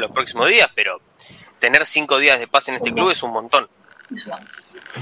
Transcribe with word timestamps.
los 0.00 0.10
próximos 0.10 0.48
días, 0.48 0.68
pero 0.74 1.00
tener 1.58 1.84
cinco 1.86 2.18
días 2.18 2.38
de 2.38 2.48
paz 2.48 2.68
en 2.68 2.76
este 2.76 2.92
club 2.92 3.10
es 3.10 3.22
un 3.22 3.32
montón. 3.32 3.68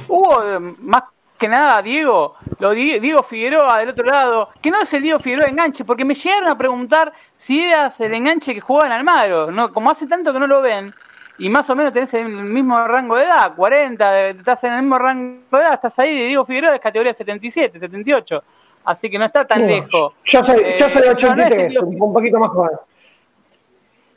Hubo 0.09 0.43
eh, 0.43 0.59
más 0.59 1.05
que 1.39 1.49
nada, 1.49 1.83
Diego, 1.83 2.37
lo 2.59 2.71
Diego 2.73 3.23
Figueroa 3.23 3.79
del 3.79 3.91
otro 3.91 4.05
lado, 4.05 4.51
que 4.61 4.71
no 4.71 4.81
es 4.81 4.93
el 4.95 5.03
Diego 5.03 5.19
Figueroa 5.19 5.49
enganche, 5.49 5.85
porque 5.85 6.05
me 6.05 6.15
llegaron 6.15 6.49
a 6.49 6.57
preguntar 6.57 7.13
si 7.37 7.63
eras 7.63 7.99
el 8.01 8.15
enganche 8.15 8.55
que 8.55 8.61
jugaba 8.61 8.87
en 8.87 8.93
Almagro, 8.93 9.51
no, 9.51 9.73
como 9.73 9.91
hace 9.91 10.07
tanto 10.07 10.33
que 10.33 10.39
no 10.39 10.47
lo 10.47 10.63
ven, 10.63 10.95
y 11.39 11.51
más 11.51 11.69
o 11.69 11.77
menos 11.77 11.93
tenés 11.93 12.15
el 12.15 12.27
mismo 12.27 12.83
rango 12.87 13.17
de 13.17 13.25
edad, 13.25 13.55
40, 13.55 14.29
estás 14.29 14.65
en 14.65 14.73
el 14.73 14.81
mismo 14.81 14.99
rango 14.99 15.43
de 15.53 15.59
edad, 15.59 15.75
estás 15.75 15.99
ahí, 15.99 16.11
y 16.11 16.27
Diego 16.29 16.47
Figueroa 16.47 16.75
es 16.75 16.81
categoría 16.81 17.13
77, 17.13 17.79
78, 17.79 18.43
así 18.85 19.11
que 19.11 19.19
no 19.19 19.27
está 19.27 19.47
tan 19.47 19.67
lejos. 19.67 20.15
Yo 20.25 20.45
soy, 20.45 20.63
yo 20.81 20.89
soy 20.89 21.09
83, 21.09 21.73
eh, 21.73 21.79
un 21.81 22.13
poquito 22.13 22.39
más 22.39 22.49
joven. 22.49 22.79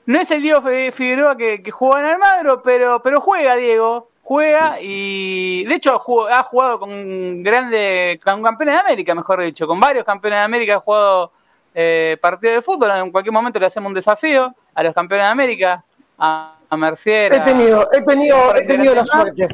No 0.06 0.20
es 0.20 0.32
el 0.32 0.42
Diego 0.42 0.62
Figueroa 0.62 1.38
que, 1.38 1.62
que 1.62 1.72
jugó 1.72 1.98
en 1.98 2.06
Almagro, 2.06 2.62
pero, 2.64 3.02
pero 3.02 3.22
juega 3.22 3.56
Diego, 3.56 4.10
juega 4.24 4.78
y 4.82 5.64
de 5.66 5.76
hecho 5.76 5.94
ha 5.94 6.44
jugado 6.44 6.80
con 6.80 7.44
grandes, 7.44 8.20
con 8.20 8.42
campeones 8.44 8.76
de 8.76 8.80
América, 8.82 9.14
mejor 9.16 9.42
dicho, 9.42 9.68
con 9.68 9.80
varios 9.80 10.06
campeones 10.06 10.40
de 10.40 10.44
América 10.44 10.76
ha 10.76 10.80
jugado 10.80 11.32
eh, 11.74 12.18
partidos 12.22 12.56
de 12.56 12.62
fútbol, 12.62 12.92
en 12.92 13.12
cualquier 13.12 13.34
momento 13.34 13.60
le 13.60 13.68
hacemos 13.68 13.90
un 13.90 13.94
desafío 13.94 14.54
a 14.74 14.84
los 14.84 14.94
campeones 14.94 15.28
de 15.28 15.32
América, 15.32 15.84
a, 16.18 16.56
a 16.70 16.78
Mercier. 16.78 17.34
He 17.34 17.40
tenido, 17.42 17.90
he 17.92 18.02
tenido, 18.02 18.56
he 18.56 18.66
tenido 18.66 18.96
la 18.96 19.06
suerte. 19.06 19.48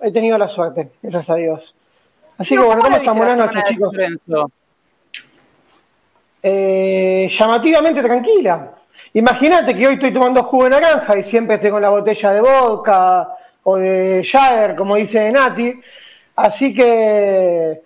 He 0.00 0.12
tenido 0.12 0.36
la 0.36 0.48
suerte, 0.48 0.90
gracias 1.02 1.30
a 1.30 1.34
Dios. 1.36 1.74
Así 2.38 2.56
que 2.56 2.60
bueno, 2.60 2.80
¿cómo 2.82 2.96
estamos 2.96 3.26
buenas 3.26 3.38
noches, 3.38 3.64
chicos? 3.68 3.94
Eh, 6.42 7.28
llamativamente 7.30 8.02
tranquila. 8.02 8.72
Imagínate 9.16 9.76
que 9.76 9.86
hoy 9.86 9.94
estoy 9.94 10.12
tomando 10.12 10.42
jugo 10.42 10.64
de 10.64 10.70
naranja 10.70 11.16
y 11.16 11.24
siempre 11.30 11.54
estoy 11.54 11.70
con 11.70 11.80
la 11.80 11.88
botella 11.88 12.32
de 12.32 12.40
vodka 12.40 13.28
o 13.62 13.76
de 13.76 14.26
Jagger, 14.28 14.74
como 14.74 14.96
dice 14.96 15.30
Nati. 15.30 15.72
Así 16.34 16.74
que 16.74 17.80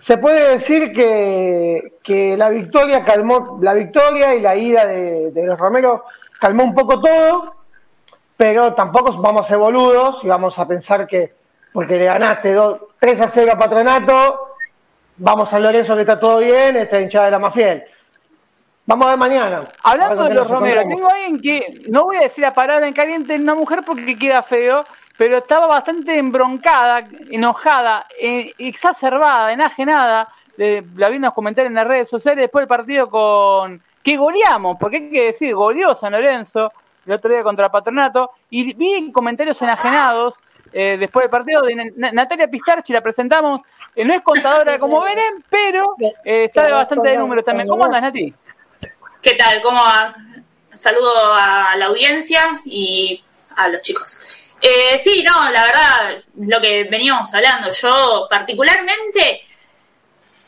se 0.00 0.16
puede 0.16 0.56
decir 0.56 0.94
que, 0.94 1.98
que, 2.02 2.38
la 2.38 2.48
victoria 2.48 3.04
calmó, 3.04 3.58
la 3.60 3.74
victoria 3.74 4.34
y 4.34 4.40
la 4.40 4.56
ida 4.56 4.86
de, 4.86 5.44
los 5.44 5.58
Romero 5.58 6.06
calmó 6.40 6.64
un 6.64 6.74
poco 6.74 6.98
todo, 7.02 7.54
pero 8.38 8.72
tampoco 8.72 9.12
vamos 9.20 9.42
a 9.42 9.48
ser 9.48 9.58
boludos 9.58 10.24
y 10.24 10.28
vamos 10.28 10.58
a 10.58 10.66
pensar 10.66 11.06
que 11.06 11.34
porque 11.70 11.98
le 11.98 12.06
ganaste 12.06 12.56
3 12.98 13.20
a 13.20 13.28
0 13.28 13.52
a 13.52 13.58
Patronato, 13.58 14.54
vamos 15.18 15.52
a 15.52 15.58
Lorenzo 15.58 15.94
que 15.94 16.00
está 16.00 16.18
todo 16.18 16.38
bien, 16.38 16.76
esta 16.76 16.98
hinchada 16.98 17.28
era 17.28 17.38
más 17.38 17.52
fiel. 17.52 17.84
Vamos 18.84 19.06
a 19.06 19.10
ver 19.10 19.18
mañana. 19.18 19.62
Hablando 19.84 20.24
de 20.24 20.34
los 20.34 20.48
Romero, 20.48 20.82
tengo 20.82 21.08
alguien 21.08 21.40
que, 21.40 21.82
no 21.88 22.02
voy 22.02 22.16
a 22.16 22.22
decir 22.22 22.42
la 22.42 22.52
palabra 22.52 22.88
en 22.88 22.92
caliente 22.92 23.34
en 23.34 23.42
una 23.42 23.54
mujer 23.54 23.82
porque 23.86 24.18
queda 24.18 24.42
feo, 24.42 24.84
pero 25.16 25.38
estaba 25.38 25.68
bastante 25.68 26.18
embroncada, 26.18 27.06
enojada, 27.30 28.06
eh, 28.20 28.52
exacerbada, 28.58 29.52
enajenada. 29.52 30.28
la 30.56 31.08
vi 31.08 31.16
en 31.16 31.22
los 31.22 31.32
comentarios 31.32 31.70
en 31.70 31.76
las 31.76 31.86
redes 31.86 32.08
sociales 32.08 32.42
después 32.42 32.62
del 32.62 32.68
partido 32.68 33.08
con. 33.08 33.80
que 34.02 34.16
goleamos, 34.16 34.76
porque 34.80 34.96
hay 34.96 35.10
que 35.10 35.24
decir, 35.26 35.54
goleó 35.54 35.94
San 35.94 36.12
Lorenzo 36.12 36.72
el 37.06 37.12
otro 37.12 37.30
día 37.30 37.44
contra 37.44 37.70
Patronato, 37.70 38.32
y 38.50 38.74
vi 38.74 39.12
comentarios 39.12 39.62
enajenados 39.62 40.36
eh, 40.72 40.96
después 40.98 41.24
del 41.24 41.30
partido 41.30 41.62
de 41.62 41.92
Natalia 41.96 42.48
Pistarchi, 42.48 42.92
la 42.92 43.00
presentamos, 43.00 43.60
eh, 43.94 44.04
no 44.04 44.12
es 44.12 44.22
contadora 44.22 44.78
como 44.78 45.02
ven, 45.02 45.44
pero 45.48 45.94
sabe 46.52 46.72
bastante 46.72 47.10
de 47.10 47.16
números 47.16 47.44
también. 47.44 47.68
¿Cómo 47.68 47.84
andas, 47.84 48.02
Nati? 48.02 48.34
¿Qué 49.22 49.34
tal? 49.34 49.62
¿Cómo 49.62 49.80
va? 49.80 50.16
Saludo 50.76 51.32
a 51.32 51.76
la 51.76 51.86
audiencia 51.86 52.60
y 52.64 53.22
a 53.54 53.68
los 53.68 53.80
chicos. 53.80 54.26
Eh, 54.60 55.00
sí, 55.02 55.22
no, 55.22 55.48
la 55.48 55.64
verdad, 55.64 56.22
lo 56.38 56.60
que 56.60 56.84
veníamos 56.90 57.32
hablando, 57.32 57.70
yo 57.70 58.26
particularmente, 58.28 59.42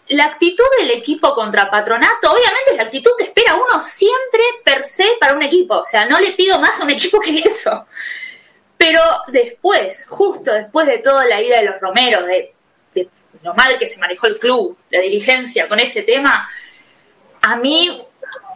la 0.09 0.25
actitud 0.25 0.65
del 0.81 0.91
equipo 0.91 1.33
contra 1.37 1.71
Patronato, 1.71 2.33
obviamente 2.33 2.73
es 2.73 2.77
la 2.77 2.83
actitud 2.83 3.13
que 3.17 3.25
espera 3.25 3.55
uno 3.55 3.79
siempre 3.79 4.41
per 4.65 4.84
se 4.89 5.07
para 5.21 5.34
un 5.34 5.43
equipo, 5.45 5.79
o 5.79 5.84
sea, 5.84 6.05
no 6.05 6.19
le 6.19 6.33
pido 6.33 6.59
más 6.59 6.81
a 6.81 6.83
un 6.83 6.91
equipo 6.91 7.21
que 7.21 7.39
eso. 7.39 7.87
Pero 8.77 9.01
después, 9.29 10.05
justo 10.09 10.53
después 10.53 10.89
de 10.89 10.99
toda 10.99 11.25
la 11.27 11.41
ira 11.41 11.59
de 11.59 11.67
los 11.67 11.81
Romeros, 11.81 12.27
de 12.27 12.53
lo 13.41 13.55
mal 13.55 13.79
que 13.79 13.89
se 13.89 13.99
manejó 13.99 14.27
el 14.27 14.41
club, 14.41 14.77
la 14.91 14.99
diligencia 14.99 15.69
con 15.69 15.79
ese 15.79 16.03
tema, 16.03 16.49
a 17.41 17.57
mí 17.57 18.03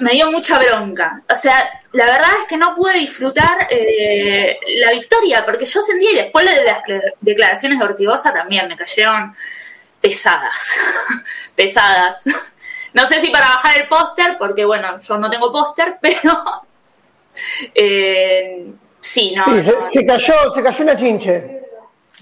me 0.00 0.12
dio 0.12 0.31
mucha 0.31 0.59
bronca. 0.59 1.22
O 1.33 1.37
sea, 1.37 1.69
la 1.93 2.05
verdad 2.05 2.31
es 2.43 2.49
que 2.49 2.56
no 2.56 2.75
pude 2.75 2.94
disfrutar 2.94 3.66
eh, 3.71 4.59
la 4.77 4.93
victoria, 4.93 5.44
porque 5.44 5.66
yo 5.66 5.83
sentí, 5.83 6.15
después 6.15 6.47
de 6.47 6.65
las 6.65 6.83
declaraciones 7.21 7.78
de 7.78 7.84
Ortigosa 7.84 8.33
también 8.33 8.69
me 8.69 8.77
cayeron 8.77 9.34
pesadas, 10.00 10.71
pesadas. 11.55 12.22
No 12.94 13.06
sé 13.06 13.21
si 13.21 13.31
para 13.31 13.47
bajar 13.47 13.83
el 13.83 13.89
póster, 13.89 14.37
porque 14.39 14.65
bueno, 14.65 14.99
yo 14.99 15.19
no 15.19 15.31
tengo 15.31 15.53
póster, 15.53 15.99
pero 16.00 16.62
eh, 17.75 18.66
sí, 19.00 19.34
no, 19.34 19.45
se, 19.93 20.06
cayó, 20.06 20.55
se 20.55 20.62
cayó 20.62 20.84
una 20.84 20.97
chinche. 20.97 21.68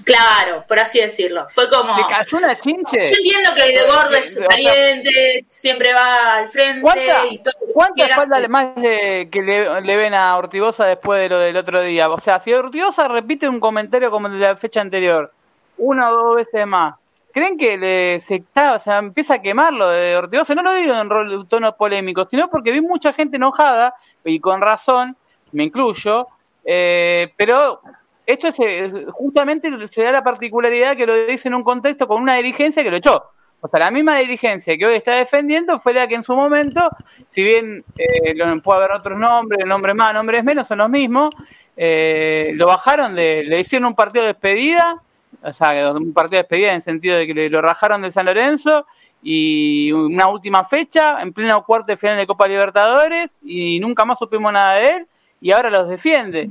Claro, 0.04 0.64
por 0.66 0.78
así 0.78 1.00
decirlo. 1.00 1.46
Fue 1.50 1.68
como. 1.68 1.96
¿Le 1.96 2.06
cayó 2.06 2.38
una 2.38 2.58
chinche? 2.58 3.06
Yo 3.06 3.16
entiendo 3.16 3.50
que 3.56 3.70
el 3.70 3.86
gordo 3.86 4.16
es 4.16 4.38
valiente, 4.38 5.44
siempre 5.48 5.92
va 5.92 6.36
al 6.36 6.48
frente. 6.48 6.82
¿Cuánta, 6.82 7.26
y 7.26 7.38
todo 7.38 7.54
¿cuánta 7.72 8.04
espalda 8.06 8.48
más 8.48 8.74
que 8.74 9.28
le, 9.32 9.96
ven 9.96 10.14
a 10.14 10.36
Ortigosa 10.36 10.84
después 10.84 11.20
de 11.20 11.28
lo 11.28 11.38
del 11.38 11.56
otro 11.56 11.82
día? 11.82 12.08
O 12.08 12.20
sea, 12.20 12.40
si 12.40 12.52
Ortigosa 12.52 13.08
repite 13.08 13.48
un 13.48 13.60
comentario 13.60 14.10
como 14.10 14.26
el 14.28 14.34
de 14.34 14.38
la 14.40 14.56
fecha 14.56 14.80
anterior, 14.80 15.32
una 15.78 16.10
o 16.10 16.16
dos 16.16 16.36
veces 16.36 16.66
más, 16.66 16.94
¿creen 17.32 17.56
que 17.56 17.76
le, 17.76 18.20
se 18.20 18.36
está, 18.36 18.74
o 18.74 18.78
sea, 18.78 18.98
empieza 18.98 19.34
a 19.34 19.42
quemar 19.42 19.72
lo 19.72 19.88
de 19.88 20.16
Ortigosa? 20.16 20.54
No 20.54 20.62
lo 20.62 20.74
digo 20.74 20.94
en 20.94 21.48
tono 21.48 21.76
polémico, 21.76 22.26
sino 22.28 22.48
porque 22.48 22.72
vi 22.72 22.80
mucha 22.80 23.12
gente 23.12 23.36
enojada, 23.36 23.94
y 24.24 24.40
con 24.40 24.60
razón, 24.60 25.16
me 25.52 25.64
incluyo, 25.64 26.28
eh, 26.64 27.32
pero 27.36 27.80
esto 28.26 28.48
es, 28.48 28.92
justamente 29.12 29.70
se 29.88 30.02
da 30.02 30.10
la 30.10 30.24
particularidad 30.24 30.96
que 30.96 31.06
lo 31.06 31.26
dice 31.26 31.48
en 31.48 31.54
un 31.54 31.62
contexto 31.62 32.08
con 32.08 32.20
una 32.20 32.34
dirigencia 32.34 32.82
que 32.82 32.90
lo 32.90 32.96
echó. 32.96 33.30
O 33.60 33.68
sea, 33.68 33.80
la 33.80 33.90
misma 33.90 34.18
dirigencia 34.18 34.76
que 34.76 34.84
hoy 34.84 34.96
está 34.96 35.14
defendiendo 35.14 35.80
fue 35.80 35.94
la 35.94 36.06
que 36.06 36.16
en 36.16 36.22
su 36.22 36.34
momento, 36.34 36.80
si 37.28 37.42
bien 37.42 37.84
eh, 37.96 38.34
puede 38.62 38.78
haber 38.78 38.92
otros 38.92 39.18
nombres, 39.18 39.66
nombres 39.66 39.94
más, 39.94 40.12
nombres 40.12 40.44
menos, 40.44 40.68
son 40.68 40.78
los 40.78 40.90
mismos, 40.90 41.34
eh, 41.76 42.52
lo 42.54 42.66
bajaron 42.66 43.14
de, 43.14 43.44
le 43.44 43.60
hicieron 43.60 43.86
un 43.86 43.94
partido 43.94 44.24
de 44.24 44.32
despedida, 44.32 45.00
o 45.42 45.52
sea, 45.52 45.92
un 45.92 46.12
partido 46.12 46.38
de 46.38 46.42
despedida 46.42 46.68
en 46.70 46.76
el 46.76 46.82
sentido 46.82 47.16
de 47.16 47.26
que 47.26 47.48
lo 47.48 47.62
rajaron 47.62 48.02
de 48.02 48.10
San 48.10 48.26
Lorenzo 48.26 48.86
y 49.22 49.90
una 49.92 50.28
última 50.28 50.64
fecha 50.64 51.20
en 51.22 51.32
pleno 51.32 51.64
cuarto 51.64 51.86
de 51.86 51.96
final 51.96 52.16
de 52.16 52.26
Copa 52.26 52.48
Libertadores 52.48 53.36
y 53.42 53.80
nunca 53.80 54.04
más 54.04 54.18
supimos 54.18 54.52
nada 54.52 54.74
de 54.74 54.88
él 54.88 55.06
y 55.40 55.52
ahora 55.52 55.70
los 55.70 55.88
defiende. 55.88 56.50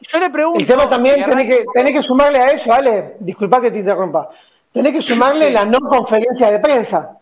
Yo 0.00 0.18
le 0.18 0.30
pregunto. 0.30 0.60
El 0.60 0.66
tema 0.66 0.88
también 0.88 1.24
tenés 1.28 1.44
que, 1.44 1.64
tenés 1.72 1.92
que 1.92 2.02
sumarle 2.02 2.38
a 2.38 2.44
eso, 2.46 2.72
Ale, 2.72 3.16
disculpa 3.18 3.60
que 3.60 3.70
te 3.70 3.78
interrumpa. 3.78 4.30
Tenés 4.72 4.92
que 4.92 5.02
sumarle 5.02 5.50
la 5.50 5.64
no 5.64 5.80
conferencia 5.80 6.50
de 6.50 6.58
prensa. 6.60 7.16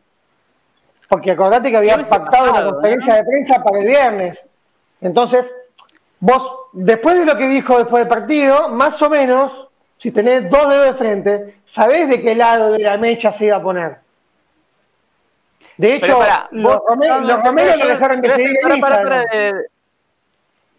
Porque 1.09 1.31
acordate 1.31 1.71
que 1.71 1.77
había 1.77 1.97
pactado 1.97 2.53
la 2.53 2.71
conferencia 2.71 3.15
de 3.15 3.25
prensa 3.25 3.63
para 3.63 3.79
el 3.79 3.87
viernes. 3.87 4.39
Entonces, 5.01 5.47
vos, 6.21 6.69
después 6.73 7.19
de 7.19 7.25
lo 7.25 7.37
que 7.37 7.47
dijo 7.47 7.79
después 7.79 8.01
del 8.01 8.09
partido, 8.09 8.69
más 8.71 9.01
o 9.01 9.09
menos, 9.09 9.69
si 9.99 10.11
tenés 10.11 10.51
dos 10.51 10.69
dedos 10.69 10.87
de 10.87 10.95
frente, 10.95 11.55
sabés 11.67 12.09
de 12.09 12.21
qué 12.21 12.35
lado 12.35 12.73
de 12.73 12.81
la 12.81 12.97
mecha 12.97 13.33
se 13.33 13.47
iba 13.47 13.57
a 13.57 13.63
poner. 13.63 13.99
De 15.77 15.95
hecho, 15.95 16.19
los, 16.53 16.79
Romero, 16.87 17.21
lo 17.21 17.87
dejaron 17.87 18.21
de 18.21 18.31
seguir 18.31 18.57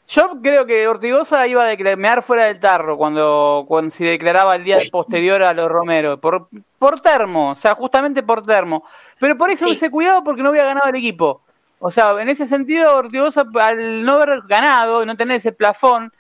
yo 0.08 0.40
creo 0.42 0.66
que 0.66 0.88
Ortigosa 0.88 1.46
iba 1.48 1.64
a 1.64 1.68
declarar 1.68 2.24
fuera 2.24 2.46
del 2.46 2.60
tarro 2.60 2.98
cuando, 2.98 3.66
cuando 3.68 3.92
se 3.92 4.06
declaraba 4.06 4.56
el 4.56 4.64
día 4.64 4.78
posterior 4.92 5.44
a 5.44 5.54
los 5.54 5.70
Romero, 5.70 6.20
por, 6.20 6.48
por 6.80 7.02
termo, 7.02 7.52
o 7.52 7.56
sea, 7.56 7.76
justamente 7.76 8.24
por 8.24 8.46
termo. 8.46 8.84
Pero 9.20 9.38
por 9.38 9.50
eso 9.50 9.66
sí. 9.66 9.72
hubiese 9.72 9.92
cuidado 9.92 10.24
porque 10.24 10.42
no 10.42 10.50
había 10.50 10.64
ganado 10.64 10.88
el 10.88 10.96
equipo. 10.96 11.42
O 11.80 11.92
sea, 11.92 12.20
en 12.22 12.30
ese 12.30 12.48
sentido, 12.48 12.96
Ortigosa, 12.96 13.46
al 13.60 14.04
no 14.04 14.14
haber 14.14 14.42
ganado 14.48 15.04
y 15.04 15.06
no 15.06 15.18
tener 15.18 15.38
ese 15.38 15.52
plafón, 15.52 16.12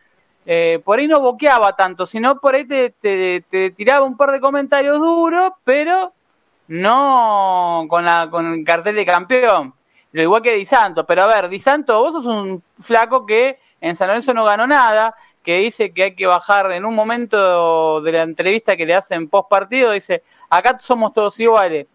eh, 0.46 0.82
por 0.84 1.00
ahí 1.00 1.08
no 1.08 1.20
boqueaba 1.20 1.76
tanto, 1.76 2.06
sino 2.06 2.40
por 2.40 2.56
ahí 2.56 2.66
te, 2.66 2.92
te, 2.92 3.72
tiraba 3.72 4.06
un 4.06 4.16
par 4.16 4.32
de 4.32 4.40
comentarios 4.40 5.00
duros, 5.00 5.54
pero 5.64 6.14
no 6.68 7.86
con, 7.90 8.06
la, 8.06 8.30
con 8.30 8.54
el 8.54 8.64
cartel 8.64 8.96
de 8.96 9.06
campeón. 9.06 9.74
Lo 10.12 10.22
igual 10.22 10.42
que 10.42 10.56
Di 10.56 10.66
Santo. 10.66 11.06
Pero 11.06 11.24
a 11.24 11.28
ver, 11.28 11.50
Di 11.50 11.60
Santo, 11.60 12.00
vos 12.00 12.14
sos 12.14 12.26
un 12.26 12.64
flaco 12.82 13.26
que 13.26 13.60
en 13.82 13.96
San 13.96 14.08
Lorenzo 14.08 14.34
no 14.34 14.46
ganó 14.46 14.66
nada, 14.66 15.16
que 15.44 15.58
dice 15.58 15.94
que 15.94 16.04
hay 16.04 16.16
que 16.16 16.26
bajar 16.26 16.72
en 16.72 16.86
un 16.86 16.96
momento 16.96 18.02
de 18.02 18.12
la 18.12 18.24
entrevista 18.24 18.76
que 18.76 18.86
le 18.86 18.96
hacen 18.96 19.30
post 19.30 19.50
partido, 19.50 19.92
dice, 19.92 20.24
acá 20.50 20.78
somos 20.80 21.14
todos 21.14 21.40
iguales. 21.40 21.88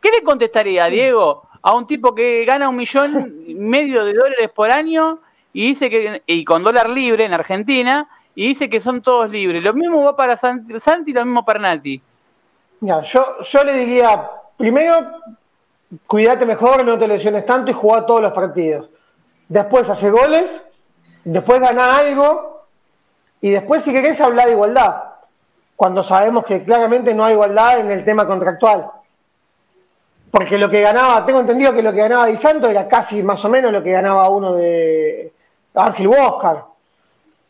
¿Qué 0.00 0.10
le 0.10 0.22
contestaría, 0.22 0.86
Diego, 0.86 1.48
a 1.62 1.74
un 1.74 1.86
tipo 1.86 2.14
que 2.14 2.44
gana 2.44 2.68
un 2.68 2.76
millón 2.76 3.44
y 3.46 3.54
medio 3.56 4.04
de 4.04 4.14
dólares 4.14 4.50
por 4.50 4.70
año 4.72 5.20
y 5.52 5.68
dice 5.68 5.88
que, 5.90 6.22
y 6.26 6.44
con 6.44 6.62
dólar 6.62 6.90
libre 6.90 7.24
en 7.24 7.34
Argentina, 7.34 8.08
y 8.34 8.48
dice 8.48 8.68
que 8.70 8.80
son 8.80 9.02
todos 9.02 9.30
libres. 9.30 9.62
Lo 9.62 9.74
mismo 9.74 10.02
va 10.02 10.16
para 10.16 10.36
Santi, 10.36 10.78
Santi 10.80 11.12
lo 11.12 11.24
mismo 11.24 11.44
para 11.44 11.58
Nati. 11.58 12.00
Ya, 12.80 13.02
yo, 13.02 13.42
yo 13.42 13.64
le 13.64 13.74
diría, 13.74 14.28
primero, 14.56 15.20
cuídate 16.06 16.44
mejor, 16.46 16.84
no 16.84 16.98
te 16.98 17.08
lesiones 17.08 17.46
tanto 17.46 17.70
y 17.70 17.74
jugar 17.74 18.06
todos 18.06 18.20
los 18.20 18.32
partidos. 18.32 18.88
Después 19.48 19.88
hace 19.88 20.10
goles, 20.10 20.44
después 21.24 21.60
gana 21.60 21.98
algo, 21.98 22.64
y 23.40 23.50
después 23.50 23.84
si 23.84 23.92
querés 23.92 24.20
hablar 24.20 24.46
de 24.46 24.52
igualdad, 24.52 25.02
cuando 25.76 26.04
sabemos 26.04 26.44
que 26.44 26.62
claramente 26.64 27.12
no 27.12 27.24
hay 27.24 27.32
igualdad 27.32 27.80
en 27.80 27.90
el 27.90 28.04
tema 28.04 28.26
contractual. 28.26 28.90
Porque 30.30 30.56
lo 30.56 30.70
que 30.70 30.80
ganaba, 30.80 31.26
tengo 31.26 31.40
entendido 31.40 31.74
que 31.74 31.82
lo 31.82 31.92
que 31.92 31.98
ganaba 31.98 32.26
Di 32.26 32.38
Santo 32.38 32.70
era 32.70 32.88
casi 32.88 33.22
más 33.22 33.44
o 33.44 33.50
menos 33.50 33.70
lo 33.70 33.82
que 33.82 33.92
ganaba 33.92 34.30
uno 34.30 34.54
de 34.54 35.30
Ángel 35.74 36.08
Boscar. 36.08 36.64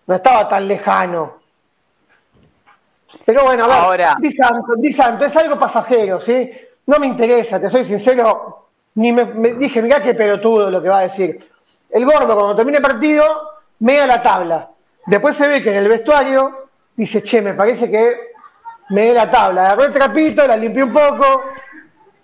No 0.07 0.15
estaba 0.17 0.49
tan 0.49 0.67
lejano. 0.67 1.35
Pero 3.25 3.45
bueno, 3.45 3.67
a 3.67 3.91
ver, 3.91 4.07
Di, 4.19 4.33
Santo, 4.33 4.75
Di 4.79 4.93
Santo 4.93 5.27
es 5.27 5.37
algo 5.37 5.61
pasajero, 5.61 6.21
¿sí? 6.23 6.51
No 6.87 6.99
me 6.99 7.07
interesa, 7.07 7.61
te 7.61 7.71
soy 7.71 7.85
sincero, 7.85 8.69
ni 8.95 9.13
me, 9.13 9.25
dije, 9.55 9.81
mirá 9.81 10.03
qué 10.03 10.15
pelotudo 10.15 10.71
lo 10.71 10.83
que 10.83 10.89
va 10.89 11.01
a 11.01 11.03
decir. 11.03 11.49
El 11.91 12.05
gordo, 12.05 12.35
cuando 12.35 12.57
termine 12.57 12.79
el 12.79 12.83
partido, 12.83 13.25
mea 13.81 14.07
la 14.07 14.23
tabla. 14.23 14.71
Después 15.07 15.37
se 15.37 15.49
ve 15.49 15.63
que 15.63 15.71
en 15.71 15.77
el 15.77 15.89
vestuario 15.89 16.69
dice, 16.97 17.23
che, 17.23 17.41
me 17.43 17.55
parece 17.55 17.91
que 17.91 18.33
me 18.91 19.13
la 19.13 19.31
tabla. 19.31 19.63
Agarró 19.63 19.85
el 19.85 19.93
trapito, 19.93 20.47
la 20.47 20.57
limpió 20.57 20.85
un 20.85 20.93
poco, 20.93 21.43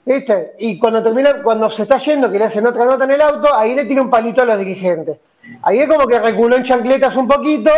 ¿viste? 0.04 0.54
Y 0.58 0.78
cuando 0.78 1.02
termina, 1.02 1.42
cuando 1.42 1.70
se 1.70 1.82
está 1.82 1.98
yendo, 1.98 2.30
que 2.30 2.38
le 2.38 2.44
hacen 2.46 2.66
otra 2.66 2.84
nota 2.84 3.04
en 3.04 3.12
el 3.12 3.20
auto, 3.20 3.56
ahí 3.56 3.74
le 3.74 3.84
tira 3.84 4.02
un 4.02 4.10
palito 4.10 4.42
a 4.42 4.46
los 4.46 4.58
dirigentes. 4.58 5.18
Ahí 5.62 5.80
es 5.80 5.88
como 5.88 6.06
que 6.06 6.18
reculó 6.18 6.56
en 6.56 6.64
chancletas 6.64 7.16
un 7.16 7.26
poquito 7.26 7.70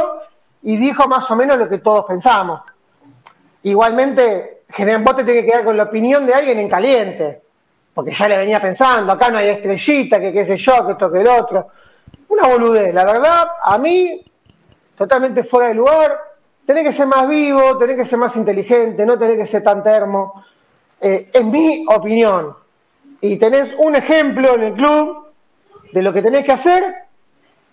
y 0.62 0.76
dijo 0.76 1.08
más 1.08 1.30
o 1.30 1.36
menos 1.36 1.56
lo 1.56 1.68
que 1.68 1.78
todos 1.78 2.04
pensamos. 2.04 2.62
Igualmente, 3.62 4.59
vos 5.04 5.16
te 5.16 5.24
tiene 5.24 5.40
que 5.40 5.46
quedar 5.46 5.64
con 5.64 5.76
la 5.76 5.84
opinión 5.84 6.26
de 6.26 6.34
alguien 6.34 6.58
en 6.58 6.68
caliente, 6.68 7.42
porque 7.94 8.12
ya 8.12 8.28
le 8.28 8.38
venía 8.38 8.60
pensando, 8.60 9.12
acá 9.12 9.30
no 9.30 9.38
hay 9.38 9.48
estrellita, 9.48 10.20
que 10.20 10.32
qué 10.32 10.46
sé 10.46 10.56
yo, 10.56 10.86
que 10.86 10.92
esto, 10.92 11.10
que 11.10 11.20
el 11.20 11.28
otro. 11.28 11.68
Una 12.28 12.48
boludez, 12.48 12.94
la 12.94 13.04
verdad, 13.04 13.48
a 13.62 13.78
mí, 13.78 14.24
totalmente 14.96 15.44
fuera 15.44 15.68
de 15.68 15.74
lugar, 15.74 16.18
tenés 16.64 16.84
que 16.84 16.92
ser 16.92 17.06
más 17.06 17.26
vivo, 17.28 17.76
tenés 17.78 17.96
que 17.96 18.06
ser 18.06 18.18
más 18.18 18.36
inteligente, 18.36 19.04
no 19.04 19.18
tenés 19.18 19.36
que 19.38 19.46
ser 19.46 19.62
tan 19.62 19.82
termo. 19.82 20.44
Eh, 21.00 21.30
en 21.32 21.50
mi 21.50 21.86
opinión. 21.88 22.54
Y 23.22 23.38
tenés 23.38 23.72
un 23.78 23.96
ejemplo 23.96 24.54
en 24.54 24.62
el 24.64 24.72
club 24.74 25.28
de 25.92 26.02
lo 26.02 26.12
que 26.12 26.22
tenés 26.22 26.44
que 26.44 26.52
hacer, 26.52 26.94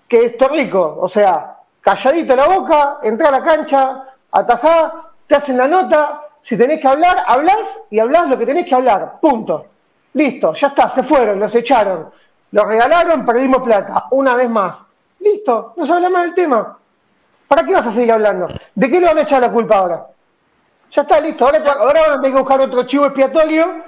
que 0.07 0.23
es 0.23 0.37
Torrico. 0.37 0.97
O 0.99 1.09
sea, 1.09 1.57
calladito 1.81 2.35
la 2.35 2.47
boca, 2.47 2.99
entra 3.03 3.29
a 3.29 3.31
la 3.31 3.43
cancha, 3.43 4.03
atajá, 4.31 5.11
te 5.27 5.35
hacen 5.35 5.57
la 5.57 5.67
nota. 5.67 6.21
Si 6.47 6.55
tenés 6.55 6.79
que 6.79 6.87
hablar, 6.87 7.25
hablás 7.27 7.57
y 7.89 7.99
hablás 7.99 8.29
lo 8.29 8.37
que 8.37 8.45
tenés 8.45 8.65
que 8.65 8.73
hablar. 8.73 9.17
Punto. 9.19 9.65
Listo, 10.13 10.53
ya 10.53 10.67
está, 10.67 10.95
se 10.95 11.03
fueron, 11.03 11.41
los 11.41 11.53
echaron. 11.53 12.09
Los 12.51 12.65
regalaron, 12.65 13.25
perdimos 13.25 13.61
plata. 13.63 14.05
Una 14.11 14.33
vez 14.33 14.49
más. 14.49 14.77
Listo, 15.19 15.73
no 15.75 15.85
se 15.85 15.91
habla 15.91 16.09
más 16.09 16.23
del 16.23 16.35
tema. 16.35 16.77
¿Para 17.49 17.63
qué 17.63 17.73
vas 17.73 17.87
a 17.87 17.91
seguir 17.91 18.13
hablando? 18.13 18.47
¿De 18.73 18.89
qué 18.89 19.01
le 19.01 19.07
van 19.07 19.17
a 19.17 19.21
echar 19.23 19.41
la 19.41 19.51
culpa 19.51 19.77
ahora? 19.77 20.05
Ya 20.91 21.01
está 21.01 21.19
listo. 21.19 21.43
Ahora, 21.43 21.57
ahora 21.69 22.01
van 22.03 22.11
a 22.11 22.15
tener 22.21 22.31
que 22.31 22.41
buscar 22.41 22.61
otro 22.61 22.83
chivo 22.83 23.07
expiatorio 23.07 23.83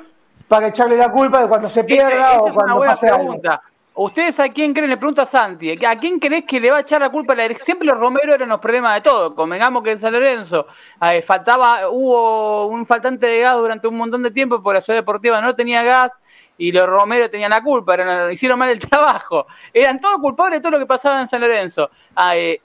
para 0.50 0.68
echarle 0.68 0.98
la 0.98 1.14
culpa 1.14 1.42
de 1.42 1.48
cuando 1.48 1.70
se 1.70 1.86
pierda 1.86 2.42
o 2.42 2.54
cuando 2.54 2.82
pase 2.82 3.08
pregunta. 3.08 3.62
¿Ustedes 4.02 4.40
a 4.40 4.48
quién 4.48 4.74
creen? 4.74 4.92
Le 4.92 4.96
pregunta 4.96 5.26
Santi. 5.26 5.72
¿A 5.86 5.98
quién 5.98 6.20
crees 6.20 6.46
que 6.46 6.62
le 6.62 6.72
va 6.72 6.78
a 6.78 6.80
echar 6.80 7.02
la 7.02 7.10
culpa? 7.10 7.36
Siempre 7.62 7.86
los 7.86 7.98
Romero 7.98 8.34
eran 8.34 8.48
los 8.48 8.62
problemas 8.62 8.96
de 8.96 9.02
todo. 9.02 9.36
Convengamos 9.36 9.84
que 9.84 9.92
en 9.92 10.00
San 10.00 10.14
Lorenzo 10.14 10.68
eh, 11.02 11.22
faltaba, 11.22 11.90
hubo 11.90 12.68
un 12.68 12.86
faltante 12.86 13.28
de 13.28 13.42
gas 13.42 13.58
durante 13.58 13.90
un 13.90 13.98
montón 13.98 14.24
de 14.24 14.32
tiempo 14.32 14.64
porque 14.64 14.78
la 14.78 14.82
ciudad 14.82 15.00
deportiva 15.00 15.42
no 15.42 15.54
tenía 15.54 15.84
gas 15.84 16.12
y 16.58 16.72
los 16.72 16.86
Romero 16.86 17.30
tenían 17.30 17.50
la 17.50 17.62
culpa, 17.62 17.98
hicieron 18.32 18.58
mal 18.58 18.70
el 18.70 18.80
trabajo. 18.90 19.48
Eran 19.74 20.00
todos 20.00 20.20
culpables 20.20 20.60
de 20.60 20.62
todo 20.62 20.72
lo 20.72 20.80
que 20.80 20.86
pasaba 20.86 21.20
en 21.20 21.28
San 21.28 21.42
Lorenzo. 21.42 21.90
Ah, 22.16 22.38
eh, 22.38 22.62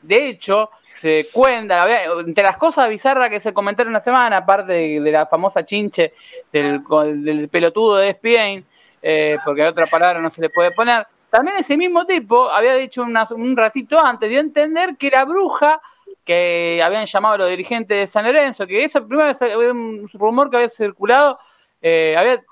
de 0.00 0.28
hecho, 0.28 0.70
se 0.94 1.28
cuenta, 1.30 1.86
entre 2.18 2.44
las 2.44 2.56
cosas 2.56 2.88
bizarras 2.88 3.28
que 3.28 3.40
se 3.40 3.52
comentaron 3.52 3.90
una 3.90 4.00
semana, 4.00 4.38
aparte 4.38 4.72
de, 4.72 5.12
la 5.12 5.26
famosa 5.26 5.66
chinche 5.66 6.14
del, 6.50 6.82
del 7.22 7.50
pelotudo 7.50 7.96
de 7.96 8.08
Spain, 8.08 8.64
eh, 9.02 9.38
porque 9.44 9.64
otra 9.64 9.86
palabra 9.86 10.20
no 10.20 10.30
se 10.30 10.40
le 10.40 10.50
puede 10.50 10.70
poner, 10.72 11.06
también 11.30 11.58
ese 11.58 11.76
mismo 11.76 12.06
tipo 12.06 12.48
había 12.50 12.74
dicho 12.74 13.02
un 13.02 13.56
ratito 13.56 13.98
antes, 13.98 14.28
dio 14.28 14.38
a 14.38 14.42
entender 14.42 14.96
que 14.96 15.10
la 15.10 15.24
bruja 15.24 15.80
que 16.24 16.80
habían 16.82 17.06
llamado 17.06 17.34
a 17.34 17.38
los 17.38 17.50
dirigentes 17.50 17.98
de 17.98 18.06
San 18.06 18.24
Lorenzo, 18.24 18.66
que 18.66 18.84
esa 18.84 19.00
primera 19.00 19.28
vez 19.28 19.40
había 19.42 19.72
un 19.72 20.08
rumor 20.12 20.50
que 20.50 20.56
había 20.56 20.68
circulado, 20.68 21.38
eh, 21.80 22.14
había 22.18 22.42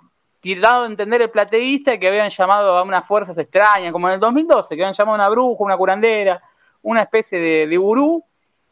tirado 0.41 0.85
a 0.85 0.87
entender 0.87 1.23
el 1.23 1.31
plateísta 1.31 1.99
que 1.99 2.09
habían 2.09 2.29
llamado 2.29 2.77
a 2.77 2.83
unas 2.83 3.07
fuerzas 3.07 3.37
extrañas, 3.39 3.93
como 3.93 4.09
en 4.09 4.15
el 4.15 4.21
2012, 4.21 4.77
que 4.77 4.83
habían 4.83 4.95
llamado 4.95 5.15
a 5.15 5.27
una 5.27 5.29
bruja, 5.29 5.65
una 5.65 5.77
curandera, 5.77 6.43
una 6.83 7.03
especie 7.03 7.39
de, 7.41 7.67
de 7.67 7.77
gurú, 7.77 8.25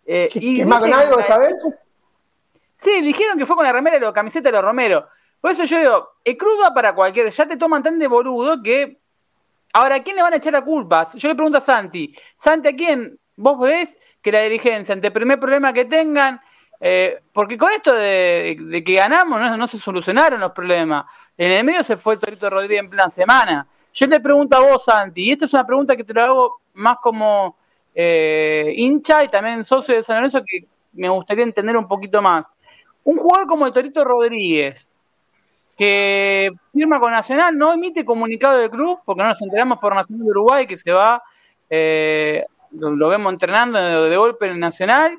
eh, 0.07 0.29
y 0.35 0.61
¿Es 0.61 0.67
más 0.67 0.81
con 0.81 0.95
algo 0.95 1.19
esta 1.19 1.39
vez? 1.39 1.55
Sí, 2.79 3.01
dijeron 3.01 3.39
que 3.39 3.47
fue 3.47 3.57
con 3.57 3.65
la 3.65 3.73
remera 3.73 3.99
de 3.99 4.05
la 4.05 4.13
camiseta 4.13 4.49
de 4.49 4.53
los 4.53 4.65
Romero. 4.65 5.09
Por 5.45 5.51
eso 5.51 5.65
yo 5.65 5.79
digo, 5.79 6.09
es 6.25 6.39
crudo 6.39 6.73
para 6.73 6.95
cualquiera, 6.95 7.29
ya 7.29 7.47
te 7.47 7.59
toman 7.59 7.83
tan 7.83 7.99
de 7.99 8.07
boludo 8.07 8.63
que. 8.63 8.97
Ahora, 9.75 9.97
¿a 9.97 10.03
quién 10.03 10.17
le 10.17 10.23
van 10.23 10.33
a 10.33 10.37
echar 10.37 10.55
la 10.55 10.65
culpa? 10.65 11.11
Yo 11.13 11.29
le 11.29 11.35
pregunto 11.35 11.59
a 11.59 11.61
Santi, 11.61 12.17
Santi, 12.39 12.69
¿a 12.69 12.75
quién 12.75 13.19
vos 13.37 13.61
ves 13.61 13.95
que 14.23 14.33
la 14.33 14.41
dirigencia, 14.41 14.95
ante 14.95 15.09
el 15.09 15.13
primer 15.13 15.39
problema 15.39 15.75
que 15.75 15.85
tengan, 15.85 16.41
eh, 16.81 17.21
porque 17.31 17.59
con 17.59 17.71
esto 17.73 17.93
de, 17.93 18.83
que 18.87 18.95
ganamos 18.95 19.39
no, 19.59 19.67
se 19.67 19.77
solucionaron 19.77 20.41
los 20.41 20.53
problemas. 20.53 21.05
En 21.37 21.51
el 21.51 21.63
medio 21.63 21.83
se 21.83 21.99
fue 21.99 22.17
Torito 22.17 22.49
Rodríguez 22.49 22.81
en 22.81 22.89
plan 22.89 23.11
semana. 23.11 23.67
Yo 23.93 24.09
te 24.09 24.21
pregunto 24.21 24.57
a 24.57 24.61
vos, 24.61 24.83
Santi, 24.83 25.25
y 25.25 25.33
esta 25.33 25.45
es 25.45 25.53
una 25.53 25.67
pregunta 25.67 25.95
que 25.95 26.05
te 26.05 26.15
lo 26.15 26.23
hago 26.23 26.61
más 26.73 26.97
como 27.03 27.59
eh, 27.95 28.73
hincha 28.77 29.23
y 29.23 29.29
también 29.29 29.63
socio 29.63 29.95
de 29.95 30.03
San 30.03 30.17
Lorenzo 30.17 30.41
que 30.43 30.67
me 30.95 31.11
gustaría 31.11 31.45
entender 31.45 31.77
un 31.77 31.87
poquito 31.87 32.23
más. 32.23 32.47
Un 33.03 33.19
jugador 33.19 33.47
como 33.47 33.67
el 33.67 33.75
Torito 33.75 34.03
Rodríguez, 34.05 34.89
que 35.77 36.51
firma 36.73 37.01
con 37.01 37.13
Nacional, 37.13 37.57
no 37.57 37.73
emite 37.73 38.05
comunicado 38.05 38.59
del 38.59 38.71
club, 38.71 39.01
porque 39.05 39.23
no 39.23 39.29
nos 39.29 39.43
enteramos 39.43 39.79
por 39.79 39.95
Nacional 39.95 40.25
de 40.25 40.31
Uruguay 40.31 40.67
que 40.67 40.77
se 40.77 40.93
va, 40.93 41.23
eh, 41.71 42.45
lo, 42.73 43.09
vemos 43.09 43.33
entrenando 43.33 44.05
de 44.05 44.17
golpe 44.17 44.47
en 44.47 44.59
Nacional. 44.59 45.19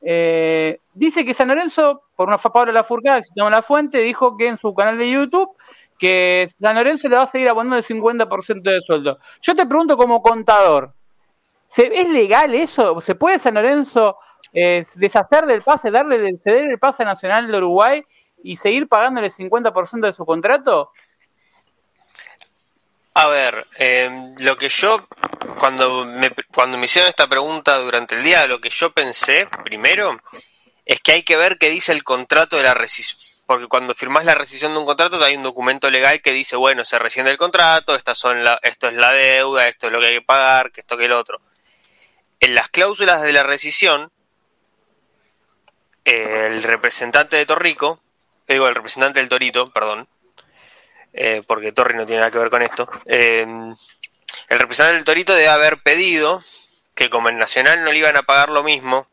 Eh, 0.00 0.78
dice 0.94 1.24
que 1.24 1.34
San 1.34 1.48
Lorenzo, 1.48 2.02
por 2.16 2.28
una 2.28 2.38
Pablo 2.38 2.72
La 2.72 2.84
Furcada, 2.84 3.22
si 3.22 3.32
tenemos 3.32 3.52
la 3.52 3.62
fuente, 3.62 3.98
dijo 3.98 4.36
que 4.36 4.48
en 4.48 4.58
su 4.58 4.74
canal 4.74 4.98
de 4.98 5.10
YouTube 5.10 5.50
que 5.98 6.48
San 6.60 6.74
Lorenzo 6.74 7.08
le 7.08 7.16
va 7.16 7.22
a 7.22 7.26
seguir 7.28 7.48
abonando 7.48 7.76
el 7.76 7.84
50% 7.84 8.62
de 8.62 8.80
sueldo. 8.80 9.18
Yo 9.40 9.54
te 9.54 9.66
pregunto 9.66 9.96
como 9.96 10.20
contador, 10.20 10.94
¿Es 11.76 12.08
legal 12.08 12.54
eso? 12.54 13.00
¿Se 13.00 13.14
puede 13.14 13.38
San 13.38 13.54
Lorenzo 13.54 14.18
eh, 14.52 14.84
deshacer 14.96 15.46
del 15.46 15.62
pase, 15.62 15.90
darle, 15.90 16.36
ceder 16.36 16.70
el 16.70 16.78
pase 16.78 17.04
nacional 17.04 17.50
de 17.50 17.56
Uruguay 17.56 18.04
y 18.42 18.56
seguir 18.56 18.88
pagándole 18.88 19.28
el 19.28 19.32
50% 19.32 20.06
de 20.06 20.12
su 20.12 20.24
contrato? 20.26 20.92
A 23.14 23.28
ver, 23.28 23.66
eh, 23.78 24.34
lo 24.38 24.56
que 24.56 24.68
yo, 24.68 25.06
cuando 25.58 26.06
me, 26.06 26.30
cuando 26.54 26.78
me 26.78 26.86
hicieron 26.86 27.10
esta 27.10 27.28
pregunta 27.28 27.78
durante 27.78 28.14
el 28.14 28.24
día, 28.24 28.46
lo 28.46 28.60
que 28.60 28.70
yo 28.70 28.92
pensé, 28.92 29.48
primero, 29.64 30.18
es 30.86 31.00
que 31.00 31.12
hay 31.12 31.22
que 31.22 31.36
ver 31.36 31.58
qué 31.58 31.68
dice 31.68 31.92
el 31.92 32.04
contrato 32.04 32.56
de 32.56 32.62
la 32.62 32.74
rescisión. 32.74 33.20
Porque 33.44 33.66
cuando 33.66 33.94
firmás 33.94 34.24
la 34.24 34.34
rescisión 34.34 34.72
de 34.72 34.78
un 34.78 34.86
contrato, 34.86 35.22
hay 35.22 35.36
un 35.36 35.42
documento 35.42 35.90
legal 35.90 36.22
que 36.22 36.32
dice, 36.32 36.56
bueno, 36.56 36.84
se 36.84 36.98
rescinde 36.98 37.30
el 37.30 37.36
contrato, 37.36 37.94
estas 37.94 38.16
son 38.16 38.42
la, 38.44 38.58
esto 38.62 38.88
es 38.88 38.94
la 38.94 39.12
deuda, 39.12 39.68
esto 39.68 39.88
es 39.88 39.92
lo 39.92 40.00
que 40.00 40.06
hay 40.06 40.14
que 40.14 40.22
pagar, 40.22 40.70
que 40.70 40.80
esto 40.80 40.96
que 40.96 41.04
el 41.04 41.12
otro 41.12 41.40
en 42.42 42.56
las 42.56 42.68
cláusulas 42.68 43.22
de 43.22 43.32
la 43.32 43.44
rescisión, 43.44 44.10
el 46.04 46.64
representante 46.64 47.36
de 47.36 47.46
Torrico, 47.46 48.00
digo, 48.48 48.68
el 48.68 48.74
representante 48.74 49.20
del 49.20 49.28
Torito, 49.28 49.72
perdón, 49.72 50.08
eh, 51.12 51.42
porque 51.46 51.72
Torri 51.72 51.96
no 51.96 52.06
tiene 52.06 52.20
nada 52.20 52.30
que 52.30 52.38
ver 52.38 52.50
con 52.50 52.62
esto, 52.62 52.88
eh, 53.06 53.46
el 54.48 54.58
representante 54.58 54.96
del 54.96 55.04
Torito 55.04 55.34
debe 55.34 55.48
haber 55.48 55.82
pedido 55.82 56.42
que 56.94 57.10
como 57.10 57.28
el 57.28 57.38
Nacional 57.38 57.84
no 57.84 57.92
le 57.92 57.98
iban 57.98 58.16
a 58.16 58.22
pagar 58.22 58.50
lo 58.50 58.62
mismo, 58.62 59.08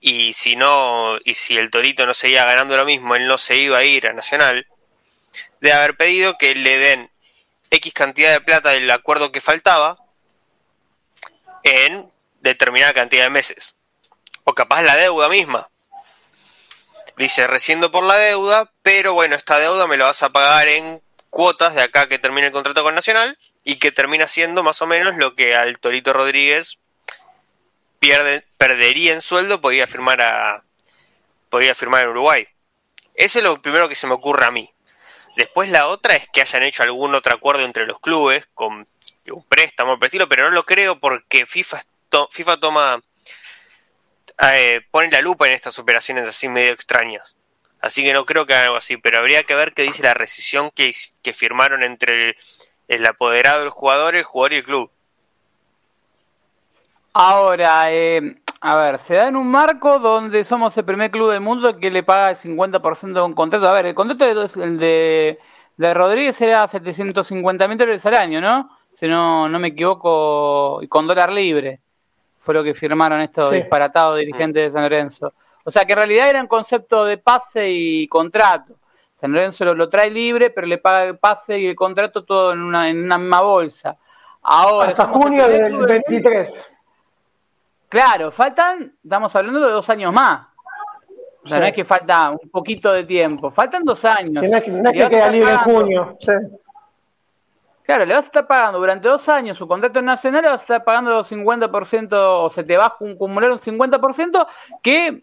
y 0.00 0.34
si 0.34 0.54
no, 0.56 1.16
y 1.24 1.34
si 1.34 1.56
el 1.56 1.70
Torito 1.70 2.04
no 2.04 2.14
seguía 2.14 2.44
ganando 2.44 2.76
lo 2.76 2.84
mismo, 2.84 3.14
él 3.16 3.26
no 3.26 3.38
se 3.38 3.56
iba 3.56 3.78
a 3.78 3.84
ir 3.84 4.06
a 4.06 4.12
Nacional, 4.12 4.66
debe 5.60 5.74
haber 5.74 5.96
pedido 5.96 6.36
que 6.36 6.54
le 6.54 6.78
den 6.78 7.10
X 7.70 7.92
cantidad 7.92 8.32
de 8.32 8.40
plata 8.40 8.70
del 8.70 8.90
acuerdo 8.90 9.32
que 9.32 9.40
faltaba 9.40 9.98
en 11.62 12.10
determinada 12.40 12.92
cantidad 12.92 13.24
de 13.24 13.30
meses. 13.30 13.74
O 14.44 14.54
capaz 14.54 14.82
la 14.82 14.96
deuda 14.96 15.28
misma. 15.28 15.70
Dice, 17.16 17.46
reciendo 17.46 17.90
por 17.90 18.04
la 18.04 18.16
deuda, 18.16 18.70
pero 18.82 19.14
bueno, 19.14 19.36
esta 19.36 19.58
deuda 19.58 19.86
me 19.86 19.96
la 19.96 20.06
vas 20.06 20.22
a 20.22 20.30
pagar 20.32 20.66
en 20.68 21.00
cuotas 21.30 21.74
de 21.74 21.82
acá 21.82 22.08
que 22.08 22.18
termine 22.18 22.48
el 22.48 22.52
contrato 22.52 22.82
con 22.82 22.94
Nacional 22.94 23.38
y 23.62 23.76
que 23.76 23.92
termina 23.92 24.26
siendo 24.26 24.62
más 24.62 24.82
o 24.82 24.86
menos 24.86 25.16
lo 25.16 25.34
que 25.34 25.54
al 25.54 25.78
Torito 25.78 26.12
Rodríguez 26.12 26.78
pierde, 28.00 28.44
perdería 28.58 29.14
en 29.14 29.22
sueldo, 29.22 29.60
podría 29.60 29.86
firmar 29.86 30.20
a 30.20 30.64
podría 31.50 31.74
firmar 31.74 32.02
en 32.02 32.10
Uruguay. 32.10 32.48
Eso 33.14 33.38
es 33.38 33.44
lo 33.44 33.62
primero 33.62 33.88
que 33.88 33.94
se 33.94 34.08
me 34.08 34.14
ocurre 34.14 34.44
a 34.44 34.50
mí. 34.50 34.72
Después 35.36 35.70
la 35.70 35.86
otra 35.86 36.16
es 36.16 36.28
que 36.32 36.42
hayan 36.42 36.64
hecho 36.64 36.82
algún 36.82 37.14
otro 37.14 37.34
acuerdo 37.34 37.64
entre 37.64 37.86
los 37.86 38.00
clubes 38.00 38.46
con 38.54 38.88
un 39.26 39.44
préstamo, 39.48 39.98
por 39.98 40.28
pero 40.28 40.44
no 40.44 40.50
lo 40.50 40.64
creo 40.64 40.98
porque 40.98 41.46
FIFA, 41.46 41.82
FIFA 42.30 42.56
toma 42.58 43.02
eh, 44.52 44.80
pone 44.90 45.10
la 45.10 45.20
lupa 45.20 45.46
en 45.46 45.54
estas 45.54 45.78
operaciones 45.78 46.28
así 46.28 46.48
medio 46.48 46.72
extrañas. 46.72 47.36
Así 47.80 48.02
que 48.02 48.12
no 48.12 48.24
creo 48.24 48.46
que 48.46 48.54
haga 48.54 48.64
algo 48.64 48.76
así, 48.76 48.96
pero 48.96 49.18
habría 49.18 49.42
que 49.42 49.54
ver 49.54 49.74
qué 49.74 49.82
dice 49.82 50.02
la 50.02 50.14
rescisión 50.14 50.70
que, 50.70 50.94
firmaron 51.34 51.82
entre 51.82 52.30
el, 52.30 52.36
el 52.88 53.06
apoderado 53.06 53.60
del 53.60 53.70
jugador, 53.70 54.14
el 54.14 54.24
jugador 54.24 54.52
y 54.54 54.56
el 54.56 54.64
club. 54.64 54.90
Ahora, 57.12 57.92
eh, 57.92 58.36
a 58.60 58.76
ver, 58.76 58.98
se 58.98 59.14
da 59.14 59.28
en 59.28 59.36
un 59.36 59.50
marco 59.50 59.98
donde 59.98 60.42
somos 60.42 60.76
el 60.78 60.84
primer 60.84 61.10
club 61.10 61.30
del 61.30 61.40
mundo 61.40 61.76
que 61.76 61.90
le 61.90 62.02
paga 62.02 62.30
el 62.30 62.36
50% 62.36 63.12
de 63.12 63.20
un 63.20 63.34
contrato. 63.34 63.68
A 63.68 63.72
ver, 63.72 63.86
el 63.86 63.94
contrato 63.94 64.24
de, 64.24 64.70
de, 64.78 65.38
de 65.76 65.94
Rodríguez 65.94 66.40
era 66.40 66.66
750 66.66 67.68
mil 67.68 67.78
dólares 67.78 68.06
al 68.06 68.16
año, 68.16 68.40
¿no? 68.40 68.70
Si 68.92 69.06
no, 69.06 69.48
no 69.48 69.58
me 69.58 69.68
equivoco, 69.68 70.80
y 70.82 70.88
con 70.88 71.06
dólar 71.06 71.30
libre. 71.32 71.80
Fue 72.44 72.54
lo 72.54 72.62
que 72.62 72.74
firmaron 72.74 73.20
estos 73.20 73.52
disparatados 73.52 74.18
dirigentes 74.18 74.64
de 74.64 74.70
San 74.70 74.82
Lorenzo. 74.82 75.32
O 75.64 75.70
sea 75.70 75.84
que 75.84 75.92
en 75.92 75.98
realidad 75.98 76.28
era 76.28 76.40
un 76.40 76.46
concepto 76.46 77.04
de 77.04 77.16
pase 77.16 77.70
y 77.70 78.06
contrato. 78.06 78.74
San 79.16 79.32
Lorenzo 79.32 79.64
lo, 79.64 79.88
trae 79.88 80.10
libre, 80.10 80.50
pero 80.50 80.66
le 80.66 80.76
paga 80.76 81.04
el 81.04 81.18
pase 81.18 81.58
y 81.58 81.66
el 81.66 81.74
contrato 81.74 82.24
todo 82.24 82.52
en 82.52 82.60
una, 82.60 82.90
en 82.90 83.02
una 83.02 83.16
misma 83.16 83.40
bolsa. 83.40 83.96
Ahora, 84.42 84.90
Hasta 84.90 85.06
junio 85.06 85.48
del 85.48 85.78
23. 85.78 86.52
Claro, 87.88 88.30
faltan, 88.30 88.92
estamos 89.02 89.34
hablando 89.34 89.60
de 89.60 89.72
dos 89.72 89.88
años 89.88 90.12
más. 90.12 90.48
O 91.44 91.48
sea, 91.48 91.60
no 91.60 91.66
es 91.66 91.72
que 91.72 91.84
falta 91.84 92.30
un 92.30 92.50
poquito 92.50 92.92
de 92.92 93.04
tiempo, 93.04 93.50
faltan 93.50 93.84
dos 93.84 94.04
años. 94.04 94.42
no 94.42 94.56
es 94.58 94.64
que, 94.64 95.08
queda 95.08 95.30
libre 95.30 95.52
en 95.52 95.58
junio. 95.58 96.18
Claro, 97.84 98.06
le 98.06 98.14
vas 98.14 98.24
a 98.24 98.26
estar 98.26 98.46
pagando 98.46 98.78
durante 98.78 99.08
dos 99.08 99.28
años 99.28 99.58
su 99.58 99.68
contrato 99.68 100.00
nacional, 100.00 100.42
le 100.42 100.48
vas 100.48 100.60
a 100.60 100.62
estar 100.62 100.84
pagando 100.84 101.18
el 101.18 101.24
50% 101.26 102.08
o 102.12 102.48
se 102.48 102.64
te 102.64 102.78
va 102.78 102.84
a 102.84 102.86
acumular 102.88 103.50
un 103.50 103.58
50% 103.58 104.46
que 104.82 105.22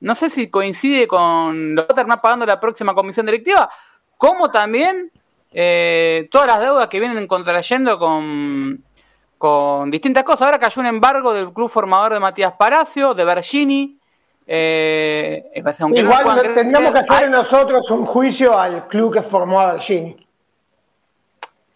no 0.00 0.14
sé 0.14 0.30
si 0.30 0.48
coincide 0.48 1.06
con 1.06 1.74
lo 1.74 1.82
que 1.82 1.88
va 1.88 1.92
a 1.92 1.96
terminar 1.96 2.20
pagando 2.22 2.46
la 2.46 2.60
próxima 2.60 2.94
comisión 2.94 3.26
directiva, 3.26 3.68
como 4.16 4.50
también 4.50 5.10
eh, 5.52 6.28
todas 6.30 6.46
las 6.46 6.60
deudas 6.60 6.88
que 6.88 7.00
vienen 7.00 7.26
contrayendo 7.26 7.98
con, 7.98 8.82
con 9.36 9.90
distintas 9.90 10.24
cosas. 10.24 10.42
Ahora 10.42 10.58
cayó 10.58 10.80
un 10.80 10.86
embargo 10.86 11.34
del 11.34 11.52
club 11.52 11.68
formador 11.70 12.14
de 12.14 12.20
Matías 12.20 12.52
Palacio, 12.52 13.12
de 13.12 13.24
Bergini. 13.24 13.98
Eh, 14.46 15.50
Igual 15.54 16.24
no 16.24 16.36
tendríamos 16.54 16.92
que 16.92 16.98
hacer 17.00 17.28
nosotros 17.28 17.90
un 17.90 18.06
juicio 18.06 18.58
al 18.58 18.88
club 18.88 19.12
que 19.12 19.22
formó 19.22 19.60
a 19.60 19.72
Bergini. 19.72 20.27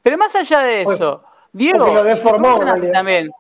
Pero 0.03 0.19
más 0.19 0.35
allá 0.35 0.61
de 0.61 0.83
eso, 0.83 1.23
Diego, 1.53 1.87
también. 2.93 3.31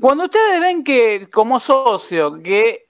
Cuando 0.00 0.24
ustedes 0.24 0.60
ven 0.60 0.84
que 0.84 1.28
como 1.32 1.58
socio 1.58 2.42
que 2.42 2.86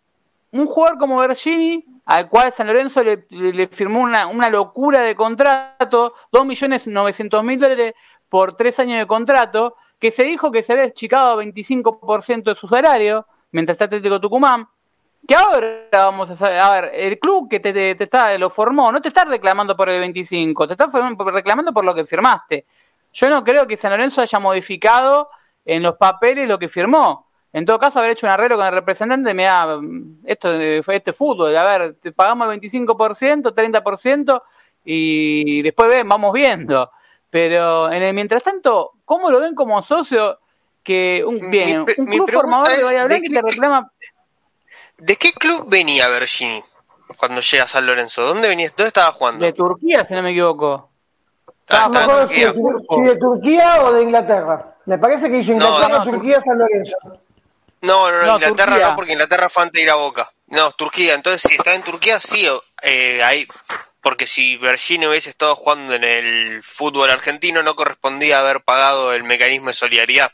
un 0.53 0.67
jugador 0.67 0.99
como 0.99 1.19
Bergini, 1.19 1.85
al 2.07 2.29
cual 2.29 2.53
San 2.53 2.67
Lorenzo 2.67 3.03
le, 3.03 3.69
firmó 3.69 4.01
una, 4.01 4.27
una, 4.27 4.49
locura 4.49 5.03
de 5.03 5.15
contrato, 5.15 6.15
2.900.000 6.33 7.59
dólares 7.59 7.95
por 8.29 8.55
tres 8.55 8.79
años 8.81 8.99
de 8.99 9.07
contrato, 9.07 9.77
que 9.99 10.11
se 10.11 10.25
dijo 10.25 10.51
que 10.51 10.63
se 10.63 10.73
había 10.73 10.85
achicado 10.85 11.39
a 11.39 11.45
25% 11.45 12.45
de 12.45 12.55
su 12.55 12.69
salario, 12.69 13.27
mientras 13.51 13.75
está 13.75 13.87
Atlético 13.87 14.21
Tucumán, 14.21 14.67
que 15.27 15.35
ahora 15.35 15.89
vamos 15.93 16.31
a 16.31 16.37
saber, 16.37 16.59
a 16.59 16.81
ver, 16.81 16.91
el 16.95 17.19
club 17.19 17.49
que 17.49 17.59
te, 17.59 17.73
te, 17.73 18.05
está, 18.05 18.37
lo 18.39 18.51
formó, 18.51 18.93
no 18.93 19.01
te 19.01 19.09
está 19.09 19.25
reclamando 19.25 19.77
por 19.77 19.89
el 19.89 20.01
25, 20.01 20.69
te 20.69 20.75
está 20.75 20.87
reclamando 20.87 21.73
por 21.73 21.85
lo 21.85 21.95
que 21.95 22.05
firmaste. 22.05 22.65
Yo 23.17 23.31
no 23.31 23.43
creo 23.43 23.67
que 23.67 23.79
San 23.79 23.93
Lorenzo 23.93 24.21
haya 24.21 24.39
modificado 24.39 25.31
en 25.65 25.83
los 25.83 25.97
papeles 25.97 26.47
lo 26.47 26.59
que 26.59 26.69
firmó. 26.69 27.27
En 27.51 27.65
todo 27.65 27.79
caso, 27.79 27.99
haber 27.99 28.11
hecho 28.11 28.27
un 28.27 28.33
arreglo 28.33 28.59
con 28.59 28.67
el 28.67 28.75
representante, 28.75 29.33
me 29.33 29.45
da, 29.45 29.81
esto 30.27 30.51
fue 30.83 30.97
este 30.97 31.15
fútbol, 31.15 31.57
a 31.57 31.65
ver, 31.65 31.95
te 31.95 32.13
pagamos 32.13 32.53
el 32.53 32.61
25%, 32.61 33.55
30% 33.55 34.43
y 34.85 35.63
después 35.63 35.89
ven, 35.89 36.07
vamos 36.07 36.31
viendo. 36.35 36.91
Pero 37.31 37.91
en 37.91 38.03
el 38.03 38.13
mientras 38.13 38.43
tanto, 38.43 38.93
¿cómo 39.07 39.31
lo 39.31 39.41
ven 39.41 39.55
como 39.55 39.81
socio 39.81 40.39
que 40.83 41.25
un 41.27 41.51
bien, 41.51 41.87
un 41.97 42.07
club 42.07 42.31
formador 42.31 42.69
de 42.69 42.85
Bahía 42.85 43.09
te 43.09 43.41
reclama? 43.41 43.91
¿De 44.99 45.17
qué 45.17 45.33
club 45.33 45.65
venía 45.69 46.09
Bergini 46.09 46.63
cuando 47.17 47.41
llega 47.41 47.65
a 47.65 47.67
San 47.69 47.87
Lorenzo? 47.87 48.27
¿Dónde 48.27 48.49
venía? 48.49 48.69
¿Dónde 48.77 48.89
estaba 48.89 49.11
jugando? 49.13 49.47
De 49.47 49.55
Turquía, 49.55 50.05
si 50.05 50.13
no 50.13 50.23
me 50.23 50.33
equivoco. 50.33 50.91
Ah, 51.69 51.89
no, 51.93 52.29
si, 52.29 52.41
de 52.43 53.17
Turquía 53.17 53.83
o 53.83 53.93
de 53.93 54.03
Inglaterra. 54.03 54.77
Me 54.85 54.99
parece 54.99 55.29
que 55.29 55.37
dice 55.37 55.53
Inglaterra, 55.53 56.05
Turquía, 56.05 56.41
San 56.45 56.59
Lorenzo. 56.59 56.97
No, 57.83 58.11
no, 58.11 58.23
no, 58.23 58.35
Inglaterra 58.35 58.79
no, 58.79 58.97
porque 58.97 59.13
Inglaterra 59.13 59.49
fue 59.49 59.65
antes 59.65 59.75
de 59.75 59.83
ir 59.83 59.91
a 59.91 59.97
Boca. 59.97 60.31
No, 60.49 60.71
Turquía. 60.73 61.15
Entonces, 61.15 61.43
si 61.43 61.57
está 61.57 61.75
en 61.75 61.83
Turquía, 61.83 62.21
sí, 62.21 62.49
eh, 62.83 63.23
ahí. 63.23 63.47
Porque 64.01 64.29
si 64.29 64.57
Bergini 64.57 65.09
hubiese 65.09 65.31
estado 65.31 65.57
jugando 65.57 65.95
en 65.95 66.05
el 66.05 66.63
fútbol 66.63 67.11
argentino, 67.11 67.65
no 67.65 67.75
correspondía 67.75 68.39
haber 68.39 68.61
pagado 68.63 69.13
el 69.13 69.25
mecanismo 69.25 69.69
de 69.69 69.73
solidaridad. 69.73 70.33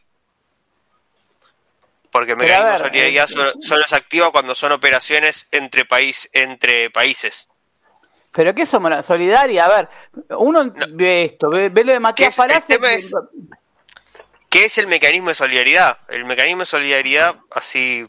Porque 2.11 2.33
el 2.33 2.39
mecanismo 2.39 2.73
de 2.73 2.79
solidaridad 2.79 3.31
eh, 3.31 3.53
solo, 3.61 3.85
se 3.85 3.97
activa 3.97 4.31
cuando 4.31 4.55
son 4.55 4.73
operaciones 4.73 5.49
entre, 5.51 5.87
país, 5.87 6.29
entre 6.35 6.91
países. 6.91 7.49
¿Pero 8.33 8.55
qué 8.55 8.65
somos? 8.65 9.05
Solidaria, 9.05 9.67
a 9.67 9.69
ver, 9.69 9.89
uno 10.39 10.73
ve 10.91 11.27
esto, 11.27 11.51
ve, 11.51 11.71
lo 11.71 11.93
de 11.93 12.01
Matías 12.01 12.35
Palacio. 12.35 12.81
¿Qué 14.49 14.65
es 14.65 14.79
el 14.79 14.87
mecanismo 14.87 15.29
de 15.29 15.35
solidaridad? 15.35 15.99
El 16.09 16.25
mecanismo 16.25 16.61
de 16.61 16.67
solidaridad, 16.67 17.37
así 17.51 18.07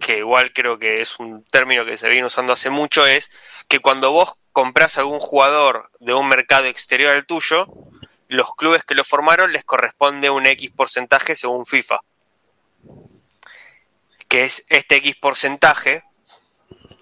que 0.00 0.18
igual 0.18 0.52
creo 0.52 0.78
que 0.78 1.00
es 1.00 1.18
un 1.18 1.44
término 1.44 1.84
que 1.84 1.98
se 1.98 2.08
viene 2.08 2.26
usando 2.26 2.52
hace 2.52 2.70
mucho, 2.70 3.04
es 3.06 3.30
que 3.66 3.80
cuando 3.80 4.12
vos 4.12 4.34
compras 4.52 4.96
algún 4.96 5.18
jugador 5.18 5.90
de 5.98 6.14
un 6.14 6.28
mercado 6.28 6.66
exterior 6.66 7.14
al 7.14 7.26
tuyo, 7.26 7.66
los 8.28 8.54
clubes 8.54 8.84
que 8.84 8.94
lo 8.94 9.02
formaron 9.02 9.52
les 9.52 9.64
corresponde 9.64 10.30
un 10.30 10.46
X 10.46 10.70
porcentaje 10.70 11.34
según 11.34 11.66
FIFA. 11.66 12.00
Que 14.28 14.44
es 14.44 14.64
este 14.68 14.96
X 14.96 15.16
porcentaje, 15.16 16.04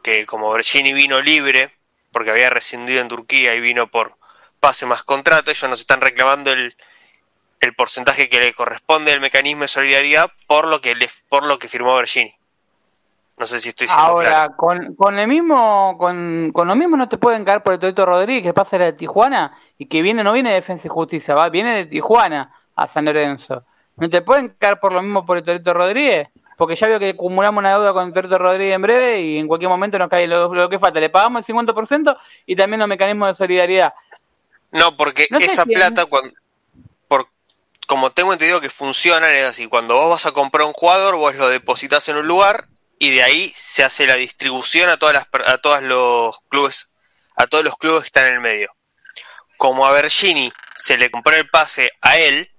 que 0.02 0.24
como 0.24 0.52
Bergini 0.52 0.92
vino 0.92 1.20
libre, 1.20 1.75
porque 2.16 2.30
había 2.30 2.48
rescindido 2.48 3.02
en 3.02 3.08
Turquía 3.08 3.54
y 3.54 3.60
vino 3.60 3.88
por 3.88 4.14
pase 4.58 4.86
más 4.86 5.02
contrato, 5.02 5.50
ellos 5.50 5.68
nos 5.68 5.80
están 5.80 6.00
reclamando 6.00 6.50
el, 6.50 6.74
el 7.60 7.74
porcentaje 7.74 8.30
que 8.30 8.40
le 8.40 8.54
corresponde 8.54 9.12
al 9.12 9.20
mecanismo 9.20 9.60
de 9.60 9.68
solidaridad 9.68 10.30
por 10.46 10.66
lo 10.66 10.80
que 10.80 10.94
le, 10.94 11.10
por 11.28 11.44
lo 11.44 11.58
que 11.58 11.68
firmó 11.68 11.94
Bergini. 11.94 12.34
No 13.36 13.44
sé 13.44 13.60
si 13.60 13.68
estoy 13.68 13.88
Ahora, 13.90 14.48
con, 14.56 14.94
con 14.94 15.18
el 15.18 15.28
mismo, 15.28 15.98
con, 15.98 16.52
con, 16.54 16.66
lo 16.66 16.74
mismo 16.74 16.96
no 16.96 17.06
te 17.06 17.18
pueden 17.18 17.44
caer 17.44 17.62
por 17.62 17.74
el 17.74 17.80
Torito 17.80 18.06
Rodríguez, 18.06 18.44
que 18.44 18.54
pasa 18.54 18.78
de 18.78 18.94
Tijuana 18.94 19.54
y 19.76 19.84
que 19.84 20.00
viene, 20.00 20.24
no 20.24 20.32
viene 20.32 20.48
de 20.48 20.54
Defensa 20.54 20.86
y 20.86 20.88
Justicia, 20.88 21.34
va, 21.34 21.50
viene 21.50 21.76
de 21.76 21.84
Tijuana 21.84 22.50
a 22.76 22.88
San 22.88 23.04
Lorenzo. 23.04 23.64
¿No 23.96 24.08
te 24.08 24.22
pueden 24.22 24.56
caer 24.58 24.80
por 24.80 24.92
lo 24.92 25.02
mismo 25.02 25.26
por 25.26 25.36
el 25.36 25.44
Torito 25.44 25.74
Rodríguez? 25.74 26.28
Porque 26.56 26.74
ya 26.74 26.86
veo 26.86 26.98
que 26.98 27.10
acumulamos 27.10 27.60
una 27.60 27.70
deuda 27.70 27.92
con 27.92 28.08
el 28.08 28.12
Torito 28.14 28.38
Rodríguez 28.38 28.74
en 28.74 28.82
breve 28.82 29.20
y 29.20 29.38
en 29.38 29.46
cualquier 29.46 29.68
momento 29.68 29.98
nos 29.98 30.08
cae 30.08 30.26
lo, 30.26 30.68
que 30.70 30.78
falta. 30.78 31.00
Le 31.00 31.10
pagamos 31.10 31.46
el 31.46 31.54
50% 31.54 32.16
y 32.46 32.56
también 32.56 32.80
los 32.80 32.88
mecanismos 32.88 33.28
de 33.28 33.34
solidaridad. 33.34 33.94
No, 34.72 34.96
porque 34.96 35.28
esa 35.30 35.64
plata, 35.64 36.06
cuando, 36.06 36.32
como 37.86 38.10
tengo 38.10 38.32
entendido 38.32 38.60
que 38.60 38.68
funcionan, 38.68 39.32
es 39.32 39.44
así, 39.44 39.66
cuando 39.68 39.94
vos 39.94 40.10
vas 40.10 40.26
a 40.26 40.32
comprar 40.32 40.66
un 40.66 40.72
jugador, 40.72 41.16
vos 41.16 41.34
lo 41.36 41.48
depositas 41.48 42.08
en 42.08 42.16
un 42.16 42.26
lugar 42.26 42.66
y 42.98 43.10
de 43.10 43.22
ahí 43.22 43.52
se 43.56 43.84
hace 43.84 44.06
la 44.06 44.16
distribución 44.16 44.90
a 44.90 44.96
todas 44.96 45.14
las 45.14 45.26
a 45.46 45.58
todos 45.58 45.82
los 45.82 46.38
clubes, 46.48 46.90
a 47.36 47.46
todos 47.46 47.64
los 47.64 47.76
clubes 47.76 48.02
que 48.02 48.06
están 48.06 48.26
en 48.26 48.34
el 48.34 48.40
medio. 48.40 48.74
Como 49.56 49.86
a 49.86 49.92
Bergini 49.92 50.52
se 50.76 50.98
le 50.98 51.10
compró 51.10 51.34
el 51.36 51.48
pase 51.48 51.92
a 52.00 52.18
él 52.18 52.50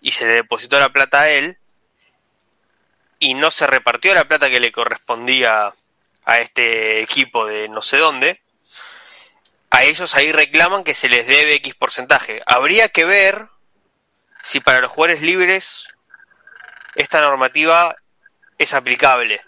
y 0.00 0.12
se 0.12 0.26
le 0.26 0.34
depositó 0.34 0.78
la 0.78 0.90
plata 0.90 1.22
a 1.22 1.30
él 1.30 1.58
y 3.24 3.32
no 3.32 3.50
se 3.50 3.66
repartió 3.66 4.12
la 4.12 4.26
plata 4.26 4.50
que 4.50 4.60
le 4.60 4.70
correspondía 4.70 5.74
a 6.26 6.40
este 6.40 7.00
equipo 7.00 7.46
de 7.46 7.70
no 7.70 7.80
sé 7.80 7.96
dónde, 7.96 8.42
a 9.70 9.82
ellos 9.84 10.14
ahí 10.14 10.30
reclaman 10.30 10.84
que 10.84 10.92
se 10.92 11.08
les 11.08 11.26
debe 11.26 11.54
X 11.54 11.74
porcentaje. 11.74 12.42
Habría 12.44 12.90
que 12.90 13.06
ver 13.06 13.48
si 14.42 14.60
para 14.60 14.82
los 14.82 14.90
jugadores 14.90 15.22
libres 15.22 15.88
esta 16.96 17.22
normativa 17.22 17.96
es 18.58 18.74
aplicable. 18.74 19.40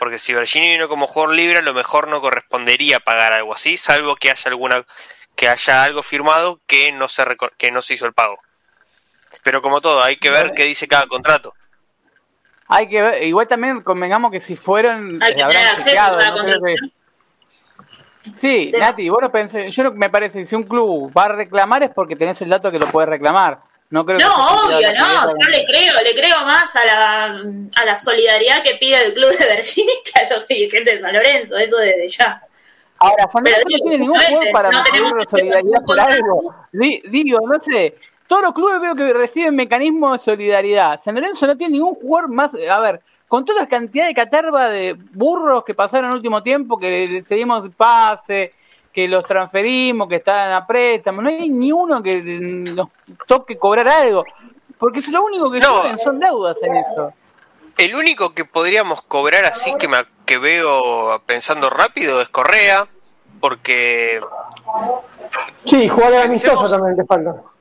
Porque 0.00 0.18
si 0.18 0.34
Virginia 0.34 0.72
vino 0.72 0.88
como 0.88 1.06
jugador 1.06 1.36
libre, 1.36 1.58
a 1.60 1.62
lo 1.62 1.74
mejor 1.74 2.08
no 2.08 2.20
correspondería 2.20 2.98
pagar 2.98 3.32
algo 3.32 3.54
así, 3.54 3.76
salvo 3.76 4.16
que 4.16 4.32
haya 4.32 4.50
alguna 4.50 4.84
que 5.36 5.48
haya 5.48 5.84
algo 5.84 6.02
firmado 6.02 6.60
que 6.66 6.90
no 6.90 7.08
se 7.08 7.24
que 7.58 7.70
no 7.70 7.80
se 7.80 7.94
hizo 7.94 8.06
el 8.06 8.12
pago. 8.12 8.40
Pero 9.44 9.62
como 9.62 9.80
todo, 9.80 10.02
hay 10.02 10.16
que 10.16 10.30
ver 10.30 10.50
qué 10.56 10.64
dice 10.64 10.88
cada 10.88 11.06
contrato. 11.06 11.54
Hay 12.72 12.88
que 12.88 13.02
ver, 13.02 13.22
igual 13.24 13.46
también 13.46 13.82
convengamos 13.82 14.32
que 14.32 14.40
si 14.40 14.56
fueron, 14.56 15.22
hay 15.22 15.34
que 15.34 15.44
tener 15.44 16.76
Sí, 18.34 18.72
Nati, 18.78 19.08
vos 19.08 19.18
no 19.20 19.32
pensé, 19.32 19.70
yo 19.70 19.82
no, 19.82 19.92
me 19.92 20.08
parece 20.08 20.40
que 20.40 20.46
si 20.46 20.54
un 20.54 20.62
club 20.62 21.12
va 21.16 21.24
a 21.24 21.28
reclamar 21.28 21.82
es 21.82 21.90
porque 21.90 22.14
tenés 22.14 22.40
el 22.42 22.50
dato 22.50 22.70
que 22.70 22.78
lo 22.78 22.86
puede 22.86 23.06
reclamar. 23.06 23.58
No, 23.90 24.06
creo 24.06 24.18
no 24.20 24.34
obvio, 24.34 24.88
no, 24.96 25.26
yo 25.26 25.50
le 25.50 25.66
creo, 25.66 25.92
le 26.02 26.14
creo 26.14 26.40
más 26.46 26.74
a 26.76 26.86
la, 26.86 27.24
a 27.76 27.84
la 27.84 27.96
solidaridad 27.96 28.62
que 28.62 28.76
pide 28.76 29.04
el 29.04 29.12
club 29.12 29.36
de 29.36 29.54
Virginia 29.56 29.94
que 30.04 30.20
a 30.20 30.30
los 30.30 30.48
dirigentes 30.48 30.94
de 30.94 31.00
San 31.00 31.12
Lorenzo, 31.12 31.58
eso 31.58 31.76
desde 31.76 32.08
ya. 32.08 32.40
Ahora, 32.98 33.28
Lorenzo 33.34 33.60
no 33.60 33.78
tiene 33.82 33.98
ningún 33.98 34.18
juego 34.18 34.40
para 34.52 34.70
no 34.70 34.84
solidaridad 35.28 35.82
por 35.84 36.00
algo. 36.00 36.54
Digo, 36.72 37.40
no 37.46 37.60
sé, 37.60 37.96
todos 38.32 38.44
los 38.44 38.54
clubes 38.54 38.80
veo 38.80 38.94
que 38.94 39.12
reciben 39.12 39.54
mecanismos 39.54 40.12
de 40.12 40.24
solidaridad. 40.24 40.98
San 41.04 41.14
Lorenzo 41.14 41.46
no 41.46 41.54
tiene 41.54 41.74
ningún 41.74 41.96
jugador 41.96 42.30
más, 42.30 42.54
a 42.54 42.80
ver, 42.80 43.02
con 43.28 43.44
toda 43.44 43.60
la 43.60 43.68
cantidad 43.68 44.06
de 44.06 44.14
caterva 44.14 44.70
de 44.70 44.96
burros 45.12 45.64
que 45.66 45.74
pasaron 45.74 46.06
en 46.06 46.12
el 46.12 46.16
último 46.16 46.42
tiempo, 46.42 46.78
que 46.78 47.06
le 47.06 47.22
cedimos 47.24 47.68
pase, 47.76 48.54
que 48.90 49.06
los 49.06 49.26
transferimos, 49.26 50.08
que 50.08 50.16
están 50.16 50.50
a 50.50 50.66
préstamo, 50.66 51.20
no 51.20 51.28
hay 51.28 51.50
ni 51.50 51.72
uno 51.72 52.02
que 52.02 52.22
nos 52.22 52.88
toque 53.26 53.58
cobrar 53.58 53.86
algo, 53.86 54.24
porque 54.78 55.00
es 55.00 55.08
lo 55.08 55.22
único 55.24 55.50
que 55.50 55.60
no, 55.60 55.98
son 56.02 56.18
deudas 56.18 56.56
en 56.62 56.74
esto. 56.74 57.12
El 57.76 57.94
único 57.94 58.32
que 58.32 58.46
podríamos 58.46 59.02
cobrar 59.02 59.44
así 59.44 59.74
que, 59.78 59.88
me, 59.88 59.98
que 60.24 60.38
veo 60.38 61.20
pensando 61.26 61.68
rápido 61.68 62.22
es 62.22 62.30
Correa, 62.30 62.86
porque... 63.40 64.22
Sí, 65.68 65.86
jugadores 65.86 66.24
amistosos 66.24 66.70
también 66.70 66.96
te 66.96 67.04
falta. 67.04 67.51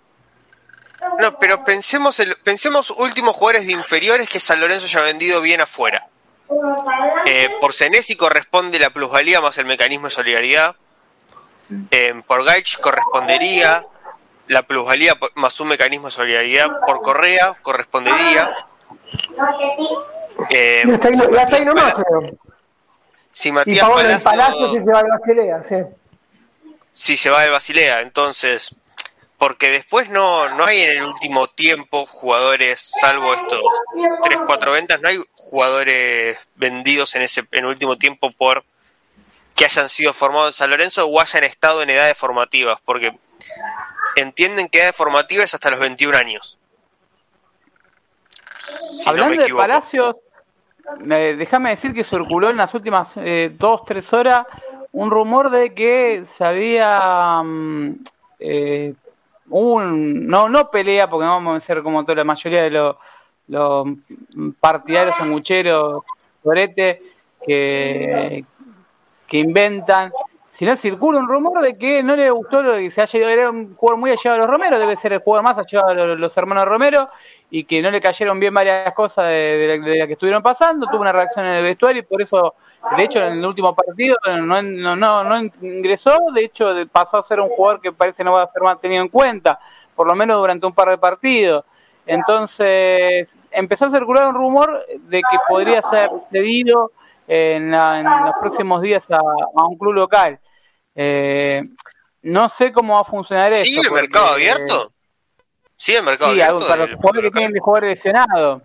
No, 1.20 1.38
pero 1.40 1.64
pensemos, 1.64 2.20
el, 2.20 2.36
pensemos 2.44 2.92
últimos 2.92 3.36
jugadores 3.36 3.66
de 3.66 3.74
inferiores 3.74 4.30
que 4.30 4.40
San 4.40 4.60
Lorenzo 4.60 4.86
haya 4.86 5.02
vendido 5.02 5.42
bien 5.42 5.62
afuera. 5.62 6.08
Eh, 7.26 7.50
por 7.60 7.74
Senesi 7.74 8.16
corresponde 8.16 8.78
la 8.80 8.90
plusvalía 8.90 9.42
más 9.42 9.58
el 9.58 9.66
mecanismo 9.66 10.08
de 10.08 10.12
solidaridad. 10.12 10.76
Eh, 11.90 12.22
por 12.28 12.44
Gaich 12.44 12.80
correspondería 12.80 13.86
la 14.48 14.64
plusvalía 14.64 15.18
más 15.36 15.60
un 15.60 15.70
mecanismo 15.70 16.08
de 16.08 16.12
solidaridad. 16.12 16.68
Por 16.86 17.02
Correa 17.02 17.56
correspondería. 17.62 18.52
Eh, 20.50 20.84
ya 20.86 20.94
está 20.94 21.56
ahí, 21.56 21.66
nomás, 21.66 21.94
creo. 21.96 22.38
Si 23.32 23.52
Matías 23.52 23.88
Palacio, 24.24 24.70
si 24.70 24.78
se 24.78 24.92
va 24.92 25.04
de 25.04 25.10
Basilea, 25.10 25.64
sí. 25.68 25.76
Si 26.94 27.18
se 27.18 27.30
va 27.30 27.42
de 27.42 27.50
Basilea, 27.50 28.02
entonces 28.02 28.76
porque 29.42 29.72
después 29.72 30.08
no, 30.08 30.50
no 30.56 30.66
hay 30.66 30.82
en 30.82 30.98
el 30.98 31.04
último 31.04 31.48
tiempo 31.48 32.06
jugadores, 32.06 32.92
salvo 33.02 33.34
estos 33.34 33.60
3, 34.22 34.42
4 34.46 34.72
ventas, 34.72 35.02
no 35.02 35.10
hay 35.10 35.20
jugadores 35.34 36.38
vendidos 36.54 37.16
en 37.16 37.24
ese 37.24 37.40
en 37.40 37.64
el 37.64 37.66
último 37.66 37.98
tiempo 37.98 38.32
por 38.32 38.64
que 39.56 39.66
hayan 39.66 39.90
sido 39.90 40.14
formados 40.14 40.50
en 40.50 40.54
San 40.54 40.70
Lorenzo 40.70 41.08
o 41.08 41.20
hayan 41.20 41.44
estado 41.44 41.82
en 41.82 41.90
edades 41.90 42.16
formativas, 42.16 42.78
porque 42.86 43.18
entienden 44.16 44.70
que 44.70 44.78
edades 44.78 44.96
formativas 44.96 45.46
es 45.46 45.56
hasta 45.56 45.72
los 45.72 45.80
21 45.80 46.16
años. 46.16 46.60
Hablando 49.08 49.42
de 49.42 49.52
Palacios, 49.52 50.18
déjame 51.00 51.72
decir 51.72 51.96
que 51.96 52.04
circuló 52.04 52.52
en 52.52 52.58
las 52.58 52.76
últimas 52.76 53.14
eh, 53.16 53.52
dos, 53.58 53.86
tres 53.88 54.14
horas 54.14 54.46
un 54.92 55.10
rumor 55.10 55.50
de 55.50 55.74
que 55.74 56.26
se 56.26 56.46
había 56.46 57.42
mm, 57.44 58.04
eh, 58.38 58.94
un, 59.52 60.28
no, 60.28 60.50
no 60.50 60.72
pelea, 60.72 61.10
porque 61.10 61.26
no 61.26 61.34
vamos 61.34 61.58
a 61.58 61.66
ser 61.66 61.84
como 61.84 62.04
toda 62.04 62.16
la 62.16 62.24
mayoría 62.24 62.64
de 62.64 62.72
los, 62.72 62.96
los 63.48 63.88
partidarios 64.60 65.16
sangucheros, 65.18 66.04
que, 67.46 68.44
que 69.28 69.38
inventan, 69.38 70.12
sino 70.62 70.76
circula 70.76 71.18
un 71.18 71.28
rumor 71.28 71.60
de 71.60 71.76
que 71.76 72.04
no 72.04 72.16
le 72.16 72.30
gustó 72.30 72.62
lo 72.62 72.74
que 72.74 72.92
se 72.92 73.02
haya 73.02 73.20
ido, 73.20 73.30
era 73.30 73.50
un 73.50 73.74
jugador 73.76 74.00
muy 74.00 74.12
allegado 74.12 74.36
a 74.36 74.38
los 74.46 74.48
Romero, 74.48 74.78
debe 74.78 74.96
ser 74.96 75.12
el 75.12 75.22
jugador 75.22 75.44
más 75.44 75.58
allegado 75.58 75.90
a 75.90 76.16
los, 76.16 76.38
hermanos 76.38 76.68
Romero, 76.68 77.10
y 77.50 77.64
que 77.64 77.82
no 77.82 77.90
le 77.90 78.00
cayeron 78.00 78.40
bien 78.40 78.54
varias 78.54 78.94
cosas 78.94 79.26
de, 79.26 79.80
de, 79.84 79.98
la, 79.98 80.06
que 80.06 80.14
estuvieron 80.14 80.44
pasando, 80.44 80.86
tuvo 80.86 81.02
una 81.02 81.14
reacción 81.14 81.48
en 81.48 81.54
el 81.54 81.64
vestuario 81.64 82.02
y 82.02 82.06
por 82.06 82.22
eso, 82.22 82.54
de 82.96 83.04
hecho, 83.04 83.26
en 83.26 83.40
el 83.40 83.46
último 83.48 83.74
partido 83.74 84.16
no, 84.28 84.62
no, 84.62 84.96
no, 84.96 85.24
no 85.24 85.52
ingresó, 85.64 86.16
de 86.32 86.44
hecho 86.44 86.68
pasó 86.92 87.18
a 87.18 87.24
ser 87.24 87.40
un 87.40 87.50
jugador 87.50 87.82
que 87.82 87.92
parece 87.92 88.24
no 88.24 88.34
va 88.34 88.44
a 88.44 88.48
ser 88.48 88.62
más 88.62 88.80
tenido 88.80 89.02
en 89.02 89.10
cuenta, 89.10 89.58
por 89.96 90.08
lo 90.08 90.14
menos 90.14 90.40
durante 90.40 90.68
un 90.68 90.74
par 90.74 90.90
de 90.90 91.00
partidos. 91.00 91.66
Entonces 92.06 93.36
empezó 93.50 93.88
a 93.88 93.90
circular 93.90 94.28
un 94.28 94.36
rumor 94.36 94.86
de 94.88 95.22
que 95.22 95.38
podría 95.50 95.82
ser 95.82 96.12
cedido 96.32 96.92
en, 97.28 97.72
los 97.72 98.36
próximos 98.40 98.82
días 98.82 99.08
a, 99.10 99.22
un 99.66 99.78
club 99.78 99.94
local. 99.94 100.40
Eh, 100.96 101.62
no 102.24 102.50
sé 102.50 102.72
cómo 102.72 102.96
va 102.96 103.02
a 103.02 103.06
funcionar 103.06 103.52
eso. 103.52 103.64
¿Sigue 103.64 103.82
el 103.82 103.92
mercado 103.92 104.28
abierto? 104.28 104.92
Sí, 105.78 105.96
el 105.96 106.04
mercado 106.04 106.34
sí, 106.34 106.42
abierto. 106.42 106.68
para 106.68 106.86
los 106.86 106.96
jugadores 106.96 107.32
que 107.32 107.38
tienen 107.38 107.54
de 107.54 107.60
jugadores 107.60 107.90
lesionados. 107.98 108.62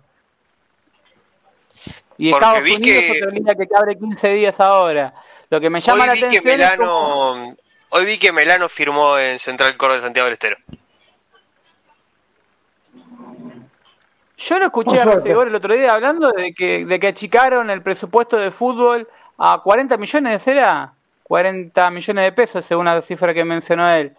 Y 2.17 2.29
Estados 2.29 2.61
Unidos 2.61 2.81
que... 2.83 3.11
otra 3.17 3.31
línea 3.31 3.55
que 3.55 3.67
abre 3.75 3.97
15 3.97 4.29
días 4.29 4.59
ahora. 4.59 5.13
Lo 5.49 5.61
que 5.61 5.69
me 5.69 5.79
llama 5.79 6.05
la 6.05 6.13
atención 6.13 6.43
Melano, 6.43 7.55
Hoy 7.89 8.05
vi 8.05 8.17
que 8.17 8.33
Melano 8.33 8.67
firmó 8.67 9.17
en 9.17 9.39
Central 9.39 9.77
Córdoba 9.77 9.99
de 9.99 10.01
Santiago 10.03 10.25
del 10.25 10.33
Estero. 10.33 10.57
Yo 14.37 14.59
lo 14.59 14.65
escuché 14.65 14.99
a 14.99 15.03
el 15.03 15.55
otro 15.55 15.73
día 15.73 15.93
hablando 15.93 16.31
de 16.31 16.53
que, 16.53 16.85
de 16.85 16.99
que 16.99 17.07
achicaron 17.07 17.69
el 17.69 17.81
presupuesto 17.81 18.37
de 18.37 18.51
fútbol 18.51 19.07
a 19.37 19.61
40 19.63 19.97
millones, 19.97 20.45
¿era? 20.47 20.93
40 21.27 21.89
millones 21.91 22.23
de 22.23 22.31
pesos, 22.31 22.65
según 22.65 22.85
la 22.85 23.01
cifra 23.01 23.33
que 23.33 23.43
mencionó 23.43 23.89
él. 23.91 24.13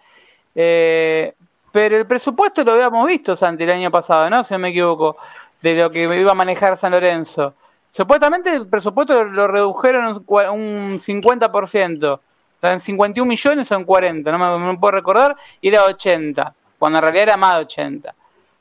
Eh, 0.53 1.33
pero 1.71 1.97
el 1.97 2.05
presupuesto 2.05 2.63
lo 2.63 2.73
habíamos 2.73 3.07
visto, 3.07 3.35
Santi, 3.35 3.63
el 3.63 3.71
año 3.71 3.91
pasado, 3.91 4.29
¿no? 4.29 4.43
Si 4.43 4.53
no 4.53 4.59
me 4.59 4.69
equivoco, 4.69 5.17
de 5.61 5.73
lo 5.75 5.89
que 5.89 6.03
iba 6.03 6.31
a 6.31 6.35
manejar 6.35 6.77
San 6.77 6.91
Lorenzo. 6.91 7.53
Supuestamente 7.91 8.53
el 8.53 8.67
presupuesto 8.67 9.23
lo 9.23 9.47
redujeron 9.47 10.23
un 10.27 10.99
50%. 10.99 12.19
En 12.61 12.79
51 12.79 13.27
millones 13.27 13.71
o 13.71 13.75
en 13.75 13.85
40, 13.85 14.31
no 14.31 14.59
me, 14.59 14.77
puedo 14.77 14.91
recordar, 14.91 15.35
y 15.61 15.69
era 15.69 15.85
80, 15.85 16.53
cuando 16.77 16.97
en 16.97 17.03
realidad 17.03 17.23
era 17.23 17.37
más 17.37 17.55
de 17.55 17.61
80. 17.61 18.13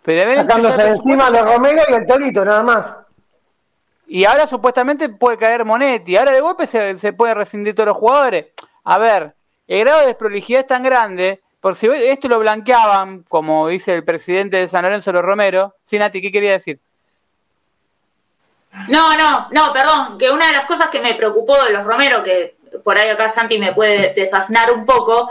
Pero 0.03 0.35
Sacándose 0.35 0.89
encima 0.89 1.31
de 1.31 1.43
Romero 1.43 1.83
y 1.89 1.93
el 1.93 2.07
Torito, 2.07 2.45
nada 2.45 2.63
más. 2.63 2.85
Y 4.11 4.25
ahora 4.25 4.47
supuestamente 4.47 5.11
puede 5.11 5.37
caer 5.37 5.67
Monetti. 5.67 6.17
Ahora 6.17 6.33
de 6.33 6.41
golpe 6.41 6.67
se, 6.67 6.97
se 6.97 7.13
puede 7.13 7.35
rescindir 7.35 7.75
todos 7.75 7.89
los 7.89 7.97
jugadores. 7.99 8.47
A 8.85 8.99
ver, 8.99 9.35
el 9.67 9.81
grado 9.81 10.01
de 10.01 10.07
desprolijidad 10.07 10.63
es 10.63 10.67
tan 10.67 10.83
grande. 10.83 11.43
Por 11.61 11.77
si 11.77 11.89
esto 11.89 12.27
lo 12.27 12.39
blanqueaban, 12.39 13.25
como 13.29 13.69
dice 13.69 13.93
el 13.93 14.05
presidente 14.05 14.57
de 14.57 14.69
San 14.69 14.83
Lorenzo, 14.83 15.13
los 15.13 15.23
Romero. 15.23 15.75
Sí, 15.85 15.99
Nati, 15.99 16.23
¿qué 16.23 16.33
quería 16.33 16.53
decir? 16.53 16.81
No, 18.89 19.15
no, 19.15 19.49
no, 19.51 19.73
perdón. 19.75 20.17
Que 20.17 20.31
una 20.31 20.47
de 20.47 20.55
las 20.55 20.65
cosas 20.65 20.89
que 20.89 21.01
me 21.01 21.15
preocupó 21.15 21.63
de 21.65 21.73
los 21.73 21.85
Romero, 21.85 22.23
que 22.23 22.57
por 22.83 22.97
ahí 22.97 23.11
acá 23.11 23.29
Santi 23.29 23.59
me 23.59 23.75
puede 23.75 24.15
desasnar 24.15 24.71
un 24.73 24.87
poco, 24.87 25.31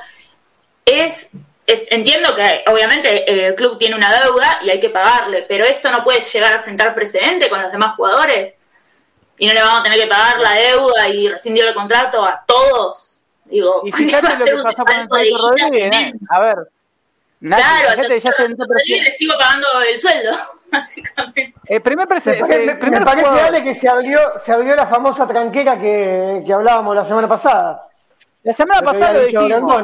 es 0.85 1.31
entiendo 1.65 2.33
que 2.33 2.63
obviamente 2.71 3.47
el 3.47 3.55
club 3.55 3.77
tiene 3.77 3.95
una 3.95 4.09
deuda 4.09 4.59
y 4.61 4.69
hay 4.69 4.79
que 4.79 4.89
pagarle, 4.89 5.45
pero 5.49 5.65
esto 5.65 5.91
no 5.91 6.03
puede 6.03 6.21
llegar 6.21 6.55
a 6.55 6.59
sentar 6.59 6.95
precedente 6.95 7.49
con 7.49 7.61
los 7.61 7.71
demás 7.73 7.95
jugadores 7.95 8.53
y 9.38 9.47
no 9.47 9.54
le 9.54 9.62
vamos 9.62 9.82
a 9.82 9.84
tener 9.84 10.00
que 10.00 10.08
pagar 10.08 10.39
la 10.39 10.54
deuda 10.54 11.10
y 11.10 11.28
rescindir 11.30 11.65
el 11.65 11.73
contrato 11.73 12.23
a 12.23 12.43
todos. 12.45 13.19
Digo, 13.45 13.82
y 13.86 13.91
fíjate 13.93 14.38
lo 14.38 14.45
que 14.45 14.63
pasó 14.63 14.84
con 14.84 15.19
el 15.19 15.38
Rodríguez, 15.38 15.95
¿eh? 15.95 16.13
a 16.30 16.39
ver. 16.39 16.56
claro, 17.39 17.95
ya 17.95 18.04
se 18.04 18.10
le 18.10 19.12
sigo 19.12 19.34
pagando 19.38 19.67
el 19.88 20.00
sueldo, 20.00 20.32
básicamente. 20.71 21.54
El 21.65 21.82
primer 21.82 22.08
presidente. 22.08 22.65
Me, 22.65 22.76
primer 22.76 23.06
parece, 23.06 23.63
que 23.63 23.76
se 23.76 23.88
abrió, 23.88 24.19
se 24.45 24.52
abrió 24.52 24.76
la 24.76 24.88
famosa 24.88 25.28
tranquera 25.28 25.80
que, 25.80 26.43
que 26.45 26.54
hablábamos 26.54 26.95
la 26.95 27.06
semana 27.06 27.28
pasada. 27.28 27.88
La 28.43 28.54
semana 28.54 28.82
pasada 28.82 29.13
lo 29.13 29.26
dijimos. 29.26 29.84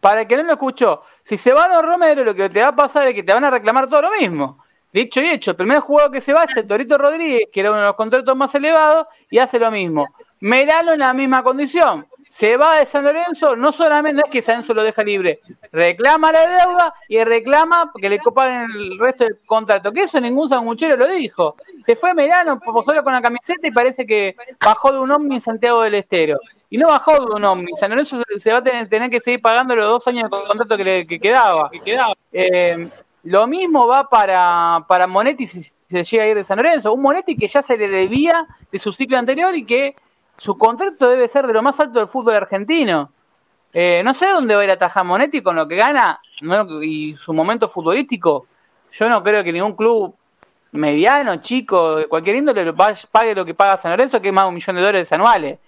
Para 0.00 0.20
el 0.20 0.28
que 0.28 0.36
no 0.36 0.44
lo 0.44 0.52
escuchó, 0.52 1.02
si 1.24 1.36
se 1.36 1.52
va 1.52 1.64
a 1.64 1.82
Romero, 1.82 2.22
lo 2.22 2.34
que 2.34 2.48
te 2.48 2.62
va 2.62 2.68
a 2.68 2.76
pasar 2.76 3.08
es 3.08 3.14
que 3.14 3.24
te 3.24 3.34
van 3.34 3.44
a 3.44 3.50
reclamar 3.50 3.88
todo 3.88 4.02
lo 4.02 4.10
mismo. 4.12 4.57
Dicho 4.92 5.20
y 5.20 5.28
hecho, 5.28 5.50
el 5.50 5.56
primer 5.56 5.80
jugador 5.80 6.10
que 6.10 6.20
se 6.20 6.32
va 6.32 6.44
es 6.48 6.56
el 6.56 6.66
Torito 6.66 6.96
Rodríguez, 6.96 7.48
que 7.52 7.60
era 7.60 7.70
uno 7.70 7.80
de 7.80 7.86
los 7.86 7.96
contratos 7.96 8.36
más 8.36 8.54
elevados, 8.54 9.06
y 9.30 9.38
hace 9.38 9.58
lo 9.58 9.70
mismo. 9.70 10.08
Meralo 10.40 10.92
en 10.92 11.00
la 11.00 11.12
misma 11.12 11.42
condición. 11.42 12.06
Se 12.28 12.56
va 12.56 12.76
de 12.76 12.86
San 12.86 13.04
Lorenzo, 13.04 13.56
no 13.56 13.72
solamente 13.72 14.22
es 14.24 14.30
que 14.30 14.42
San 14.42 14.56
Lorenzo 14.56 14.74
lo 14.74 14.82
deja 14.82 15.02
libre, 15.02 15.40
reclama 15.72 16.30
la 16.30 16.46
deuda 16.46 16.94
y 17.08 17.22
reclama 17.24 17.90
que 17.98 18.08
le 18.08 18.18
copan 18.18 18.70
el 18.70 18.98
resto 18.98 19.24
del 19.24 19.38
contrato. 19.46 19.92
Que 19.92 20.02
eso 20.02 20.20
ningún 20.20 20.48
sanguchero 20.48 20.96
lo 20.96 21.08
dijo. 21.08 21.56
Se 21.82 21.96
fue 21.96 22.12
Merano, 22.12 22.60
solo 22.84 23.02
con 23.02 23.14
la 23.14 23.22
camiseta 23.22 23.66
y 23.66 23.72
parece 23.72 24.06
que 24.06 24.36
bajó 24.62 24.92
de 24.92 24.98
un 24.98 25.10
Omni 25.10 25.36
en 25.36 25.40
Santiago 25.40 25.82
del 25.82 25.94
Estero. 25.94 26.38
Y 26.70 26.76
no 26.76 26.88
bajó 26.88 27.12
de 27.12 27.34
un 27.34 27.44
Omni. 27.44 27.72
San 27.76 27.90
Lorenzo 27.90 28.22
se, 28.36 28.52
va 28.52 28.58
a 28.58 28.62
tener, 28.62 29.10
que 29.10 29.20
seguir 29.20 29.40
pagando 29.40 29.74
los 29.74 29.86
dos 29.86 30.06
años 30.08 30.30
de 30.30 30.46
contrato 30.46 30.76
que 30.76 30.84
le 30.84 31.06
que 31.06 31.18
quedaba. 31.18 31.70
Que 31.70 31.80
quedaba. 31.80 32.14
Eh, 32.30 32.88
lo 33.28 33.46
mismo 33.46 33.86
va 33.86 34.08
para, 34.08 34.84
para 34.88 35.06
Monetti 35.06 35.46
si 35.46 35.62
se 35.62 36.04
llega 36.04 36.24
a 36.24 36.26
ir 36.28 36.34
de 36.34 36.44
San 36.44 36.56
Lorenzo. 36.56 36.92
Un 36.92 37.02
Monetti 37.02 37.36
que 37.36 37.46
ya 37.46 37.62
se 37.62 37.76
le 37.76 37.88
debía 37.88 38.46
de 38.70 38.78
su 38.78 38.92
ciclo 38.92 39.18
anterior 39.18 39.54
y 39.54 39.64
que 39.64 39.94
su 40.36 40.56
contrato 40.56 41.08
debe 41.08 41.28
ser 41.28 41.46
de 41.46 41.52
lo 41.52 41.62
más 41.62 41.78
alto 41.80 41.98
del 41.98 42.08
fútbol 42.08 42.34
argentino. 42.34 43.10
Eh, 43.72 44.02
no 44.04 44.14
sé 44.14 44.26
dónde 44.28 44.54
va 44.54 44.62
a 44.62 44.64
ir 44.64 44.70
a 44.70 44.78
tajar 44.78 45.04
Monetti 45.04 45.42
con 45.42 45.56
lo 45.56 45.68
que 45.68 45.76
gana 45.76 46.20
y 46.82 47.14
su 47.16 47.32
momento 47.32 47.68
futbolístico. 47.68 48.46
Yo 48.92 49.08
no 49.08 49.22
creo 49.22 49.44
que 49.44 49.52
ningún 49.52 49.76
club 49.76 50.14
mediano, 50.72 51.36
chico, 51.36 51.96
de 51.96 52.06
cualquier 52.06 52.36
índole, 52.36 52.72
pague 53.10 53.34
lo 53.34 53.44
que 53.44 53.54
paga 53.54 53.76
San 53.76 53.90
Lorenzo, 53.90 54.20
que 54.20 54.28
es 54.28 54.34
más 54.34 54.44
de 54.44 54.48
un 54.48 54.54
millón 54.54 54.76
de 54.76 54.82
dólares 54.82 55.12
anuales. 55.12 55.58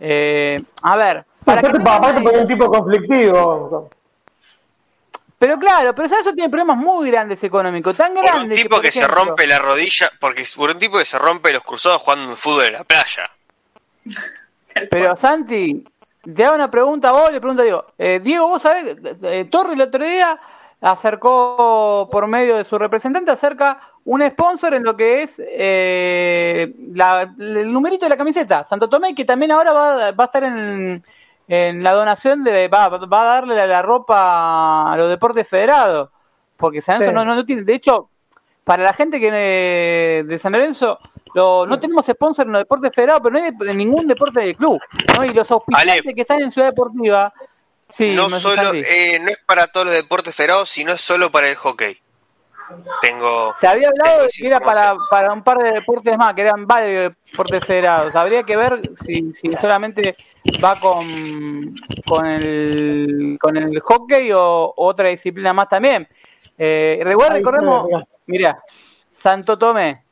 Eh, 0.00 0.62
a 0.82 0.96
ver. 0.96 1.24
Para 1.44 1.60
que 1.60 1.70
por 2.20 2.38
un 2.38 2.48
tipo 2.48 2.66
conflictivo. 2.66 3.90
Pero 5.38 5.58
claro, 5.58 5.94
pero 5.94 6.06
eso 6.06 6.32
tiene 6.32 6.48
problemas 6.48 6.76
muy 6.76 7.10
grandes 7.10 7.42
económicos, 7.42 7.96
tan 7.96 8.14
grandes. 8.14 8.32
Por 8.32 8.44
un 8.44 8.52
tipo 8.52 8.80
que, 8.80 8.92
se 8.92 9.06
rompe 9.06 9.46
la 9.46 9.58
rodilla, 9.58 10.10
porque 10.20 10.44
por 10.56 10.70
un 10.70 10.78
tipo 10.78 10.98
que 10.98 11.04
se 11.04 11.18
rompe 11.18 11.52
los 11.52 11.62
cruzados 11.62 12.00
jugando 12.02 12.36
fútbol 12.36 12.66
en 12.66 12.72
la 12.74 12.84
playa. 12.84 13.30
Pero 14.90 15.16
Santi, 15.16 15.84
te 16.34 16.44
hago 16.44 16.54
una 16.54 16.70
pregunta 16.70 17.10
a 17.10 17.12
vos, 17.12 17.32
le 17.32 17.40
pregunto 17.40 17.62
a 17.62 17.64
Diego. 17.64 17.86
Eh, 17.98 18.20
Diego, 18.22 18.48
vos 18.48 18.62
sabés, 18.62 18.96
eh, 19.22 19.46
Torre 19.50 19.74
el 19.74 19.80
otro 19.80 20.04
día 20.04 20.38
acercó 20.80 22.08
por 22.12 22.26
medio 22.26 22.56
de 22.56 22.64
su 22.64 22.78
representante, 22.78 23.30
acerca 23.30 23.80
un 24.04 24.26
sponsor 24.28 24.74
en 24.74 24.84
lo 24.84 24.96
que 24.96 25.22
es 25.22 25.40
eh, 25.40 26.74
el 26.76 27.72
numerito 27.72 28.04
de 28.04 28.10
la 28.10 28.16
camiseta, 28.16 28.64
Santo 28.64 28.88
Tomé, 28.88 29.14
que 29.14 29.24
también 29.24 29.52
ahora 29.52 29.72
va, 29.72 30.10
va 30.12 30.24
a 30.24 30.26
estar 30.26 30.44
en, 30.44 31.02
en, 31.48 31.82
la 31.82 31.92
donación 31.92 32.42
de, 32.42 32.68
va, 32.68 32.88
va 32.88 33.22
a 33.22 33.24
darle 33.24 33.66
la, 33.66 33.82
ropa 33.82 34.92
a 34.92 34.96
los 34.96 35.08
deportes 35.08 35.46
federados, 35.48 36.10
porque 36.56 36.80
San 36.80 37.00
Lorenzo 37.00 37.24
no, 37.24 37.34
no, 37.34 37.44
tiene, 37.44 37.62
de 37.62 37.74
hecho, 37.74 38.10
para 38.64 38.82
la 38.82 38.94
gente 38.94 39.20
que 39.20 39.30
de 40.26 40.38
San 40.38 40.52
Lorenzo, 40.52 40.98
no 41.34 41.78
tenemos 41.80 42.06
sponsor 42.06 42.46
en 42.46 42.52
los 42.52 42.60
deportes 42.60 42.92
federados, 42.94 43.22
pero 43.22 43.38
no 43.38 43.44
hay 43.44 43.70
en 43.70 43.76
ningún 43.76 44.06
deporte 44.06 44.40
de 44.40 44.54
club, 44.54 44.80
¿no? 45.16 45.24
Y 45.24 45.32
los 45.32 45.50
auspiciantes 45.50 46.14
que 46.14 46.20
están 46.20 46.40
en 46.40 46.50
Ciudad 46.50 46.68
Deportiva 46.68 47.32
no, 47.98 48.40
solo, 48.40 48.72
eh, 48.74 49.18
no 49.20 49.28
es 49.28 49.38
para 49.44 49.66
todos 49.68 49.86
los 49.86 49.94
deportes 49.94 50.34
federados, 50.34 50.68
sino 50.68 50.92
es 50.92 51.00
solo 51.00 51.30
para 51.30 51.48
el 51.48 51.56
hockey. 51.56 52.00
Tengo. 53.00 53.54
Se 53.60 53.66
había 53.66 53.88
hablado 53.88 54.22
de 54.22 54.28
que 54.28 54.46
era 54.46 54.60
para, 54.60 54.94
para 55.10 55.32
un 55.32 55.42
par 55.42 55.58
de 55.58 55.72
deportes 55.72 56.16
más, 56.16 56.34
que 56.34 56.42
eran 56.42 56.66
varios 56.66 57.14
deportes 57.30 57.64
federados. 57.64 58.14
Habría 58.14 58.42
que 58.42 58.56
ver 58.56 58.80
si, 59.04 59.32
si 59.34 59.52
solamente 59.56 60.16
va 60.62 60.76
con, 60.76 61.74
con, 62.06 62.26
el, 62.26 63.38
con 63.40 63.56
el 63.56 63.80
hockey 63.80 64.32
o, 64.32 64.72
otra 64.76 65.08
disciplina 65.08 65.52
más 65.52 65.68
también. 65.68 66.08
Eh, 66.56 67.02
recordemos, 67.04 67.88
mira, 68.26 68.62
Santo 69.12 69.58
Tomé. 69.58 70.02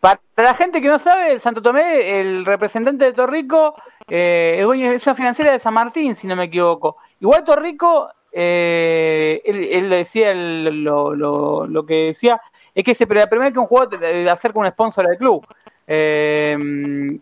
Para 0.00 0.20
la 0.36 0.54
gente 0.54 0.80
que 0.80 0.88
no 0.88 0.98
sabe, 0.98 1.40
Santo 1.40 1.60
Tomé, 1.60 2.20
el 2.20 2.44
representante 2.44 3.06
de 3.06 3.12
Torrico, 3.12 3.74
eh, 4.08 4.64
es 4.94 5.06
una 5.06 5.14
financiera 5.14 5.52
de 5.52 5.58
San 5.58 5.74
Martín, 5.74 6.14
si 6.14 6.26
no 6.28 6.36
me 6.36 6.44
equivoco. 6.44 6.98
Igual 7.20 7.42
Torrico, 7.42 8.08
eh, 8.32 9.40
él, 9.44 9.88
decía 9.88 10.34
lo, 10.34 11.14
lo, 11.14 11.86
que 11.86 12.06
decía, 12.06 12.40
es 12.74 12.84
que 12.84 12.94
se, 12.94 13.06
la 13.06 13.26
primera 13.26 13.46
vez 13.46 13.52
que 13.52 13.58
un 13.58 13.66
jugador 13.66 14.04
acerca 14.28 14.60
un 14.60 14.70
sponsor 14.70 15.06
del 15.06 15.18
club, 15.18 15.46
eh, 15.86 16.56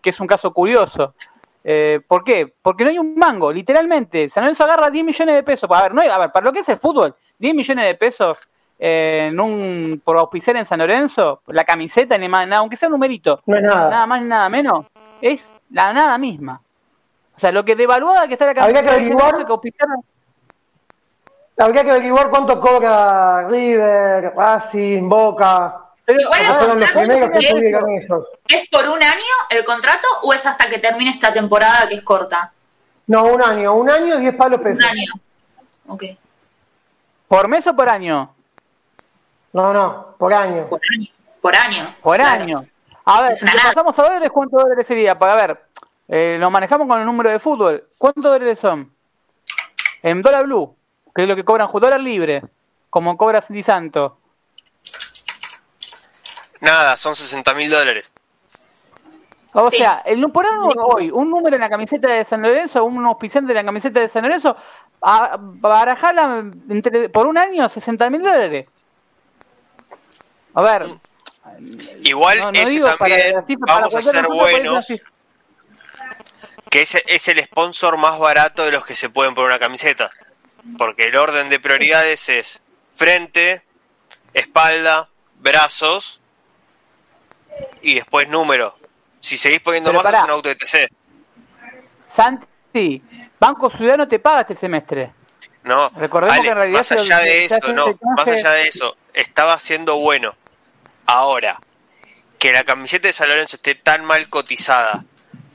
que 0.01 0.09
es 0.09 0.19
un 0.19 0.27
caso 0.27 0.53
curioso. 0.53 1.13
Eh, 1.63 1.99
¿Por 2.07 2.23
qué? 2.23 2.53
Porque 2.61 2.83
no 2.83 2.89
hay 2.89 2.97
un 2.97 3.15
mango, 3.15 3.51
literalmente. 3.51 4.29
San 4.29 4.43
Lorenzo 4.43 4.63
agarra 4.63 4.89
10 4.89 5.05
millones 5.05 5.35
de 5.35 5.43
pesos. 5.43 5.69
A 5.69 5.81
ver, 5.81 5.93
no 5.93 6.01
a 6.01 6.17
ver, 6.17 6.31
para 6.31 6.45
lo 6.45 6.53
que 6.53 6.59
es 6.59 6.69
el 6.69 6.77
fútbol, 6.77 7.15
10 7.39 7.55
millones 7.55 7.85
de 7.85 7.95
pesos 7.95 8.37
en 8.79 9.39
un, 9.39 10.01
por 10.03 10.17
auspiciar 10.17 10.55
en 10.55 10.65
San 10.65 10.79
Lorenzo, 10.79 11.41
la 11.47 11.63
camiseta, 11.63 12.17
ni 12.17 12.29
más, 12.29 12.47
nada, 12.47 12.59
aunque 12.59 12.77
sea 12.77 12.87
un 12.87 12.93
numerito, 12.93 13.41
nada. 13.47 13.89
nada 13.89 14.05
más 14.05 14.21
ni 14.21 14.27
nada 14.27 14.49
menos, 14.49 14.85
es 15.21 15.43
la 15.71 15.91
nada 15.93 16.17
misma. 16.17 16.61
O 17.35 17.39
sea, 17.39 17.51
lo 17.51 17.65
que 17.65 17.75
devaluada 17.75 18.27
que 18.27 18.33
está 18.33 18.45
la 18.45 18.53
camiseta. 18.53 18.79
Habría 18.79 18.97
que 18.97 19.01
averiguar, 19.01 19.45
habría 21.57 21.83
que 21.83 21.91
averiguar 21.91 22.29
cuánto 22.29 22.59
cobra 22.59 23.47
River, 23.47 24.33
Racing, 24.35 25.09
Boca. 25.09 25.83
Pero 26.05 26.21
igual 26.21 26.79
los 26.79 26.91
primeros 26.91 27.29
que 27.31 27.39
es, 27.39 28.05
¿Es 28.47 28.69
por 28.69 28.87
un 28.87 29.03
año 29.03 29.33
el 29.49 29.65
contrato 29.65 30.07
o 30.23 30.33
es 30.33 30.45
hasta 30.45 30.69
que 30.69 30.79
termine 30.79 31.11
esta 31.11 31.33
temporada 31.33 31.87
que 31.87 31.95
es 31.95 32.01
corta? 32.01 32.53
No, 33.07 33.25
un 33.25 33.41
año, 33.41 33.73
un 33.73 33.89
año, 33.89 34.17
10 34.17 34.35
palos 34.35 34.61
pesos. 34.61 34.77
Un 34.77 34.85
año. 34.85 35.13
Ok. 35.87 36.03
¿Por 37.27 37.47
mes 37.49 37.67
o 37.67 37.75
por 37.75 37.89
año? 37.89 38.33
No, 39.51 39.73
no, 39.73 40.15
por 40.17 40.33
año. 40.33 40.67
Por 40.69 40.79
año. 40.93 41.07
Por 41.41 41.55
año. 41.55 41.95
Por 42.01 42.21
año. 42.21 42.65
A 43.03 43.21
ver, 43.21 43.35
si 43.35 43.45
pasamos 43.45 43.97
a 43.99 44.03
dólares, 44.03 44.29
¿cuántos 44.31 44.61
dólares 44.61 44.85
sería? 44.85 45.17
Para 45.17 45.35
ver, 45.35 45.65
eh, 46.07 46.37
nos 46.39 46.51
manejamos 46.51 46.87
con 46.87 46.99
el 46.99 47.05
número 47.05 47.29
de 47.29 47.39
fútbol. 47.39 47.87
¿Cuántos 47.97 48.23
dólares 48.23 48.59
son? 48.59 48.93
En 50.03 50.21
dólar 50.21 50.45
blue, 50.45 50.76
que 51.17 51.23
es 51.23 51.27
lo 51.27 51.35
que 51.35 51.43
cobran 51.43 51.67
dólar 51.73 51.99
libre, 51.99 52.43
como 52.91 53.17
cobra 53.17 53.43
Di 53.49 53.63
Santo. 53.63 54.19
Nada, 56.59 56.95
son 56.95 57.15
60 57.15 57.55
mil 57.55 57.71
dólares. 57.71 58.11
O 59.53 59.71
sea, 59.71 60.03
el, 60.05 60.21
por 60.31 60.45
hoy, 60.45 61.09
un 61.09 61.31
número 61.31 61.55
en 61.55 61.61
la 61.61 61.69
camiseta 61.69 62.13
de 62.13 62.23
San 62.23 62.43
Lorenzo, 62.43 62.83
un 62.83 63.03
auspiciante 63.03 63.47
de 63.47 63.55
la 63.55 63.65
camiseta 63.65 63.99
de 63.99 64.09
San 64.09 64.21
Lorenzo, 64.21 64.55
a, 65.01 65.37
barajarla 65.39 66.51
por 67.11 67.25
un 67.25 67.39
año 67.39 67.67
60 67.67 68.11
mil 68.11 68.21
dólares. 68.21 68.67
A 70.53 70.61
ver. 70.61 70.85
Igual 72.03 72.55
ese 72.55 72.79
también, 72.79 73.43
vamos 73.65 73.95
a 73.95 74.01
ser 74.03 74.27
buenos 74.27 74.87
que 76.69 76.81
ese 76.83 77.01
es 77.07 77.27
el 77.27 77.43
sponsor 77.43 77.97
más 77.97 78.19
barato 78.19 78.65
de 78.65 78.71
los 78.71 78.85
que 78.85 78.93
se 78.93 79.09
pueden 79.09 79.33
poner 79.33 79.49
una 79.49 79.59
camiseta. 79.59 80.11
Porque 80.77 81.07
el 81.07 81.15
orden 81.15 81.49
de 81.49 81.59
prioridades 81.59 82.29
es 82.29 82.61
frente, 82.95 83.63
espalda, 84.33 85.09
brazos 85.39 86.19
y 87.81 87.95
después 87.95 88.27
número. 88.27 88.77
Si 89.19 89.37
seguís 89.37 89.59
poniendo 89.61 89.93
más 89.93 90.05
es 90.05 90.23
un 90.23 90.29
auto 90.29 90.49
ETC. 90.49 90.89
Santi, 92.07 93.01
Banco 93.39 93.69
Ciudadano 93.69 94.07
te 94.07 94.19
paga 94.19 94.41
este 94.41 94.55
semestre. 94.55 95.13
No, 95.63 95.89
Recordemos 95.89 96.39
que 96.39 96.47
en 96.47 96.55
realidad 96.55 96.79
más 96.79 96.91
allá 96.91 97.19
de 97.19 97.45
eso, 97.45 97.73
no, 97.73 97.97
más 98.15 98.27
allá 98.27 98.51
de 98.51 98.67
eso, 98.69 98.95
estaba 99.13 99.59
siendo 99.59 99.97
bueno. 99.97 100.35
Ahora, 101.05 101.59
que 102.39 102.51
la 102.51 102.63
camiseta 102.63 103.07
de 103.07 103.13
San 103.13 103.29
Lorenzo 103.29 103.57
esté 103.57 103.75
tan 103.75 104.05
mal 104.05 104.29
cotizada 104.29 105.03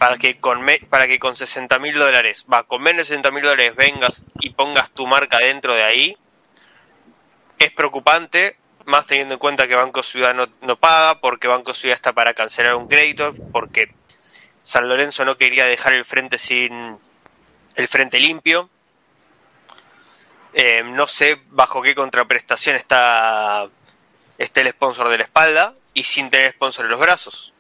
para 0.03 0.19
que 0.19 0.41
con, 0.41 0.67
para 0.91 1.07
que 1.07 1.21
con 1.21 1.37
60 1.37 1.79
mil 1.79 1.95
dólares, 1.95 2.45
va, 2.53 2.65
con 2.65 2.83
menos 2.83 3.03
de 3.03 3.15
60 3.15 3.31
mil 3.31 3.45
dólares 3.45 3.77
vengas 3.77 4.25
y 4.41 4.51
pongas 4.51 4.91
tu 4.91 5.07
marca 5.07 5.39
dentro 5.39 5.77
de 5.77 5.85
ahí, 5.85 6.17
es 7.61 7.71
preocupante, 7.71 8.57
más 8.85 9.07
teniendo 9.07 9.35
en 9.35 9.39
cuenta 9.39 9.69
que 9.69 9.77
Banco 9.77 10.03
Ciudad 10.03 10.35
no, 10.35 10.77
paga, 10.77 11.21
porque 11.21 11.47
Banco 11.47 11.73
Ciudad 11.73 11.95
está 11.95 12.13
para 12.13 12.35
cancelar 12.35 12.75
un 12.75 12.89
crédito, 12.89 13.33
porque 13.53 13.95
San 14.65 14.89
Lorenzo 14.89 15.25
no 15.25 15.39
quería 15.39 15.67
dejar 15.67 15.93
el 15.93 16.05
frente 16.05 16.37
sin 16.37 16.99
el 17.77 17.87
frente 17.87 18.19
limpio. 18.19 18.69
Eh, 20.53 20.83
no 20.85 21.07
sé 21.07 21.41
bajo 21.51 21.81
qué 21.81 21.95
contraprestación 21.95 22.75
está, 22.75 23.69
está 24.37 24.61
el 24.63 24.71
sponsor 24.71 25.11
de 25.11 25.19
la 25.19 25.25
espalda 25.25 25.75
y 25.95 26.03
sin 26.03 26.29
tener 26.29 26.51
sponsor 26.51 26.87
en 26.87 26.91
los 26.91 26.99
brazos. 26.99 27.52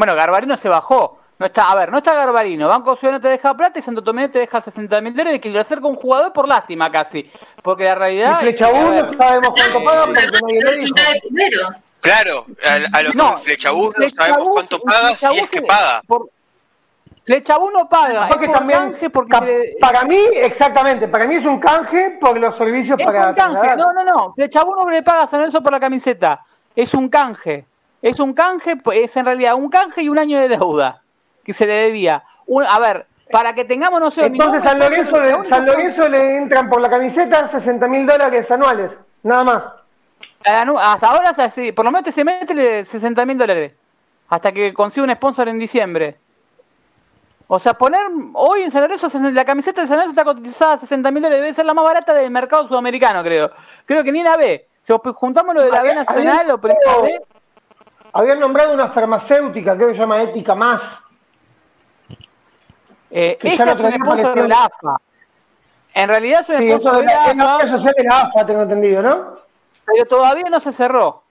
Bueno, 0.00 0.14
Garbarino 0.14 0.56
se 0.56 0.66
bajó. 0.66 1.18
No 1.38 1.44
está, 1.44 1.64
a 1.70 1.74
ver, 1.74 1.92
no 1.92 1.98
está 1.98 2.14
Garbarino. 2.14 2.68
Banco 2.68 2.96
Ciudadano 2.96 3.20
te 3.20 3.28
deja 3.28 3.54
plata 3.54 3.80
y 3.80 3.82
Santo 3.82 4.02
Tomé 4.02 4.30
te 4.30 4.38
deja 4.38 4.58
60 4.58 4.98
mil 5.02 5.14
dólares 5.14 5.42
que 5.42 5.50
lo 5.50 5.60
acerca 5.60 5.88
un 5.88 5.94
jugador 5.94 6.32
por 6.32 6.48
lástima 6.48 6.90
casi. 6.90 7.30
Porque 7.62 7.84
la 7.84 7.96
realidad. 7.96 8.38
Y 8.40 8.44
Flecha 8.44 8.70
1 8.70 9.12
sabemos 9.18 9.50
cuánto 9.54 9.84
paga 9.84 10.04
porque 10.06 10.26
nadie 10.26 10.62
lo 10.62 10.72
dijo. 10.72 10.94
Claro, 12.00 12.46
a, 12.94 13.02
lo 13.02 13.12
que 13.12 13.42
Flecha 13.42 13.74
1 13.74 13.92
sabemos 14.16 14.48
cuánto 14.48 14.80
paga 14.80 15.14
si 15.14 15.36
es 15.36 15.50
que 15.50 15.60
paga. 15.60 16.00
Flecha 17.24 17.58
1 17.58 17.88
paga. 17.90 18.28
Porque 18.28 18.48
también, 18.48 18.96
porque 19.12 19.76
para 19.82 20.04
mí, 20.04 20.18
exactamente, 20.32 21.08
para 21.08 21.26
mí 21.26 21.34
es 21.34 21.44
un 21.44 21.60
canje 21.60 22.16
por 22.18 22.38
los 22.38 22.56
servicios 22.56 22.98
es 22.98 23.04
para. 23.04 23.28
Un 23.28 23.34
canje. 23.34 23.76
No, 23.76 23.92
no, 23.92 24.02
no. 24.02 24.32
Flecha 24.32 24.64
1 24.64 24.88
le 24.88 25.02
paga 25.02 25.24
a 25.24 25.26
San 25.26 25.40
Lorenzo 25.40 25.62
por 25.62 25.72
la 25.72 25.78
camiseta. 25.78 26.42
Es 26.74 26.94
un 26.94 27.10
canje. 27.10 27.66
Es 28.02 28.18
un 28.18 28.32
canje, 28.32 28.76
pues, 28.76 29.00
es 29.04 29.16
en 29.16 29.24
realidad 29.24 29.54
un 29.54 29.68
canje 29.68 30.02
y 30.02 30.08
un 30.08 30.18
año 30.18 30.38
de 30.38 30.48
deuda 30.48 31.02
que 31.44 31.52
se 31.52 31.66
le 31.66 31.74
debía. 31.74 32.22
a 32.66 32.78
ver, 32.80 33.06
para 33.30 33.54
que 33.54 33.64
tengamos 33.64 34.00
no 34.00 34.10
sé 34.10 34.26
Entonces 34.26 34.62
San 34.62 34.78
Lorenzo, 34.78 35.20
le, 35.20 35.48
San 35.48 35.66
Lorenzo 35.66 36.08
le 36.08 36.36
entran 36.36 36.68
por 36.68 36.80
la 36.80 36.90
camiseta 36.90 37.48
60 37.48 37.86
mil 37.88 38.06
dólares 38.06 38.50
anuales, 38.50 38.90
nada 39.22 39.44
más. 39.44 39.62
Hasta 40.44 41.06
ahora, 41.06 41.32
por 41.74 41.84
lo 41.84 41.90
menos 41.90 42.06
este 42.06 42.12
semestre 42.12 42.84
60 42.84 43.26
mil 43.26 43.38
dólares. 43.38 43.72
Hasta 44.28 44.52
que 44.52 44.72
consiga 44.72 45.04
un 45.04 45.14
sponsor 45.14 45.48
en 45.48 45.58
diciembre. 45.58 46.16
O 47.52 47.58
sea, 47.58 47.74
poner 47.74 48.00
hoy 48.34 48.62
en 48.62 48.70
San 48.70 48.82
Lorenzo, 48.82 49.08
la 49.32 49.44
camiseta 49.44 49.82
de 49.82 49.88
San 49.88 49.96
Lorenzo 49.96 50.12
está 50.12 50.24
cotizada 50.24 50.74
a 50.74 50.78
60 50.78 51.10
mil 51.10 51.22
dólares, 51.22 51.42
debe 51.42 51.52
ser 51.52 51.66
la 51.66 51.74
más 51.74 51.84
barata 51.84 52.14
del 52.14 52.30
mercado 52.30 52.68
sudamericano, 52.68 53.24
creo. 53.24 53.50
Creo 53.86 54.04
que 54.04 54.12
ni 54.12 54.22
la 54.22 54.36
B. 54.36 54.66
Si 54.84 54.92
juntamos 55.14 55.54
lo 55.54 55.62
de 55.62 55.70
la 55.70 55.82
B 55.82 55.94
nacional, 55.94 56.50
o 56.50 56.58
B. 56.58 57.20
Habían 58.12 58.40
nombrado 58.40 58.72
una 58.72 58.90
farmacéutica, 58.90 59.76
que 59.76 59.86
se 59.86 59.94
llama 59.94 60.22
Ética 60.22 60.54
Más. 60.54 60.82
Eh, 63.10 63.38
esa 63.42 63.72
es 63.72 63.80
un 63.80 63.92
sponsor 63.92 64.34
de 64.34 64.48
la 64.48 64.64
AFA. 64.64 64.96
En 65.94 66.08
realidad 66.08 66.40
es 66.40 66.48
un 66.48 66.70
sponsor 66.70 67.00
de 67.00 67.04
la 67.04 67.24
AFA. 67.24 67.92
De 67.96 68.04
la 68.04 68.20
AFA, 68.20 68.46
tengo 68.46 68.62
entendido, 68.62 69.02
¿no? 69.02 69.36
Pero 69.84 70.04
todavía 70.06 70.44
no 70.50 70.60
se 70.60 70.72
cerró. 70.72 71.22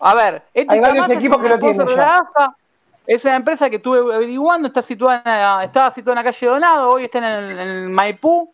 A 0.00 0.14
ver, 0.14 0.42
Ética 0.54 0.80
Más 0.80 1.10
es 1.10 1.16
un 1.16 1.42
que 1.42 1.52
sponsor 1.52 1.88
de 1.88 1.96
la 1.96 2.14
AFA 2.16 2.56
es 3.06 3.24
una 3.24 3.34
empresa 3.34 3.68
que 3.68 3.76
estuve 3.76 3.98
averiguando, 4.14 4.68
está 4.68 4.82
situada, 4.82 5.64
estaba 5.64 5.90
situada 5.90 6.20
en 6.20 6.24
la 6.24 6.30
calle 6.30 6.46
Donado, 6.46 6.90
hoy 6.90 7.04
está 7.06 7.18
en 7.18 7.58
el, 7.58 7.88
Maipú. 7.88 8.52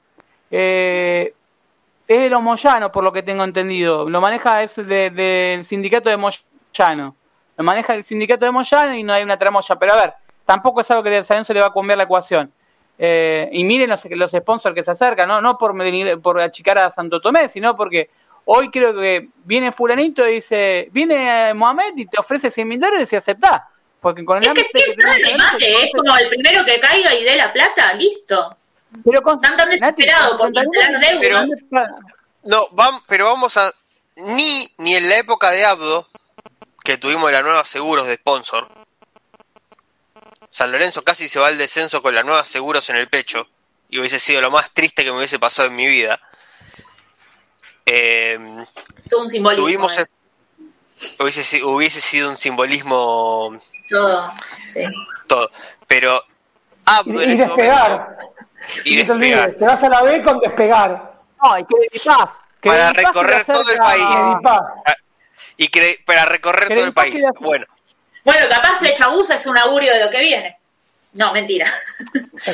Eh, 0.50 1.34
es 2.08 2.18
de 2.18 2.30
los 2.30 2.40
Moyanos, 2.40 2.90
por 2.90 3.04
lo 3.04 3.12
que 3.12 3.22
tengo 3.22 3.44
entendido. 3.44 4.08
Lo 4.08 4.20
maneja 4.22 4.62
es 4.62 4.76
del 4.76 5.62
sindicato 5.66 6.08
de 6.08 6.16
Moyano. 6.16 7.14
Lo 7.56 7.64
maneja 7.64 7.94
el 7.94 8.04
sindicato 8.04 8.44
de 8.44 8.50
Moyano 8.50 8.94
y 8.94 9.02
no 9.02 9.12
hay 9.12 9.22
una 9.22 9.36
tramoya. 9.36 9.76
Pero 9.76 9.92
a 9.94 9.96
ver, 9.96 10.14
tampoco 10.44 10.80
es 10.80 10.90
algo 10.90 11.02
que 11.02 11.16
a 11.16 11.24
San 11.24 11.44
se 11.44 11.54
le 11.54 11.60
va 11.60 11.66
a 11.66 11.72
cambiar 11.72 11.98
la 11.98 12.04
ecuación. 12.04 12.52
Eh, 12.98 13.48
y 13.52 13.64
miren 13.64 13.90
los, 13.90 14.04
los 14.10 14.30
sponsors 14.30 14.74
que 14.74 14.82
se 14.82 14.90
acercan, 14.90 15.28
no, 15.28 15.40
no 15.40 15.58
por, 15.58 15.74
por 16.22 16.40
achicar 16.40 16.78
a 16.78 16.90
Santo 16.90 17.20
Tomé, 17.20 17.48
sino 17.50 17.76
porque 17.76 18.08
hoy 18.46 18.70
creo 18.70 18.94
que 18.94 19.28
viene 19.44 19.72
fulanito 19.72 20.26
y 20.26 20.36
dice, 20.36 20.88
viene 20.92 21.52
Mohamed 21.52 21.92
y 21.96 22.06
te 22.06 22.18
ofrece 22.18 22.50
100 22.50 22.68
mil 22.68 22.80
dólares 22.80 23.12
y 23.12 23.16
aceptás. 23.16 23.62
Porque 24.00 24.24
con 24.24 24.38
el 24.38 24.46
es 24.46 24.52
que 24.54 24.64
si 24.64 24.90
es 24.90 24.96
remate, 24.96 25.84
es 25.84 25.90
como 25.94 26.16
el 26.16 26.28
primero 26.28 26.64
que 26.64 26.78
caiga 26.78 27.14
y 27.14 27.24
dé 27.24 27.36
la 27.36 27.52
plata, 27.52 27.92
listo. 27.94 28.56
Pero 29.04 29.20
con, 29.20 29.36
Están 29.36 29.56
tan 29.56 29.68
desesperados 29.68 30.38
por 30.38 30.52
cancelar 30.52 31.00
deuda. 31.00 31.46
no, 32.44 32.66
vamos, 32.72 33.02
pero 33.08 33.26
vamos 33.26 33.56
a... 33.56 33.72
Ni, 34.16 34.66
ni 34.78 34.94
en 34.94 35.08
la 35.10 35.18
época 35.18 35.50
de 35.50 35.64
Abdo, 35.64 36.06
que 36.86 36.98
tuvimos 36.98 37.32
la 37.32 37.42
nueva 37.42 37.64
seguros 37.64 38.06
de 38.06 38.14
sponsor, 38.14 38.68
San 40.50 40.70
Lorenzo 40.70 41.02
casi 41.02 41.28
se 41.28 41.40
va 41.40 41.48
al 41.48 41.58
descenso 41.58 42.00
con 42.00 42.14
la 42.14 42.22
nueva 42.22 42.44
seguros 42.44 42.88
en 42.90 42.94
el 42.94 43.08
pecho, 43.08 43.48
y 43.90 43.98
hubiese 43.98 44.20
sido 44.20 44.40
lo 44.40 44.52
más 44.52 44.70
triste 44.70 45.02
que 45.02 45.10
me 45.10 45.18
hubiese 45.18 45.40
pasado 45.40 45.66
en 45.66 45.74
mi 45.74 45.84
vida. 45.84 46.20
Eh, 47.84 48.38
un 48.38 49.30
simbolismo. 49.30 49.64
Tuvimos, 49.66 49.98
hubiese, 51.18 51.64
hubiese 51.64 52.00
sido 52.00 52.30
un 52.30 52.36
simbolismo 52.36 53.58
todo, 53.90 54.32
sí. 54.68 54.84
Todo. 55.26 55.50
Pero 55.88 56.22
Abdo 56.84 57.20
y, 57.20 57.36
despegar. 57.36 58.16
y 58.84 58.96
despegar. 58.98 59.54
Te, 59.54 59.64
vas 59.64 59.82
a 59.82 59.88
la 59.88 60.02
B 60.02 60.22
con 60.22 60.38
despegar. 60.38 61.14
No, 61.42 61.52
hay 61.52 61.64
que 61.64 61.98
Que 62.60 62.68
para 62.68 62.92
recorrer 62.92 63.44
todo 63.44 63.72
el 63.72 63.78
país. 63.78 64.04
Y 65.56 65.68
que, 65.68 65.98
para 66.04 66.24
recorrer 66.26 66.74
todo 66.74 66.84
el 66.84 66.92
país. 66.92 67.22
Bueno. 67.40 67.66
Bueno, 68.24 68.46
capaz 68.50 68.78
Flechabús 68.78 69.30
es 69.30 69.46
un 69.46 69.56
augurio 69.56 69.92
de 69.92 70.04
lo 70.04 70.10
que 70.10 70.18
viene. 70.18 70.56
No, 71.12 71.32
mentira. 71.32 71.72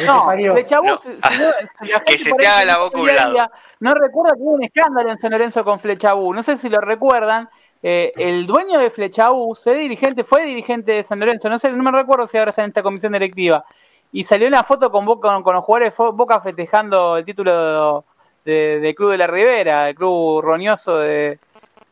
No, 0.07 0.31
Flechabús, 0.53 1.01
que 2.07 2.19
se 2.19 2.33
te 2.33 2.47
haga 2.47 2.65
la 2.65 2.79
boca 2.79 3.01
un 3.01 3.07
lado. 3.07 3.51
No 3.81 3.95
recuerdo 3.95 4.37
que 4.37 4.43
hubo 4.43 4.53
un 4.53 4.65
escándalo 4.65 5.11
en 5.11 5.19
San 5.19 5.33
Lorenzo 5.33 5.65
con 5.65 5.81
Flechabús. 5.81 6.37
No 6.37 6.43
sé 6.43 6.57
si 6.57 6.69
lo 6.69 6.81
recuerdan 6.81 7.49
eh, 7.83 8.13
el 8.17 8.47
dueño 8.47 8.79
de 8.79 8.91
Flechaú, 8.91 9.57
fue 9.57 9.77
dirigente, 9.77 10.23
fue 10.23 10.45
dirigente 10.45 10.93
de 10.93 11.03
San 11.03 11.19
Lorenzo, 11.19 11.49
no 11.49 11.59
sé, 11.59 11.69
no 11.71 11.83
me 11.83 11.91
recuerdo 11.91 12.29
si 12.29 12.39
ahora 12.39 12.51
está 12.51 12.63
en 12.63 12.69
esta 12.69 12.83
comisión 12.83 13.13
directiva. 13.13 13.65
Y 14.13 14.25
salió 14.25 14.47
una 14.47 14.63
foto 14.63 14.91
con, 14.93 15.05
con, 15.21 15.55
los 15.55 15.65
jugadores 15.65 15.97
de 15.97 16.05
Boca 16.13 16.41
festejando 16.41 17.17
el 17.17 17.25
título 17.25 18.05
de, 18.45 18.95
Club 18.97 19.11
de 19.11 19.19
la 19.19 19.27
Ribera, 19.27 19.89
el 19.89 19.97
club 19.97 20.43
roñoso 20.43 20.99
de, 20.99 21.39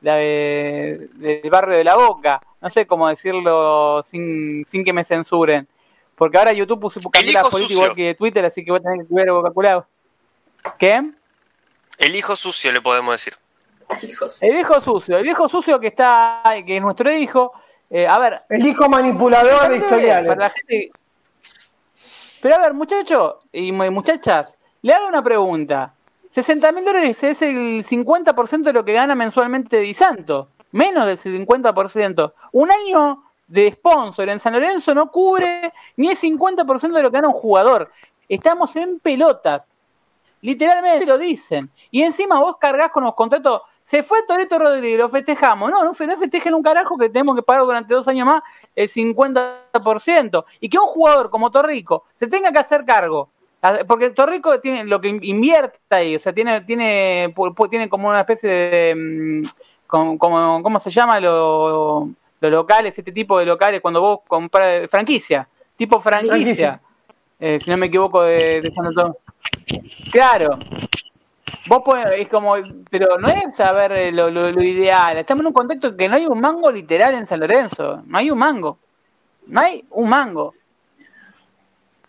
del 0.01 1.51
barrio 1.51 1.77
de 1.77 1.85
la 1.85 1.97
Boca. 1.97 2.41
No 2.61 2.71
sé 2.71 2.87
cómo 2.87 3.09
decirlo 3.09 4.03
sin, 4.03 4.65
sin 4.67 4.85
que 4.85 4.93
me 4.93 5.05
censuren. 5.05 5.67
Porque 6.15 6.37
ahora 6.37 6.53
YouTube 6.53 6.81
puso 6.81 7.01
la 7.01 7.09
política 7.11 7.73
igual 7.73 7.95
que 7.95 8.15
Twitter, 8.15 8.45
así 8.45 8.63
que 8.63 8.71
voy 8.71 8.81
a 8.81 8.83
tener 8.83 8.99
que 8.99 9.07
cuidar 9.07 9.31
vocabulario. 9.31 9.87
¿Qué? 10.79 11.01
El 11.97 12.15
hijo 12.15 12.37
sucio, 12.37 12.71
le 12.73 12.83
podemos 12.83 13.15
decir. 13.15 13.35
El 14.43 14.59
hijo 14.59 14.81
sucio, 14.81 15.19
el 15.19 15.27
hijo 15.27 15.49
sucio 15.49 15.81
que 15.81 15.89
está, 15.89 16.43
que 16.67 16.77
es 16.77 16.83
nuestro 16.83 17.11
hijo. 17.11 17.53
Eh, 17.89 18.07
a 18.07 18.19
ver. 18.19 18.43
El 18.49 18.67
hijo 18.67 18.89
manipulador 18.89 19.71
de 19.71 19.79
historiales. 19.79 20.53
Pero 22.41 22.55
a 22.55 22.59
ver, 22.59 22.75
muchachos 22.75 23.35
y 23.53 23.73
muchachas, 23.73 24.57
le 24.83 24.93
hago 24.93 25.09
una 25.09 25.23
pregunta. 25.23 25.95
60 26.31 26.73
mil 26.73 26.85
dólares 26.85 27.23
es 27.25 27.43
el 27.43 27.85
50% 27.85 28.63
de 28.63 28.73
lo 28.73 28.85
que 28.85 28.93
gana 28.93 29.15
mensualmente 29.15 29.79
Di 29.79 29.95
Santo. 29.95 30.49
Menos 30.73 31.07
del 31.07 31.19
50%. 31.19 32.33
Un 32.53 32.71
año 32.71 33.25
de 33.49 33.73
sponsor 33.73 34.29
en 34.29 34.39
San 34.39 34.53
Lorenzo 34.53 34.95
no 34.95 35.11
cubre 35.11 35.73
ni 35.97 36.09
el 36.09 36.17
50% 36.17 36.93
de 36.93 37.03
lo 37.03 37.11
que 37.11 37.17
gana 37.17 37.29
un 37.29 37.35
jugador. 37.35 37.91
Estamos 38.29 38.77
en 38.77 39.01
pelotas. 39.01 39.69
Literalmente 40.43 41.05
lo 41.05 41.19
dicen. 41.19 41.69
Y 41.91 42.03
encima 42.03 42.39
vos 42.39 42.57
cargas 42.59 42.91
con 42.93 43.05
los 43.05 43.15
contratos 43.15 43.63
se 43.83 44.05
fue 44.05 44.23
Toreto 44.23 44.57
Rodríguez, 44.57 44.99
lo 45.01 45.09
festejamos. 45.09 45.69
No, 45.69 45.85
no, 45.85 45.95
festejen 45.95 46.55
un 46.55 46.63
carajo 46.63 46.97
que 46.97 47.09
tenemos 47.09 47.35
que 47.35 47.43
pagar 47.43 47.65
durante 47.65 47.93
dos 47.93 48.07
años 48.07 48.27
más 48.27 48.43
el 48.77 48.89
50%. 48.89 50.45
Y 50.61 50.69
que 50.69 50.79
un 50.79 50.87
jugador 50.87 51.29
como 51.29 51.51
Torrico 51.51 52.05
se 52.15 52.29
tenga 52.29 52.53
que 52.53 52.61
hacer 52.61 52.85
cargo. 52.85 53.31
Porque 53.87 54.11
Torrico 54.11 54.59
tiene 54.61 54.85
lo 54.85 55.01
que 55.01 55.09
invierte 55.09 55.79
ahí, 55.91 56.17
o 56.17 56.19
sea, 56.19 56.33
tiene, 56.33 56.63
tiene, 56.63 57.35
tiene 57.69 57.89
como 57.89 58.09
una 58.09 58.21
especie 58.21 58.49
de. 58.49 58.95
Mm, 58.95 59.43
como, 59.87 60.63
¿Cómo 60.63 60.81
se 60.81 60.91
llama? 60.91 61.21
Los 61.21 62.09
locales, 62.41 62.97
este 62.97 63.13
tipo 63.13 63.39
de 63.39 63.47
locales, 63.47 63.81
cuando 63.81 64.01
vos 64.01 64.21
compras 64.27 64.89
franquicia, 64.89 65.47
tipo 65.77 66.01
franquicia, 66.01 66.81
eh, 67.39 67.59
si 67.63 67.71
no 67.71 67.77
me 67.77 67.87
equivoco, 67.87 68.23
de, 68.23 68.63
de 68.63 68.73
San 68.73 68.87
Antonio. 68.87 69.17
Claro, 70.11 70.59
Vos 71.67 71.83
es 72.17 72.27
como, 72.27 72.55
pero 72.91 73.17
no 73.19 73.29
es 73.29 73.55
saber 73.55 73.93
eh, 73.93 74.11
lo, 74.11 74.29
lo, 74.29 74.61
ideal. 74.61 75.19
Estamos 75.19 75.43
en 75.43 75.47
un 75.47 75.53
contexto 75.53 75.97
que 75.97 76.09
no 76.09 76.17
hay 76.17 76.27
un 76.27 76.41
mango 76.41 76.71
literal 76.71 77.15
en 77.15 77.27
San 77.27 77.39
Lorenzo. 77.39 78.03
No 78.07 78.19
hay 78.19 78.29
un 78.29 78.39
mango. 78.39 78.79
No 79.47 79.61
hay 79.61 79.85
un 79.91 80.09
mango. 80.09 80.53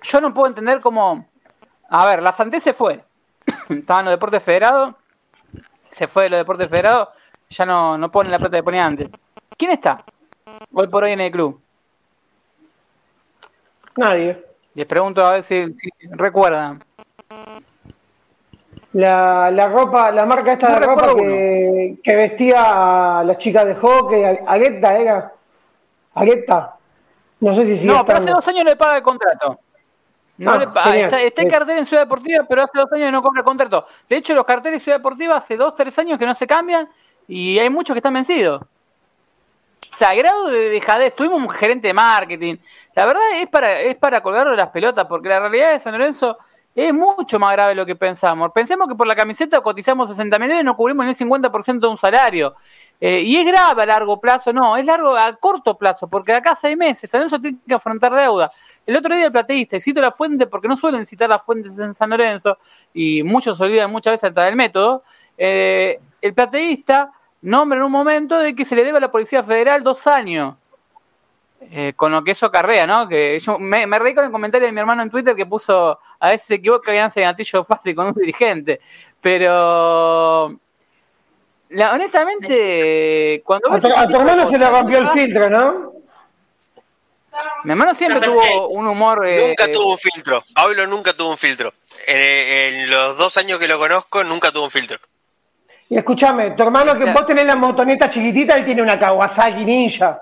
Yo 0.02 0.20
no 0.20 0.34
puedo 0.34 0.48
entender 0.48 0.82
cómo. 0.82 1.28
A 1.92 2.06
ver, 2.08 2.24
la 2.24 2.34
Santé 2.34 2.60
se 2.60 2.74
fue. 2.74 3.04
Estaba 3.70 4.00
en 4.00 4.06
los 4.08 4.14
deportes 4.14 4.42
federados. 4.42 4.96
Se 5.92 6.08
fue 6.08 6.24
de 6.24 6.30
los 6.32 6.40
deportes 6.40 6.70
federados. 6.70 7.10
Ya 7.50 7.66
no, 7.66 7.98
no 7.98 8.12
pone 8.12 8.30
la 8.30 8.40
plata 8.40 8.58
que 8.58 8.64
ponía 8.64 8.86
antes. 8.86 9.10
¿Quién 9.58 9.72
está 9.72 10.04
hoy 10.74 10.88
por 10.88 11.04
hoy 11.04 11.12
en 11.12 11.20
el 11.20 11.32
club? 11.32 11.62
Nadie. 13.98 14.44
Les 14.74 14.86
pregunto 14.88 15.24
a 15.24 15.34
ver 15.34 15.44
si 15.44 15.76
recuerdan 16.12 16.82
la, 18.94 19.50
la 19.52 19.68
ropa, 19.68 20.12
la 20.12 20.26
marca 20.26 20.54
esta 20.54 20.80
de 20.80 20.86
ropa 20.86 21.16
que, 21.16 21.98
que, 22.04 22.16
vestía 22.16 23.20
a 23.20 23.24
las 23.24 23.38
chicas 23.38 23.66
de 23.66 23.76
hockey, 23.76 24.24
Agueta 24.46 24.98
era, 24.98 25.34
Agueta, 26.14 26.76
no 27.40 27.56
sé 27.56 27.66
si 27.66 27.78
sigue 27.78 27.94
No, 27.94 28.06
pero 28.06 28.20
hace 28.20 28.32
dos 28.32 28.48
años 28.50 28.66
no 28.66 28.70
le 28.70 28.76
paga 28.76 28.98
el 28.98 29.04
contrato. 29.04 29.60
No 30.38 30.52
ah, 30.52 30.94
Está, 30.96 31.22
está, 31.22 31.42
en 31.42 31.50
cartel 31.50 31.78
en 31.78 31.86
Ciudad 31.86 32.04
Deportiva, 32.04 32.46
pero 32.48 32.64
hace 32.64 32.78
dos 32.78 32.92
años 32.94 33.12
no 33.12 33.22
cobra 33.22 33.42
el 33.42 33.46
contrato. 33.46 33.86
De 34.10 34.18
hecho, 34.18 34.34
los 34.34 34.46
carteles 34.46 34.80
de 34.80 34.84
Ciudad 34.84 34.98
Deportiva 34.98 35.38
hace 35.38 35.56
dos, 35.56 35.76
tres 35.76 35.98
años 36.00 36.18
que 36.18 36.26
no 36.26 36.34
se 36.34 36.48
cambian 36.48 36.90
y 37.28 37.60
hay 37.60 37.70
muchos 37.70 37.94
que 37.94 38.00
están 38.00 38.14
vencidos. 38.14 38.62
O 39.94 39.98
sea, 39.98 40.16
grado 40.16 40.50
de 40.50 40.70
dejadez, 40.70 41.16
tuvimos 41.16 41.40
un 41.40 41.50
gerente 41.50 41.88
de 41.88 41.94
marketing. 41.94 42.58
La 42.96 43.06
verdad 43.06 43.22
es 43.36 43.48
para, 43.50 43.82
es 43.82 43.96
para 43.98 44.22
colgarlo 44.22 44.52
de 44.52 44.58
las 44.58 44.70
pelotas, 44.70 45.06
porque 45.06 45.30
la 45.30 45.40
realidad 45.40 45.74
de 45.74 45.80
San 45.80 45.94
Lorenzo 45.94 46.38
es 46.74 46.94
mucho 46.94 47.38
más 47.40 47.54
grave 47.54 47.76
lo 47.76 47.86
que 47.86 47.96
pensamos. 47.96 48.52
Pensemos 48.54 48.88
que 48.88 48.96
por 48.96 49.06
la 49.06 49.16
camiseta 49.16 49.60
cotizamos 49.60 50.10
60 50.10 50.40
mil 50.40 50.52
y 50.52 50.64
no 50.64 50.76
cubrimos 50.76 51.06
ni 51.06 51.12
el 51.12 51.18
50% 51.18 51.80
de 51.80 51.88
un 51.88 51.98
salario. 51.98 52.56
Eh, 53.00 53.22
y 53.22 53.36
es 53.36 53.46
grave 53.46 53.82
a 53.82 53.86
largo 53.88 54.20
plazo, 54.22 54.54
no, 54.54 54.78
es 54.78 54.86
largo 54.86 55.18
a 55.18 55.36
corto 55.36 55.76
plazo, 55.76 56.08
porque 56.08 56.34
acá 56.34 56.56
seis 56.56 56.78
meses, 56.78 57.10
San 57.10 57.22
Lorenzo 57.22 57.42
tiene 57.42 57.58
que 57.68 57.74
afrontar 57.74 58.14
deuda. 58.14 58.52
El 58.86 58.96
otro 58.96 59.16
día 59.16 59.26
el 59.26 59.32
plateísta, 59.32 59.78
y 59.78 59.82
cito 59.82 60.02
la 60.02 60.12
fuente 60.12 60.46
porque 60.46 60.68
no 60.68 60.78
suelen 60.78 61.06
citar 61.08 61.28
las 61.28 61.42
fuentes 61.42 61.78
en 61.80 61.96
San 61.96 62.12
Lorenzo, 62.12 62.60
y 62.94 63.24
muchos 63.24 63.60
olvidan 63.60 63.92
muchas 63.92 64.14
veces 64.14 64.30
hasta 64.30 64.46
del 64.46 64.56
método, 64.56 65.04
eh, 65.36 66.00
el 66.22 66.34
plateísta 66.36 67.12
nombra 67.42 67.80
en 67.80 67.86
un 67.86 67.92
momento 67.92 68.38
de 68.38 68.54
que 68.54 68.66
se 68.66 68.76
le 68.76 68.84
debe 68.84 69.00
a 69.00 69.02
la 69.02 69.12
Policía 69.12 69.44
Federal 69.44 69.84
dos 69.84 70.06
años. 70.06 70.56
Eh, 71.70 71.94
con 71.96 72.12
lo 72.12 72.24
que 72.24 72.32
eso 72.32 72.50
carrea, 72.50 72.88
¿no? 72.88 73.08
Que 73.08 73.38
yo 73.38 73.60
me, 73.60 73.86
reí 74.00 74.16
con 74.16 74.26
el 74.26 74.32
comentario 74.32 74.66
de 74.66 74.72
mi 74.72 74.80
hermano 74.80 75.04
en 75.04 75.12
Twitter 75.12 75.36
que 75.36 75.46
puso, 75.46 76.00
a 76.20 76.30
veces 76.30 76.48
se 76.48 76.56
equivoca 76.56 76.94
y 76.94 76.98
hace 76.98 77.22
gatillo 77.22 77.64
fácil 77.64 77.96
con 77.96 78.08
un 78.08 78.14
dirigente, 78.14 78.82
pero 79.22 80.58
la, 81.70 81.94
honestamente, 81.94 83.42
cuando 83.46 83.72
a, 83.72 83.80
tu 83.80 84.16
hermano 84.16 84.50
se 84.50 84.58
le 84.58 84.70
rompió 84.70 84.98
el 84.98 85.10
filtro, 85.10 85.50
¿no? 85.50 85.94
Mi 87.64 87.72
hermano 87.72 87.94
siempre 87.94 88.20
tuvo 88.20 88.70
un 88.70 88.88
humor. 88.88 89.26
Eh, 89.26 89.48
nunca 89.48 89.72
tuvo 89.72 89.92
un 89.94 89.98
filtro. 89.98 90.44
Pablo 90.54 90.86
nunca 90.88 91.14
tuvo 91.14 91.30
un 91.30 91.38
filtro. 91.38 91.74
En, 92.08 92.90
los 92.90 93.18
dos 93.18 93.38
años 93.38 93.60
que 93.60 93.68
lo 93.68 93.78
conozco, 93.78 94.24
nunca 94.24 94.52
tuvo 94.52 94.66
un 94.66 94.72
filtro. 94.72 94.98
Y 95.90 95.98
escúchame, 95.98 96.52
tu 96.52 96.64
hermano 96.64 96.98
que 96.98 97.06
vos 97.06 97.26
tenés 97.28 97.46
la 97.46 97.56
motoneta 97.56 98.10
chiquitita, 98.10 98.58
él 98.58 98.66
tiene 98.66 98.82
una 98.82 99.00
Kawasaki 99.00 99.64
Ninja. 99.64 100.22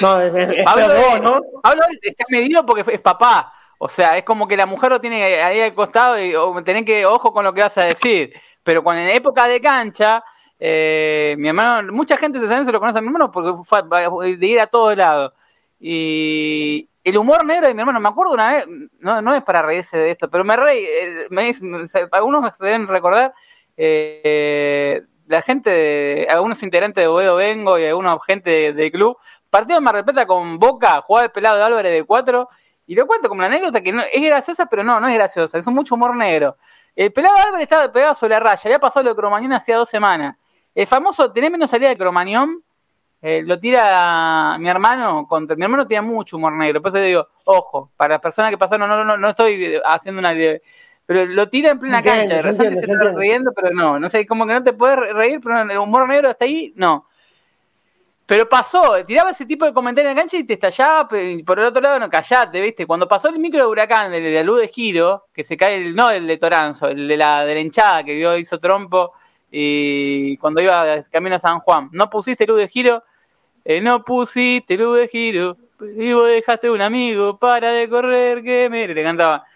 No, 0.00 0.20
es, 0.20 0.64
Pablo, 0.64 1.18
¿no? 1.20 1.40
Pablo 1.62 1.82
está 2.02 2.24
medido 2.28 2.64
porque 2.64 2.84
es 2.92 3.00
papá. 3.00 3.52
O 3.78 3.88
sea, 3.88 4.12
es 4.12 4.24
como 4.24 4.48
que 4.48 4.56
la 4.56 4.66
mujer 4.66 4.90
lo 4.90 5.00
tiene 5.00 5.22
ahí 5.40 5.60
al 5.60 5.74
costado 5.74 6.20
y 6.20 6.34
o, 6.34 6.62
tenés 6.64 6.84
que, 6.84 7.06
ojo 7.06 7.32
con 7.32 7.44
lo 7.44 7.54
que 7.54 7.62
vas 7.62 7.78
a 7.78 7.84
decir. 7.84 8.32
Pero 8.62 8.82
cuando 8.82 9.02
en 9.02 9.10
época 9.10 9.46
de 9.46 9.60
cancha, 9.60 10.22
eh, 10.58 11.36
mi 11.38 11.48
hermano, 11.48 11.92
mucha 11.92 12.16
gente 12.16 12.40
de 12.40 12.48
San 12.48 12.64
se 12.64 12.72
lo 12.72 12.80
conoce 12.80 12.98
a 12.98 13.00
mi 13.00 13.06
hermano 13.06 13.30
porque 13.30 13.62
fue 13.64 13.82
de 14.36 14.46
ir 14.46 14.60
a 14.60 14.66
todos 14.66 14.96
lados. 14.96 15.32
Y 15.80 16.88
el 17.04 17.16
humor 17.16 17.44
negro 17.44 17.68
de 17.68 17.74
mi 17.74 17.80
hermano, 17.80 18.00
me 18.00 18.08
acuerdo 18.08 18.34
una 18.34 18.52
vez, 18.52 18.66
no, 18.98 19.22
no 19.22 19.34
es 19.34 19.42
para 19.44 19.62
reírse 19.62 19.96
de 19.96 20.10
esto, 20.10 20.28
pero 20.28 20.44
me 20.44 20.56
reí, 20.56 20.84
eh, 20.84 21.26
me, 21.30 21.52
algunos 22.12 22.56
se 22.56 22.64
deben 22.64 22.88
recordar, 22.88 23.32
eh, 23.76 25.02
la 25.26 25.42
gente, 25.42 25.70
de, 25.70 26.26
algunos 26.30 26.62
integrantes 26.62 27.02
de 27.02 27.08
Boedo 27.08 27.36
Vengo 27.36 27.78
y 27.78 27.84
algunos 27.84 28.18
gente 28.26 28.72
del 28.72 28.90
club, 28.90 29.16
partido 29.50 29.78
de 29.78 29.84
Mar 29.84 30.26
con 30.26 30.58
Boca, 30.58 31.00
jugaba 31.02 31.26
el 31.26 31.32
pelado 31.32 31.56
de 31.56 31.64
Álvarez 31.64 31.92
de 31.92 32.04
cuatro 32.04 32.48
y 32.86 32.94
lo 32.94 33.06
cuento 33.06 33.28
como 33.28 33.40
una 33.40 33.46
anécdota 33.46 33.80
que 33.82 33.92
no, 33.92 34.02
es 34.02 34.22
graciosa, 34.22 34.66
pero 34.66 34.82
no, 34.82 34.98
no 35.00 35.08
es 35.08 35.14
graciosa, 35.14 35.58
es 35.58 35.66
un 35.66 35.74
mucho 35.74 35.94
humor 35.94 36.16
negro. 36.16 36.56
El 36.96 37.12
pelado 37.12 37.36
Álvarez 37.36 37.62
estaba 37.62 37.92
pegado 37.92 38.14
sobre 38.14 38.34
la 38.34 38.40
raya, 38.40 38.62
había 38.64 38.78
pasado 38.78 39.04
lo 39.04 39.10
de 39.10 39.16
Cromañón 39.16 39.52
hacía 39.52 39.76
dos 39.76 39.88
semanas. 39.88 40.36
El 40.74 40.86
famoso, 40.86 41.30
tenés 41.32 41.50
menos 41.50 41.70
salida 41.70 41.88
de 41.88 41.98
Cromañón, 41.98 42.62
eh, 43.20 43.42
lo 43.44 43.58
tira 43.58 44.56
mi 44.58 44.68
hermano 44.68 45.26
contra 45.26 45.56
mi 45.56 45.64
hermano 45.64 45.86
tiene 45.86 46.02
mucho 46.02 46.36
humor 46.36 46.52
negro, 46.52 46.80
por 46.80 46.90
eso 46.90 46.98
digo, 46.98 47.26
ojo, 47.44 47.90
para 47.96 48.14
las 48.14 48.22
personas 48.22 48.50
que 48.50 48.58
pasaron, 48.58 48.88
no, 48.88 49.04
no, 49.04 49.16
no 49.16 49.28
estoy 49.28 49.80
haciendo 49.84 50.20
una 50.20 50.32
pero 51.04 51.24
lo 51.24 51.48
tira 51.48 51.70
en 51.70 51.78
plena 51.78 52.02
cancha, 52.02 52.34
de 52.34 52.42
repente 52.42 52.76
se 52.76 52.82
está 52.82 53.12
riendo, 53.16 53.52
pero 53.56 53.70
no, 53.74 53.98
no 53.98 54.10
sé, 54.10 54.26
como 54.26 54.46
que 54.46 54.52
no 54.52 54.62
te 54.62 54.74
puedes 54.74 54.98
reír, 55.14 55.40
pero 55.42 55.62
el 55.62 55.78
humor 55.78 56.06
negro 56.06 56.28
hasta 56.28 56.44
ahí, 56.44 56.74
no. 56.76 57.06
Pero 58.28 58.46
pasó, 58.46 59.06
tiraba 59.06 59.30
ese 59.30 59.46
tipo 59.46 59.64
de 59.64 59.72
comentarios 59.72 60.10
en 60.10 60.14
la 60.14 60.20
cancha 60.20 60.36
y 60.36 60.44
te 60.44 60.52
estallaba, 60.52 61.08
por 61.08 61.58
el 61.58 61.64
otro 61.64 61.80
lado 61.80 61.98
no 61.98 62.10
callate, 62.10 62.60
¿viste? 62.60 62.86
Cuando 62.86 63.08
pasó 63.08 63.30
el 63.30 63.38
micro 63.38 63.60
de 63.60 63.66
huracán, 63.66 64.12
el 64.12 64.22
de 64.22 64.34
la 64.34 64.42
luz 64.42 64.60
de 64.60 64.68
giro, 64.68 65.28
que 65.32 65.42
se 65.42 65.56
cae, 65.56 65.76
el, 65.76 65.94
no 65.94 66.10
el 66.10 66.26
de 66.26 66.36
Toranzo, 66.36 66.88
el 66.88 67.08
de 67.08 67.16
la, 67.16 67.46
de 67.46 67.54
la 67.54 67.60
hinchada 67.60 68.04
que 68.04 68.12
dio, 68.12 68.36
hizo 68.36 68.60
trompo, 68.60 69.14
y 69.50 70.36
cuando 70.36 70.60
iba 70.60 71.02
camino 71.04 71.36
a 71.36 71.38
San 71.38 71.60
Juan, 71.60 71.88
no 71.92 72.10
pusiste 72.10 72.46
luz 72.46 72.58
de 72.58 72.68
giro, 72.68 73.02
eh, 73.64 73.80
no 73.80 74.04
pusiste 74.04 74.76
luz 74.76 74.98
de 74.98 75.08
giro, 75.08 75.56
y 75.80 76.12
vos 76.12 76.28
dejaste 76.28 76.68
un 76.68 76.82
amigo 76.82 77.38
para 77.38 77.70
de 77.70 77.88
correr 77.88 78.42
que 78.42 78.68
me... 78.68 78.86
Le 78.88 79.02
cantaba. 79.04 79.46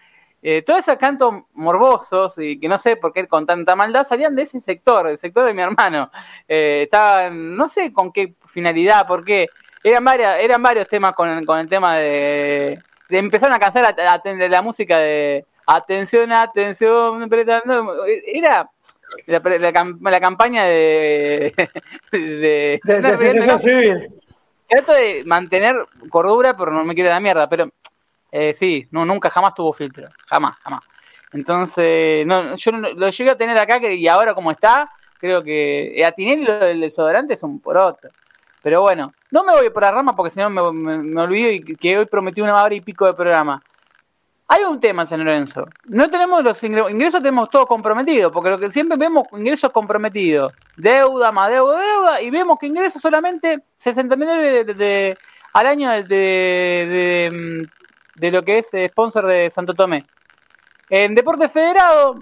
Eh, 0.45 0.61
todos 0.61 0.81
esos 0.81 0.97
cantos 0.97 1.45
morbosos 1.53 2.37
y 2.37 2.59
que 2.59 2.67
no 2.67 2.77
sé 2.77 2.97
por 2.97 3.13
qué 3.13 3.25
con 3.29 3.45
tanta 3.45 3.77
maldad 3.77 4.05
salían 4.05 4.35
de 4.35 4.41
ese 4.41 4.59
sector, 4.59 5.07
el 5.07 5.17
sector 5.17 5.45
de 5.45 5.53
mi 5.53 5.61
hermano. 5.61 6.11
Eh, 6.49 6.81
estaban, 6.83 7.55
no 7.55 7.69
sé 7.69 7.93
con 7.93 8.11
qué 8.11 8.33
finalidad, 8.47 9.07
por 9.07 9.23
qué. 9.23 9.47
Eran, 9.81 10.03
varias, 10.03 10.41
eran 10.41 10.61
varios 10.61 10.89
temas 10.89 11.15
con, 11.15 11.29
el 11.29 11.69
tema 11.69 11.97
de, 11.97 12.77
de 13.07 13.17
empezar 13.17 13.53
a 13.53 13.59
cansar 13.59 13.85
a, 13.85 14.21
la 14.49 14.61
música 14.61 14.97
de 14.97 15.45
atención, 15.65 16.33
atención, 16.33 17.29
era 18.27 18.69
la, 19.27 20.19
campaña 20.19 20.65
de 20.65 21.53
de, 22.11 22.19
de, 22.19 24.09
trato 24.67 24.93
de 24.93 25.23
mantener 25.25 25.75
cordura 26.09 26.55
pero 26.55 26.71
no 26.71 26.83
me 26.83 26.95
quiero 26.95 27.09
la 27.09 27.19
mierda 27.19 27.47
pero 27.47 27.69
eh, 28.35 28.55
sí, 28.57 28.87
no, 28.89 29.05
nunca, 29.05 29.29
jamás 29.29 29.53
tuvo 29.53 29.71
filtro. 29.73 30.07
Jamás, 30.27 30.55
jamás. 30.57 30.81
Entonces, 31.33 32.25
no, 32.25 32.55
yo 32.55 32.71
lo 32.71 33.09
llegué 33.09 33.29
a 33.29 33.37
tener 33.37 33.55
acá 33.59 33.77
y 33.87 34.07
ahora 34.07 34.33
como 34.33 34.49
está, 34.49 34.89
creo 35.19 35.43
que 35.43 36.03
a 36.03 36.11
Tinelli 36.11 36.43
lo 36.43 36.57
del 36.57 36.81
desodorante 36.81 37.35
es 37.35 37.43
un 37.43 37.59
poroto. 37.59 38.09
Pero 38.63 38.81
bueno, 38.81 39.11
no 39.29 39.43
me 39.43 39.53
voy 39.53 39.69
por 39.69 39.83
la 39.83 39.91
rama 39.91 40.15
porque 40.15 40.31
si 40.31 40.39
no 40.39 40.49
me, 40.49 41.21
olvido 41.21 41.51
y 41.51 41.61
que 41.61 41.95
hoy 41.95 42.05
prometí 42.07 42.41
una 42.41 42.63
hora 42.63 42.73
y 42.73 42.81
pico 42.81 43.05
de 43.05 43.13
programa. 43.13 43.61
Hay 44.47 44.63
un 44.63 44.79
tema 44.79 45.05
San 45.05 45.23
Lorenzo. 45.23 45.65
No 45.85 46.09
tenemos 46.09 46.43
los 46.43 46.63
ingresos, 46.63 47.21
tenemos 47.21 47.51
todo 47.51 47.67
comprometido, 47.67 48.31
porque 48.31 48.49
lo 48.49 48.57
que 48.57 48.71
siempre 48.71 48.97
vemos 48.97 49.27
ingresos 49.31 49.71
comprometidos. 49.71 50.53
Deuda, 50.75 51.31
más 51.31 51.51
deuda, 51.51 51.79
deuda, 51.79 52.21
y 52.21 52.31
vemos 52.31 52.57
que 52.57 52.65
ingresos 52.65 52.99
solamente 52.99 53.59
60 53.77 54.15
mil 54.15 54.27
de, 54.27 55.17
al 55.53 55.67
año 55.67 55.91
de, 55.91 57.67
de 58.15 58.31
lo 58.31 58.43
que 58.43 58.59
es 58.59 58.73
eh, 58.73 58.87
sponsor 58.89 59.25
de 59.27 59.49
Santo 59.49 59.73
Tomé. 59.73 60.05
En 60.89 61.15
Deporte 61.15 61.49
Federado, 61.49 62.15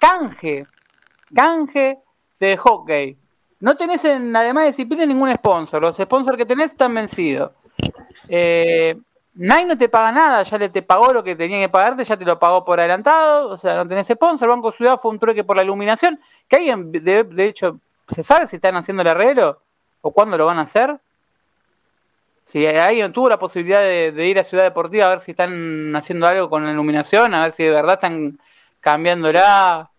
canje, 0.00 0.66
canje 1.34 1.98
de 2.38 2.56
hockey. 2.56 3.16
No 3.60 3.76
tenés 3.76 4.04
en 4.04 4.34
además 4.34 4.64
de 4.64 4.70
disciplina 4.70 5.06
ningún 5.06 5.34
sponsor. 5.34 5.80
Los 5.80 5.96
sponsors 5.96 6.36
que 6.36 6.44
tenés 6.44 6.72
están 6.72 6.94
vencidos. 6.94 7.52
Eh, 8.28 8.96
Nike 9.34 9.66
no 9.66 9.78
te 9.78 9.88
paga 9.88 10.12
nada, 10.12 10.42
ya 10.42 10.58
le 10.58 10.70
te 10.70 10.82
pagó 10.82 11.12
lo 11.12 11.22
que 11.22 11.36
tenía 11.36 11.60
que 11.60 11.68
pagarte, 11.68 12.04
ya 12.04 12.16
te 12.16 12.24
lo 12.24 12.38
pagó 12.38 12.64
por 12.64 12.80
adelantado, 12.80 13.50
o 13.50 13.56
sea, 13.56 13.76
no 13.76 13.86
tenés 13.86 14.06
sponsor. 14.06 14.48
Banco 14.48 14.72
Ciudad 14.72 14.98
fue 15.00 15.10
un 15.10 15.18
trueque 15.18 15.44
por 15.44 15.56
la 15.56 15.62
iluminación. 15.62 16.20
Que 16.48 16.56
alguien, 16.56 16.92
de, 16.92 17.24
de 17.24 17.44
hecho, 17.44 17.78
¿se 18.08 18.22
sabe 18.22 18.46
si 18.46 18.56
están 18.56 18.76
haciendo 18.76 19.02
el 19.02 19.08
arreglo? 19.08 19.60
¿O 20.00 20.10
cuándo 20.12 20.38
lo 20.38 20.46
van 20.46 20.58
a 20.58 20.62
hacer? 20.62 20.98
Si 22.46 22.64
alguien 22.64 23.12
tuvo 23.12 23.28
la 23.28 23.40
posibilidad 23.40 23.82
de, 23.82 24.26
ir 24.26 24.38
a 24.38 24.44
Ciudad 24.44 24.62
Deportiva 24.62 25.06
a 25.06 25.10
ver 25.10 25.20
si 25.20 25.32
están 25.32 25.94
haciendo 25.96 26.28
algo 26.28 26.48
con 26.48 26.64
la 26.64 26.70
iluminación, 26.70 27.34
a 27.34 27.42
ver 27.42 27.52
si 27.52 27.64
de 27.64 27.72
verdad 27.72 27.94
están 27.94 28.38
cambiándola. 28.80 29.90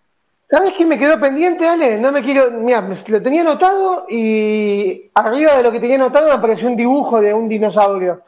¿Sabes 0.49 0.73
qué 0.77 0.86
me 0.86 0.97
quedó 0.97 1.19
pendiente, 1.19 1.67
Ale? 1.67 1.97
No 1.97 2.10
me 2.13 2.23
quiero. 2.23 2.49
Mira, 2.51 2.88
lo 3.07 3.21
tenía 3.21 3.41
anotado 3.41 4.05
y 4.10 5.10
arriba 5.13 5.57
de 5.57 5.63
lo 5.63 5.73
que 5.73 5.81
tenía 5.81 5.97
anotado 5.97 6.27
me 6.27 6.36
apareció 6.36 6.69
un 6.69 6.77
dibujo 6.77 7.19
de 7.19 7.33
un 7.33 7.49
dinosaurio. 7.49 8.21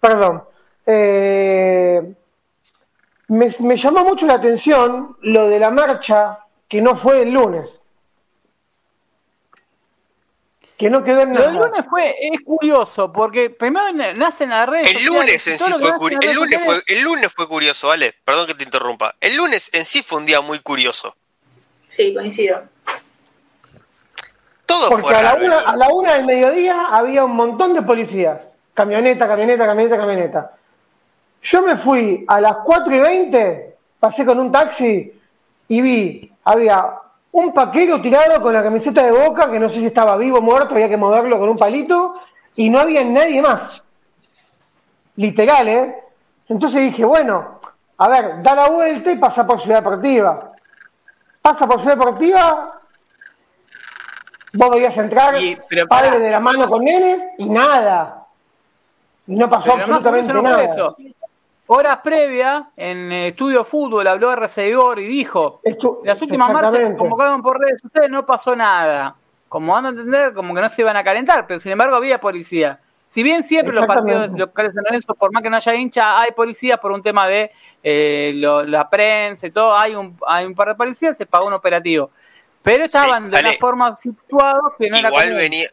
Perdón. 0.00 0.42
Eh, 0.84 2.14
me, 3.28 3.54
me 3.58 3.76
llamó 3.78 4.04
mucho 4.04 4.26
la 4.26 4.34
atención 4.34 5.16
lo 5.22 5.48
de 5.48 5.58
la 5.58 5.70
marcha 5.70 6.40
que 6.68 6.82
no 6.82 6.94
fue 6.96 7.22
el 7.22 7.30
lunes 7.30 7.70
que 10.78 10.90
no 10.90 11.02
quedó 11.02 11.20
en 11.20 11.32
nada. 11.32 11.50
Lo 11.50 11.60
del 11.60 11.70
lunes 11.70 11.86
fue, 11.88 12.14
es 12.20 12.40
curioso, 12.42 13.12
porque 13.12 13.50
primero 13.50 13.92
nacen 13.92 14.50
las 14.50 14.68
redes 14.68 14.94
el 14.94 15.04
lunes 15.04 15.46
en 15.46 15.58
sí 15.58 15.64
fue 15.64 16.10
el 16.20 16.34
lunes 16.34 16.60
fue 16.62 16.82
el 16.86 17.00
lunes 17.02 17.32
fue 17.32 17.48
curioso, 17.48 17.88
vale, 17.88 18.14
perdón 18.24 18.46
que 18.46 18.54
te 18.54 18.64
interrumpa. 18.64 19.14
El 19.20 19.36
lunes 19.36 19.70
en 19.72 19.84
sí 19.84 20.02
fue 20.02 20.18
un 20.18 20.26
día 20.26 20.40
muy 20.40 20.58
curioso. 20.60 21.16
Sí, 21.88 22.12
coincido. 22.12 22.62
Todo 24.66 24.90
Porque 24.90 25.14
a, 25.14 25.22
la 25.22 25.34
una, 25.34 25.58
a 25.60 25.76
la 25.76 25.88
una 25.88 26.14
del 26.14 26.26
mediodía 26.26 26.88
había 26.90 27.24
un 27.24 27.36
montón 27.36 27.72
de 27.72 27.82
policías. 27.82 28.40
Camioneta, 28.74 29.26
camioneta, 29.26 29.64
camioneta, 29.64 29.96
camioneta. 29.96 30.52
Yo 31.42 31.62
me 31.62 31.76
fui 31.76 32.24
a 32.26 32.40
las 32.40 32.56
4 32.64 32.94
y 32.94 32.98
20, 32.98 33.76
pasé 34.00 34.24
con 34.26 34.40
un 34.40 34.50
taxi 34.50 35.12
y 35.68 35.80
vi, 35.80 36.32
había 36.44 36.84
un 37.36 37.52
paquero 37.52 38.00
tirado 38.00 38.40
con 38.40 38.52
la 38.52 38.62
camiseta 38.62 39.04
de 39.04 39.12
boca, 39.12 39.50
que 39.50 39.60
no 39.60 39.68
sé 39.68 39.76
si 39.76 39.86
estaba 39.86 40.16
vivo 40.16 40.38
o 40.38 40.42
muerto, 40.42 40.74
había 40.74 40.88
que 40.88 40.96
moverlo 40.96 41.38
con 41.38 41.50
un 41.50 41.56
palito, 41.58 42.14
y 42.54 42.70
no 42.70 42.80
había 42.80 43.04
nadie 43.04 43.42
más. 43.42 43.82
Literal, 45.16 45.68
¿eh? 45.68 45.94
Entonces 46.48 46.80
dije, 46.80 47.04
bueno, 47.04 47.60
a 47.98 48.08
ver, 48.08 48.42
da 48.42 48.54
la 48.54 48.70
vuelta 48.70 49.12
y 49.12 49.16
pasa 49.16 49.46
por 49.46 49.60
Ciudad 49.60 49.78
Deportiva. 49.78 50.52
Pasa 51.42 51.66
por 51.66 51.80
Ciudad 51.80 51.96
Deportiva, 51.96 52.80
vos 54.54 54.70
veías 54.70 54.96
entrar, 54.96 55.40
y, 55.40 55.58
padre 55.86 56.18
de 56.18 56.30
la 56.30 56.40
mano 56.40 56.66
con 56.68 56.84
nenes, 56.84 57.22
y 57.36 57.50
nada. 57.50 58.24
Y 59.26 59.36
no 59.36 59.50
pasó 59.50 59.74
absolutamente 59.74 60.32
nada 60.32 60.64
horas 61.66 61.98
previas, 62.02 62.64
en 62.76 63.12
Estudio 63.12 63.64
Fútbol, 63.64 64.06
habló 64.06 64.32
RC 64.32 64.68
Igor 64.68 64.98
y 64.98 65.06
dijo, 65.06 65.60
las 66.04 66.20
últimas 66.20 66.52
marchas 66.52 66.80
que 66.80 66.96
convocaron 66.96 67.42
por 67.42 67.58
redes 67.58 67.80
sociales 67.80 68.10
no 68.10 68.24
pasó 68.24 68.54
nada. 68.54 69.16
Como 69.48 69.72
van 69.72 69.86
a 69.86 69.88
entender, 69.90 70.32
como 70.32 70.54
que 70.54 70.60
no 70.60 70.68
se 70.68 70.82
iban 70.82 70.96
a 70.96 71.04
calentar, 71.04 71.46
pero 71.46 71.60
sin 71.60 71.72
embargo 71.72 71.96
había 71.96 72.20
policía. 72.20 72.80
Si 73.16 73.22
bien 73.22 73.44
siempre 73.44 73.74
los 73.74 73.86
partidos 73.86 74.32
locales 74.32 74.74
de 74.74 74.82
Lorenzo, 74.82 75.14
por 75.14 75.32
más 75.32 75.42
que 75.42 75.48
no 75.48 75.56
haya 75.56 75.74
hincha, 75.74 76.20
hay 76.20 76.32
policía 76.32 76.76
por 76.76 76.92
un 76.92 77.02
tema 77.02 77.26
de 77.26 77.50
eh, 77.82 78.32
la 78.34 78.90
prensa 78.90 79.46
y 79.46 79.50
todo, 79.50 79.74
hay 79.74 79.94
un, 79.94 80.18
hay 80.26 80.44
un 80.44 80.54
par 80.54 80.68
de 80.68 80.74
policías, 80.74 81.16
se 81.16 81.24
pagó 81.24 81.46
un 81.46 81.54
operativo. 81.54 82.10
Pero 82.62 82.84
estaban 82.84 83.30
de 83.30 83.40
una 83.40 83.52
forma 83.54 83.94
situados 83.94 84.74
que 84.78 84.90
no 84.90 84.98
Igual 84.98 85.34
venía, 85.34 85.68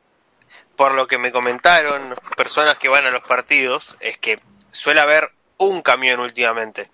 por 0.76 0.93
lo 0.93 1.07
que 1.07 1.17
me 1.17 1.32
comentaron 1.32 2.15
personas 2.38 2.78
que 2.78 2.88
van 2.88 3.05
a 3.05 3.11
los 3.11 3.24
partidos, 3.24 3.97
es 3.99 4.17
que 4.17 4.39
suele 4.72 5.01
haber 5.01 5.32
un 5.58 5.82
camión 5.82 6.20
últimamente. 6.20 6.89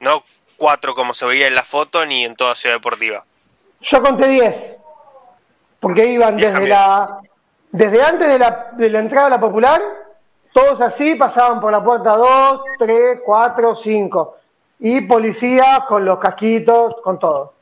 No 0.00 0.22
cuatro 0.56 0.94
como 0.94 1.14
se 1.14 1.26
veía 1.26 1.46
en 1.46 1.54
la 1.54 1.64
foto 1.64 2.04
ni 2.06 2.24
en 2.24 2.36
toda 2.36 2.54
Ciudad 2.54 2.76
Deportiva. 2.76 3.24
Yo 3.80 4.02
conté 4.02 4.28
diez. 4.28 4.54
Porque 5.80 6.06
iban 6.08 6.36
desde 6.36 6.66
la 6.66 7.20
desde 7.70 8.02
antes 8.02 8.28
de 8.28 8.38
la, 8.38 8.70
de 8.72 8.88
la 8.88 9.00
entrada 9.00 9.26
a 9.26 9.30
la 9.30 9.40
popular 9.40 9.82
Todos 10.52 10.80
así 10.80 11.14
pasaban 11.14 11.60
por 11.60 11.70
la 11.70 11.84
puerta 11.84 12.16
2, 12.16 12.60
3, 12.78 13.20
4, 13.24 13.76
5. 13.76 14.36
Y 14.78 15.02
policía 15.02 15.84
con 15.86 16.04
los 16.04 16.18
casquitos, 16.18 16.96
con 17.02 17.18
todo. 17.18 17.54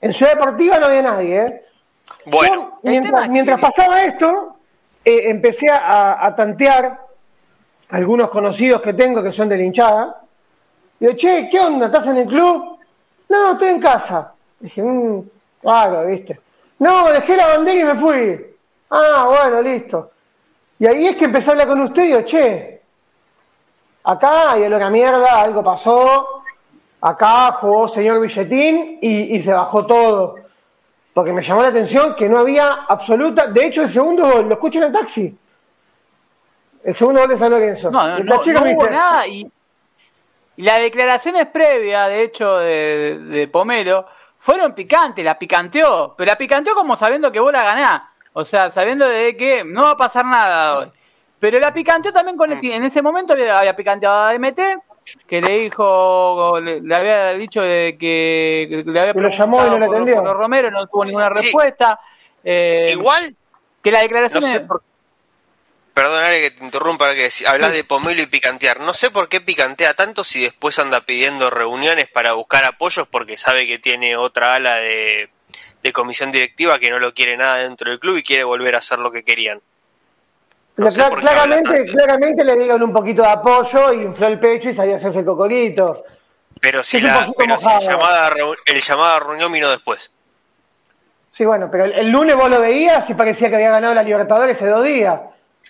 En 0.00 0.12
Ciudad 0.12 0.34
Deportiva 0.34 0.78
no 0.78 0.86
había 0.86 1.02
nadie, 1.02 1.40
¿eh? 1.40 1.64
Bueno. 2.26 2.78
mientras, 2.82 3.28
mientras 3.28 3.60
pasaba 3.60 4.02
esto, 4.02 4.56
eh, 5.04 5.30
empecé 5.30 5.66
a, 5.70 6.34
tantear 6.36 7.00
algunos 7.90 8.30
conocidos 8.30 8.82
que 8.82 8.92
tengo 8.92 9.22
que 9.22 9.32
son 9.32 9.48
de 9.48 9.56
la 9.56 9.62
hinchada. 9.62 10.22
Digo, 11.00 11.14
che, 11.14 11.48
¿qué 11.50 11.60
onda? 11.60 11.86
¿Estás 11.86 12.06
en 12.08 12.18
el 12.18 12.26
club? 12.26 12.78
No, 13.28 13.52
estoy 13.52 13.68
en 13.68 13.80
casa. 13.80 14.32
Dije, 14.60 14.82
mmm, 14.82 15.22
claro, 15.60 16.06
viste. 16.06 16.40
No, 16.78 17.08
dejé 17.08 17.36
la 17.36 17.48
bandera 17.48 17.80
y 17.80 17.84
me 17.84 18.00
fui. 18.00 18.46
Ah, 18.90 19.26
bueno, 19.28 19.62
listo. 19.62 20.10
Y 20.78 20.86
ahí 20.86 21.06
es 21.06 21.16
que 21.16 21.24
empecé 21.24 21.50
a 21.50 21.52
hablar 21.52 21.68
con 21.68 21.80
usted 21.80 22.04
y 22.04 22.06
digo, 22.06 22.22
che, 22.22 22.82
acá 24.04 24.52
hay 24.52 24.62
una 24.62 24.90
mierda, 24.90 25.40
algo 25.40 25.62
pasó, 25.62 26.42
acá 27.00 27.52
jugó 27.60 27.88
señor 27.88 28.20
Billetín 28.20 28.98
y, 29.00 29.40
se 29.42 29.52
bajó 29.52 29.86
todo. 29.86 30.36
Porque 31.12 31.32
me 31.32 31.42
llamó 31.42 31.62
la 31.62 31.68
atención 31.68 32.14
que 32.14 32.28
no 32.28 32.38
había 32.38 32.84
absoluta. 32.88 33.48
De 33.48 33.66
hecho, 33.66 33.82
el 33.82 33.92
segundo 33.92 34.30
gol 34.30 34.46
lo 34.46 34.54
escucho 34.54 34.78
en 34.78 34.84
el 34.84 34.92
taxi. 34.92 35.36
El 36.88 36.96
segundo 36.96 37.20
gol 37.20 37.28
de 37.28 37.38
San 37.38 37.50
Lorenzo. 37.50 37.90
No, 37.90 38.18
no, 38.18 38.36
hubo 38.40 38.88
nada 38.88 39.26
y, 39.26 39.46
y 40.56 40.62
las 40.62 40.78
declaraciones 40.78 41.46
previas, 41.48 42.08
de 42.08 42.22
hecho, 42.22 42.56
de, 42.56 43.18
de 43.18 43.46
Pomelo, 43.48 44.06
fueron 44.38 44.74
picantes, 44.74 45.22
la 45.22 45.38
picanteó, 45.38 46.14
pero 46.16 46.30
la 46.30 46.38
picanteó 46.38 46.74
como 46.74 46.96
sabiendo 46.96 47.30
que 47.30 47.40
vos 47.40 47.52
la 47.52 47.62
ganás. 47.62 48.02
O 48.32 48.42
sea, 48.42 48.70
sabiendo 48.70 49.06
de 49.06 49.36
que 49.36 49.64
no 49.64 49.82
va 49.82 49.90
a 49.90 49.96
pasar 49.98 50.24
nada 50.24 50.78
hoy. 50.78 50.90
Pero 51.38 51.58
la 51.60 51.74
picanteó 51.74 52.10
también 52.10 52.38
con 52.38 52.50
el, 52.50 52.64
en 52.64 52.82
ese 52.82 53.02
momento 53.02 53.34
le 53.34 53.50
había 53.50 53.76
picanteado 53.76 54.22
a 54.22 54.38
MT, 54.38 54.58
que 55.26 55.42
le 55.42 55.58
dijo, 55.58 56.58
le, 56.58 56.80
había 56.94 57.32
dicho 57.34 57.60
de 57.60 57.98
que 58.00 58.82
le 58.86 58.98
había 58.98 59.12
lo 59.12 59.28
llamó 59.28 59.66
y 59.66 59.68
no 59.68 59.78
le 59.78 60.14
por, 60.14 60.24
por 60.24 60.36
Romero, 60.38 60.70
no 60.70 60.86
tuvo 60.86 61.04
ninguna 61.04 61.28
respuesta. 61.28 62.00
Eh, 62.42 62.94
Igual 62.94 63.36
que 63.82 63.90
la 63.92 64.00
declaración 64.00 64.40
no 64.40 64.48
sé 64.48 64.60
por... 64.60 64.82
Perdónale 65.98 66.40
que 66.40 66.50
te 66.52 66.64
interrumpa, 66.64 67.12
que 67.14 67.28
hablas 67.46 67.72
de 67.72 67.82
pomelo 67.82 68.22
y 68.22 68.26
picantear. 68.26 68.78
No 68.80 68.94
sé 68.94 69.10
por 69.10 69.28
qué 69.28 69.40
picantea 69.40 69.94
tanto 69.94 70.22
si 70.22 70.42
después 70.42 70.78
anda 70.78 71.00
pidiendo 71.00 71.50
reuniones 71.50 72.08
para 72.08 72.34
buscar 72.34 72.64
apoyos 72.64 73.08
porque 73.08 73.36
sabe 73.36 73.66
que 73.66 73.80
tiene 73.80 74.16
otra 74.16 74.54
ala 74.54 74.76
de 74.76 75.28
de 75.82 75.92
comisión 75.92 76.30
directiva 76.30 76.78
que 76.78 76.90
no 76.90 76.98
lo 76.98 77.14
quiere 77.14 77.36
nada 77.36 77.56
dentro 77.58 77.90
del 77.90 77.98
club 77.98 78.16
y 78.16 78.22
quiere 78.22 78.44
volver 78.44 78.74
a 78.74 78.78
hacer 78.78 78.98
lo 78.98 79.10
que 79.10 79.24
querían. 79.24 79.60
claramente, 80.76 81.84
claramente 81.84 82.44
le 82.44 82.56
dieron 82.56 82.82
un 82.82 82.92
poquito 82.92 83.22
de 83.22 83.28
apoyo 83.28 83.92
y 83.92 84.02
infló 84.02 84.26
el 84.26 84.38
pecho 84.38 84.70
y 84.70 84.74
salió 84.74 84.94
a 84.94 84.98
hacerse 84.98 85.20
el 85.20 85.24
cocorito. 85.24 86.04
Pero 86.60 86.82
si, 86.82 87.00
la, 87.00 87.30
pero 87.36 87.58
si 87.58 87.68
el, 87.68 87.80
llamada, 87.80 88.30
el 88.66 88.80
llamada 88.80 89.20
reunión 89.20 89.52
vino 89.52 89.70
después. 89.70 90.10
Sí, 91.32 91.44
bueno, 91.44 91.68
pero 91.70 91.84
el, 91.84 92.08
lunes 92.10 92.34
vos 92.34 92.50
lo 92.50 92.60
veías 92.60 93.08
y 93.08 93.14
parecía 93.14 93.48
que 93.48 93.54
había 93.54 93.70
ganado 93.70 93.94
la 93.94 94.02
Libertadores 94.02 94.56
hace 94.56 94.66
dos 94.66 94.84
días. 94.84 95.20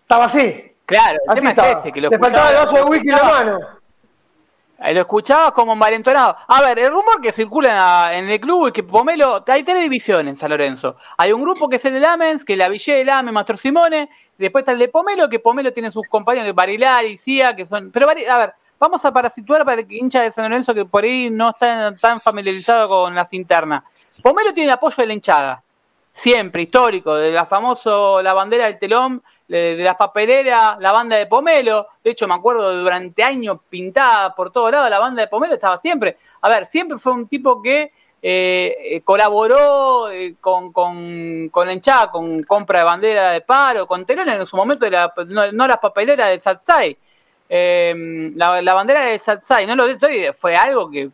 Estaba 0.09 0.24
así. 0.24 0.72
Claro, 0.86 1.18
el 1.28 1.34
tema 1.34 1.50
es 1.50 1.59
ese, 1.80 1.92
que 1.92 2.00
lo 2.00 2.09
Le 2.09 2.18
faltaba 2.18 2.48
el 2.48 2.56
vaso 2.56 2.72
de 2.72 2.82
whisky 2.84 3.11
en 3.11 3.14
la 3.14 3.24
mano. 3.24 3.59
Lo 4.90 5.00
escuchabas 5.00 5.50
como 5.50 5.74
envalentonado. 5.74 6.34
A 6.46 6.62
ver, 6.62 6.78
el 6.78 6.88
rumor 6.88 7.20
que 7.20 7.30
circula 7.30 8.16
en 8.16 8.30
el 8.30 8.40
club 8.40 8.68
es 8.68 8.72
que 8.72 8.82
Pomelo. 8.82 9.44
Hay 9.46 9.64
tres 9.64 9.82
divisiones 9.82 10.32
en 10.32 10.36
San 10.38 10.48
Lorenzo. 10.48 10.96
Hay 11.18 11.30
un 11.32 11.42
grupo 11.42 11.68
que 11.68 11.76
es 11.76 11.84
el 11.84 11.92
de 11.92 12.00
Lamens, 12.00 12.42
que 12.42 12.54
es 12.54 12.59
la 12.59 12.70
Ville 12.70 12.94
de 12.94 13.04
Lamens, 13.04 13.34
Master 13.34 13.59
Simone. 13.59 14.09
después 14.38 14.62
está 14.62 14.72
el 14.72 14.78
de 14.78 14.88
Pomelo, 14.88 15.28
que 15.28 15.40
Pomelo 15.40 15.74
tiene 15.74 15.90
sus 15.90 16.09
compañeros, 16.09 16.54
Barilar 16.54 17.04
y 17.04 17.18
Cia, 17.18 17.54
que 17.54 17.66
son. 17.66 17.90
Pero, 17.90 18.09
a 18.09 18.38
ver, 18.38 18.54
vamos 18.78 19.04
a 19.04 19.12
para 19.12 19.28
situar 19.28 19.66
para 19.66 19.82
el 19.82 19.92
hincha 19.92 20.22
de 20.22 20.30
San 20.30 20.44
Lorenzo 20.44 20.72
que 20.72 20.86
por 20.86 21.04
ahí 21.04 21.28
no 21.28 21.50
está 21.50 21.94
tan 21.96 22.22
familiarizado 22.22 22.88
con 22.88 23.14
las 23.14 23.30
internas. 23.34 23.84
Pomelo 24.22 24.54
tiene 24.54 24.70
el 24.70 24.74
apoyo 24.74 24.96
de 24.96 25.06
la 25.06 25.12
hinchada. 25.12 25.62
Siempre, 26.14 26.62
histórico, 26.62 27.14
de 27.14 27.30
la 27.30 27.44
famoso 27.44 28.22
la 28.22 28.32
bandera 28.32 28.64
del 28.64 28.78
telón 28.78 29.22
de, 29.49 29.76
las 29.78 29.96
papeleras, 29.96 30.78
la 30.78 30.92
banda 30.92 31.16
de 31.16 31.26
Pomelo. 31.26 31.88
De 32.05 32.11
hecho, 32.11 32.28
me 32.28 32.34
acuerdo 32.34 32.82
durante 32.82 33.22
años 33.22 33.59
pintada 33.68 34.34
por 34.34 34.53
todos 34.53 34.70
lados, 34.70 34.90
la 34.90 34.99
banda 34.99 35.22
de 35.22 35.28
Pomelo 35.28 35.55
estaba 35.55 35.80
siempre. 35.80 36.16
A 36.42 36.49
ver, 36.49 36.66
siempre 36.66 36.99
fue 36.99 37.12
un 37.12 37.26
tipo 37.26 37.61
que 37.62 37.90
eh, 38.20 38.76
eh 38.80 39.01
colaboró 39.03 40.11
eh, 40.11 40.34
con, 40.40 40.72
con, 40.72 41.49
con 41.51 41.70
hinchada, 41.70 42.11
con 42.11 42.42
compra 42.42 42.80
de 42.80 42.84
bandera 42.84 43.30
de 43.32 43.40
paro, 43.40 43.86
con 43.86 44.05
telón 44.05 44.28
en 44.28 44.46
su 44.46 44.57
momento, 44.57 44.84
de 44.84 44.90
la, 44.90 45.12
no, 45.53 45.66
las 45.66 45.78
papeleras 45.78 46.30
de 46.30 46.40
Satsai. 46.40 46.96
Eh, 47.49 48.32
la, 48.36 48.61
la, 48.61 48.74
bandera 48.74 49.05
de 49.05 49.18
Satsai, 49.18 49.66
no 49.66 49.74
lo 49.74 49.86
estoy, 49.86 50.26
fue 50.38 50.55
algo 50.55 50.90
que 50.90 51.11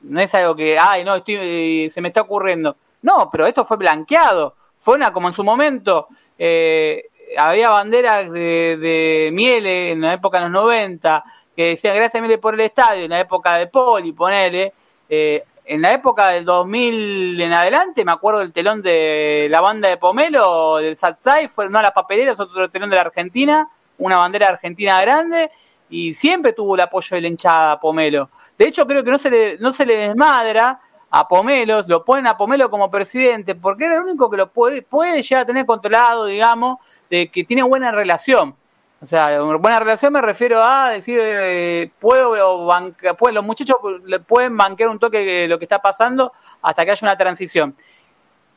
no 0.00 0.20
es 0.20 0.34
algo 0.34 0.54
que, 0.54 0.76
ay, 0.78 1.04
no, 1.04 1.16
estoy, 1.16 1.90
se 1.90 2.00
me 2.00 2.08
está 2.08 2.22
ocurriendo. 2.22 2.76
No, 3.02 3.28
pero 3.30 3.46
esto 3.46 3.64
fue 3.64 3.76
blanqueado. 3.76 4.54
Fue 4.80 4.94
una, 4.94 5.12
como 5.12 5.28
en 5.28 5.34
su 5.34 5.44
momento, 5.44 6.08
eh, 6.38 7.04
había 7.36 7.70
banderas 7.70 8.30
de, 8.30 8.76
de 8.76 9.30
Miele 9.32 9.90
en 9.90 10.00
la 10.00 10.14
época 10.14 10.38
de 10.38 10.44
los 10.44 10.52
90 10.52 11.24
que 11.54 11.70
decían 11.70 11.96
gracias 11.96 12.22
Miele 12.22 12.38
por 12.38 12.54
el 12.54 12.60
estadio, 12.60 13.04
en 13.04 13.10
la 13.10 13.20
época 13.20 13.56
de 13.56 13.66
Poli, 13.66 14.12
ponele. 14.12 14.72
Eh, 15.08 15.42
en 15.64 15.82
la 15.82 15.90
época 15.90 16.28
del 16.28 16.44
2000 16.44 17.40
en 17.40 17.52
adelante, 17.52 18.04
me 18.04 18.12
acuerdo 18.12 18.40
del 18.40 18.52
telón 18.52 18.80
de 18.80 19.48
la 19.50 19.60
banda 19.60 19.88
de 19.88 19.98
Pomelo, 19.98 20.76
del 20.76 20.96
Satsai, 20.96 21.48
fue 21.48 21.68
no 21.68 21.82
las 21.82 21.90
papeleras, 21.90 22.40
otro 22.40 22.70
telón 22.70 22.88
de 22.88 22.96
la 22.96 23.02
Argentina, 23.02 23.68
una 23.98 24.16
bandera 24.16 24.48
argentina 24.48 25.00
grande, 25.02 25.50
y 25.90 26.14
siempre 26.14 26.54
tuvo 26.54 26.74
el 26.74 26.80
apoyo 26.80 27.16
de 27.16 27.20
la 27.20 27.28
hinchada 27.28 27.80
Pomelo. 27.80 28.30
De 28.56 28.66
hecho, 28.66 28.86
creo 28.86 29.04
que 29.04 29.10
no 29.10 29.18
se 29.18 29.58
no 29.60 29.72
se 29.72 29.84
le 29.84 29.96
desmadra 29.96 30.80
a 31.10 31.26
Pomelo, 31.26 31.82
lo 31.86 32.04
ponen 32.04 32.26
a 32.26 32.36
Pomelo 32.36 32.70
como 32.70 32.90
presidente, 32.90 33.54
porque 33.54 33.84
era 33.84 33.94
el 33.96 34.02
único 34.02 34.28
que 34.30 34.36
lo 34.36 34.50
puede, 34.50 34.82
puede 34.82 35.22
llegar 35.22 35.42
a 35.42 35.46
tener 35.46 35.66
controlado, 35.66 36.26
digamos, 36.26 36.78
de 37.08 37.28
que 37.28 37.44
tiene 37.44 37.62
buena 37.62 37.90
relación. 37.92 38.54
O 39.00 39.06
sea, 39.06 39.40
buena 39.42 39.78
relación 39.78 40.12
me 40.12 40.20
refiero 40.20 40.62
a 40.62 40.90
decir, 40.90 41.20
eh, 41.22 41.90
puedo 42.00 42.66
banca, 42.66 43.14
pues 43.14 43.32
los 43.32 43.44
muchachos 43.44 43.76
le 44.04 44.18
pueden 44.18 44.56
banquear 44.56 44.88
un 44.88 44.98
toque 44.98 45.18
de 45.18 45.48
lo 45.48 45.58
que 45.58 45.66
está 45.66 45.80
pasando 45.80 46.32
hasta 46.62 46.84
que 46.84 46.90
haya 46.90 47.06
una 47.06 47.16
transición. 47.16 47.76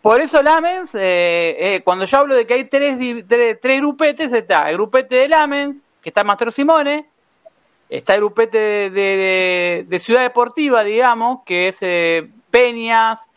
Por 0.01 0.19
eso 0.19 0.41
Lamens, 0.41 0.95
eh, 0.95 1.75
eh, 1.75 1.81
cuando 1.83 2.05
yo 2.05 2.17
hablo 2.17 2.35
de 2.35 2.47
que 2.47 2.55
hay 2.55 2.63
tres, 2.63 2.97
tres, 3.27 3.79
grupetes, 3.81 4.33
está 4.33 4.67
el 4.71 4.77
grupete 4.77 5.15
de 5.15 5.29
Lamens, 5.29 5.85
que 6.01 6.09
está 6.09 6.23
Mastro 6.23 6.49
Simone, 6.49 7.07
está 7.87 8.15
el 8.15 8.21
grupete 8.21 8.89
de, 8.89 9.99
Ciudad 9.99 10.21
Deportiva, 10.21 10.83
digamos, 10.83 11.41
que 11.45 11.67
es 11.67 11.83
Peñas, 12.51 13.29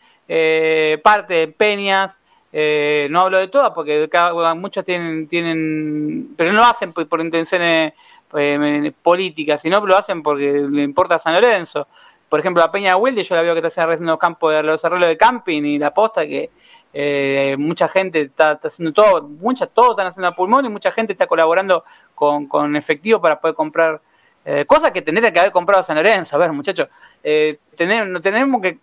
parte 1.03 1.33
de 1.33 1.47
Peñas, 1.47 2.19
eh, 2.57 3.09
no 3.11 3.19
hablo 3.19 3.37
de 3.37 3.49
todas 3.49 3.71
porque 3.71 4.07
cada, 4.07 4.55
muchas 4.55 4.85
tienen, 4.85 5.27
tienen, 5.27 6.33
pero 6.37 6.53
no 6.53 6.59
lo 6.59 6.65
hacen 6.65 6.93
por, 6.93 7.19
intenciones 7.19 7.91
eh, 8.33 8.93
políticas, 9.03 9.61
sino 9.61 9.85
lo 9.85 9.97
hacen 9.97 10.23
porque 10.23 10.65
le 10.71 10.83
importa 10.83 11.15
a 11.15 11.19
San 11.19 11.33
Lorenzo. 11.33 11.85
Por 12.29 12.39
ejemplo, 12.39 12.63
la 12.63 12.71
Peña 12.71 12.91
de 12.91 12.95
Wilde, 12.95 13.23
yo 13.23 13.35
la 13.35 13.41
veo 13.41 13.53
que 13.53 13.67
está 13.67 13.83
haciendo 13.83 14.17
campos 14.17 14.53
de 14.53 14.63
los 14.63 14.85
arreglos 14.85 15.09
de 15.09 15.17
camping 15.17 15.63
y 15.63 15.77
la 15.77 15.93
posta 15.93 16.25
que 16.25 16.49
eh, 16.93 17.57
mucha 17.59 17.89
gente 17.89 18.21
está, 18.21 18.51
haciendo 18.63 18.93
todo, 18.93 19.23
muchas, 19.23 19.67
todos 19.73 19.89
están 19.89 20.07
haciendo 20.07 20.29
a 20.29 20.35
pulmón 20.35 20.63
y 20.63 20.69
mucha 20.69 20.93
gente 20.93 21.11
está 21.11 21.27
colaborando 21.27 21.83
con, 22.15 22.47
con 22.47 22.77
efectivo 22.77 23.19
para 23.19 23.41
poder 23.41 23.53
comprar 23.53 24.01
eh, 24.47 24.63
cosa 24.65 24.93
que 24.93 25.01
tendría 25.01 25.33
que 25.33 25.39
haber 25.39 25.51
comprado 25.51 25.81
San 25.81 25.95
Lorenzo. 25.95 26.35
A 26.35 26.39
ver, 26.39 26.51
muchachos, 26.51 26.87
eh, 27.23 27.57
tenemos, 27.75 28.21
tenemos 28.21 28.61
que, 28.61 28.77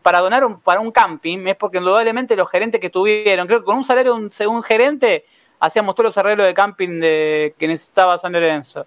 para 0.00 0.20
donar 0.20 0.46
para 0.62 0.78
un 0.78 0.92
camping, 0.92 1.48
es 1.48 1.56
porque 1.56 1.78
indudablemente 1.78 2.36
los 2.36 2.48
gerentes 2.48 2.80
que 2.80 2.88
tuvieron, 2.88 3.48
creo 3.48 3.58
que 3.58 3.64
con 3.64 3.78
un 3.78 3.84
salario 3.84 4.14
de 4.14 4.20
un, 4.20 4.30
según 4.30 4.62
gerente, 4.62 5.24
hacíamos 5.58 5.96
todos 5.96 6.10
los 6.10 6.18
arreglos 6.18 6.46
de 6.46 6.54
camping 6.54 7.00
de, 7.00 7.54
que 7.58 7.66
necesitaba 7.66 8.16
San 8.16 8.32
Lorenzo. 8.32 8.86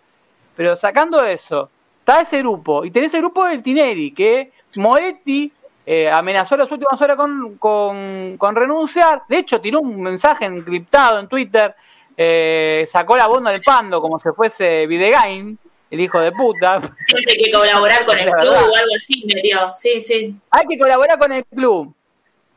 Pero 0.56 0.78
sacando 0.78 1.22
eso, 1.26 1.70
está 2.00 2.22
ese 2.22 2.38
grupo, 2.40 2.86
y 2.86 2.92
tenés 2.92 3.14
el 3.14 3.22
grupo 3.22 3.46
del 3.46 3.62
Tineri, 3.62 4.12
que 4.12 4.54
Moretti 4.78 5.52
eh, 5.86 6.10
amenazó 6.10 6.56
las 6.56 6.72
últimas 6.72 7.02
horas 7.02 7.18
con, 7.18 7.58
con, 7.58 8.38
con, 8.38 8.56
renunciar. 8.56 9.24
De 9.28 9.40
hecho, 9.40 9.60
tiró 9.60 9.82
un 9.82 10.02
mensaje 10.02 10.46
encriptado 10.46 11.20
en 11.20 11.28
Twitter, 11.28 11.76
eh, 12.16 12.88
sacó 12.90 13.18
la 13.18 13.28
bomba 13.28 13.52
del 13.52 13.62
pando 13.66 14.00
como 14.00 14.18
si 14.18 14.30
fuese 14.30 14.88
Videgain 14.88 15.58
el 15.92 16.00
hijo 16.00 16.20
de 16.22 16.32
puta. 16.32 16.80
Siempre 17.00 17.34
hay 17.34 17.44
que 17.44 17.52
colaborar 17.52 18.06
con 18.06 18.18
el 18.18 18.32
club 18.32 18.54
o 18.54 18.76
algo 18.76 18.96
así, 18.96 19.24
me 19.28 19.42
dio. 19.42 19.74
Sí, 19.74 20.00
sí. 20.00 20.34
Hay 20.50 20.66
que 20.66 20.78
colaborar 20.80 21.20
con 21.20 21.32
el 21.34 21.46
club. 21.46 21.94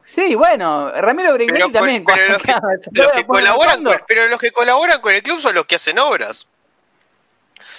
Sí, 0.07 0.37
bueno, 0.37 0.93
Ramiro 0.93 1.33
Bringuetti 1.35 1.73
también. 1.73 2.05
Pero, 2.05 2.35
los 2.93 3.13
que, 3.13 3.25
colaboran 3.27 3.83
con, 3.83 4.01
pero 4.07 4.29
los 4.29 4.41
que 4.41 4.53
colaboran 4.53 5.01
con 5.01 5.13
el 5.13 5.23
club 5.23 5.41
son 5.41 5.55
los 5.55 5.67
que 5.67 5.75
hacen 5.75 5.99
obras. 5.99 6.47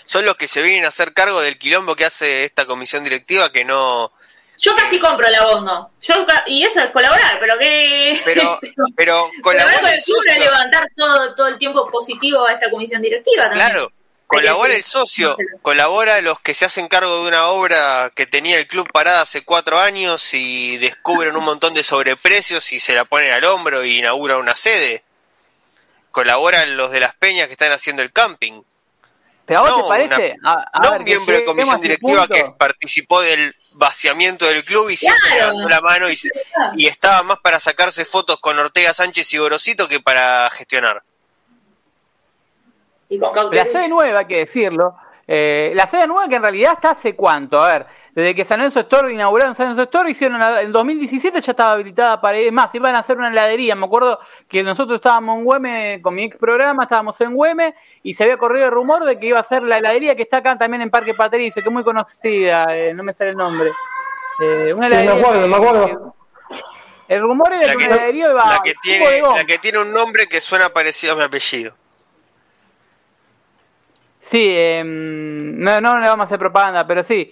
Son 0.04 0.26
los 0.26 0.36
que 0.36 0.48
se 0.48 0.62
vienen 0.62 0.86
a 0.86 0.90
hacer 0.90 1.14
cargo 1.14 1.42
del 1.42 1.58
quilombo 1.58 1.96
que 1.96 2.06
hace 2.06 2.44
esta 2.44 2.66
comisión 2.66 3.04
directiva 3.04 3.52
que 3.52 3.64
no... 3.64 4.12
Yo 4.58 4.76
casi 4.76 5.00
compro 5.00 5.30
la 5.30 5.40
abono. 5.40 5.92
Yo, 6.02 6.26
y 6.48 6.64
eso 6.64 6.82
es 6.82 6.92
colaborar, 6.92 7.38
pero 7.40 7.58
que... 7.58 8.20
Pero, 8.24 8.60
pero 8.96 9.30
colaborar 9.42 9.82
con 9.82 9.90
el 9.90 10.04
club 10.04 10.18
es 10.28 10.40
levantar 10.40 10.88
todo, 10.96 11.34
todo 11.36 11.48
el 11.48 11.58
tiempo 11.58 11.90
positivo 11.90 12.46
a 12.46 12.54
esta 12.54 12.70
comisión 12.70 13.02
directiva 13.02 13.44
también. 13.44 13.68
Claro, 13.68 13.92
colabora 14.36 14.76
el 14.76 14.84
socio, 14.84 15.38
colabora 15.62 16.22
los 16.22 16.40
que 16.40 16.54
se 16.54 16.66
hacen 16.66 16.88
cargo 16.88 17.22
de 17.22 17.28
una 17.28 17.48
obra 17.48 18.12
que 18.16 18.26
tenía 18.26 18.60
el 18.60 18.68
club 18.68 18.88
parada 18.92 19.22
hace 19.22 19.44
cuatro 19.44 19.80
años 19.80 20.34
y 20.34 20.78
descubren 20.78 21.36
un 21.36 21.44
montón 21.44 21.74
de 21.74 21.84
sobreprecios 21.84 22.72
y 22.74 22.80
se 22.80 22.94
la 22.94 23.06
ponen 23.06 23.32
al 23.32 23.44
hombro 23.46 23.84
y 23.84 24.00
inauguran 24.00 24.38
una 24.38 24.56
sede. 24.56 25.04
Colaboran 26.12 26.78
los 26.78 26.92
de 26.92 27.00
las 27.00 27.16
peñas 27.16 27.48
que 27.48 27.54
están 27.54 27.72
haciendo 27.72 28.02
el 28.02 28.12
camping. 28.12 28.62
¿Pero 29.46 29.60
a 29.60 29.70
vos 29.70 29.84
te 29.84 29.88
parece? 29.88 30.36
no 30.42 30.92
un 30.94 31.04
miembro 31.04 31.36
de 31.36 31.44
comisión 31.44 31.82
directiva 31.82 32.28
que 32.28 32.46
participó 32.58 33.22
del 33.22 33.56
vaciamiento 33.72 34.46
del 34.46 34.64
club 34.64 34.90
y 34.90 34.98
siempre 34.98 35.36
levantó 35.36 35.70
la 35.70 35.82
mano 35.82 36.10
y, 36.10 36.18
y, 36.76 36.88
estaba 36.88 37.22
más 37.24 37.40
para 37.42 37.60
sacarse 37.60 38.06
fotos 38.06 38.40
con 38.40 38.58
Ortega 38.58 38.94
Sánchez 38.94 39.34
y 39.34 39.38
Gorosito 39.38 39.88
que 39.88 40.00
para 40.00 40.50
gestionar. 40.50 41.04
La 43.10 43.66
sede 43.66 43.90
nueva, 43.90 44.20
hay 44.20 44.26
que 44.26 44.38
decirlo, 44.38 44.96
eh, 45.28 45.74
la 45.76 45.88
sede 45.88 46.06
nueva 46.08 46.28
que 46.28 46.36
en 46.36 46.44
realidad 46.44 46.74
está 46.74 46.92
hace 46.92 47.16
cuánto, 47.16 47.60
a 47.60 47.70
ver, 47.70 47.86
desde 48.14 48.36
que 48.36 48.46
San 48.46 48.60
Lorenzo 48.60 48.80
Store 48.82 49.12
inauguraron 49.12 49.56
San 49.56 49.66
Lorenzo 49.66 49.84
Store, 49.84 50.10
hicieron 50.10 50.42
en 50.42 50.72
2017 50.72 51.42
ya 51.42 51.52
estaba 51.52 51.74
habilitada 51.74 52.22
para 52.22 52.40
ir 52.40 52.52
más, 52.52 52.74
iban 52.76 52.96
a 52.96 53.00
hacer 53.00 53.18
una 53.18 53.30
heladería, 53.30 53.76
me 53.76 53.86
acuerdo 53.86 54.20
que 54.48 54.64
nosotros 54.64 54.98
estábamos 54.98 55.40
en 55.40 55.46
Güeme 55.46 56.00
con 56.02 56.14
mi 56.16 56.24
ex 56.24 56.38
programa, 56.38 56.84
estábamos 56.84 57.20
en 57.22 57.34
Güeme 57.34 57.74
y 58.04 58.14
se 58.14 58.24
había 58.24 58.38
corrido 58.38 58.68
el 58.68 58.72
rumor 58.72 59.04
de 59.04 59.20
que 59.20 59.28
iba 59.28 59.40
a 59.40 59.44
ser 59.44 59.64
la 59.64 59.80
heladería 59.80 60.16
que 60.16 60.22
está 60.22 60.38
acá 60.38 60.58
también 60.58 60.82
en 60.82 60.92
Parque 60.92 61.14
Patricio, 61.14 61.62
que 61.62 61.70
es 61.70 61.74
muy 61.74 61.84
conocida, 61.84 62.68
eh, 62.76 62.94
no 62.94 63.04
me 63.04 63.14
sale 63.14 63.32
el 63.32 63.38
nombre. 63.38 63.72
Eh, 64.40 64.74
una 64.74 64.88
heladería 64.88 65.16
me 65.16 65.22
acuerdo, 65.22 65.48
me 65.48 65.56
acuerdo. 65.56 66.16
El 67.08 67.22
rumor 67.22 67.54
era 67.54 67.68
que, 67.68 67.76
una 67.76 67.86
heladería 67.86 68.30
iba 68.30 68.46
la 68.46 68.62
que, 68.64 68.74
tiene, 68.82 69.22
la 69.22 69.44
que 69.44 69.58
tiene 69.58 69.80
un 69.80 69.92
nombre 69.92 70.28
que 70.28 70.40
suena 70.40 70.70
parecido 70.70 71.14
a 71.14 71.16
mi 71.18 71.24
apellido. 71.24 71.76
Sí, 74.30 74.44
em, 74.50 75.60
no, 75.60 75.80
no 75.82 76.00
le 76.00 76.08
vamos 76.08 76.22
a 76.22 76.24
hacer 76.24 76.40
propaganda, 76.40 76.88
pero 76.88 77.04
sí. 77.04 77.32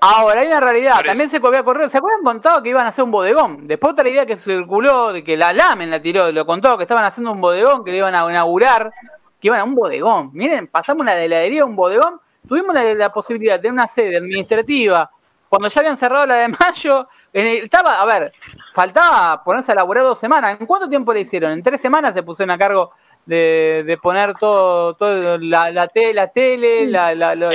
Ahora, 0.00 0.40
hay 0.40 0.46
una 0.46 0.60
realidad. 0.60 1.00
También 1.04 1.28
se 1.28 1.38
había 1.38 1.64
correr. 1.64 1.90
¿Se 1.90 1.98
acuerdan 1.98 2.22
contado 2.22 2.62
que 2.62 2.68
iban 2.68 2.86
a 2.86 2.90
hacer 2.90 3.02
un 3.02 3.10
bodegón? 3.10 3.66
Después 3.66 3.94
otra 3.94 4.08
idea 4.08 4.24
que 4.24 4.38
circuló, 4.38 5.12
de 5.12 5.24
que 5.24 5.36
la 5.36 5.52
Lamen 5.52 5.90
la 5.90 6.00
tiró, 6.00 6.30
lo 6.30 6.46
contó, 6.46 6.76
que 6.76 6.84
estaban 6.84 7.04
haciendo 7.04 7.32
un 7.32 7.40
bodegón, 7.40 7.84
que 7.84 7.90
le 7.90 7.96
iban 7.96 8.14
a 8.14 8.30
inaugurar, 8.30 8.92
que 9.40 9.48
iban 9.48 9.58
a 9.58 9.64
un 9.64 9.74
bodegón. 9.74 10.30
Miren, 10.34 10.68
pasamos 10.68 11.04
la 11.04 11.20
heladería 11.20 11.62
a 11.62 11.64
un 11.64 11.74
bodegón. 11.74 12.20
Tuvimos 12.46 12.74
la, 12.74 13.12
posibilidad 13.12 13.54
de 13.54 13.58
tener 13.58 13.72
una 13.72 13.88
sede 13.88 14.18
administrativa. 14.18 15.10
Cuando 15.48 15.68
ya 15.68 15.80
habían 15.80 15.96
cerrado 15.96 16.26
la 16.26 16.36
de 16.36 16.48
mayo, 16.48 17.08
estaba, 17.32 18.00
a 18.00 18.04
ver, 18.04 18.32
faltaba 18.72 19.42
ponerse 19.42 19.72
a 19.72 19.74
laburar 19.74 20.04
dos 20.04 20.20
semanas. 20.20 20.60
¿En 20.60 20.66
cuánto 20.66 20.88
tiempo 20.88 21.12
le 21.12 21.22
hicieron? 21.22 21.50
En 21.50 21.62
tres 21.62 21.80
semanas 21.80 22.14
se 22.14 22.22
pusieron 22.22 22.52
a 22.52 22.58
cargo 22.58 22.92
de, 23.28 23.84
de 23.86 23.98
poner 23.98 24.34
todo, 24.38 24.94
todo 24.94 25.36
la, 25.36 25.70
la, 25.70 25.90
la 26.14 26.26
tele, 26.28 26.86
la, 26.86 27.14
la, 27.14 27.34
la, 27.34 27.50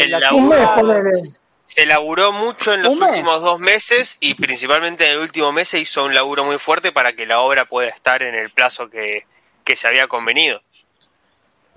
se 1.65 1.87
laburó 1.87 2.31
mucho 2.31 2.73
en 2.73 2.83
los 2.83 2.95
últimos 2.95 3.41
dos 3.41 3.59
meses 3.59 4.17
y 4.19 4.35
principalmente 4.35 5.07
en 5.07 5.13
el 5.13 5.17
último 5.17 5.51
mes 5.51 5.69
se 5.69 5.79
hizo 5.79 6.05
un 6.05 6.13
laburo 6.13 6.45
muy 6.45 6.59
fuerte 6.59 6.91
para 6.91 7.13
que 7.13 7.25
la 7.25 7.39
obra 7.39 7.65
pueda 7.65 7.89
estar 7.89 8.21
en 8.21 8.35
el 8.35 8.51
plazo 8.51 8.87
que, 8.87 9.25
que 9.63 9.75
se 9.75 9.87
había 9.87 10.07
convenido. 10.07 10.61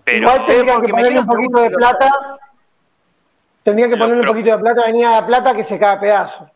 Pero 0.04 0.18
Igual 0.18 0.46
tendría 0.46 0.76
que 0.78 0.88
ponerle 0.88 1.20
un 1.20 1.26
poquito 1.26 1.62
de 1.62 1.70
plata. 1.70 2.10
Tendría 3.64 3.88
que 3.88 3.96
ponerle 3.96 4.20
un 4.20 4.26
poquito 4.26 4.50
de 4.52 4.58
plata, 4.58 4.82
venía 4.84 5.10
de 5.22 5.22
plata 5.22 5.54
que 5.56 5.64
se 5.64 5.78
cae 5.78 5.92
a 5.94 6.00
pedazo. 6.00 6.50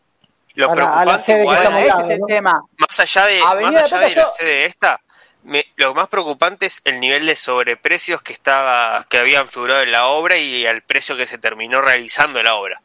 Lo 0.53 0.71
preocupante 0.73 1.41
igual, 1.41 2.19
tema. 2.27 2.61
más 2.77 2.99
allá 2.99 3.25
de, 3.25 3.39
más 3.39 3.91
allá 3.91 3.99
de 3.99 4.15
la 4.15 4.29
sede 4.29 4.65
esta, 4.65 5.01
lo 5.75 5.93
más 5.93 6.07
preocupante 6.07 6.67
es 6.67 6.81
el 6.85 6.99
nivel 6.99 7.25
de 7.25 7.35
sobreprecios 7.35 8.21
que 8.21 8.33
estaba 8.33 9.05
que 9.09 9.17
habían 9.17 9.47
figurado 9.47 9.81
en 9.81 9.91
la 9.91 10.07
obra 10.07 10.37
y 10.37 10.65
al 10.65 10.81
precio 10.81 11.17
que 11.17 11.25
se 11.27 11.37
terminó 11.37 11.81
realizando 11.81 12.41
la 12.43 12.55
obra. 12.55 12.81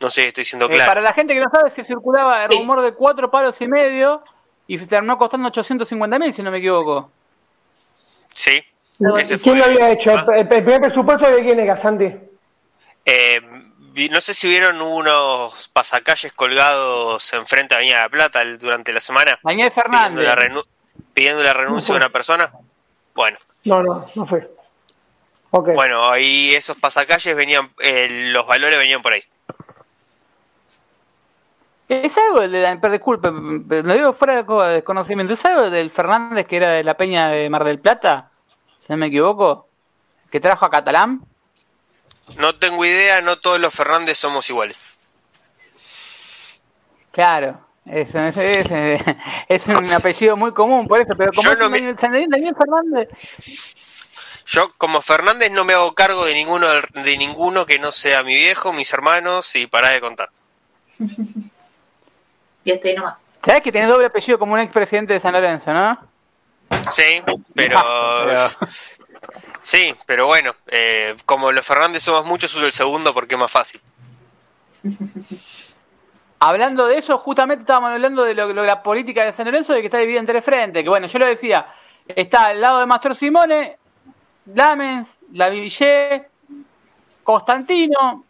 No 0.00 0.10
sé, 0.10 0.28
estoy 0.28 0.44
siendo 0.44 0.66
eh, 0.66 0.70
claro. 0.70 0.90
para 0.90 1.00
la 1.00 1.12
gente 1.12 1.32
que 1.34 1.40
no 1.40 1.48
sabe, 1.48 1.70
se 1.70 1.84
circulaba 1.84 2.44
el 2.44 2.50
rumor 2.50 2.82
de 2.82 2.92
cuatro 2.92 3.30
palos 3.30 3.60
y 3.60 3.68
medio 3.68 4.24
y 4.66 4.78
terminó 4.78 5.16
costando 5.16 5.48
850 5.48 6.18
mil, 6.18 6.32
si 6.32 6.42
no 6.42 6.50
me 6.50 6.58
equivoco. 6.58 7.10
Sí. 8.34 8.62
¿Quién 8.98 9.58
lo 9.58 9.64
había 9.64 9.90
hecho? 9.90 10.14
¿El 10.32 10.48
primer 10.48 10.80
presupuesto 10.80 11.30
de 11.30 11.42
quién 11.42 11.60
era, 11.60 11.76
Santi? 11.76 12.12
Eh, 13.04 13.40
no 14.10 14.20
sé 14.20 14.34
si 14.34 14.48
vieron 14.48 14.80
unos 14.80 15.68
pasacalles 15.68 16.32
colgados 16.32 17.32
enfrente 17.32 17.74
a 17.74 17.78
Avenida 17.78 18.02
de 18.02 18.10
Plata 18.10 18.44
durante 18.58 18.92
la 18.92 19.00
semana. 19.00 19.38
Daniel 19.42 19.70
Fernández 19.70 20.26
pidiendo 21.14 21.42
la 21.42 21.52
renuncia 21.52 21.94
de 21.94 21.98
una 21.98 22.10
persona? 22.10 22.52
Bueno. 23.14 23.38
No, 23.64 23.82
no, 23.82 24.06
no 24.14 24.26
fue. 24.26 24.50
Bueno, 25.50 26.10
ahí 26.10 26.54
esos 26.54 26.78
pasacalles 26.78 27.36
venían, 27.36 27.70
eh, 27.80 28.30
los 28.32 28.46
valores 28.46 28.78
venían 28.78 29.02
por 29.02 29.12
ahí. 29.12 29.22
Es 31.88 32.16
algo 32.16 32.48
de 32.48 32.62
la, 32.62 32.74
disculpe, 32.88 33.30
lo 33.30 33.92
digo 33.92 34.14
fuera 34.14 34.42
de 34.42 34.74
desconocimiento, 34.74 35.34
es 35.34 35.44
algo 35.44 35.68
del 35.68 35.90
Fernández 35.90 36.46
que 36.46 36.56
era 36.56 36.70
de 36.70 36.82
la 36.82 36.94
Peña 36.96 37.28
de 37.28 37.50
Mar 37.50 37.64
del 37.64 37.80
Plata, 37.80 38.30
si 38.80 38.86
no 38.88 38.96
me 38.96 39.08
equivoco, 39.08 39.68
que 40.30 40.40
trajo 40.40 40.64
a 40.64 40.70
Catalán. 40.70 41.20
No 42.38 42.54
tengo 42.54 42.82
idea, 42.86 43.20
no 43.20 43.36
todos 43.36 43.60
los 43.60 43.74
Fernández 43.74 44.16
somos 44.16 44.48
iguales. 44.48 44.80
Claro, 47.10 47.60
es, 47.86 48.08
es, 49.48 49.66
un 49.66 49.92
apellido 49.92 50.36
muy 50.36 50.52
común, 50.52 50.86
por 50.86 51.00
eso, 51.00 51.14
pero 51.16 51.32
como 51.32 51.48
yo 51.48 51.56
Daniel, 51.56 51.96
Fernández. 52.56 53.08
Yo 54.46 54.72
como 54.76 55.00
Fernández 55.02 55.50
no 55.50 55.64
me 55.64 55.72
hago 55.72 55.94
cargo 55.94 56.24
de 56.24 56.34
ninguno 56.34 56.66
de 56.68 57.16
ninguno 57.16 57.64
que 57.64 57.78
no 57.78 57.92
sea 57.92 58.22
mi 58.22 58.34
viejo, 58.34 58.72
mis 58.72 58.92
hermanos 58.92 59.54
y 59.56 59.66
para 59.66 59.90
de 59.90 60.00
contar. 60.00 60.30
y 60.98 62.70
este 62.70 62.90
ahí 62.90 62.96
nomás. 62.96 63.26
¿Sabes 63.44 63.62
que 63.62 63.72
tiene 63.72 63.86
doble 63.88 64.06
apellido 64.06 64.38
como 64.38 64.54
un 64.54 64.60
expresidente 64.60 65.14
de 65.14 65.20
San 65.20 65.32
Lorenzo, 65.32 65.72
no? 65.72 65.98
Sí, 66.90 67.22
pero... 67.54 67.78
Sí, 69.62 69.94
pero 70.06 70.26
bueno, 70.26 70.56
eh, 70.66 71.14
como 71.24 71.52
los 71.52 71.64
Fernández 71.64 72.02
somos 72.02 72.26
muchos, 72.26 72.52
uso 72.56 72.66
el 72.66 72.72
segundo 72.72 73.14
porque 73.14 73.36
es 73.36 73.40
más 73.40 73.50
fácil. 73.50 73.80
Hablando 76.44 76.88
de 76.88 76.98
eso, 76.98 77.18
justamente 77.18 77.62
estábamos 77.62 77.92
hablando 77.92 78.24
de 78.24 78.34
lo, 78.34 78.52
la 78.52 78.82
política 78.82 79.24
de 79.24 79.32
San 79.32 79.46
Lorenzo, 79.46 79.74
de 79.74 79.80
que 79.80 79.86
está 79.86 79.98
dividida 79.98 80.18
en 80.18 80.26
tres 80.26 80.44
frentes. 80.44 80.82
Que 80.82 80.88
bueno, 80.88 81.06
yo 81.06 81.18
lo 81.20 81.26
decía, 81.26 81.66
está 82.08 82.46
al 82.46 82.60
lado 82.60 82.80
de 82.80 82.86
Mastro 82.86 83.14
Simone, 83.14 83.76
Lamens, 84.46 85.18
La 85.34 85.48
Villé, 85.48 86.24
Constantino, 87.22 88.24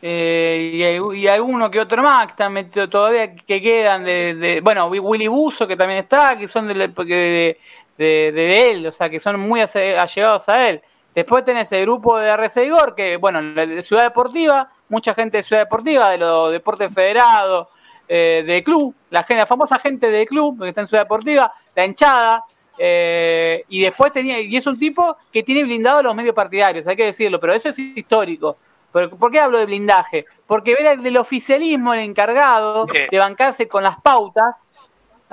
eh, 0.00 1.00
y, 1.14 1.26
alguno 1.26 1.68
que 1.68 1.80
otro 1.80 2.00
más 2.00 2.26
que 2.26 2.30
están 2.30 2.52
metidos 2.52 2.88
todavía 2.88 3.34
que 3.34 3.60
quedan 3.60 4.04
de, 4.04 4.60
bueno 4.62 4.86
Willy 4.86 5.28
Buzo 5.28 5.66
que 5.66 5.76
también 5.76 6.00
está 6.00 6.36
que 6.36 6.48
son 6.48 6.66
de, 6.66 6.74
de, 6.74 8.32
de, 8.32 8.70
él 8.70 8.86
o 8.88 8.90
sea 8.90 9.08
que 9.08 9.20
son 9.20 9.38
muy 9.38 9.60
allegados 9.60 10.48
a 10.48 10.68
él 10.68 10.82
después 11.14 11.44
tenés 11.44 11.70
el 11.72 11.82
grupo 11.82 12.18
de 12.18 12.28
RC 12.28 12.64
Igor 12.64 12.94
que 12.94 13.16
bueno 13.16 13.42
de 13.42 13.82
Ciudad 13.82 14.04
Deportiva 14.04 14.70
mucha 14.92 15.14
gente 15.14 15.38
de 15.38 15.42
Ciudad 15.42 15.62
Deportiva, 15.62 16.10
de 16.10 16.18
los 16.18 16.52
deportes 16.52 16.92
federados, 16.92 17.68
eh, 18.06 18.44
de 18.46 18.62
club, 18.62 18.94
la, 19.10 19.24
la 19.26 19.46
famosa 19.46 19.78
gente 19.78 20.10
de 20.10 20.26
club 20.26 20.60
que 20.60 20.68
está 20.68 20.82
en 20.82 20.86
Ciudad 20.86 21.04
Deportiva, 21.04 21.50
la 21.74 21.86
hinchada, 21.86 22.44
eh, 22.78 23.64
y 23.68 23.80
después 23.80 24.12
tenía, 24.12 24.38
y 24.38 24.54
es 24.54 24.66
un 24.66 24.78
tipo 24.78 25.16
que 25.32 25.42
tiene 25.42 25.64
blindado 25.64 26.02
los 26.02 26.14
medios 26.14 26.34
partidarios, 26.34 26.86
hay 26.86 26.96
que 26.96 27.06
decirlo, 27.06 27.40
pero 27.40 27.54
eso 27.54 27.70
es 27.70 27.78
histórico. 27.78 28.58
¿Por 28.92 29.30
qué 29.30 29.40
hablo 29.40 29.56
de 29.56 29.64
blindaje? 29.64 30.26
Porque 30.46 30.74
ver 30.74 30.98
del 31.00 31.16
oficialismo 31.16 31.94
el 31.94 32.00
encargado 32.00 32.84
de 32.84 33.18
bancarse 33.18 33.66
con 33.66 33.82
las 33.82 33.98
pautas, 34.02 34.56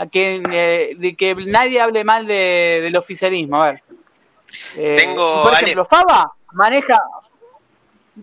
que, 0.09 0.41
eh, 0.49 0.95
de 0.97 1.15
que 1.17 1.35
nadie 1.35 1.81
hable 1.81 2.05
mal 2.05 2.25
del 2.25 2.95
oficialismo. 2.95 3.61
A 3.61 3.71
ver. 3.71 3.83
Tengo, 4.73 5.43
por 5.43 5.53
ejemplo, 5.53 5.85
Faba 5.85 6.33
maneja. 6.53 6.97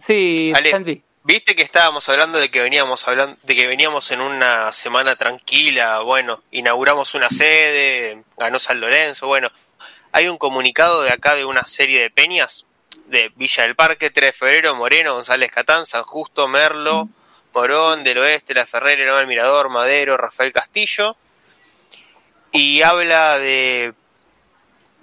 Sí, 0.00 0.52
Ale, 0.54 1.02
Viste 1.26 1.56
que 1.56 1.62
estábamos 1.62 2.08
hablando 2.08 2.38
de 2.38 2.52
que 2.52 2.62
veníamos 2.62 3.08
hablando, 3.08 3.36
de 3.42 3.56
que 3.56 3.66
veníamos 3.66 4.12
en 4.12 4.20
una 4.20 4.72
semana 4.72 5.16
tranquila, 5.16 5.98
bueno, 6.02 6.40
inauguramos 6.52 7.16
una 7.16 7.30
sede, 7.30 8.22
ganó 8.38 8.60
San 8.60 8.80
Lorenzo, 8.80 9.26
bueno, 9.26 9.50
hay 10.12 10.28
un 10.28 10.38
comunicado 10.38 11.02
de 11.02 11.10
acá 11.10 11.34
de 11.34 11.44
una 11.44 11.66
serie 11.66 12.00
de 12.00 12.10
peñas 12.10 12.64
de 13.06 13.32
Villa 13.34 13.64
del 13.64 13.74
Parque, 13.74 14.10
3 14.10 14.28
de 14.28 14.32
febrero, 14.32 14.76
Moreno, 14.76 15.14
González 15.14 15.50
Catán, 15.50 15.86
San 15.86 16.04
Justo, 16.04 16.46
Merlo, 16.46 17.08
Morón, 17.52 18.04
del 18.04 18.18
Oeste, 18.18 18.54
La 18.54 18.64
Ferrera, 18.64 19.20
El 19.20 19.26
Mirador, 19.26 19.68
Madero, 19.68 20.16
Rafael 20.16 20.52
Castillo, 20.52 21.16
y 22.52 22.82
habla 22.82 23.38
de 23.40 23.94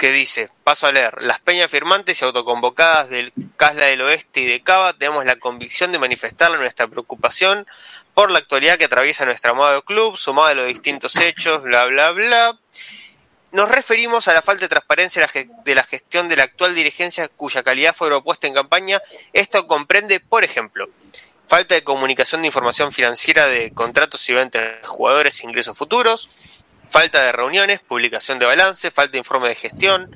que 0.03 0.11
dice, 0.11 0.49
paso 0.65 0.87
a 0.87 0.91
leer, 0.91 1.23
las 1.23 1.39
peñas 1.39 1.71
firmantes 1.71 2.21
y 2.21 2.25
autoconvocadas 2.25 3.07
del 3.07 3.31
Casla 3.55 3.85
del 3.85 4.01
Oeste 4.01 4.41
y 4.41 4.47
de 4.47 4.61
Cava 4.61 4.91
tenemos 4.91 5.23
la 5.23 5.37
convicción 5.37 5.93
de 5.93 5.97
manifestar 5.97 6.51
nuestra 6.51 6.89
preocupación 6.89 7.65
por 8.13 8.29
la 8.29 8.39
actualidad 8.39 8.77
que 8.77 8.83
atraviesa 8.83 9.23
nuestro 9.23 9.51
amado 9.51 9.81
club, 9.83 10.17
sumado 10.17 10.49
a 10.49 10.53
los 10.55 10.67
distintos 10.67 11.15
hechos, 11.15 11.63
bla, 11.63 11.85
bla, 11.85 12.11
bla. 12.11 12.59
nos 13.53 13.71
referimos 13.71 14.27
a 14.27 14.33
la 14.33 14.41
falta 14.41 14.65
de 14.65 14.67
transparencia 14.67 15.25
de 15.63 15.73
la 15.73 15.83
gestión 15.85 16.27
de 16.27 16.35
la 16.35 16.43
actual 16.43 16.75
dirigencia 16.75 17.29
cuya 17.29 17.63
calidad 17.63 17.95
fue 17.95 18.09
propuesta 18.09 18.45
en 18.45 18.55
campaña. 18.55 19.01
Esto 19.31 19.67
comprende, 19.67 20.19
por 20.19 20.43
ejemplo, 20.43 20.89
falta 21.47 21.75
de 21.75 21.83
comunicación 21.85 22.41
de 22.41 22.47
información 22.47 22.91
financiera 22.91 23.47
de 23.47 23.71
contratos 23.71 24.27
y 24.27 24.33
ventas 24.33 24.63
de 24.63 24.85
jugadores 24.85 25.39
e 25.39 25.47
ingresos 25.47 25.77
futuros, 25.77 26.27
falta 26.93 27.23
de 27.23 27.31
reuniones, 27.31 27.79
publicación 27.79 28.37
de 28.37 28.45
balance, 28.45 28.91
falta 28.91 29.13
de 29.13 29.17
informe 29.17 29.49
de 29.49 29.55
gestión, 29.55 30.15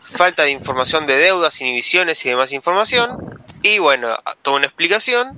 falta 0.00 0.44
de 0.44 0.50
información 0.50 1.04
de 1.04 1.18
deudas, 1.18 1.60
inhibiciones 1.60 2.24
y 2.24 2.30
demás 2.30 2.50
información. 2.50 3.44
Y 3.60 3.78
bueno, 3.78 4.16
toda 4.40 4.56
una 4.56 4.64
explicación. 4.64 5.36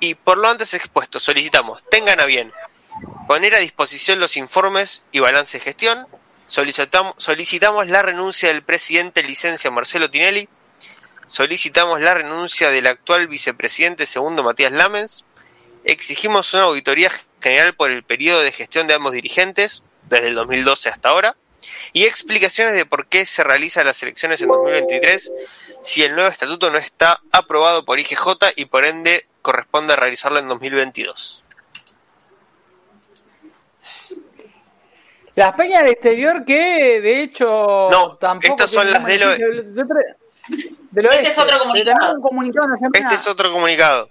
Y 0.00 0.16
por 0.16 0.36
lo 0.36 0.50
antes 0.50 0.74
expuesto, 0.74 1.18
solicitamos, 1.18 1.82
tengan 1.90 2.20
a 2.20 2.26
bien 2.26 2.52
poner 3.26 3.54
a 3.54 3.58
disposición 3.60 4.20
los 4.20 4.36
informes 4.36 5.02
y 5.12 5.20
balance 5.20 5.56
de 5.56 5.64
gestión. 5.64 6.06
Solicitamos, 6.46 7.14
solicitamos 7.16 7.88
la 7.88 8.02
renuncia 8.02 8.50
del 8.50 8.62
presidente 8.62 9.22
licencia 9.22 9.70
Marcelo 9.70 10.10
Tinelli. 10.10 10.46
Solicitamos 11.26 12.02
la 12.02 12.12
renuncia 12.12 12.70
del 12.70 12.86
actual 12.86 13.28
vicepresidente 13.28 14.04
segundo 14.04 14.42
Matías 14.42 14.72
Lamens. 14.72 15.24
Exigimos 15.84 16.52
una 16.52 16.64
auditoría 16.64 17.10
general 17.40 17.74
por 17.74 17.90
el 17.90 18.02
periodo 18.02 18.40
de 18.40 18.52
gestión 18.52 18.86
de 18.86 18.94
ambos 18.94 19.12
dirigentes, 19.12 19.82
desde 20.08 20.28
el 20.28 20.34
2012 20.34 20.88
hasta 20.88 21.08
ahora 21.10 21.36
y 21.92 22.04
explicaciones 22.04 22.74
de 22.74 22.86
por 22.86 23.06
qué 23.06 23.26
se 23.26 23.44
realizan 23.44 23.86
las 23.86 24.02
elecciones 24.02 24.40
en 24.40 24.48
2023 24.48 25.32
si 25.82 26.02
el 26.02 26.14
nuevo 26.14 26.30
estatuto 26.30 26.70
no 26.70 26.78
está 26.78 27.20
aprobado 27.32 27.84
por 27.84 27.98
IGJ 27.98 28.28
y 28.56 28.66
por 28.66 28.84
ende 28.84 29.26
corresponde 29.42 29.96
realizarlo 29.96 30.38
en 30.38 30.48
2022. 30.48 31.44
Las 35.34 35.54
peñas 35.54 35.82
del 35.82 35.92
exterior 35.92 36.44
que 36.44 37.00
de 37.00 37.22
hecho 37.22 37.88
no, 37.90 38.16
tampoco 38.16 38.54
estas 38.54 38.70
son 38.72 38.90
las 38.90 39.04
de 39.04 39.18
lo, 39.18 39.30
este 41.12 41.28
es 41.28 41.38
otro 41.38 41.58
comunicado. 41.60 42.68
este 42.92 43.14
es 43.14 43.26
otro 43.28 43.52
comunicado. 43.52 44.10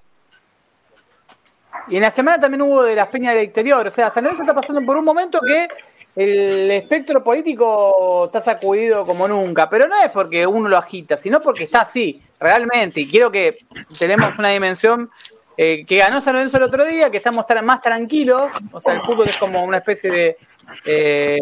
Y 1.88 1.98
en 1.98 2.02
la 2.02 2.12
semana 2.12 2.40
también 2.40 2.62
hubo 2.62 2.84
de 2.84 2.96
las 2.96 3.08
peñas 3.10 3.34
del 3.34 3.46
exterior. 3.46 3.88
O 3.88 3.92
sea, 3.92 4.12
San 4.12 4.24
Luis 4.24 4.40
está 4.40 4.54
pasando 4.54 4.82
por 4.82 4.98
un 4.98 5.06
momento 5.06 5.40
que 5.40 5.68
el 6.16 6.72
espectro 6.72 7.24
político 7.24 8.26
está 8.26 8.42
sacudido 8.42 9.06
como 9.06 9.28
nunca, 9.28 9.70
pero 9.70 9.88
no 9.88 9.96
es 10.02 10.10
porque 10.10 10.48
uno 10.48 10.68
lo 10.68 10.78
agita, 10.78 11.18
sino 11.18 11.40
porque 11.40 11.66
está 11.66 11.82
así, 11.82 12.22
realmente. 12.40 13.02
Y 13.02 13.08
quiero 13.08 13.30
que 13.30 13.60
tenemos 14.00 14.32
una 14.38 14.50
dimensión 14.50 15.08
eh, 15.56 15.86
que 15.86 15.98
ganó 15.98 16.20
San 16.22 16.36
Lorenzo 16.36 16.58
el 16.58 16.64
otro 16.64 16.86
día, 16.86 17.12
que 17.12 17.18
estamos 17.18 17.46
más 17.64 17.82
tranquilos, 17.82 18.52
o 18.72 18.82
sea, 18.82 18.94
el 18.94 19.02
fútbol 19.02 19.30
es 19.30 19.38
como 19.38 19.64
una 19.64 19.78
especie 19.78 20.12
de 20.12 20.38
eh, 20.86 21.40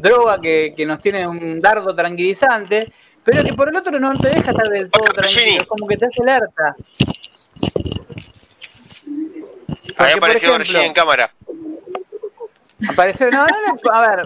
droga 0.00 0.38
que, 0.40 0.84
nos 0.86 1.00
tiene 1.00 1.26
un 1.26 1.60
dardo 1.60 1.94
tranquilizante, 1.94 2.92
pero 3.22 3.42
que 3.42 3.54
por 3.54 3.70
el 3.70 3.76
otro 3.76 3.98
no 3.98 4.14
te 4.18 4.28
deja 4.28 4.50
estar 4.50 4.68
del 4.68 4.90
todo 4.90 5.04
tranquilo, 5.12 5.62
es 5.62 5.66
como 5.66 5.86
que 5.86 5.96
te 5.96 6.06
hace 6.06 6.22
alerta. 6.22 6.76
Ahí 9.96 10.12
apareció 10.16 10.80
en 10.80 10.92
cámara. 10.92 11.32
Apareció, 12.88 13.30
no, 13.30 13.46
no, 13.46 13.92
a 13.92 14.00
ver, 14.00 14.22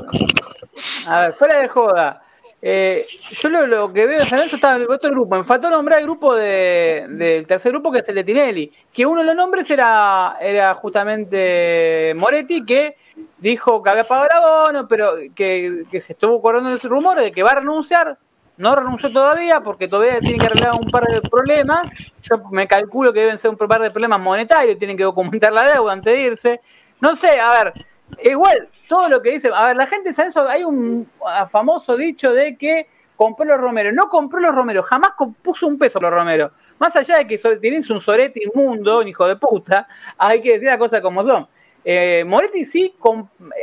a 1.06 1.20
ver, 1.20 1.34
fuera 1.34 1.60
de 1.60 1.68
joda. 1.68 2.22
Eh, 2.60 3.06
yo 3.30 3.48
lo, 3.48 3.92
que 3.92 4.04
veo 4.04 4.20
en 4.20 4.28
San 4.28 4.38
Lorenzo 4.38 4.56
está 4.56 4.76
en 4.76 4.90
otro 4.90 5.10
grupo. 5.10 5.36
Me 5.36 5.44
faltó 5.44 5.70
nombrar 5.70 6.00
el 6.00 6.06
grupo 6.06 6.34
de, 6.34 7.06
del 7.08 7.46
tercer 7.46 7.70
grupo 7.70 7.92
que 7.92 8.00
es 8.00 8.08
el 8.08 8.16
de 8.16 8.24
Tinelli. 8.24 8.72
Que 8.92 9.06
uno 9.06 9.20
de 9.20 9.26
los 9.26 9.36
nombres 9.36 9.70
era, 9.70 10.36
era 10.40 10.74
justamente 10.74 12.12
Moretti, 12.16 12.64
que 12.64 12.96
dijo 13.38 13.82
que 13.82 13.90
había 13.90 14.08
pagado 14.08 14.28
el 14.28 14.36
abono, 14.36 14.88
pero 14.88 15.14
que, 15.34 15.84
que 15.90 16.00
se 16.00 16.14
estuvo 16.14 16.42
corriendo 16.42 16.70
el 16.70 16.80
rumor 16.80 17.20
de 17.20 17.30
que 17.30 17.42
va 17.42 17.52
a 17.52 17.60
renunciar. 17.60 18.18
No 18.59 18.76
renunció 18.76 19.11
todavía 19.11 19.61
porque 19.62 19.88
todavía 19.88 20.20
tiene 20.20 20.38
que 20.38 20.46
arreglar 20.46 20.74
un 20.74 20.90
par 20.90 21.04
de 21.04 21.22
problemas. 21.22 21.82
Yo 22.22 22.38
me 22.50 22.68
calculo 22.68 23.12
que 23.12 23.20
deben 23.20 23.38
ser 23.38 23.50
un 23.50 23.56
par 23.56 23.80
de 23.80 23.90
problemas 23.90 24.20
monetarios, 24.20 24.76
tienen 24.76 24.96
que 24.96 25.04
documentar 25.04 25.52
la 25.52 25.62
deuda 25.62 25.92
antes 25.92 26.12
de 26.12 26.20
irse. 26.20 26.61
No 27.00 27.16
sé, 27.16 27.40
a 27.40 27.64
ver, 27.64 27.86
Igual, 28.22 28.68
todo 28.88 29.09
lo 29.09 29.22
que 29.22 29.32
dice, 29.32 29.50
a 29.54 29.66
ver, 29.66 29.76
la 29.76 29.86
gente 29.86 30.12
sabe 30.14 30.30
eso, 30.30 30.48
hay 30.48 30.64
un 30.64 31.09
famoso 31.50 31.96
dicho 31.96 32.32
de 32.32 32.56
que 32.56 32.88
compró 33.16 33.44
los 33.44 33.59
Romero, 33.59 33.92
no 33.92 34.09
compró 34.09 34.40
los 34.40 34.54
Romero, 34.54 34.82
jamás 34.82 35.11
puso 35.42 35.66
un 35.66 35.78
peso 35.78 36.00
los 36.00 36.11
Romero. 36.11 36.52
Más 36.78 36.96
allá 36.96 37.18
de 37.18 37.26
que 37.26 37.38
tienes 37.61 37.90
un 37.90 38.00
Sorete 38.00 38.40
inmundo, 38.44 39.00
un 39.00 39.09
hijo 39.09 39.26
de 39.26 39.36
puta, 39.36 39.86
hay 40.18 40.40
que 40.40 40.52
decir 40.52 40.68
las 40.68 40.78
cosas 40.78 41.00
como 41.00 41.24
son. 41.24 41.46
Eh, 41.84 42.24
Moretti 42.26 42.64
sí 42.64 42.94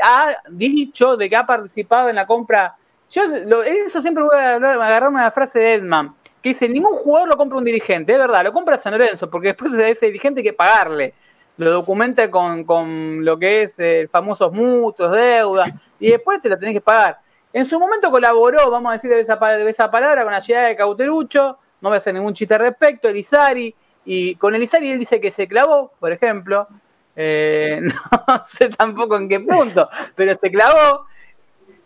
ha 0.02 0.38
dicho 0.50 1.18
de 1.18 1.30
que 1.30 1.36
ha 1.36 1.46
participado 1.46 2.10
en 2.10 2.16
la 2.16 2.26
compra. 2.26 2.76
Yo 3.12 3.24
eso 3.66 4.02
siempre 4.02 4.24
voy 4.24 4.38
a, 4.38 4.56
hablar, 4.56 4.82
agarrar 4.82 5.10
una 5.10 5.32
frase 5.32 5.60
de 5.60 5.74
Edman, 5.76 6.16
que 6.42 6.50
dice, 6.50 6.68
ningún 6.68 6.98
jugador 6.98 7.30
lo 7.30 7.38
compra 7.38 7.58
un 7.58 7.64
dirigente, 7.64 8.14
es 8.14 8.20
verdad, 8.20 8.44
lo 8.44 8.54
compra 8.54 8.82
San 8.82 8.92
Lorenzo, 8.94 9.30
porque 9.30 9.50
después 9.50 9.72
de 9.72 9.92
ese 9.92 10.08
dirigente 10.08 10.42
hay 10.42 10.46
que 10.46 10.54
pagarle 10.54 11.14
lo 11.58 11.72
documenta 11.72 12.30
con, 12.30 12.64
con 12.64 13.24
lo 13.24 13.40
que 13.40 13.64
es 13.64 13.74
eh, 13.78 14.08
famosos 14.12 14.52
mutuos, 14.52 15.12
deudas, 15.12 15.70
y 16.00 16.12
después 16.12 16.42
te 16.42 16.50
la 16.50 16.58
tenés 16.58 16.74
que 16.74 16.82
pagar. 16.82 17.20
En 17.54 17.66
su 17.66 17.80
momento 17.80 18.12
colaboró, 18.12 18.70
vamos 18.70 18.90
a 18.90 18.94
decir 18.94 19.10
de 19.10 19.22
esa, 19.22 19.38
de 19.38 19.70
esa 19.70 19.90
palabra, 19.90 20.24
con 20.24 20.34
la 20.34 20.40
llegada 20.40 20.68
de 20.68 20.76
Cauterucho, 20.76 21.58
no 21.82 21.90
voy 21.90 21.96
a 21.96 21.98
hacer 21.98 22.14
ningún 22.14 22.34
chiste 22.34 22.54
al 22.54 22.62
respecto, 22.62 23.08
Elizari, 23.08 23.74
y 24.04 24.36
con 24.36 24.54
Elizari 24.54 24.92
él 24.92 25.00
dice 25.00 25.22
que 25.22 25.32
se 25.32 25.48
clavó, 25.48 25.94
por 26.00 26.12
ejemplo, 26.12 26.68
eh, 27.16 27.82
no 28.28 28.46
sé 28.46 28.70
tampoco 28.70 29.16
en 29.16 29.30
qué 29.30 29.40
punto, 29.40 29.90
pero 30.16 30.36
se 30.36 30.52
clavó. 30.52 31.08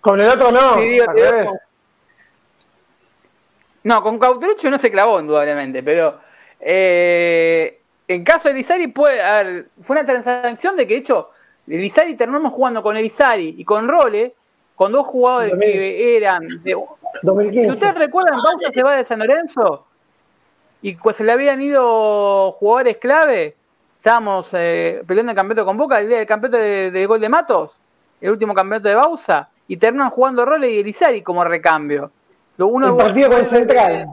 Con 0.01 0.21
el 0.21 0.27
otro 0.27 0.51
no. 0.51 0.77
no, 3.83 4.03
con 4.03 4.19
Cauterucho 4.19 4.69
no 4.69 4.79
se 4.79 4.91
clavó, 4.91 5.19
indudablemente, 5.19 5.83
pero 5.83 6.19
eh, 6.59 7.81
en 8.07 8.23
caso 8.23 8.47
de 8.47 8.55
Elizari 8.55 8.87
puede, 8.87 9.21
a 9.21 9.65
fue 9.83 9.95
una 9.95 10.05
transacción 10.05 10.75
de 10.75 10.87
que 10.87 10.95
de 10.95 10.99
hecho 10.99 11.29
Elizari 11.67 12.15
terminamos 12.15 12.53
jugando 12.53 12.81
con 12.81 12.97
Elizari 12.97 13.55
y 13.57 13.63
con 13.63 13.87
Role, 13.87 14.33
con 14.75 14.91
dos 14.91 15.05
jugadores 15.07 15.53
que 15.59 16.17
eran 16.17 16.47
de, 16.63 16.75
Si 17.51 17.69
ustedes 17.69 17.95
recuerdan, 17.95 18.41
Bausa 18.41 18.71
se 18.73 18.81
va 18.81 18.95
de 18.95 19.05
San 19.05 19.19
Lorenzo 19.19 19.85
y 20.81 20.95
pues 20.95 21.17
se 21.17 21.23
le 21.23 21.31
habían 21.31 21.61
ido 21.61 22.53
jugadores 22.53 22.97
clave. 22.97 23.55
Estábamos 23.97 24.49
eh, 24.53 25.03
peleando 25.05 25.31
el 25.31 25.35
campeonato 25.35 25.65
con 25.65 25.77
Boca, 25.77 25.99
el 25.99 26.07
día 26.07 26.19
del 26.19 26.27
campeonato 26.27 26.63
de, 26.63 27.05
gol 27.05 27.19
de 27.19 27.29
Matos, 27.29 27.75
el 28.21 28.31
último 28.31 28.53
campeonato 28.53 28.87
de 28.87 28.95
Bausa, 28.95 29.49
y 29.69 29.77
terminan 29.77 30.09
jugando 30.09 30.45
Role 30.45 30.69
y 30.69 30.79
Elizari 30.79 31.21
como 31.21 31.45
recambio. 31.45 32.11
Lo 32.57 32.67
uno 32.67 32.87
el 32.87 32.97
partido 32.97 33.29
con 33.29 33.49
Central, 33.49 34.07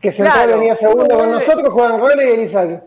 que 0.00 0.12
Central 0.12 0.48
venía 0.48 0.76
segundo 0.76 1.16
con 1.16 1.30
nosotros, 1.30 1.68
juegan 1.72 2.00
Role 2.00 2.24
y 2.28 2.32
Elizari 2.32 2.78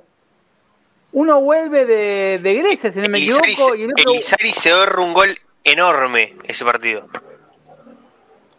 uno 1.14 1.42
vuelve 1.42 1.86
de, 1.86 2.40
de 2.42 2.54
Grecia, 2.56 2.92
si 2.92 3.00
no 3.00 3.08
me 3.08 3.20
equivoco. 3.20 3.76
y 3.76 3.84
el 3.84 3.92
otro... 3.92 4.12
Elizari 4.12 4.52
se 4.52 4.72
ahorra 4.72 5.02
un 5.02 5.14
gol 5.14 5.30
enorme 5.64 6.36
ese 6.44 6.66
partido. 6.66 7.08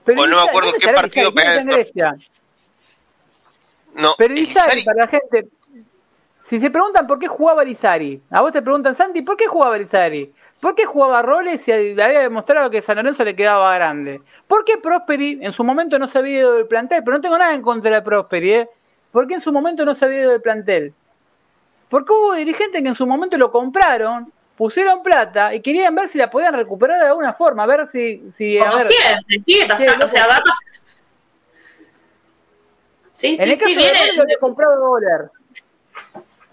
o 0.06 0.26
no 0.26 0.36
me 0.36 0.42
acuerdo 0.42 0.72
qué 0.78 0.88
partido 0.88 1.32
en 1.36 1.66
Grecia. 1.66 2.16
No, 3.96 4.14
pero 4.16 4.34
Elizari, 4.34 4.82
para 4.82 5.02
la 5.02 5.08
gente, 5.08 5.48
si 6.42 6.58
se 6.58 6.70
preguntan 6.70 7.06
por 7.06 7.18
qué 7.18 7.28
jugaba 7.28 7.62
Elizari, 7.62 8.20
a 8.30 8.40
vos 8.40 8.52
te 8.52 8.62
preguntan, 8.62 8.96
Santi, 8.96 9.22
¿por 9.22 9.36
qué 9.36 9.46
jugaba 9.46 9.76
Elizari? 9.76 10.32
¿Por 10.64 10.74
qué 10.74 10.86
jugaba 10.86 11.20
roles 11.20 11.68
y 11.68 11.94
le 11.94 12.02
había 12.02 12.20
demostrado 12.20 12.70
que 12.70 12.80
San 12.80 12.96
Lorenzo 12.96 13.22
le 13.22 13.36
quedaba 13.36 13.74
grande? 13.74 14.22
¿Por 14.48 14.64
qué 14.64 14.78
Prosperi 14.78 15.40
en 15.42 15.52
su 15.52 15.62
momento 15.62 15.98
no 15.98 16.08
se 16.08 16.16
había 16.16 16.38
ido 16.38 16.54
del 16.54 16.66
plantel? 16.66 17.02
Pero 17.04 17.18
no 17.18 17.20
tengo 17.20 17.36
nada 17.36 17.52
en 17.52 17.60
contra 17.60 17.90
de 17.90 18.00
Prosperi, 18.00 18.54
¿eh? 18.54 18.68
¿Por 19.12 19.28
qué 19.28 19.34
en 19.34 19.42
su 19.42 19.52
momento 19.52 19.84
no 19.84 19.94
se 19.94 20.06
había 20.06 20.20
ido 20.20 20.30
del 20.30 20.40
plantel? 20.40 20.94
Porque 21.90 22.14
hubo 22.14 22.32
dirigentes 22.32 22.80
que 22.80 22.88
en 22.88 22.94
su 22.94 23.06
momento 23.06 23.36
lo 23.36 23.52
compraron, 23.52 24.32
pusieron 24.56 25.02
plata 25.02 25.52
y 25.52 25.60
querían 25.60 25.94
ver 25.94 26.08
si 26.08 26.16
la 26.16 26.30
podían 26.30 26.54
recuperar 26.54 26.98
de 26.98 27.08
alguna 27.08 27.34
forma, 27.34 27.64
a 27.64 27.66
ver 27.66 27.86
si... 27.88 28.22
si 28.34 28.58
Como 28.58 28.78
siempre, 28.78 29.40
sigue 29.44 29.66
pasando, 29.66 30.06
o 30.06 30.08
sea, 30.08 30.26
va 30.26 30.36
a 30.36 30.40
pasar. 30.40 30.56
Sí, 33.10 33.36
en 33.38 33.50
el 33.50 33.58
caso 33.58 33.66
viene 33.66 33.82
de 33.82 34.16
lo 34.16 34.24
que 34.24 34.38
comprado 34.40 34.80
dólar, 34.80 35.30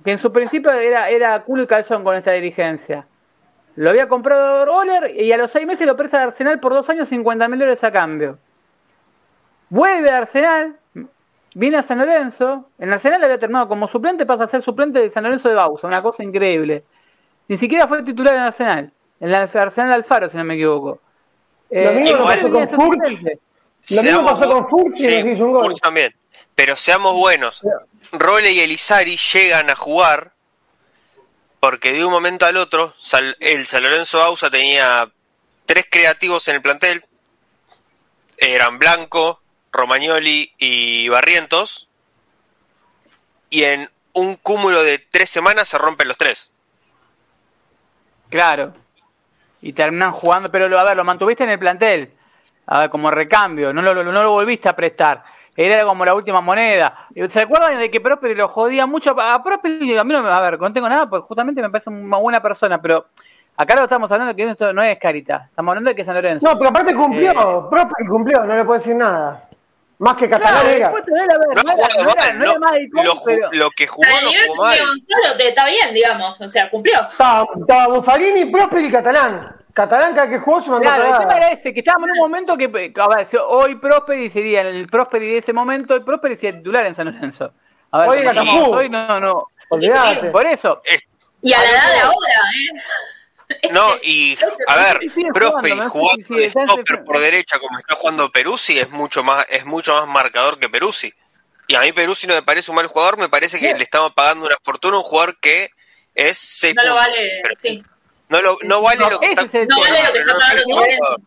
que 0.03 0.11
en 0.11 0.17
su 0.17 0.33
principio 0.33 0.69
era, 0.73 1.09
era 1.09 1.41
culo 1.43 1.63
y 1.63 1.67
calzón 1.67 2.03
con 2.03 2.17
esta 2.17 2.31
dirigencia. 2.31 3.07
Lo 3.75 3.89
había 3.89 4.07
comprado 4.07 4.71
Oler 4.71 5.15
y 5.15 5.31
a 5.31 5.37
los 5.37 5.51
seis 5.51 5.65
meses 5.65 5.87
lo 5.87 5.95
presta 5.95 6.17
de 6.19 6.23
Arsenal 6.25 6.59
por 6.59 6.73
dos 6.73 6.89
años 6.89 7.07
50 7.07 7.47
mil 7.47 7.59
dólares 7.59 7.83
a 7.83 7.91
cambio. 7.91 8.37
Vuelve 9.69 10.09
a 10.09 10.17
Arsenal, 10.17 10.77
Viene 11.53 11.77
a 11.77 11.83
San 11.83 11.97
Lorenzo, 11.97 12.69
en 12.79 12.93
Arsenal 12.93 13.23
había 13.23 13.37
terminado 13.37 13.67
como 13.67 13.89
suplente, 13.89 14.25
pasa 14.25 14.45
a 14.45 14.47
ser 14.47 14.61
suplente 14.61 14.99
de 14.99 15.11
San 15.11 15.23
Lorenzo 15.23 15.49
de 15.49 15.55
Bausa, 15.55 15.85
una 15.85 16.01
cosa 16.01 16.23
increíble. 16.23 16.83
Ni 17.49 17.57
siquiera 17.57 17.87
fue 17.89 18.03
titular 18.03 18.35
en 18.35 18.41
Arsenal, 18.41 18.91
en 19.19 19.29
el 19.29 19.35
Arsenal 19.35 19.91
Alfaro, 19.91 20.29
si 20.29 20.37
no 20.37 20.45
me 20.45 20.53
equivoco. 20.53 20.99
Eh, 21.69 21.85
lo 21.85 21.99
mismo 21.99 22.25
pasó 22.25 22.49
con 22.49 22.69
Furch. 22.69 23.39
Lo 23.89 24.03
mismo 24.03 24.25
pasó 24.25 24.49
con 24.49 24.69
Furch 24.69 24.99
y 25.01 25.07
nos 25.07 25.25
hizo 25.25 25.45
un 25.45 25.51
gol. 25.51 25.73
también. 25.81 26.15
Pero 26.55 26.77
seamos 26.77 27.15
buenos. 27.15 27.61
Role 28.13 28.51
y 28.51 28.61
Elizari 28.61 29.17
llegan 29.17 29.69
a 29.69 29.75
jugar 29.75 30.31
porque 31.61 31.93
de 31.93 32.03
un 32.03 32.11
momento 32.11 32.45
al 32.47 32.57
otro 32.57 32.95
el 33.39 33.67
San 33.67 33.83
Lorenzo 33.83 34.17
Bausa 34.17 34.49
tenía 34.49 35.09
tres 35.65 35.85
creativos 35.89 36.47
en 36.47 36.55
el 36.55 36.61
plantel, 36.61 37.05
eran 38.35 38.79
Blanco, 38.79 39.39
Romagnoli 39.71 40.51
y 40.57 41.07
Barrientos, 41.07 41.87
y 43.51 43.63
en 43.63 43.89
un 44.13 44.35
cúmulo 44.37 44.81
de 44.81 44.97
tres 44.97 45.29
semanas 45.29 45.69
se 45.69 45.77
rompen 45.77 46.07
los 46.07 46.17
tres. 46.17 46.49
Claro. 48.29 48.73
Y 49.61 49.73
terminan 49.73 50.13
jugando, 50.13 50.51
pero 50.51 50.79
a 50.79 50.83
ver, 50.83 50.97
lo 50.97 51.03
mantuviste 51.03 51.43
en 51.43 51.51
el 51.51 51.59
plantel, 51.59 52.11
a 52.65 52.79
ver, 52.79 52.89
como 52.89 53.11
recambio, 53.11 53.71
no 53.71 53.83
lo, 53.83 54.03
no 54.03 54.23
lo 54.23 54.31
volviste 54.31 54.67
a 54.67 54.75
prestar. 54.75 55.23
Era 55.55 55.83
como 55.83 56.05
la 56.05 56.13
última 56.13 56.39
moneda. 56.41 57.07
¿Se 57.27 57.41
acuerdan 57.41 57.77
de 57.77 57.91
que 57.91 57.99
Prosperi 57.99 58.35
lo 58.35 58.47
jodía 58.47 58.85
mucho? 58.85 59.19
A 59.19 59.43
Prosperi, 59.43 59.97
a 59.97 60.03
mí 60.03 60.13
no, 60.13 60.19
a 60.19 60.41
ver, 60.41 60.59
no 60.59 60.71
tengo 60.71 60.87
nada, 60.87 61.09
pues 61.09 61.23
justamente 61.23 61.61
me 61.61 61.69
parece 61.69 61.89
una 61.89 62.17
buena 62.17 62.41
persona, 62.41 62.81
pero 62.81 63.07
acá 63.57 63.75
lo 63.75 63.83
estamos 63.83 64.11
hablando 64.11 64.33
de 64.33 64.35
que 64.35 64.49
esto 64.49 64.71
no 64.71 64.81
es 64.81 64.97
Carita, 64.97 65.47
estamos 65.49 65.71
hablando 65.71 65.89
de 65.89 65.95
que 65.95 66.01
es 66.01 66.05
San 66.05 66.15
Lorenzo. 66.15 66.47
No, 66.47 66.57
pero 66.57 66.69
aparte 66.69 66.95
cumplió, 66.95 67.31
eh, 67.31 67.67
Prosperi 67.69 68.07
cumplió, 68.07 68.43
no 68.45 68.55
le 68.55 68.63
puedo 68.63 68.79
decir 68.79 68.95
nada. 68.95 69.47
Más 69.99 70.15
que 70.15 70.27
Catalán 70.27 70.65
era. 70.65 70.89
No, 70.89 72.55
Lo 73.51 73.69
que 73.69 73.85
jugó 73.85 74.07
no 74.23 74.29
jugó 74.47 74.63
mal. 74.63 74.79
Gonzalo 74.79 75.37
está 75.37 75.65
bien, 75.67 75.93
digamos, 75.93 76.41
o 76.41 76.49
sea, 76.49 76.71
cumplió. 76.71 76.95
Estaba, 77.07 77.45
estaba 77.59 77.87
Buffarini, 77.93 78.49
Prosperi 78.49 78.87
y 78.87 78.91
Catalán. 78.91 79.60
Catalán 79.73 80.15
cada 80.15 80.29
que 80.29 80.39
jugó 80.39 80.61
se 80.61 80.69
mandó 80.69 80.83
Claro, 80.83 81.05
el 81.05 81.17
tema 81.19 81.37
era 81.37 81.49
ese, 81.49 81.73
que 81.73 81.79
estábamos 81.79 82.09
en 82.09 82.13
un 82.13 82.19
momento 82.19 82.57
que, 82.57 82.65
a 82.65 83.07
ver, 83.07 83.27
hoy 83.47 83.75
Prosperi 83.75 84.29
sería 84.29 84.61
el 84.61 84.87
Prosperi 84.87 85.27
de 85.27 85.37
ese 85.37 85.53
momento, 85.53 85.95
el 85.95 86.03
Prosperi 86.03 86.35
sería 86.35 86.57
titular 86.57 86.85
en 86.85 86.95
San 86.95 87.05
Lorenzo. 87.05 87.53
A 87.91 87.99
ver, 87.99 88.09
hoy, 88.09 88.67
hoy 88.71 88.89
no, 88.89 89.19
no. 89.19 89.47
Olvídate. 89.69 90.29
Por 90.29 90.45
eso. 90.45 90.81
Y 91.41 91.53
a 91.53 91.59
la 91.59 91.69
edad 91.69 91.93
de 91.93 91.99
ahora, 92.01 92.33
¿eh? 92.57 92.81
No, 93.71 93.85
y 94.01 94.37
a 94.67 94.75
ver, 94.77 94.99
Prosperi 95.33 95.77
jugando 95.77 96.35
de 96.35 96.49
stopper 96.49 97.03
por 97.03 97.19
derecha 97.19 97.59
como 97.59 97.77
está 97.77 97.95
jugando 97.95 98.31
Peruzzi 98.31 98.79
es 98.79 98.89
mucho 98.89 99.23
más 99.23 99.45
es 99.49 99.65
mucho 99.65 99.93
más 99.93 100.07
marcador 100.07 100.57
que 100.57 100.69
Peruzzi. 100.69 101.13
Y 101.67 101.75
a 101.75 101.81
mí 101.81 101.91
Peruzzi 101.91 102.27
no 102.27 102.35
me 102.35 102.43
parece 102.43 102.71
un 102.71 102.75
mal 102.75 102.87
jugador, 102.87 103.17
me 103.17 103.29
parece 103.29 103.59
que 103.59 103.73
le 103.73 103.83
estamos 103.83 104.13
pagando 104.13 104.45
una 104.45 104.55
fortuna 104.61 104.95
a 104.95 104.99
un 104.99 105.03
jugador 105.03 105.37
que 105.39 105.69
es. 106.15 106.61
No 106.75 106.83
lo 106.83 106.95
vale, 106.95 107.41
sí. 107.57 107.83
No, 108.31 108.41
lo, 108.41 108.57
no 108.63 108.81
vale 108.81 109.09
lo 109.09 109.19
que 109.19 109.27
está, 109.27 109.43
no 109.43 109.79
vale 109.79 110.03
lo 110.03 110.13
que 110.13 110.19
está 110.19 110.33
pagando. 110.39 111.17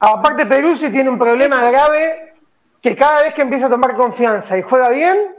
Aparte 0.00 0.44
Peruzzi 0.44 0.90
tiene 0.90 1.08
un 1.08 1.18
problema 1.18 1.64
grave 1.70 2.34
que 2.82 2.96
cada 2.96 3.22
vez 3.22 3.34
que 3.34 3.42
empieza 3.42 3.66
a 3.66 3.70
tomar 3.70 3.94
confianza 3.94 4.58
y 4.58 4.62
juega 4.62 4.88
bien, 4.90 5.36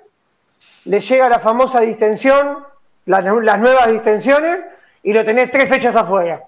le 0.85 1.01
llega 1.01 1.27
la 1.27 1.39
famosa 1.39 1.81
distensión, 1.81 2.65
las, 3.05 3.23
las 3.23 3.59
nuevas 3.59 3.91
distensiones 3.91 4.59
y 5.03 5.11
lo 5.11 5.25
tenés 5.25 5.51
tres 5.51 5.69
fechas 5.69 5.93
afuera. 5.93 6.41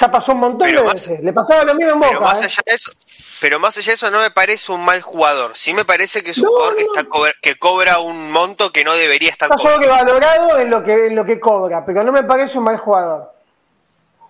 Ya 0.00 0.08
pasó 0.08 0.32
un 0.32 0.40
montón 0.40 0.72
de 0.72 0.80
veces. 0.80 1.20
Le 1.20 1.32
pasaba 1.32 1.64
lo 1.64 1.74
mismo 1.74 1.94
en 1.94 1.98
Boca. 1.98 2.10
Pero 2.10 2.20
más, 2.20 2.40
¿eh? 2.40 2.44
allá 2.44 2.62
de 2.64 2.74
eso, 2.74 2.92
pero 3.40 3.58
más 3.58 3.76
allá 3.76 3.90
de 3.90 3.94
eso, 3.94 4.10
no 4.12 4.20
me 4.20 4.30
parece 4.30 4.70
un 4.70 4.84
mal 4.84 5.02
jugador. 5.02 5.56
Sí 5.56 5.74
me 5.74 5.84
parece 5.84 6.22
que 6.22 6.30
es 6.30 6.38
un 6.38 6.46
jugador 6.46 6.76
que, 6.76 6.82
está 6.82 7.04
que 7.42 7.58
cobra 7.58 7.98
un 7.98 8.30
monto 8.30 8.70
que 8.70 8.84
no 8.84 8.94
debería 8.94 9.30
estar 9.30 9.50
está 9.50 9.60
cobrando. 9.60 9.88
valorado 9.88 10.60
en 10.60 10.70
lo, 10.70 10.84
que, 10.84 11.06
en 11.06 11.16
lo 11.16 11.24
que 11.24 11.40
cobra, 11.40 11.84
pero 11.84 12.04
no 12.04 12.12
me 12.12 12.22
parece 12.22 12.56
un 12.56 12.64
mal 12.64 12.78
jugador. 12.78 13.37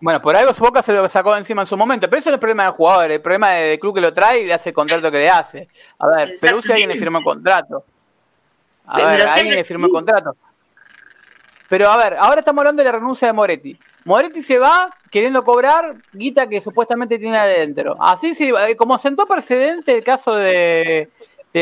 Bueno, 0.00 0.22
por 0.22 0.36
algo 0.36 0.54
su 0.54 0.62
Boca 0.62 0.82
se 0.82 0.92
lo 0.92 1.08
sacó 1.08 1.36
encima 1.36 1.62
en 1.62 1.66
su 1.66 1.76
momento, 1.76 2.08
pero 2.08 2.20
eso 2.20 2.30
no 2.30 2.34
es 2.34 2.36
el 2.36 2.40
problema 2.40 2.64
del 2.64 2.72
jugador, 2.72 3.10
el 3.10 3.20
problema 3.20 3.50
del 3.50 3.78
club 3.80 3.96
que 3.96 4.00
lo 4.00 4.12
trae 4.12 4.42
y 4.42 4.46
le 4.46 4.54
hace 4.54 4.68
el 4.68 4.74
contrato 4.74 5.10
que 5.10 5.18
le 5.18 5.28
hace. 5.28 5.68
A 5.98 6.06
ver, 6.06 6.34
Perú 6.40 6.62
si 6.62 6.72
alguien 6.72 6.88
le 6.88 6.98
firmó 6.98 7.18
el 7.18 7.24
contrato. 7.24 7.84
A 8.86 9.06
ver, 9.06 9.26
alguien 9.28 9.54
le 9.54 9.64
firmó 9.64 9.86
el 9.86 9.92
contrato. 9.92 10.36
Pero 11.68 11.90
a 11.90 11.96
ver, 11.98 12.16
ahora 12.18 12.38
estamos 12.38 12.60
hablando 12.62 12.82
de 12.82 12.90
la 12.90 12.98
renuncia 12.98 13.28
de 13.28 13.34
Moretti. 13.34 13.78
Moretti 14.04 14.42
se 14.42 14.58
va 14.58 14.94
queriendo 15.10 15.44
cobrar 15.44 15.96
guita 16.12 16.48
que 16.48 16.62
supuestamente 16.62 17.18
tiene 17.18 17.36
adentro. 17.36 17.94
Así, 18.00 18.34
sí, 18.34 18.50
eh, 18.58 18.74
como 18.76 18.98
sentó 18.98 19.26
precedente 19.26 19.98
el 19.98 20.04
caso 20.04 20.34
de, 20.34 21.10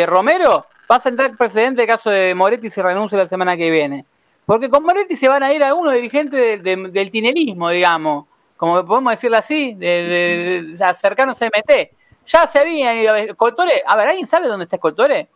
Romero, 0.07 0.67
va 0.91 0.97
a 0.97 1.01
sentar 1.01 1.37
precedente 1.37 1.83
el 1.83 1.89
caso 1.89 2.11
de 2.11 2.35
Moretti 2.35 2.71
si 2.71 2.81
renuncia 2.81 3.19
la 3.19 3.29
semana 3.29 3.57
que 3.57 3.71
viene. 3.71 4.05
Porque 4.47 4.71
con 4.71 4.85
Moretti 4.85 5.17
se 5.17 5.29
van 5.29 5.43
a 5.43 5.53
ir 5.53 5.63
algunos 5.63 5.93
dirigentes 5.93 6.63
del 6.63 7.11
tinerismo, 7.11 7.69
digamos, 7.69 8.27
como 8.57 8.87
podemos 8.87 9.13
decirlo 9.13 9.37
así, 9.37 9.75
de, 9.75 10.73
de, 10.77 10.95
cercanos 10.95 11.43
a 11.43 11.47
MT. 11.47 11.91
Ya 12.27 12.47
se 12.47 12.61
habían 12.61 12.97
ido. 12.97 13.37
Coltore, 13.37 13.83
a 13.85 13.97
ver, 13.97 14.09
¿alguien 14.09 14.27
sabe 14.27 14.49
dónde 14.49 14.65
está 14.65 14.79
Coltore? 14.79 15.29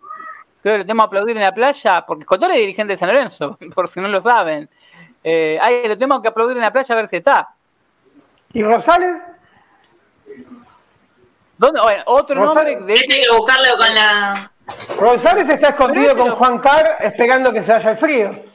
creo 0.62 0.74
que 0.74 0.78
le 0.78 0.84
tenemos 0.84 1.04
que 1.04 1.08
aplaudir 1.08 1.36
en 1.36 1.42
la 1.42 1.52
playa, 1.52 2.04
porque 2.06 2.24
Cotore 2.24 2.54
es 2.54 2.60
dirigente 2.60 2.92
de 2.92 2.96
San 2.96 3.08
Lorenzo, 3.08 3.58
por 3.74 3.88
si 3.88 4.00
no 4.00 4.08
lo 4.08 4.20
saben. 4.20 4.68
Eh, 5.22 5.58
ahí 5.60 5.86
lo 5.86 5.96
tenemos 5.96 6.22
que 6.22 6.28
aplaudir 6.28 6.56
en 6.56 6.62
la 6.62 6.72
playa 6.72 6.94
a 6.94 6.96
ver 6.96 7.08
si 7.08 7.16
está. 7.16 7.48
¿Y 8.52 8.62
Rosales? 8.62 9.16
¿Dónde? 11.58 11.80
Bueno, 11.80 12.02
otro 12.06 12.42
nombre 12.42 12.76
de 12.76 12.94
Tiene 12.94 13.20
que 13.20 13.36
buscarlo 13.36 13.76
con 13.78 13.94
la. 13.94 14.50
Rosales 14.98 15.48
está 15.48 15.70
escondido 15.70 16.16
con 16.16 16.34
Juan 16.36 16.58
Car 16.58 16.96
esperando 17.00 17.52
que 17.52 17.62
se 17.64 17.72
vaya 17.72 17.90
el 17.90 17.98
frío. 17.98 18.49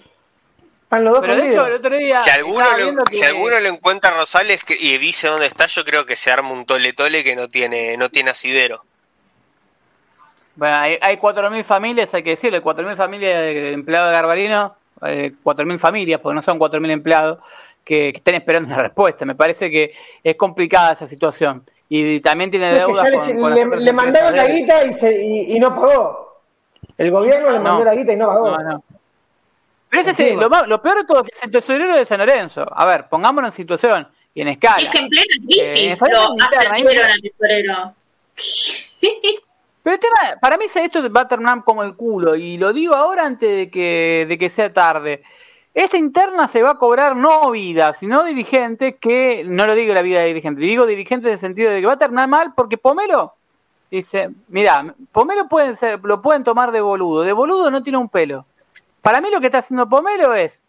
Están 0.85 1.03
Pero 1.21 1.35
de 1.35 1.47
hecho, 1.47 1.65
el 1.65 1.73
otro 1.73 1.97
día. 1.97 2.17
Si 2.17 2.29
alguno, 2.29 2.65
le, 2.77 2.93
si 3.11 3.23
alguno 3.23 3.59
le 3.59 3.69
encuentra 3.69 4.11
a 4.11 4.17
Rosales 4.19 4.63
y 4.69 4.97
dice 4.99 5.27
dónde 5.27 5.47
está, 5.47 5.65
yo 5.65 5.83
creo 5.83 6.05
que 6.05 6.15
se 6.15 6.31
arma 6.31 6.51
un 6.51 6.65
tole 6.65 6.93
tole 6.93 7.23
que 7.23 7.35
no 7.35 7.49
tiene, 7.49 7.97
no 7.97 8.09
tiene 8.09 8.29
asidero. 8.29 8.83
Bueno, 10.55 10.77
hay, 10.77 10.97
hay 11.01 11.17
4.000 11.17 11.63
familias, 11.63 12.13
hay 12.13 12.23
que 12.23 12.29
decirlo, 12.31 12.61
4.000 12.61 12.95
familias 12.95 13.41
de 13.41 13.73
empleados 13.73 14.09
de 14.09 14.15
Garbarino, 14.15 14.75
eh, 15.05 15.33
4.000 15.43 15.79
familias, 15.79 16.21
porque 16.21 16.35
no 16.35 16.41
son 16.43 16.59
4.000 16.59 16.91
empleados, 16.91 17.39
que, 17.83 18.09
estén 18.09 18.35
esperando 18.35 18.67
una 18.67 18.77
respuesta. 18.83 19.25
Me 19.25 19.35
parece 19.35 19.71
que 19.71 19.93
es 20.23 20.35
complicada 20.35 20.93
esa 20.93 21.07
situación. 21.07 21.63
Y, 21.89 22.19
también 22.19 22.51
tiene 22.51 22.73
deudas 22.73 23.11
con, 23.11 23.53
le, 23.53 23.93
mandaron 23.93 24.35
la 24.35 24.47
guita 24.47 24.81
y, 24.85 25.59
no 25.59 25.69
pagó. 25.69 26.41
El 26.97 27.11
gobierno 27.11 27.51
le 27.51 27.59
mandó 27.59 27.83
la 27.83 27.95
guita 27.95 28.13
y 28.13 28.15
no 28.15 28.27
pagó. 28.27 28.57
Pero 29.95 30.11
ese 30.11 30.29
es, 30.29 30.35
lo, 30.35 30.49
lo, 30.49 30.81
peor 30.81 30.97
de 30.97 31.03
todo 31.05 31.23
es 31.31 31.41
el 31.43 31.51
tesorero 31.51 31.95
de 31.95 32.05
San 32.05 32.19
Lorenzo. 32.19 32.65
A 32.69 32.85
ver, 32.85 33.07
pongámonos 33.07 33.49
en 33.49 33.55
situación 33.55 34.07
y 34.33 34.41
en 34.41 34.49
escala. 34.49 34.83
Es 34.83 34.89
que 34.89 34.97
en 34.97 35.07
plena 35.07 35.33
crisis 35.47 36.01
eh, 36.01 36.05
lo 36.11 36.35
ascendieron 36.43 37.11
al 37.11 37.21
tesorero. 37.21 37.93
Pero 39.83 39.93
el 39.93 39.99
tema, 39.99 40.39
para 40.41 40.57
mí 40.57 40.65
esto 40.65 41.13
va 41.13 41.21
a 41.21 41.27
terminar 41.27 41.63
como 41.63 41.83
el 41.83 41.95
culo, 41.95 42.35
y 42.35 42.57
lo 42.57 42.73
digo 42.73 42.95
ahora 42.95 43.25
antes 43.25 43.49
de 43.49 43.69
que, 43.69 44.25
de 44.27 44.37
que 44.37 44.49
sea 44.49 44.73
tarde. 44.73 45.21
Esta 45.73 45.97
interna 45.97 46.47
se 46.47 46.61
va 46.61 46.71
a 46.71 46.77
cobrar 46.77 47.15
no 47.15 47.51
vida, 47.51 47.93
sino 47.99 48.23
dirigentes 48.23 48.95
que, 48.99 49.43
no 49.45 49.65
lo 49.67 49.75
digo 49.75 49.93
la 49.93 50.01
vida 50.01 50.21
de 50.21 50.27
dirigente, 50.27 50.59
digo 50.61 50.85
dirigentes 50.85 51.27
en 51.27 51.33
el 51.33 51.39
sentido 51.39 51.71
de 51.71 51.81
que 51.81 51.87
va 51.87 51.93
a 51.93 51.97
terminar 51.97 52.27
mal 52.27 52.53
porque 52.55 52.77
Pomelo 52.77 53.33
dice, 53.91 54.29
mira, 54.47 54.93
Pomelo 55.11 55.47
pueden 55.47 55.75
ser, 55.75 55.99
lo 56.03 56.21
pueden 56.21 56.43
tomar 56.43 56.71
de 56.71 56.81
boludo, 56.81 57.21
de 57.21 57.33
boludo 57.33 57.69
no 57.69 57.83
tiene 57.83 57.97
un 57.97 58.09
pelo. 58.09 58.45
Para 59.05 59.21
mí 59.21 59.29
lo 59.29 59.39
que 59.39 59.45
está 59.45 59.59
haciendo 59.59 59.87
Pomelo 59.87 60.33
es, 60.33 60.63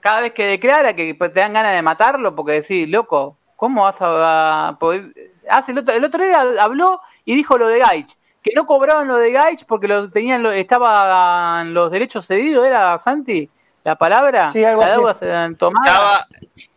cada 0.00 0.20
vez 0.20 0.32
que 0.32 0.44
declara 0.44 0.96
que 0.96 1.14
te 1.14 1.28
dan 1.28 1.52
ganas 1.52 1.72
de 1.72 1.82
matarlo, 1.82 2.34
porque 2.34 2.60
decís, 2.60 2.88
loco, 2.88 3.36
¿cómo 3.54 3.84
vas 3.84 3.94
a, 4.00 4.76
poder? 4.80 5.12
Hace 5.48 5.70
el 5.70 5.78
otro, 5.78 5.94
el 5.94 6.04
otro 6.04 6.24
día 6.24 6.40
habló 6.60 7.00
y 7.24 7.36
dijo 7.36 7.56
lo 7.56 7.68
de 7.68 7.78
Gaich 7.78 8.16
que 8.42 8.50
no 8.56 8.66
cobraban 8.66 9.06
lo 9.06 9.14
de 9.14 9.30
Gaich 9.30 9.64
porque 9.66 9.86
lo 9.86 10.10
tenían 10.10 10.44
estaban 10.46 11.74
los 11.74 11.92
derechos 11.92 12.26
cedidos, 12.26 12.66
¿era 12.66 12.98
Santi? 12.98 13.48
La 13.84 13.94
palabra, 13.94 14.50
sí, 14.52 14.62
la 14.62 14.90
deuda 14.90 15.14
se 15.14 15.26
Estaba, 15.26 16.26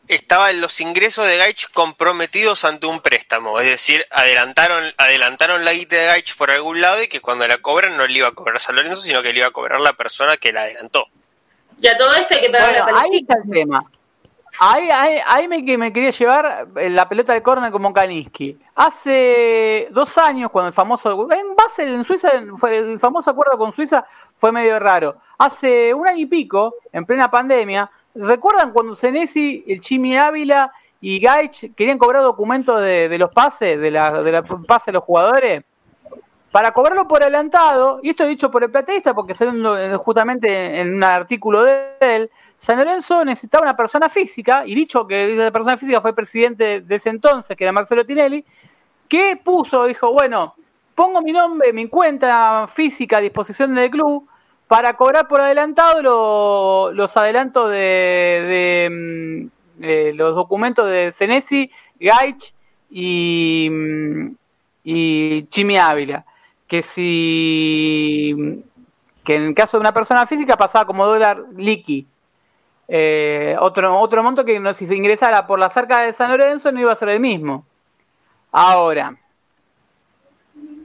estaban 0.10 0.60
los 0.60 0.82
ingresos 0.82 1.28
de 1.28 1.38
Gaich 1.38 1.72
comprometidos 1.72 2.66
ante 2.66 2.88
un 2.88 3.00
préstamo, 3.00 3.60
es 3.60 3.68
decir, 3.68 4.06
adelantaron 4.10 4.84
adelantaron 4.98 5.64
la 5.64 5.74
guita 5.74 5.96
de 5.96 6.08
Gaich 6.08 6.36
por 6.36 6.52
algún 6.52 6.82
lado 6.82 7.02
y 7.02 7.08
que 7.08 7.22
cuando 7.22 7.48
la 7.48 7.60
cobran 7.60 7.96
no 7.96 8.06
le 8.08 8.18
iba 8.18 8.28
a 8.28 8.32
cobrar 8.32 8.60
San 8.60 8.76
Lorenzo, 8.76 9.02
sino 9.02 9.22
que 9.22 9.32
le 9.32 9.40
iba 9.40 9.48
a 9.48 9.52
cobrar 9.52 9.80
la 9.80 9.94
persona 9.94 10.36
que 10.38 10.52
la 10.52 10.64
adelantó. 10.64 11.06
Y 11.80 11.88
a 11.88 11.96
todo 11.96 12.14
esto 12.16 12.34
hay 12.34 12.42
que 12.42 12.50
pagar 12.50 12.74
la 12.74 13.02
Ahí 13.02 13.20
está 13.20 13.38
el 13.44 13.50
tema. 13.50 13.86
Ahí, 14.58 14.90
ahí, 14.90 15.20
ahí 15.26 15.48
me, 15.48 15.62
me, 15.78 15.94
quería 15.94 16.10
llevar 16.10 16.68
eh, 16.76 16.90
la 16.90 17.08
pelota 17.08 17.34
de 17.34 17.44
córner 17.44 17.72
como 17.72 17.94
Kaniski. 17.94 18.58
Hace 18.76 19.88
dos 19.92 20.18
años, 20.18 20.50
cuando 20.52 20.70
el 20.70 20.74
famoso. 20.74 21.32
En 21.32 21.56
base 21.56 21.84
en 21.84 22.04
Suiza, 22.04 22.32
fue, 22.58 22.78
el 22.78 23.00
famoso 23.00 23.30
acuerdo 23.30 23.58
con 23.58 23.74
Suiza 23.74 24.06
fue 24.38 24.52
medio 24.52 24.80
raro. 24.80 25.18
Hace 25.38 25.94
un 25.94 26.08
año 26.08 26.20
y 26.20 26.26
pico, 26.26 26.76
en 26.92 27.06
plena 27.06 27.30
pandemia, 27.30 27.90
¿recuerdan 28.16 28.72
cuando 28.72 28.96
Senesi, 28.96 29.64
el 29.68 29.80
Chimi 29.80 30.18
Ávila 30.18 30.72
y 31.02 31.20
Gaich 31.20 31.74
querían 31.76 31.98
cobrar 31.98 32.24
documentos 32.24 32.82
de, 32.82 33.18
los 33.18 33.32
pases, 33.32 33.80
de 33.80 33.92
la, 33.92 34.22
de 34.22 34.32
la 34.32 34.44
pase 34.44 34.92
de 34.92 34.94
los 34.94 35.04
jugadores? 35.04 35.64
para 36.52 36.72
cobrarlo 36.72 37.08
por 37.08 37.22
adelantado, 37.22 38.00
y 38.02 38.10
esto 38.10 38.24
es 38.24 38.30
dicho 38.30 38.50
por 38.50 38.64
el 38.64 38.72
plateísta, 38.72 39.14
porque 39.14 39.34
salió 39.34 40.00
justamente 40.00 40.82
en 40.82 40.96
un 40.96 41.04
artículo 41.04 41.64
de 41.64 41.94
él, 42.00 42.30
San 42.58 42.78
Lorenzo 42.78 43.24
necesitaba 43.24 43.64
una 43.64 43.78
persona 43.78 44.10
física, 44.10 44.66
y 44.66 44.74
dicho 44.74 45.06
que 45.06 45.36
la 45.36 45.52
persona 45.52 45.78
física 45.78 46.02
fue 46.02 46.14
presidente 46.14 46.82
de 46.82 46.96
ese 46.96 47.10
entonces, 47.10 47.56
que 47.56 47.64
era 47.64 47.72
Marcelo 47.72 48.06
Tinelli, 48.06 48.44
que 49.08 49.40
puso, 49.44 49.86
dijo, 49.86 50.12
bueno, 50.12 50.56
pongo 50.96 51.22
mi 51.22 51.32
nombre, 51.32 51.72
mi 51.72 51.88
cuenta 51.88 52.68
física 52.74 53.18
a 53.18 53.22
disposición 53.22 53.76
del 53.76 53.92
club 53.92 54.28
para 54.70 54.94
cobrar 54.94 55.28
por 55.28 55.42
adelantado 55.42 56.94
los 56.94 57.18
adelantos 57.18 57.72
de, 57.72 59.50
mm, 59.82 60.16
los 60.16 60.36
documentos 60.36 60.88
de 60.88 61.12
Senesi, 61.12 61.72
Gaich 62.00 62.54
y, 62.92 63.68
mm, 63.72 65.48
Chimi 65.48 65.76
Ávila, 65.76 66.24
que 66.68 66.84
si 66.84 68.64
que 69.24 69.38
en 69.38 69.44
el 69.44 69.56
caso 69.56 69.78
de 69.78 69.82
una 69.82 69.94
persona 69.94 70.28
física 70.28 70.56
pasaba 70.56 70.86
como 70.86 71.06
dólar 71.08 71.46
liqui. 71.56 72.06
Eh, 72.88 73.56
otro, 73.60 74.00
otro 74.00 74.22
monto 74.22 74.46
que 74.46 74.62
si 74.76 74.86
se 74.86 74.96
ingresara 74.96 75.48
por 75.48 75.60
la 75.60 75.72
cerca 75.72 76.02
de 76.02 76.14
San 76.14 76.30
Lorenzo 76.30 76.72
no 76.72 76.80
iba 76.80 76.92
a 76.92 76.96
ser 76.96 77.10
el 77.10 77.20
mismo. 77.20 77.66
Ahora, 78.52 79.16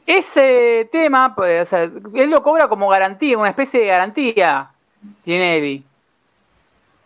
ese 0.07 0.89
tema, 0.93 1.35
pues, 1.35 1.73
él 1.73 2.31
lo 2.31 2.43
cobra 2.43 2.69
como 2.69 2.89
garantía, 2.89 3.39
una 3.39 3.49
especie 3.49 3.81
de 3.81 3.87
garantía, 3.87 4.71
Ginelli. 5.25 5.85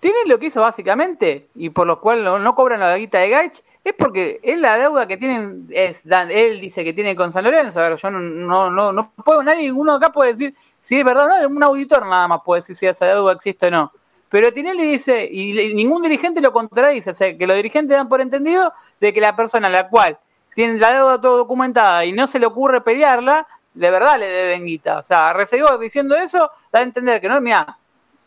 Tiene 0.00 0.18
lo 0.26 0.38
que 0.38 0.46
hizo 0.46 0.60
básicamente, 0.60 1.48
y 1.54 1.70
por 1.70 1.86
lo 1.86 2.00
cual 2.00 2.24
no, 2.24 2.54
cobran 2.54 2.80
la 2.80 2.96
guita 2.96 3.18
de 3.18 3.28
Gaich, 3.30 3.62
es 3.84 3.94
porque 3.94 4.38
es 4.42 4.58
la 4.58 4.76
deuda 4.78 5.06
que 5.06 5.16
tienen, 5.16 5.66
es, 5.70 6.02
él 6.04 6.60
dice 6.60 6.84
que 6.84 6.92
tiene 6.92 7.16
con 7.16 7.32
San 7.32 7.44
Lorenzo. 7.44 7.96
Yo 7.96 8.10
no, 8.10 8.20
no, 8.20 8.70
no, 8.70 8.92
no 8.92 9.12
puedo, 9.24 9.42
nadie, 9.42 9.62
ninguno 9.62 9.94
acá 9.94 10.10
puede 10.10 10.32
decir 10.32 10.54
si 10.82 10.98
es 10.98 11.04
verdad 11.04 11.44
o 11.44 11.48
no, 11.48 11.56
un 11.56 11.62
auditor 11.62 12.06
nada 12.06 12.28
más 12.28 12.40
puede 12.44 12.60
decir 12.60 12.76
si 12.76 12.86
esa 12.86 13.06
deuda 13.06 13.32
existe 13.32 13.66
o 13.66 13.70
no. 13.70 13.92
Pero 14.28 14.52
Tinelli 14.52 14.84
dice, 14.84 15.26
y 15.30 15.74
ningún 15.74 16.02
dirigente 16.02 16.40
lo 16.40 16.52
contradice, 16.52 17.10
o 17.10 17.14
sea, 17.14 17.36
que 17.36 17.46
los 17.46 17.56
dirigentes 17.56 17.96
dan 17.96 18.08
por 18.08 18.20
entendido 18.20 18.72
de 19.00 19.12
que 19.12 19.20
la 19.20 19.34
persona 19.34 19.68
a 19.68 19.70
la 19.70 19.88
cual 19.88 20.18
tiene 20.58 20.76
la 20.80 20.92
deuda 20.92 21.20
todo 21.20 21.36
documentada 21.36 22.04
y 22.04 22.10
no 22.10 22.26
se 22.26 22.40
le 22.40 22.46
ocurre 22.46 22.80
pelearla, 22.80 23.46
de 23.74 23.90
verdad 23.92 24.18
le 24.18 24.26
deben 24.26 24.66
guita. 24.66 24.98
O 24.98 25.04
sea, 25.04 25.32
Resegó 25.32 25.78
diciendo 25.78 26.16
eso, 26.16 26.50
da 26.72 26.80
a 26.80 26.82
entender 26.82 27.20
que 27.20 27.28
no, 27.28 27.40
mira, 27.40 27.78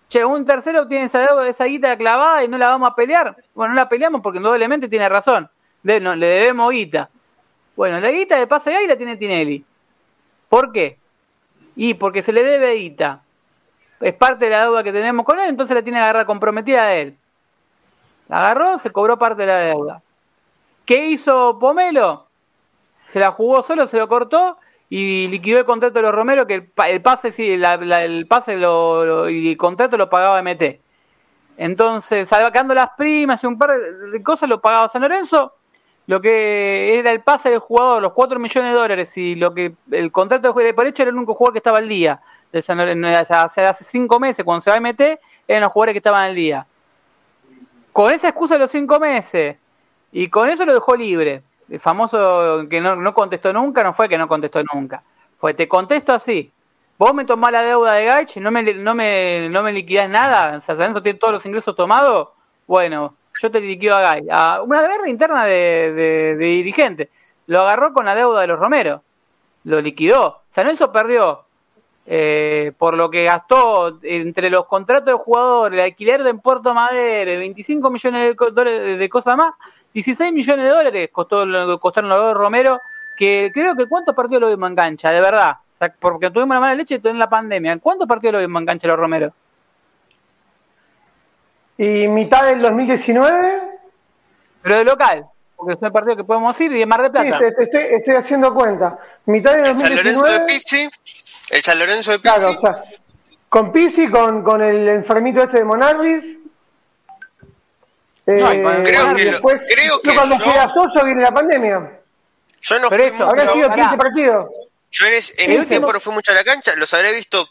che, 0.07 0.23
un 0.23 0.45
tercero 0.45 0.87
tiene 0.87 1.07
esa 1.07 1.19
deuda, 1.19 1.45
esa 1.49 1.65
guita 1.65 1.97
clavada 1.97 2.41
y 2.41 2.47
no 2.47 2.57
la 2.57 2.69
vamos 2.69 2.89
a 2.89 2.95
pelear. 2.95 3.35
Bueno, 3.53 3.73
no 3.73 3.81
la 3.81 3.89
peleamos 3.89 4.21
porque 4.21 4.37
indudablemente 4.37 4.87
tiene 4.87 5.09
razón. 5.09 5.49
le 5.83 5.99
debemos 5.99 6.71
guita. 6.71 7.09
Bueno, 7.75 7.99
la 7.99 8.09
guita 8.09 8.39
de 8.39 8.47
pase 8.47 8.81
y 8.81 8.87
la 8.87 8.95
tiene 8.95 9.17
Tinelli. 9.17 9.65
¿Por 10.47 10.71
qué? 10.71 10.97
Y 11.75 11.95
porque 11.95 12.21
se 12.21 12.31
le 12.31 12.43
debe 12.43 12.75
guita 12.75 13.23
es 13.99 14.13
parte 14.13 14.45
de 14.45 14.51
la 14.51 14.61
deuda 14.61 14.83
que 14.83 14.93
tenemos 14.93 15.25
con 15.25 15.37
él, 15.37 15.49
entonces 15.49 15.75
la 15.75 15.83
tiene 15.83 15.97
que 15.97 16.03
agarrar 16.03 16.25
comprometida 16.25 16.83
a 16.83 16.95
él. 16.95 17.17
La 18.29 18.37
agarró, 18.37 18.79
se 18.79 18.89
cobró 18.89 19.19
parte 19.19 19.41
de 19.41 19.47
la 19.47 19.57
deuda. 19.57 20.01
¿Qué 20.91 21.07
hizo 21.07 21.57
Pomelo? 21.57 22.27
Se 23.05 23.17
la 23.17 23.31
jugó 23.31 23.63
solo, 23.63 23.87
se 23.87 23.97
lo 23.97 24.09
cortó 24.09 24.57
y 24.89 25.29
liquidó 25.29 25.59
el 25.59 25.63
contrato 25.63 25.93
de 25.93 26.01
los 26.01 26.13
Romero, 26.13 26.45
que 26.45 26.55
el, 26.55 27.01
pase 27.01 27.31
sí, 27.31 27.49
el 27.49 28.27
pase 28.27 28.57
y 28.57 29.49
el 29.51 29.55
contrato 29.57 29.95
lo 29.95 30.09
pagaba 30.09 30.41
MT. 30.41 30.81
Entonces, 31.55 32.27
sacando 32.27 32.73
las 32.73 32.89
primas 32.97 33.41
y 33.41 33.47
un 33.47 33.57
par 33.57 33.71
de 33.79 34.21
cosas, 34.21 34.49
lo 34.49 34.59
pagaba 34.59 34.89
San 34.89 35.01
Lorenzo. 35.03 35.53
Lo 36.07 36.19
que 36.19 36.99
era 36.99 37.13
el 37.13 37.21
pase 37.21 37.51
del 37.51 37.59
jugador, 37.59 38.01
los 38.01 38.11
4 38.11 38.37
millones 38.37 38.73
de 38.73 38.77
dólares 38.77 39.17
y 39.17 39.35
lo 39.35 39.53
que 39.53 39.73
el 39.91 40.11
contrato 40.11 40.51
de 40.51 40.73
por 40.73 40.87
hecho 40.87 41.03
era 41.03 41.11
el 41.11 41.15
único 41.15 41.35
jugador 41.35 41.53
que 41.53 41.59
estaba 41.59 41.77
al 41.77 41.87
día 41.87 42.19
hace, 42.51 43.61
hace 43.61 43.83
cinco 43.85 44.19
meses, 44.19 44.43
cuando 44.43 44.59
se 44.59 44.71
va 44.71 44.75
a 44.75 44.81
meter, 44.81 45.21
eran 45.47 45.61
los 45.61 45.71
jugadores 45.71 45.93
que 45.93 45.99
estaban 45.99 46.23
al 46.23 46.35
día. 46.35 46.67
Con 47.93 48.13
esa 48.13 48.27
excusa 48.27 48.55
de 48.55 48.59
los 48.59 48.71
cinco 48.71 48.99
meses, 48.99 49.55
y 50.11 50.29
con 50.29 50.49
eso 50.49 50.65
lo 50.65 50.73
dejó 50.73 50.95
libre. 50.95 51.43
El 51.69 51.79
famoso 51.79 52.67
que 52.69 52.81
no, 52.81 52.95
no 52.95 53.13
contestó 53.13 53.53
nunca, 53.53 53.83
no 53.83 53.93
fue 53.93 54.09
que 54.09 54.17
no 54.17 54.27
contestó 54.27 54.61
nunca. 54.73 55.03
Fue, 55.39 55.53
te 55.53 55.67
contesto 55.67 56.13
así. 56.13 56.51
Vos 56.97 57.13
me 57.13 57.25
tomás 57.25 57.51
la 57.51 57.63
deuda 57.63 57.93
de 57.93 58.05
Gaich, 58.05 58.37
no 58.37 58.51
me, 58.51 58.61
no 58.75 58.93
me, 58.93 59.49
no 59.49 59.63
me 59.63 59.71
liquidás 59.71 60.07
nada, 60.09 60.57
o 60.57 60.61
sea, 60.61 60.75
tiene 61.01 61.17
todos 61.17 61.33
los 61.33 61.45
ingresos 61.47 61.75
tomados, 61.75 62.29
bueno, 62.67 63.15
yo 63.39 63.49
te 63.49 63.59
liquido 63.59 63.95
a 63.95 64.01
Gaich. 64.01 64.25
una 64.63 64.81
guerra 64.81 65.09
interna 65.09 65.45
de, 65.45 65.93
de, 65.93 66.35
dirigentes. 66.35 67.09
Lo 67.47 67.61
agarró 67.61 67.93
con 67.93 68.05
la 68.05 68.13
deuda 68.13 68.41
de 68.41 68.47
los 68.47 68.59
Romero. 68.59 69.03
Lo 69.63 69.81
liquidó. 69.81 70.41
San 70.51 70.67
perdió 70.93 71.45
eh, 72.05 72.71
por 72.77 72.95
lo 72.95 73.09
que 73.09 73.25
gastó 73.25 73.99
entre 74.01 74.49
los 74.49 74.65
contratos 74.65 75.05
de 75.05 75.13
jugadores, 75.13 75.79
el 75.79 75.85
alquiler 75.85 76.23
de 76.23 76.33
Puerto 76.33 76.73
Madero, 76.73 77.37
25 77.37 77.89
millones 77.89 78.35
de 78.37 78.51
dólares 78.51 78.99
de 78.99 79.09
cosas 79.09 79.37
más, 79.37 79.53
16 79.93 80.33
millones 80.33 80.65
de 80.65 80.71
dólares 80.71 81.09
costó, 81.11 81.45
costaron 81.79 82.09
los 82.09 82.19
dos 82.19 82.33
Romero, 82.33 82.79
que 83.15 83.51
creo 83.53 83.75
que 83.75 83.87
cuántos 83.87 84.15
partidos 84.15 84.41
lo 84.41 84.49
vimos 84.49 84.69
en 84.69 84.75
cancha, 84.75 85.11
de 85.11 85.21
verdad, 85.21 85.57
porque 85.99 86.31
tuvimos 86.31 86.55
la 86.55 86.59
mala 86.59 86.75
leche 86.75 86.99
en 87.03 87.19
la 87.19 87.29
pandemia, 87.29 87.77
¿cuántos 87.77 88.07
partidos 88.07 88.33
lo 88.33 88.39
vimos 88.39 88.61
en 88.61 88.65
cancha 88.65 88.87
los 88.87 88.97
Romero? 88.97 89.31
Y 91.77 92.07
mitad 92.07 92.45
del 92.45 92.61
2019. 92.61 93.61
Pero 94.61 94.77
de 94.77 94.85
local, 94.85 95.25
porque 95.55 95.73
es 95.73 95.81
un 95.81 95.91
partido 95.91 96.15
que 96.15 96.23
podemos 96.23 96.59
ir 96.61 96.71
y 96.71 96.79
de 96.79 96.85
Mar 96.85 97.01
de 97.01 97.09
Plata. 97.09 97.39
Sí, 97.39 97.45
estoy, 97.45 97.81
estoy 97.89 98.15
haciendo 98.15 98.53
cuenta. 98.53 98.99
Mitad 99.25 99.55
del 99.55 99.63
2019. 99.63 100.59
El 101.51 101.61
San 101.61 101.77
Lorenzo 101.77 102.11
de 102.11 102.19
Pizzi. 102.19 102.33
Claro, 102.33 102.57
o 102.57 102.61
sea, 102.61 102.83
con 103.49 103.73
Pizzi, 103.73 104.09
con, 104.09 104.41
con 104.43 104.61
el 104.61 104.87
enfermito 104.87 105.43
este 105.43 105.57
de 105.57 105.65
Monarvis. 105.65 106.23
Eh, 108.25 108.35
no, 108.39 108.83
creo 108.83 109.15
que 109.15 109.25
después, 109.25 109.61
creo 109.67 110.01
que 110.01 110.15
cuando 110.15 110.37
yo, 110.37 111.05
viene 111.05 111.21
la 111.21 111.31
pandemia. 111.33 111.99
Yo 112.61 112.79
no 112.79 112.89
Pero 112.89 113.03
fui 113.03 113.13
eso, 113.15 113.27
habrá 113.27 113.51
sido 113.51 113.69
15 113.69 113.97
partidos. 113.97 114.49
Yo 114.91 115.05
en, 115.05 115.13
ese, 115.13 115.43
en 115.43 115.51
ese 115.51 115.65
tiempo 115.65 115.91
no 115.91 115.99
fui 115.99 116.13
mucho 116.13 116.31
a 116.31 116.35
la 116.35 116.43
cancha, 116.45 116.75
los 116.77 116.93
habré 116.93 117.11
visto, 117.11 117.49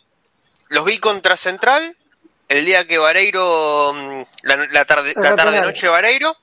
los 0.69 0.85
vi 0.87 0.99
contra 0.99 1.37
Central, 1.37 1.97
el 2.49 2.65
día 2.65 2.87
que 2.87 2.97
Vareiro, 2.97 3.93
mm, 3.95 4.23
la, 4.43 4.85
tarde, 4.87 5.13
la 5.17 5.35
tarde 5.35 5.61
noche 5.61 5.89
Vareiro, 5.89 6.35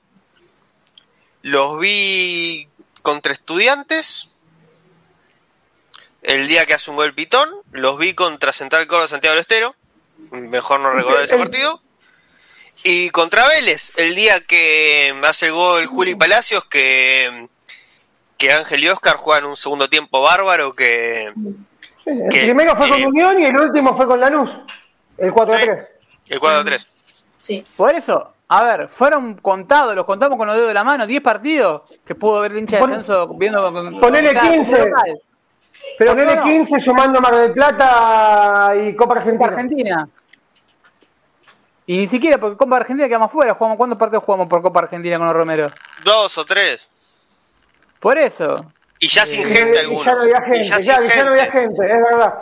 los 1.42 1.80
vi 1.80 2.68
contra 3.02 3.32
Estudiantes, 3.32 4.27
el 6.22 6.48
día 6.48 6.66
que 6.66 6.74
hace 6.74 6.90
un 6.90 6.96
gol 6.96 7.14
Pitón, 7.14 7.48
los 7.72 7.98
vi 7.98 8.14
contra 8.14 8.52
Central 8.52 8.86
Córdoba 8.86 9.08
Santiago 9.08 9.34
del 9.34 9.40
Estero, 9.40 9.74
mejor 10.30 10.80
no 10.80 10.90
recordar 10.90 11.22
ese 11.22 11.38
partido. 11.38 11.80
Y 12.84 13.10
contra 13.10 13.46
Vélez, 13.48 13.92
el 13.96 14.14
día 14.14 14.40
que 14.40 15.14
hace 15.24 15.46
el 15.46 15.52
gol 15.52 15.86
Juli 15.86 16.14
Palacios, 16.14 16.64
que, 16.64 17.48
que 18.36 18.52
Ángel 18.52 18.84
y 18.84 18.88
Oscar 18.88 19.16
juegan 19.16 19.46
un 19.46 19.56
segundo 19.56 19.88
tiempo 19.88 20.22
bárbaro, 20.22 20.74
que... 20.74 21.32
el 22.06 22.28
primero 22.28 22.76
fue 22.76 22.88
con 22.88 23.04
Unión 23.04 23.40
y 23.40 23.46
el 23.46 23.58
último 23.58 23.96
fue 23.96 24.06
con 24.06 24.20
Lanús, 24.20 24.50
el 25.18 25.32
4-3. 25.32 25.88
el 26.28 26.40
4-3. 26.40 26.86
Sí. 27.42 27.64
Por 27.76 27.94
eso, 27.94 28.32
a 28.48 28.64
ver, 28.64 28.88
fueron 28.88 29.34
contados, 29.34 29.94
los 29.94 30.06
contamos 30.06 30.38
con 30.38 30.46
los 30.46 30.56
dedos 30.56 30.68
de 30.68 30.74
la 30.74 30.84
mano, 30.84 31.06
10 31.06 31.22
partidos 31.22 31.82
que 32.04 32.14
pudo 32.14 32.40
ver 32.40 32.52
el 32.52 32.58
hincha 32.58 32.78
de 32.78 33.26
viendo 33.36 33.72
con, 33.72 34.00
Ponele 34.00 34.34
15. 34.34 34.92
Pero 35.98 36.12
Ponele 36.12 36.36
no, 36.36 36.44
15 36.44 36.80
sumando 36.80 37.20
Mar 37.20 37.34
del 37.36 37.52
Plata 37.52 38.72
y 38.76 38.94
Copa 38.94 39.16
Argentina. 39.16 39.38
Copa 39.38 39.50
Argentina. 39.54 40.08
Y 41.86 41.96
ni 41.96 42.06
siquiera, 42.06 42.38
porque 42.38 42.56
Copa 42.56 42.76
Argentina 42.76 43.08
quedamos 43.08 43.32
fuera. 43.32 43.54
Jugamos, 43.54 43.78
¿Cuántos 43.78 43.98
partidos 43.98 44.22
jugamos 44.22 44.46
por 44.46 44.60
Copa 44.62 44.80
Argentina 44.80 45.16
con 45.16 45.26
los 45.26 45.34
Romero? 45.36 45.70
Dos 46.04 46.36
o 46.36 46.44
tres. 46.44 46.88
Por 47.98 48.18
eso. 48.18 48.72
Y 49.00 49.08
ya 49.08 49.24
sin 49.24 49.46
gente 49.46 49.78
alguno. 49.78 50.04
Ya 50.04 50.14
no 50.14 50.22
había 50.22 50.42
gente, 50.42 50.64
ya, 50.64 50.78
ya, 50.80 51.24
no 51.24 51.30
había 51.30 51.50
gente, 51.50 51.86
es 51.86 52.02
verdad. 52.12 52.34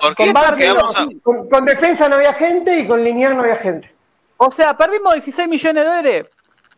Con, 1.23 1.49
con, 1.49 1.65
defensa 1.65 2.09
no 2.09 2.17
había 2.17 2.35
gente 2.35 2.81
y 2.81 2.89
con 2.89 3.05
lineal 3.05 3.37
no 3.37 3.43
había 3.43 3.57
gente. 3.59 3.95
O 4.39 4.51
sea, 4.51 4.77
perdimos 4.77 5.15
16 5.15 5.49
millones 5.49 5.83
de 5.83 5.89
dólares. 5.89 6.27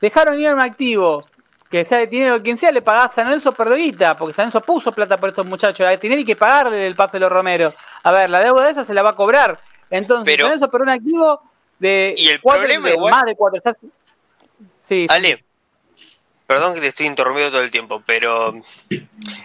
Dejaron 0.01 0.39
irme 0.39 0.63
activo 0.63 1.25
que 1.71 1.85
sea 1.85 1.99
de 1.99 2.07
dinero 2.07 2.43
quien 2.43 2.57
sea, 2.57 2.73
le 2.73 2.83
pagás 2.83 3.11
a 3.11 3.14
San 3.14 3.27
Lorenzo 3.27 3.53
perdiguita, 3.53 4.16
porque 4.16 4.33
San 4.33 4.47
Lorenzo 4.47 4.61
puso 4.62 4.93
plata 4.93 5.19
por 5.19 5.31
estos 5.31 5.47
muchachos, 5.47 5.87
a 5.87 5.97
que 5.97 6.37
pagarle 6.37 6.87
el 6.87 6.97
pase 6.97 7.16
de 7.16 7.21
los 7.21 7.33
Romero. 7.33 7.75
A 8.03 8.12
ver, 8.12 8.31
la 8.31 8.41
deuda 8.41 8.64
de 8.64 8.73
esa 8.73 8.85
se 8.85 8.95
la 8.95 9.03
va 9.03 9.11
a 9.11 9.16
cobrar. 9.16 9.61
Entonces, 9.91 10.37
San 10.37 10.47
Lorenzo 10.47 10.71
un 10.73 10.89
activo 10.89 11.43
de, 11.79 12.14
¿Y 12.16 12.29
el 12.29 12.41
problema 12.41 12.89
más 13.11 13.25
de 13.25 13.35
cuatro. 13.35 13.61
Sí, 14.81 15.07
Ale, 15.11 15.45
perdón 16.47 16.75
que 16.75 16.81
te 16.81 16.87
estoy 16.87 17.07
interrumpiendo 17.07 17.53
todo 17.53 17.62
el 17.62 17.71
tiempo, 17.71 18.03
pero 18.07 18.55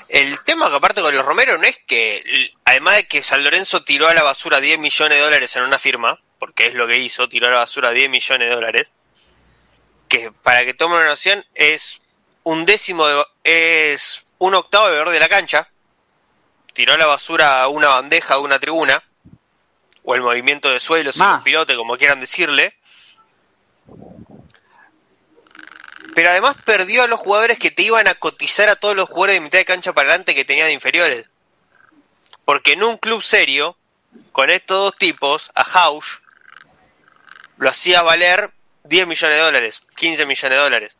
el 0.07 0.39
tema 0.45 0.69
que 0.69 0.75
aparte 0.75 1.01
con 1.01 1.13
los 1.13 1.25
Romero 1.25 1.57
no 1.57 1.65
es 1.65 1.77
que, 1.85 2.51
además 2.63 2.95
de 2.95 3.07
que 3.07 3.23
San 3.23 3.43
Lorenzo 3.43 3.83
tiró 3.83 4.07
a 4.07 4.13
la 4.13 4.23
basura 4.23 4.61
10 4.61 4.79
millones 4.79 5.17
de 5.17 5.23
dólares 5.23 5.55
en 5.57 5.63
una 5.63 5.79
firma, 5.79 6.21
porque 6.39 6.67
es 6.67 6.73
lo 6.73 6.87
que 6.87 6.99
hizo, 6.99 7.27
tiró 7.27 7.47
a 7.47 7.51
la 7.51 7.57
basura 7.57 7.91
10 7.91 8.09
millones 8.09 8.47
de 8.47 8.55
dólares, 8.55 8.91
que 10.07 10.31
para 10.31 10.63
que 10.63 10.73
tomen 10.73 10.99
una 10.99 11.07
noción 11.07 11.43
es 11.55 12.01
un 12.43 12.65
décimo 12.65 13.05
es 13.43 14.25
un 14.37 14.55
octavo 14.55 14.87
de 14.87 14.97
valor 14.97 15.09
de 15.11 15.19
la 15.19 15.29
cancha, 15.29 15.69
tiró 16.73 16.93
a 16.93 16.97
la 16.97 17.07
basura 17.07 17.67
una 17.67 17.89
bandeja 17.89 18.35
de 18.35 18.41
una 18.41 18.59
tribuna, 18.59 19.03
o 20.03 20.15
el 20.15 20.21
movimiento 20.21 20.69
de 20.69 20.79
suelo, 20.79 21.11
si 21.11 21.21
un 21.21 21.43
pilote, 21.43 21.75
como 21.75 21.97
quieran 21.97 22.19
decirle. 22.19 22.75
Pero 26.13 26.29
además 26.29 26.57
perdió 26.63 27.03
a 27.03 27.07
los 27.07 27.19
jugadores 27.19 27.57
que 27.57 27.71
te 27.71 27.83
iban 27.83 28.07
a 28.07 28.15
cotizar 28.15 28.69
a 28.69 28.75
todos 28.75 28.95
los 28.95 29.09
jugadores 29.09 29.35
de 29.35 29.41
mitad 29.41 29.59
de 29.59 29.65
cancha 29.65 29.93
para 29.93 30.09
adelante 30.09 30.35
que 30.35 30.45
tenía 30.45 30.65
de 30.65 30.73
inferiores. 30.73 31.27
Porque 32.45 32.73
en 32.73 32.83
un 32.83 32.97
club 32.97 33.23
serio, 33.23 33.77
con 34.31 34.49
estos 34.49 34.77
dos 34.77 34.97
tipos, 34.97 35.49
a 35.55 35.63
House, 35.63 36.21
lo 37.57 37.69
hacía 37.69 38.01
valer 38.01 38.51
10 38.83 39.07
millones 39.07 39.37
de 39.37 39.43
dólares, 39.43 39.83
15 39.95 40.25
millones 40.25 40.57
de 40.57 40.63
dólares. 40.63 40.97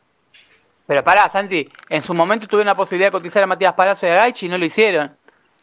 Pero 0.86 1.02
pará, 1.02 1.30
Santi, 1.32 1.68
en 1.88 2.02
su 2.02 2.12
momento 2.14 2.46
tuvieron 2.46 2.66
la 2.66 2.74
posibilidad 2.76 3.08
de 3.08 3.12
cotizar 3.12 3.42
a 3.42 3.46
Matías 3.46 3.74
Palacio 3.74 4.08
y 4.08 4.12
a 4.12 4.16
Gaich 4.16 4.42
y 4.42 4.48
no 4.48 4.58
lo 4.58 4.64
hicieron. 4.66 5.16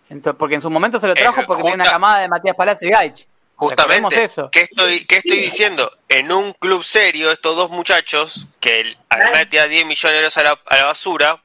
Entonces, 0.10 0.38
porque 0.38 0.56
en 0.56 0.62
su 0.62 0.70
momento 0.70 1.00
se 1.00 1.08
lo 1.08 1.14
trajo 1.14 1.42
Eh, 1.42 1.44
porque 1.46 1.62
justa- 1.62 1.76
tiene 1.78 1.84
una 1.84 1.92
camada 1.92 2.20
de 2.20 2.28
Matías 2.28 2.56
Palacio 2.56 2.88
y 2.88 2.92
Gaich. 2.92 3.28
Justamente, 3.56 4.24
eso. 4.24 4.50
¿qué 4.52 4.62
estoy, 4.62 5.06
qué 5.06 5.18
estoy 5.18 5.38
diciendo? 5.40 5.96
En 6.10 6.32
un 6.32 6.54
club 6.54 6.84
serio, 6.84 7.32
estos 7.32 7.56
dos 7.56 7.70
muchachos, 7.70 8.48
que 8.60 8.98
además 9.08 9.38
de 9.40 9.46
tirar 9.46 9.70
10 9.70 9.86
millones 9.86 10.12
de 10.14 10.18
euros 10.18 10.38
a 10.38 10.44
la, 10.44 10.60
a 10.66 10.76
la 10.78 10.84
basura, 10.86 11.44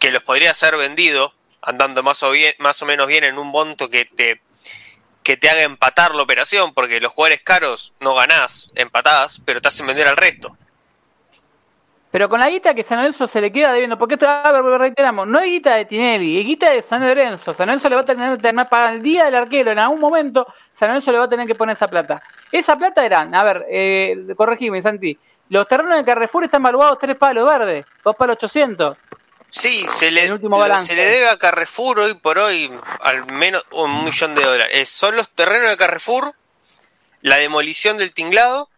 que 0.00 0.10
los 0.10 0.24
podría 0.24 0.52
ser 0.54 0.76
vendido, 0.76 1.32
andando 1.62 2.02
más 2.02 2.20
o, 2.24 2.32
bien, 2.32 2.52
más 2.58 2.82
o 2.82 2.86
menos 2.86 3.06
bien 3.06 3.22
en 3.22 3.38
un 3.38 3.46
monto 3.46 3.88
que 3.88 4.04
te, 4.06 4.40
que 5.22 5.36
te 5.36 5.48
haga 5.48 5.62
empatar 5.62 6.16
la 6.16 6.22
operación, 6.24 6.74
porque 6.74 7.00
los 7.00 7.12
jugadores 7.12 7.42
caros 7.42 7.92
no 8.00 8.16
ganás, 8.16 8.68
empatás, 8.74 9.40
pero 9.44 9.60
te 9.62 9.68
hacen 9.68 9.86
vender 9.86 10.08
al 10.08 10.16
resto. 10.16 10.56
Pero 12.12 12.28
con 12.28 12.40
la 12.40 12.50
guita 12.50 12.74
que 12.74 12.84
San 12.84 12.98
Lorenzo 12.98 13.26
se 13.26 13.40
le 13.40 13.50
queda 13.50 13.72
debiendo, 13.72 13.98
porque 13.98 14.14
esto, 14.14 14.28
a 14.28 14.52
ver, 14.52 14.62
reiteramos, 14.62 15.26
no 15.26 15.40
es 15.40 15.46
guita 15.46 15.74
de 15.76 15.86
Tinelli, 15.86 16.38
es 16.38 16.44
guita 16.44 16.70
de 16.70 16.82
San 16.82 17.00
Lorenzo. 17.00 17.54
San 17.54 17.66
Lorenzo 17.66 17.88
le 17.88 17.94
va 17.96 18.02
a 18.02 18.04
tener 18.04 18.36
que 18.36 18.42
tener 18.42 18.68
pagar 18.68 18.92
el 18.92 19.02
día 19.02 19.24
del 19.24 19.34
arquero, 19.34 19.72
en 19.72 19.78
algún 19.78 19.98
momento 19.98 20.46
San 20.74 20.88
Lorenzo 20.88 21.10
le 21.10 21.18
va 21.18 21.24
a 21.24 21.28
tener 21.28 21.46
que 21.46 21.54
poner 21.54 21.74
esa 21.74 21.88
plata. 21.88 22.22
Esa 22.52 22.76
plata 22.76 23.02
eran, 23.04 23.34
a 23.34 23.42
ver, 23.42 23.64
eh, 23.66 24.26
corregime, 24.36 24.82
Santi, 24.82 25.18
los 25.48 25.66
terrenos 25.66 25.96
de 25.96 26.04
Carrefour 26.04 26.44
están 26.44 26.62
valuados 26.62 26.98
tres 26.98 27.16
palos 27.16 27.46
verdes, 27.46 27.86
dos 28.04 28.14
palos 28.14 28.36
800. 28.36 28.96
Sí, 29.48 29.86
se 29.98 30.10
le, 30.10 30.24
El 30.24 30.32
último 30.34 30.58
balance. 30.58 30.88
se 30.88 30.94
le 30.94 31.04
debe 31.04 31.28
a 31.30 31.38
Carrefour 31.38 31.98
hoy 32.00 32.14
por 32.14 32.38
hoy 32.38 32.70
al 33.00 33.24
menos 33.32 33.64
un 33.72 34.04
millón 34.04 34.34
de 34.34 34.42
dólares. 34.42 34.74
Eh, 34.74 34.84
son 34.84 35.16
los 35.16 35.30
terrenos 35.30 35.70
de 35.70 35.76
Carrefour, 35.78 36.34
la 37.22 37.36
demolición 37.36 37.96
del 37.96 38.12
tinglado, 38.12 38.68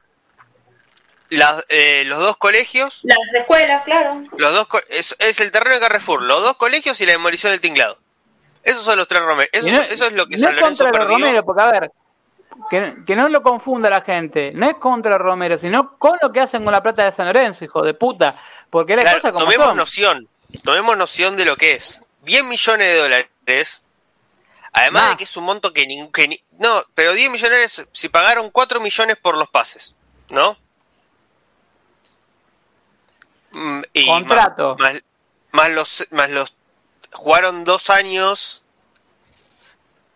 las, 1.30 1.64
eh, 1.68 2.04
los 2.06 2.20
dos 2.20 2.36
colegios, 2.36 3.00
Las 3.04 3.18
escuelas, 3.34 3.82
claro. 3.84 4.22
los 4.36 4.52
dos 4.52 4.66
co- 4.68 4.80
es, 4.90 5.16
es 5.18 5.40
el 5.40 5.50
terreno 5.50 5.74
de 5.76 5.80
Carrefour, 5.80 6.22
los 6.22 6.42
dos 6.42 6.56
colegios 6.56 7.00
y 7.00 7.06
la 7.06 7.12
demolición 7.12 7.52
del 7.52 7.60
tinglado. 7.60 7.98
Esos 8.62 8.84
son 8.84 8.96
los 8.96 9.08
tres 9.08 9.22
romeros. 9.22 9.50
Eso, 9.52 9.66
no- 9.68 9.80
eso 9.82 10.06
es 10.06 10.12
lo 10.12 10.26
que 10.26 10.36
no 10.36 10.46
San 10.46 10.56
es 10.56 10.62
contra 10.62 10.86
los 10.88 10.96
perdió. 10.98 11.16
Romero, 11.18 11.44
porque 11.44 11.62
a 11.62 11.70
ver, 11.70 11.90
que, 12.70 12.94
que 13.06 13.16
no 13.16 13.28
lo 13.28 13.42
confunda 13.42 13.90
la 13.90 14.00
gente, 14.02 14.52
no 14.54 14.68
es 14.70 14.76
contra 14.76 15.12
los 15.12 15.20
Romero, 15.20 15.58
sino 15.58 15.98
con 15.98 16.18
lo 16.22 16.30
que 16.32 16.40
hacen 16.40 16.62
con 16.64 16.72
la 16.72 16.82
plata 16.82 17.04
de 17.04 17.12
San 17.12 17.26
Lorenzo, 17.26 17.64
hijo 17.64 17.82
de 17.82 17.94
puta. 17.94 18.34
Porque 18.70 18.94
las 18.94 19.04
Claro, 19.04 19.18
cosas 19.18 19.32
como 19.32 19.44
tomemos 19.44 19.66
son. 19.68 19.76
noción, 19.76 20.28
tomemos 20.62 20.96
noción 20.96 21.36
de 21.36 21.44
lo 21.44 21.56
que 21.56 21.74
es. 21.74 22.00
10 22.22 22.44
millones 22.44 22.86
de 22.86 22.96
dólares, 22.98 23.82
además 24.72 25.02
Más. 25.02 25.10
de 25.12 25.16
que 25.18 25.24
es 25.24 25.36
un 25.36 25.44
monto 25.44 25.72
que, 25.72 25.86
ni, 25.86 26.10
que 26.10 26.28
ni- 26.28 26.42
no, 26.58 26.82
pero 26.94 27.12
10 27.12 27.30
millones 27.30 27.84
si 27.92 28.08
pagaron 28.08 28.50
4 28.50 28.80
millones 28.80 29.16
por 29.16 29.36
los 29.36 29.48
pases, 29.48 29.94
¿no? 30.30 30.56
Mm, 33.54 33.78
más- 33.78 34.06
Contrato. 34.06 34.76
Más, 34.78 35.02
más 35.52 35.70
los 35.70 36.06
más 36.10 36.30
los 36.30 36.54
jugaron 37.12 37.64
dos 37.64 37.88
años. 37.90 38.62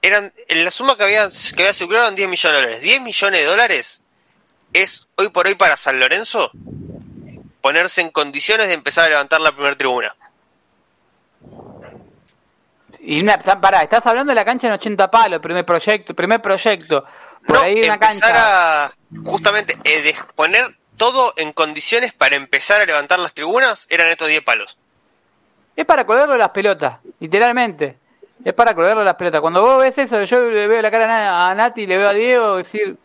Eran 0.03 0.33
en 0.49 0.65
la 0.65 0.71
suma 0.71 0.97
que 0.97 1.05
había 1.05 1.29
que 1.31 1.63
había 1.63 1.75
circulado 1.75 2.05
eran 2.07 2.15
10 2.17 2.29
millones 2.29 2.61
de 2.61 2.63
dólares. 2.67 2.83
10 2.83 3.01
millones 3.01 3.41
de 3.41 3.47
dólares 3.47 4.03
es 4.73 5.07
hoy 5.17 5.29
por 5.31 5.47
hoy 5.47 5.55
para 5.55 5.77
San 5.77 5.99
Lorenzo 5.99 6.51
ponerse 7.61 8.01
en 8.01 8.11
condiciones 8.11 8.69
de 8.69 8.75
empezar 8.75 9.07
a 9.07 9.09
levantar 9.09 9.41
la 9.41 9.51
primera 9.53 9.77
tribuna. 9.77 10.15
Y 13.01 13.21
una, 13.21 13.39
pará, 13.39 13.83
estás 13.83 14.05
hablando 14.07 14.31
de 14.31 14.35
la 14.37 14.45
cancha 14.45 14.67
en 14.67 14.73
80 14.75 15.11
palos, 15.11 15.41
primer 15.41 15.65
proyecto, 15.65 16.15
primer 16.15 16.43
proyecto. 16.43 17.05
Por 17.47 17.57
No, 17.57 17.63
ahí 17.63 17.81
una 17.85 17.95
empezar 17.95 18.21
cancha. 18.21 18.85
a 18.87 18.93
justamente 19.25 19.79
eh, 19.85 20.03
de 20.03 20.17
poner 20.35 20.77
todo 20.99 21.33
en 21.37 21.53
condiciones 21.53 22.13
para 22.13 22.37
empezar 22.37 22.83
a 22.83 22.85
levantar 22.85 23.19
las 23.19 23.33
tribunas 23.33 23.87
eran 23.89 24.09
estos 24.09 24.29
10 24.29 24.43
palos. 24.43 24.77
Es 25.75 25.87
para 25.87 26.05
colgarlo 26.05 26.37
las 26.37 26.51
pelotas, 26.51 26.99
literalmente. 27.21 27.97
Es 28.45 28.53
para 28.53 28.75
colgarlo 28.75 29.03
las 29.05 29.15
pelotas. 29.15 29.41
Cuando 29.41 29.63
vos 29.63 29.79
ves 29.81 29.97
eso, 29.97 30.23
yo 30.25 30.41
le 30.51 30.67
veo 30.67 30.83
la 30.83 30.91
cara 30.91 31.51
a 31.51 31.55
Nati, 31.55 31.87
le 31.87 31.97
veo 31.97 32.09
a 32.09 32.13
Diego 32.13 32.57
decir, 32.57 32.97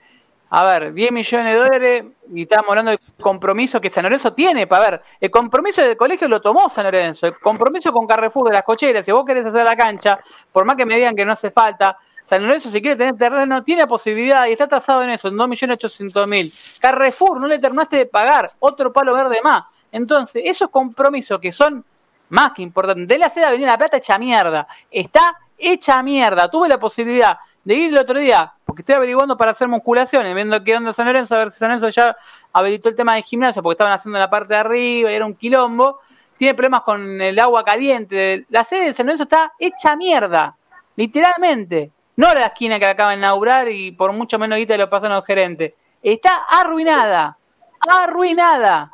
a 0.49 0.63
ver, 0.65 0.93
10 0.93 1.11
millones 1.11 1.51
de 1.51 1.57
dólares 1.57 2.05
y 2.33 2.43
estamos 2.43 2.69
hablando 2.69 2.91
del 2.91 2.99
compromiso 3.21 3.79
que 3.79 3.89
San 3.89 4.03
Lorenzo 4.03 4.33
tiene 4.33 4.67
para 4.67 4.91
ver. 4.91 5.01
El 5.19 5.31
compromiso 5.31 5.81
del 5.81 5.97
colegio 5.97 6.27
lo 6.27 6.41
tomó 6.41 6.69
San 6.69 6.83
Lorenzo. 6.83 7.27
El 7.27 7.39
compromiso 7.39 7.91
con 7.91 8.05
Carrefour 8.05 8.49
de 8.49 8.53
las 8.53 8.63
cocheras, 8.63 9.05
si 9.05 9.11
vos 9.11 9.25
querés 9.25 9.45
hacer 9.45 9.63
la 9.63 9.75
cancha, 9.75 10.19
por 10.51 10.65
más 10.65 10.75
que 10.75 10.85
me 10.85 10.95
digan 10.95 11.15
que 11.15 11.25
no 11.25 11.33
hace 11.33 11.51
falta, 11.51 11.97
San 12.26 12.43
Lorenzo 12.43 12.69
si 12.69 12.82
quiere 12.82 12.95
tener 12.95 13.17
terreno 13.17 13.63
tiene 13.63 13.86
posibilidad 13.86 14.47
y 14.47 14.53
está 14.53 14.67
tasado 14.67 15.03
en 15.03 15.11
eso, 15.11 15.28
en 15.28 15.36
2.800.000. 15.36 16.80
Carrefour 16.80 17.39
no 17.39 17.47
le 17.47 17.59
terminaste 17.59 17.97
de 17.97 18.05
pagar, 18.05 18.51
otro 18.59 18.93
palo 18.93 19.13
verde 19.13 19.39
más. 19.43 19.63
Entonces, 19.91 20.41
esos 20.45 20.69
compromisos 20.69 21.39
que 21.39 21.51
son 21.51 21.84
más 22.30 22.53
que 22.53 22.63
importantes, 22.63 23.07
de 23.07 23.17
la 23.17 23.30
seda 23.30 23.51
venía 23.51 23.67
la 23.67 23.78
plata 23.78 23.97
hecha 23.97 24.17
mierda, 24.17 24.67
está 24.89 25.38
hecha 25.57 26.01
mierda. 26.01 26.49
Tuve 26.49 26.67
la 26.67 26.80
posibilidad 26.80 27.38
de 27.63 27.76
ir 27.76 27.89
el 27.91 27.97
otro 27.97 28.19
día, 28.19 28.51
porque 28.65 28.82
estoy 28.82 28.95
averiguando 28.95 29.38
para 29.38 29.51
hacer 29.51 29.67
musculaciones, 29.67 30.34
viendo 30.34 30.63
qué 30.63 30.76
onda 30.76 30.93
San 30.93 31.05
Lorenzo, 31.05 31.36
a 31.36 31.39
ver 31.39 31.51
si 31.51 31.59
San 31.59 31.69
Lorenzo 31.69 31.89
ya 31.89 32.15
habilitó 32.51 32.89
el 32.89 32.95
tema 32.95 33.15
del 33.15 33.24
gimnasio, 33.24 33.61
porque 33.61 33.74
estaban 33.74 33.93
haciendo 33.93 34.19
la 34.19 34.30
parte 34.30 34.53
de 34.53 34.59
arriba 34.59 35.11
y 35.11 35.15
era 35.15 35.26
un 35.26 35.36
quilombo. 35.36 35.99
Tiene 36.38 36.55
problemas 36.55 36.82
con 36.82 37.21
el 37.21 37.39
agua 37.39 37.63
caliente. 37.63 38.45
La 38.49 38.63
sede 38.63 38.88
de 38.88 38.93
San 38.93 39.05
Lorenzo 39.05 39.24
está 39.24 39.53
hecha 39.59 39.95
mierda, 39.95 40.55
literalmente. 40.95 41.91
No 42.16 42.34
la 42.34 42.47
esquina 42.47 42.80
que 42.80 42.86
acaba 42.86 43.11
de 43.11 43.18
inaugurar 43.18 43.70
y 43.70 43.91
por 43.91 44.11
mucho 44.14 44.38
menos 44.38 44.57
guita 44.59 44.78
lo 44.78 44.89
pasan 44.89 45.11
los 45.11 45.26
gerentes. 45.26 45.74
Está 46.01 46.45
arruinada, 46.49 47.38
arruinada. 47.80 48.91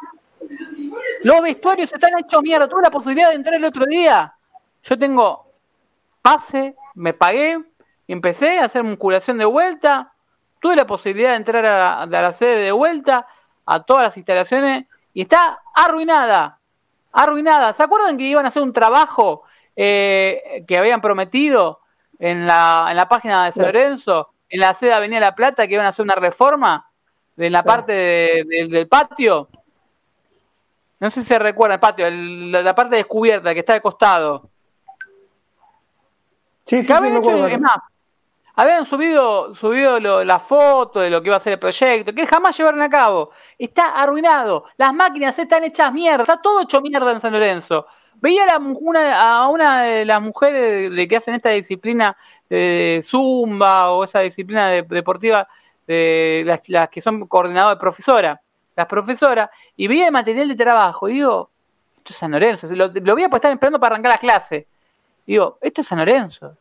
Los 1.24 1.42
vestuarios 1.42 1.92
están 1.92 2.12
hechos 2.18 2.42
mierda. 2.42 2.68
Tuve 2.68 2.84
la 2.84 2.92
posibilidad 2.92 3.30
de 3.30 3.36
entrar 3.36 3.56
el 3.56 3.66
otro 3.66 3.86
día. 3.86 4.34
Yo 4.84 4.98
tengo 4.98 5.48
pase, 6.22 6.76
me 6.96 7.14
pagué, 7.14 7.60
empecé 8.08 8.60
a 8.60 8.66
hacer 8.66 8.84
musculación 8.84 9.38
de 9.38 9.46
vuelta. 9.46 10.14
Tuve 10.62 10.76
la 10.76 10.88
posibilidad 10.88 11.32
de 11.32 11.36
entrar 11.38 11.66
a, 11.66 12.04
a 12.04 12.06
la 12.06 12.34
sede 12.34 12.64
de 12.64 12.72
vuelta, 12.72 13.28
a 13.66 13.84
todas 13.84 14.04
las 14.04 14.18
instalaciones, 14.18 14.86
y 15.14 15.22
está 15.22 15.62
arruinada. 15.74 16.60
Arruinada. 17.12 17.74
¿Se 17.74 17.84
acuerdan 17.84 18.18
que 18.18 18.24
iban 18.24 18.46
a 18.46 18.50
hacer 18.50 18.62
un 18.62 18.74
trabajo 18.74 19.44
eh, 19.76 20.64
que 20.68 20.78
habían 20.78 21.02
prometido 21.02 21.80
en 22.20 22.46
la, 22.46 22.88
en 22.90 22.98
la 22.98 23.08
página 23.10 23.46
de 23.46 23.52
San 23.54 23.66
Lorenzo, 23.66 24.30
en 24.50 24.60
la 24.60 24.74
sede 24.74 24.90
de 24.90 24.96
Avenida 24.98 25.20
La 25.22 25.36
Plata, 25.36 25.68
que 25.68 25.74
iban 25.74 25.86
a 25.86 25.90
hacer 25.90 26.04
una 26.04 26.16
reforma 26.16 26.86
de 27.36 27.50
la 27.50 27.64
parte 27.64 27.94
de- 27.94 28.44
de- 28.46 28.68
del 28.68 28.88
patio? 28.88 29.48
No 31.00 31.10
sé 31.10 31.22
si 31.22 31.28
se 31.28 31.40
recuerda 31.40 31.76
el 31.76 31.80
patio, 31.80 32.06
el- 32.08 32.52
la, 32.52 32.62
la 32.62 32.76
parte 32.76 32.98
descubierta 32.98 33.54
que 33.54 33.62
está 33.62 33.74
de 33.74 33.82
costado. 33.82 34.50
Sí, 36.66 36.82
sí, 36.82 36.88
sí, 36.88 36.94
habían 36.94 37.16
hecho, 37.18 37.48
es 37.48 37.60
más, 37.60 37.78
habían 38.56 38.86
subido, 38.88 39.56
subido 39.56 40.00
lo- 40.00 40.24
la 40.24 40.40
foto 40.40 41.00
de 41.00 41.10
lo 41.10 41.22
que 41.22 41.30
iba 41.30 41.38
a 41.38 41.40
ser 41.40 41.54
el 41.54 41.60
proyecto, 41.60 42.14
que 42.14 42.28
jamás 42.28 42.56
llevaron 42.58 42.82
a 42.82 42.90
cabo. 42.90 43.32
Está 43.58 44.00
arruinado. 44.02 44.66
Las 44.78 44.94
máquinas 44.94 45.40
están 45.40 45.64
hechas 45.64 45.92
mierda. 45.94 46.24
Está 46.24 46.42
todo 46.42 46.62
hecho 46.62 46.82
mierda 46.82 47.12
en 47.12 47.22
San 47.22 47.32
Lorenzo. 47.32 47.88
Veía 48.22 48.44
a, 48.44 48.48
la 48.48 48.58
una, 48.60 49.22
a 49.22 49.48
una 49.50 49.84
de 49.84 50.06
las 50.06 50.22
mujeres 50.22 50.92
de 50.94 51.08
que 51.08 51.18
hacen 51.18 51.36
esta 51.36 51.50
disciplina 51.50 52.18
de 52.50 53.02
Zumba 53.04 53.92
o 53.92 54.04
esa 54.04 54.20
disciplina 54.20 54.70
de- 54.70 54.82
deportiva, 54.84 55.48
de 55.88 56.44
las, 56.68 56.90
que 56.90 57.02
son 57.02 57.28
coordinadoras 57.28 57.78
de 57.78 57.80
profesora, 57.80 58.42
las 58.76 58.88
profesoras, 58.88 59.50
y 59.76 59.88
veía 59.88 60.08
el 60.08 60.12
material 60.12 60.48
de 60.48 60.56
trabajo. 60.56 61.08
Y 61.10 61.14
digo, 61.14 61.50
esto 61.98 62.14
es 62.14 62.18
San 62.18 62.32
Lorenzo. 62.32 62.68
Lo, 62.76 62.88
lo 62.88 63.16
veía 63.16 63.30
pues 63.30 63.40
estaba 63.40 63.54
esperando 63.54 63.80
para 63.80 63.96
arrancar 63.96 64.12
la 64.14 64.18
clase. 64.18 64.68
Digo, 65.26 65.58
esto 65.62 65.82
es 65.82 65.88
San 65.88 66.00
Lorenzo. 66.00 66.56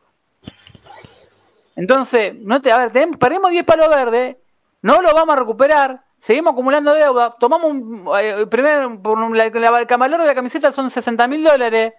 Entonces, 1.77 2.35
no 2.35 2.61
te, 2.61 2.73
a 2.73 2.79
ver, 2.79 2.91
tenemos- 2.93 3.19
perdemos 3.19 3.51
10 3.51 3.65
palos 3.65 3.89
verdes, 3.89 4.37
no 4.83 5.01
lo 5.01 5.15
vamos 5.15 5.35
a 5.35 5.39
recuperar, 5.39 6.01
seguimos 6.21 6.53
acumulando 6.53 6.95
deuda, 6.95 7.35
tomamos 7.39 7.71
un, 7.71 8.09
eh, 8.21 8.47
primero, 8.51 9.01
por 9.03 9.19
un- 9.19 9.37
la, 9.37 9.49
la- 9.49 9.81
el 9.81 9.87
camalero 9.87 10.23
de 10.23 10.29
la 10.29 10.35
camiseta 10.35 10.73
son 10.73 10.91
60 10.91 11.27
mil 11.29 11.45
dólares, 11.45 11.93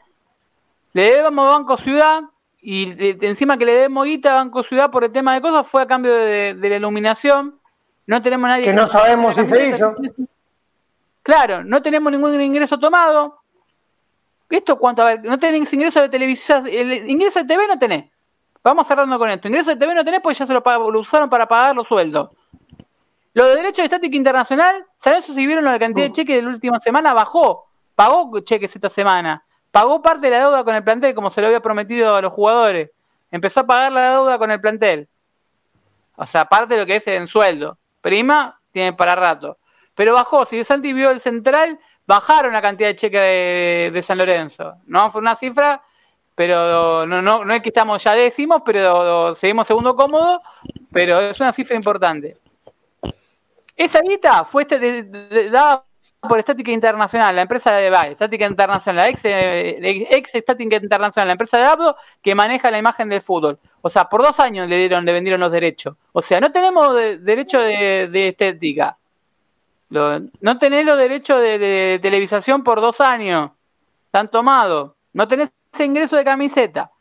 le 0.94 1.02
debemos 1.04 1.46
a 1.46 1.58
Banco 1.58 1.78
Ciudad, 1.78 2.22
y 2.62 2.94
de- 2.94 3.18
encima 3.28 3.58
que 3.58 3.66
le 3.66 3.74
debemos 3.74 4.06
guita 4.06 4.32
a 4.34 4.36
Banco 4.44 4.64
Ciudad 4.64 4.92
por 4.92 5.04
el 5.04 5.12
tema 5.12 5.34
de 5.34 5.42
cosas, 5.42 5.68
fue 5.68 5.82
a 5.82 5.86
cambio 5.88 6.14
de, 6.14 6.54
de 6.54 6.70
la 6.70 6.76
iluminación, 6.76 7.56
no 8.08 8.22
tenemos 8.22 8.48
nadie 8.50 8.66
Que 8.66 8.74
no 8.74 8.88
sabemos 8.90 9.36
si 9.36 9.46
se 9.46 9.68
hizo. 9.68 9.96
Claro, 11.24 11.64
no 11.64 11.82
tenemos 11.82 12.12
ningún 12.12 12.40
ingreso 12.42 12.80
tomado. 12.80 13.38
¿Esto 14.50 14.78
cuánto? 14.80 15.04
A 15.04 15.06
ver, 15.06 15.24
no 15.26 15.38
tenés 15.38 15.72
ingreso 15.74 16.02
de 16.02 16.10
televisión, 16.10 16.66
el 16.68 17.08
ingreso 17.08 17.40
de 17.40 17.46
TV 17.46 17.68
no 17.68 17.78
tenés. 17.78 18.06
Vamos 18.64 18.88
cerrando 18.88 19.20
con 19.20 19.30
esto. 19.30 19.48
Ingreso 19.48 19.70
de 19.70 19.76
TV 19.76 19.94
no 19.94 20.04
tenés 20.04 20.22
porque 20.22 20.40
ya 20.40 20.46
se 20.48 20.54
lo, 20.54 20.62
lo 20.92 21.00
usaron 21.00 21.30
para 21.30 21.48
pagar 21.48 21.76
los 21.76 21.88
sueldos. 21.88 22.32
Lo 23.34 23.46
de 23.46 23.56
derecho 23.58 23.82
de 23.82 23.86
estática 23.86 24.18
internacional, 24.18 24.86
¿sabes 24.98 25.26
si 25.26 25.46
vieron 25.46 25.64
la 25.64 25.78
cantidad 25.78 26.08
de 26.08 26.12
cheques 26.12 26.36
de 26.36 26.42
la 26.42 26.50
última 26.50 26.80
semana? 26.80 27.14
Bajó. 27.14 27.68
Pagó 27.96 28.40
cheques 28.40 28.76
esta 28.76 28.90
semana. 28.90 29.44
Pagó 29.72 30.02
parte 30.02 30.28
de 30.28 30.32
la 30.32 30.40
deuda 30.40 30.64
con 30.64 30.76
el 30.76 30.84
plantel, 30.84 31.14
como 31.14 31.30
se 31.30 31.42
lo 31.42 31.48
había 31.48 31.60
prometido 31.60 32.16
a 32.16 32.22
los 32.22 32.34
jugadores. 32.34 32.90
Empezó 33.30 33.60
a 33.60 33.68
pagar 33.68 33.92
la 33.92 34.12
deuda 34.14 34.38
con 34.40 34.50
el 34.50 34.60
plantel. 34.60 35.08
O 36.16 36.26
sea, 36.26 36.46
parte 36.46 36.74
de 36.74 36.80
lo 36.80 36.86
que 36.88 36.96
es 36.96 37.08
en 37.08 37.28
sueldo. 37.28 37.78
Prima, 38.02 38.60
tiene 38.72 38.94
para 38.94 39.16
rato. 39.16 39.58
Pero 39.94 40.14
bajó. 40.14 40.46
Si 40.46 40.64
Santi 40.64 40.92
vio 40.92 41.12
el 41.12 41.20
central, 41.20 41.80
bajaron 42.08 42.54
la 42.54 42.62
cantidad 42.62 42.90
de 42.90 42.96
cheques 42.96 43.94
de, 43.94 44.02
San 44.02 44.18
Lorenzo. 44.18 44.74
No 44.88 45.12
fue 45.12 45.22
una 45.22 45.36
cifra, 45.36 45.84
pero 46.34 47.06
no, 47.06 47.22
no, 47.22 47.46
no 47.46 47.54
es 47.54 47.62
que 47.62 47.70
estamos 47.70 48.04
ya 48.04 48.14
décimos, 48.14 48.64
pero 48.66 49.36
seguimos 49.36 49.68
segundo 49.68 49.96
cómodo, 49.96 50.42
pero 50.92 51.20
es 51.20 51.40
una 51.40 51.52
cifra 51.52 51.76
importante. 51.76 52.38
Esa 53.80 54.02
guita 54.02 54.44
fue 54.44 54.64
este, 54.64 55.50
dada 55.50 55.86
por 56.20 56.38
Estática 56.38 56.70
Internacional, 56.70 57.34
la 57.34 57.44
empresa 57.44 57.74
de 57.74 57.88
Estática 58.12 58.46
Internacional, 58.46 59.06
la 59.06 59.10
ex, 59.10 59.22
eh, 59.24 60.10
Estática 60.34 60.76
Internacional, 60.76 61.28
la 61.28 61.32
empresa 61.32 61.58
de 61.58 61.64
Abdo 61.64 61.96
que 62.22 62.36
maneja 62.36 62.70
la 62.72 62.78
imagen 62.78 63.08
del 63.08 63.22
fútbol. 63.22 63.58
O 63.82 63.90
sea, 63.90 64.10
por 64.10 64.22
dos 64.22 64.38
años 64.42 64.68
le 64.68 64.80
dieron, 64.80 65.06
le 65.06 65.14
vendieron 65.14 65.40
los 65.40 65.50
derechos. 65.54 65.96
O 66.12 66.22
sea, 66.22 66.42
no 66.42 66.52
tenemos 66.52 66.94
derecho 67.22 67.62
de, 67.62 68.28
estética. 68.28 68.98
no 69.92 70.58
tenés 70.60 70.86
los 70.86 70.98
derechos 70.98 71.40
de, 71.40 72.00
televisación 72.02 72.66
por 72.66 72.82
dos 72.82 73.00
años. 73.00 73.52
Están 74.08 74.30
tomados. 74.30 74.92
No 75.14 75.26
tenés 75.26 75.52
ingreso 75.80 76.18
de 76.18 76.26
camiseta. 76.26 76.92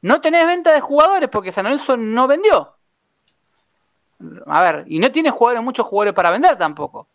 No 0.00 0.20
tenés 0.20 0.46
venta 0.46 0.72
de 0.72 0.80
jugadores 0.80 1.28
porque 1.28 1.50
San 1.50 1.64
Lorenzo 1.64 1.96
no 1.96 2.28
vendió. 2.28 2.73
A 4.46 4.62
ver, 4.62 4.84
y 4.86 4.98
no 4.98 5.10
tiene 5.12 5.30
jugadores, 5.30 5.62
muchos 5.62 5.86
jugadores 5.86 6.14
para 6.14 6.30
vender 6.30 6.56
tampoco. 6.56 7.08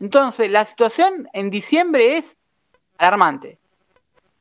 Entonces, 0.00 0.50
la 0.50 0.64
situación 0.64 1.28
en 1.32 1.50
diciembre 1.50 2.18
es 2.18 2.36
alarmante. 2.98 3.58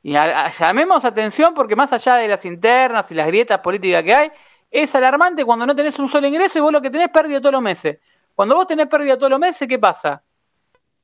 Y 0.04 0.14
llamemos 0.14 1.04
atención 1.04 1.54
porque 1.54 1.76
más 1.76 1.92
allá 1.92 2.16
de 2.16 2.28
las 2.28 2.46
internas 2.46 3.10
y 3.12 3.16
las 3.16 3.28
grietas 3.28 3.60
políticas 3.62 4.04
que 4.04 4.14
hay, 4.14 4.32
es 4.70 4.94
alarmante 4.94 5.46
cuando 5.46 5.66
no 5.66 5.76
tenés 5.76 5.98
un 5.98 6.10
solo 6.10 6.28
ingreso 6.28 6.58
y 6.58 6.62
vos 6.62 6.72
lo 6.72 6.82
que 6.82 6.90
tenés 6.90 7.10
pérdida 7.10 7.40
todos 7.40 7.54
los 7.54 7.62
meses. 7.62 8.00
Cuando 8.36 8.56
vos 8.56 8.68
tenés 8.68 8.88
pérdida 8.88 9.18
todos 9.18 9.30
los 9.30 9.40
meses, 9.40 9.68
¿qué 9.68 9.80
pasa? 9.80 10.22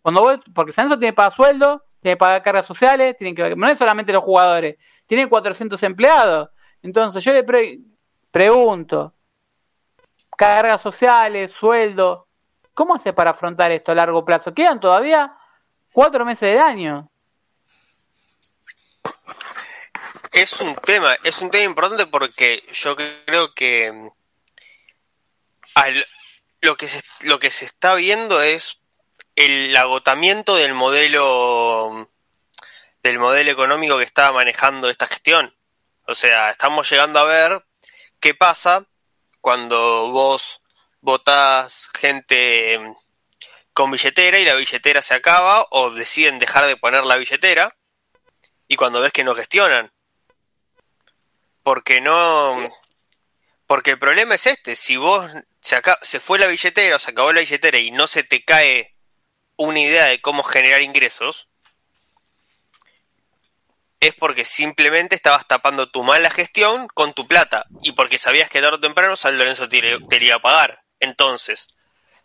Cuando 0.01 0.21
vos, 0.21 0.39
porque 0.53 0.71
San 0.71 0.87
tiene 0.89 1.07
que 1.07 1.13
pagar 1.13 1.33
sueldo, 1.33 1.83
tiene 2.01 2.15
que 2.15 2.19
pagar 2.19 2.43
cargas 2.43 2.65
sociales, 2.65 3.15
tienen 3.17 3.35
que, 3.35 3.55
no 3.55 3.67
es 3.67 3.77
solamente 3.77 4.11
los 4.11 4.23
jugadores, 4.23 4.77
tiene 5.07 5.27
400 5.27 5.81
empleados. 5.83 6.49
Entonces 6.83 7.23
yo 7.23 7.31
le 7.31 7.45
pregunto, 8.31 9.13
cargas 10.41 10.81
sociales, 10.81 11.51
sueldo. 11.51 12.27
¿Cómo 12.73 12.95
hace 12.95 13.13
para 13.13 13.29
afrontar 13.29 13.71
esto 13.71 13.91
a 13.91 13.95
largo 13.95 14.25
plazo? 14.25 14.55
Quedan 14.55 14.79
todavía 14.79 15.37
cuatro 15.93 16.25
meses 16.25 16.49
del 16.49 16.59
año. 16.59 17.11
Es 20.31 20.59
un 20.59 20.75
tema, 20.77 21.15
es 21.23 21.39
un 21.41 21.51
tema 21.51 21.65
importante 21.65 22.07
porque 22.07 22.63
yo 22.73 22.95
creo 22.95 23.53
que 23.53 23.91
mm, 23.91 24.07
lo 26.61 26.75
que 26.75 26.87
se, 26.87 27.03
lo 27.19 27.37
que 27.37 27.51
se 27.51 27.65
está 27.65 27.93
viendo 27.93 28.41
es 28.41 28.79
el 29.35 29.77
agotamiento 29.77 30.55
del 30.55 30.73
modelo 30.73 32.09
del 33.03 33.19
modelo 33.19 33.51
económico 33.51 33.99
que 33.99 34.05
estaba 34.05 34.31
manejando 34.31 34.89
esta 34.89 35.05
gestión. 35.05 35.55
O 36.07 36.15
sea, 36.15 36.49
estamos 36.49 36.89
llegando 36.89 37.19
a 37.19 37.25
ver 37.25 37.63
qué 38.19 38.33
pasa 38.33 38.87
cuando 39.41 40.11
vos 40.11 40.61
votás 41.01 41.89
gente 41.99 42.79
con 43.73 43.91
billetera 43.91 44.39
y 44.39 44.45
la 44.45 44.53
billetera 44.53 45.01
se 45.01 45.15
acaba 45.15 45.65
o 45.71 45.91
deciden 45.91 46.39
dejar 46.39 46.67
de 46.67 46.77
poner 46.77 47.03
la 47.03 47.15
billetera 47.15 47.75
y 48.67 48.75
cuando 48.75 49.01
ves 49.01 49.11
que 49.11 49.23
no 49.23 49.35
gestionan. 49.35 49.91
Porque 51.63 52.01
no... 52.01 52.71
Porque 53.67 53.91
el 53.91 53.99
problema 53.99 54.35
es 54.35 54.47
este, 54.47 54.75
si 54.75 54.97
vos 54.97 55.29
se, 55.61 55.81
se 56.01 56.19
fue 56.19 56.39
la 56.39 56.47
billetera 56.47 56.95
o 56.95 56.99
se 56.99 57.11
acabó 57.11 57.31
la 57.31 57.41
billetera 57.41 57.77
y 57.77 57.91
no 57.91 58.07
se 58.07 58.23
te 58.23 58.43
cae 58.43 58.95
una 59.55 59.79
idea 59.79 60.05
de 60.05 60.21
cómo 60.21 60.43
generar 60.43 60.81
ingresos, 60.81 61.50
es 64.01 64.15
porque 64.15 64.45
simplemente 64.45 65.15
estabas 65.15 65.47
tapando 65.47 65.89
tu 65.89 66.03
mala 66.03 66.31
gestión 66.31 66.87
con 66.87 67.13
tu 67.13 67.27
plata 67.27 67.67
y 67.83 67.91
porque 67.91 68.17
sabías 68.17 68.49
que 68.49 68.59
tarde 68.59 68.77
o 68.77 68.79
temprano 68.79 69.15
San 69.15 69.37
Lorenzo 69.37 69.69
te, 69.69 69.79
te 70.09 70.25
iba 70.25 70.35
a 70.35 70.41
pagar. 70.41 70.83
Entonces, 70.99 71.67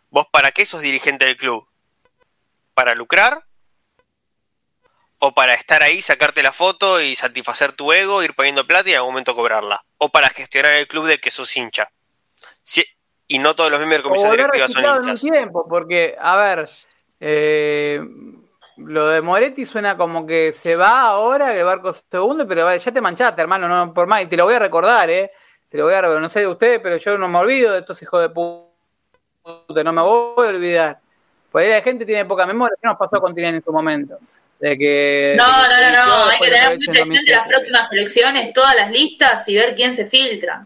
¿vos 0.09 0.25
para 0.31 0.51
qué 0.51 0.65
sos 0.65 0.81
dirigente 0.81 1.25
del 1.25 1.37
club? 1.37 1.67
¿Para 2.73 2.95
lucrar? 2.95 3.43
¿O 5.19 5.33
para 5.33 5.53
estar 5.53 5.83
ahí, 5.83 6.01
sacarte 6.01 6.41
la 6.41 6.51
foto 6.51 6.99
y 6.99 7.15
satisfacer 7.15 7.73
tu 7.73 7.93
ego, 7.93 8.23
ir 8.23 8.33
poniendo 8.33 8.65
plata 8.65 8.89
y 8.89 8.93
en 8.93 8.97
algún 8.97 9.13
momento 9.13 9.35
cobrarla? 9.35 9.85
¿O 9.97 10.09
para 10.09 10.29
gestionar 10.29 10.77
el 10.77 10.87
club 10.87 11.05
de 11.05 11.19
que 11.19 11.31
sos 11.31 11.55
hincha? 11.55 11.91
y 13.29 13.39
no 13.39 13.55
todos 13.55 13.69
los 13.69 13.79
miembros 13.79 13.97
de 13.97 14.03
la 14.03 14.09
comisión 14.09 14.31
directiva 14.31 14.67
son 14.69 15.05
hinchas. 15.05 15.21
tiempo, 15.21 15.67
porque, 15.67 16.15
a 16.17 16.37
ver, 16.37 16.69
eh, 17.19 17.99
lo 18.77 19.07
de 19.09 19.21
Moretti 19.21 19.65
suena 19.65 19.97
como 19.97 20.25
que 20.25 20.53
se 20.53 20.75
va 20.75 21.01
ahora, 21.01 21.53
que 21.53 21.59
el 21.59 21.65
barco 21.65 21.95
segundo, 22.09 22.47
pero 22.47 22.75
ya 22.75 22.91
te 22.91 23.01
manchaste, 23.01 23.41
hermano, 23.41 23.67
no 23.67 23.93
por 23.93 24.07
más. 24.07 24.21
Y 24.21 24.27
te 24.27 24.37
lo 24.37 24.45
voy 24.45 24.55
a 24.55 24.59
recordar, 24.59 25.09
¿eh? 25.09 25.31
Te 25.69 25.77
lo 25.77 25.85
voy 25.85 25.93
a 25.93 26.01
recordar, 26.01 26.21
no 26.21 26.29
sé 26.29 26.41
de 26.41 26.47
ustedes, 26.47 26.79
pero 26.81 26.97
yo 26.97 27.17
no 27.17 27.27
me 27.27 27.39
olvido 27.39 27.73
de 27.73 27.79
estos 27.79 28.01
hijos 28.01 28.21
de 28.21 28.29
puta, 28.29 29.83
no 29.83 29.93
me 29.93 30.01
voy 30.01 30.45
a 30.45 30.49
olvidar. 30.49 30.99
Por 31.51 31.61
ahí 31.61 31.69
la 31.69 31.81
gente 31.81 32.05
tiene 32.05 32.25
poca 32.25 32.45
memoria, 32.45 32.75
¿qué 32.81 32.87
nos 32.87 32.97
pasó 32.97 33.19
con 33.19 33.33
Tinelli 33.33 33.57
en 33.57 33.63
su 33.63 33.71
momento? 33.71 34.19
De 34.59 34.77
que, 34.77 35.35
no, 35.37 35.45
no, 35.45 35.91
no, 35.91 36.05
no, 36.05 36.29
hay 36.29 36.39
que 36.39 36.49
tener 36.49 36.77
muy 36.77 36.87
presente 36.87 37.31
las 37.31 37.47
próximas 37.47 37.91
elecciones, 37.91 38.53
todas 38.53 38.75
las 38.75 38.91
listas 38.91 39.47
y 39.47 39.55
ver 39.55 39.75
quién 39.75 39.93
se 39.93 40.05
filtra. 40.05 40.65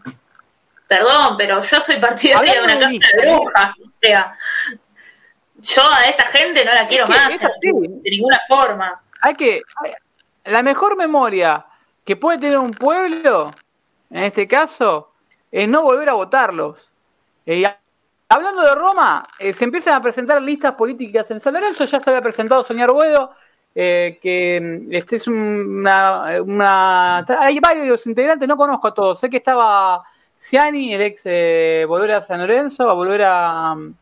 Perdón, 0.86 1.36
pero 1.38 1.60
yo 1.62 1.80
soy 1.80 1.96
partidaria 1.96 2.54
de 2.54 2.60
una 2.60 2.78
casa 2.78 2.90
de 2.90 3.34
brujas, 3.34 3.70
o 3.80 3.90
sea, 4.00 4.36
yo 5.62 5.82
a 5.82 6.04
esta 6.08 6.26
gente 6.26 6.64
no 6.64 6.72
la 6.72 6.86
quiero 6.88 7.06
más, 7.06 7.28
de 7.28 8.10
ninguna 8.10 8.40
forma. 8.48 9.00
Hay 9.20 9.34
que. 9.34 9.62
La 10.44 10.62
mejor 10.62 10.96
memoria 10.96 11.64
que 12.04 12.16
puede 12.16 12.38
tener 12.38 12.58
un 12.58 12.72
pueblo, 12.72 13.52
en 14.10 14.24
este 14.24 14.48
caso, 14.48 15.12
es 15.52 15.68
no 15.68 15.82
volver 15.82 16.08
a 16.08 16.14
votarlos. 16.14 16.78
Eh, 17.46 17.62
hablando 18.28 18.62
de 18.62 18.74
Roma, 18.74 19.26
eh, 19.38 19.52
se 19.52 19.64
empiezan 19.64 19.94
a 19.94 20.02
presentar 20.02 20.42
listas 20.42 20.74
políticas 20.74 21.30
en 21.30 21.38
San 21.38 21.54
Lorenzo. 21.54 21.84
Ya 21.84 22.00
se 22.00 22.10
había 22.10 22.22
presentado 22.22 22.64
Soñar 22.64 22.90
Buedo, 22.90 23.30
eh, 23.74 24.18
que 24.20 24.60
mm, 24.60 24.92
este 24.92 25.16
es 25.16 25.28
una, 25.28 26.42
una, 26.42 27.18
Hay 27.38 27.60
varios 27.60 28.04
integrantes, 28.08 28.48
no 28.48 28.56
conozco 28.56 28.88
a 28.88 28.94
todos. 28.94 29.20
Sé 29.20 29.30
que 29.30 29.36
estaba 29.36 30.02
Ciani, 30.40 30.92
el 30.94 31.02
ex 31.02 31.22
volver 31.86 32.10
a 32.12 32.22
San 32.22 32.40
Lorenzo, 32.40 32.90
a 32.90 32.94
volver 32.94 33.22
a. 33.24 33.76
Mm, 33.76 33.94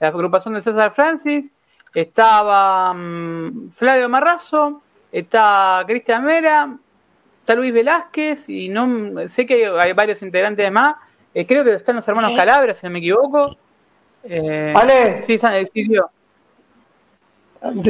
la 0.00 0.08
agrupación 0.08 0.54
de 0.54 0.62
César 0.62 0.92
Francis, 0.94 1.50
estaba 1.94 2.92
mm, 2.92 3.70
Flavio 3.72 4.08
Marrazo, 4.08 4.82
está 5.10 5.82
Cristian 5.86 6.24
Mera, 6.24 6.76
está 7.40 7.54
Luis 7.54 7.72
Velázquez 7.72 8.48
y 8.48 8.68
no 8.68 9.26
sé 9.28 9.46
que 9.46 9.66
hay, 9.66 9.92
varios 9.92 10.22
integrantes 10.22 10.70
más. 10.70 10.96
Eh, 11.32 11.46
creo 11.46 11.64
que 11.64 11.74
están 11.74 11.96
los 11.96 12.08
hermanos 12.08 12.36
Calabres, 12.36 12.78
si 12.78 12.86
no 12.86 12.92
me 12.92 12.98
equivoco. 12.98 13.56
Eh, 14.24 14.72
vale. 14.74 15.22
Sí, 15.26 15.38
sí, 15.38 15.46
Es 15.46 15.70
una 17.62 17.82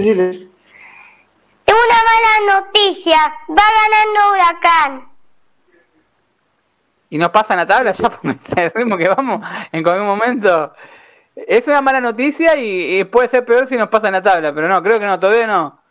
mala 2.10 2.60
noticia. 2.60 3.18
Va 3.48 3.64
ganando 3.74 4.32
Huracán. 4.32 5.08
Y 7.08 7.18
nos 7.18 7.30
pasan 7.30 7.58
la 7.58 7.66
tabla 7.66 7.92
ya, 7.92 8.10
porque 8.22 8.38
el 8.56 8.72
ritmo 8.72 8.96
que 8.96 9.08
vamos 9.08 9.40
en 9.72 9.82
cualquier 9.82 10.06
momento. 10.06 10.72
Es 11.36 11.66
una 11.66 11.82
mala 11.82 12.00
noticia 12.00 12.56
y, 12.56 13.04
puede 13.04 13.28
ser 13.28 13.44
peor 13.44 13.68
si 13.68 13.76
nos 13.76 13.90
pasa 13.90 14.06
en 14.06 14.14
la 14.14 14.22
tabla, 14.22 14.54
pero 14.54 14.68
no, 14.68 14.82
creo 14.82 14.98
que 14.98 15.06
no, 15.06 15.20
todavía 15.20 15.46
no. 15.46 15.82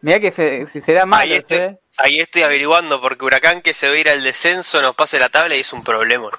Mira 0.00 0.20
que 0.20 0.66
si 0.72 0.80
será 0.80 1.04
malo. 1.06 1.22
Ahí 1.22 1.32
estoy, 1.32 1.58
¿eh? 1.58 1.78
ahí 1.98 2.20
estoy 2.20 2.42
averiguando, 2.42 3.00
porque 3.00 3.24
Huracán 3.24 3.62
que 3.62 3.74
se 3.74 3.88
va 3.88 3.94
a 3.94 3.98
ir 3.98 4.08
al 4.08 4.22
descenso 4.22 4.80
nos 4.80 4.94
pase 4.94 5.18
la 5.18 5.28
tabla 5.28 5.56
y 5.56 5.60
es 5.60 5.72
un 5.72 5.82
problema. 5.82 6.30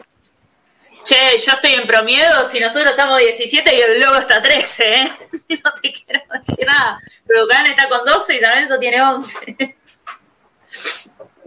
Che, 1.04 1.38
yo 1.38 1.52
estoy 1.52 1.74
en 1.74 1.86
promiedo, 1.86 2.48
si 2.48 2.62
nosotros 2.62 2.92
estamos 2.92 3.20
17 3.20 3.76
y 3.76 3.82
el 3.82 4.00
logo 4.00 4.16
está 4.16 4.42
13, 4.42 4.94
¿eh? 4.94 5.12
No 5.64 5.74
te 5.82 5.92
quiero 5.92 6.22
decir 6.48 6.66
nada. 6.66 7.00
Pero 7.28 7.44
Huracán 7.44 7.68
está 7.68 7.90
con 7.90 8.06
12 8.06 8.36
y 8.36 8.40
San 8.40 8.80
tiene 8.80 9.02
11 9.02 9.76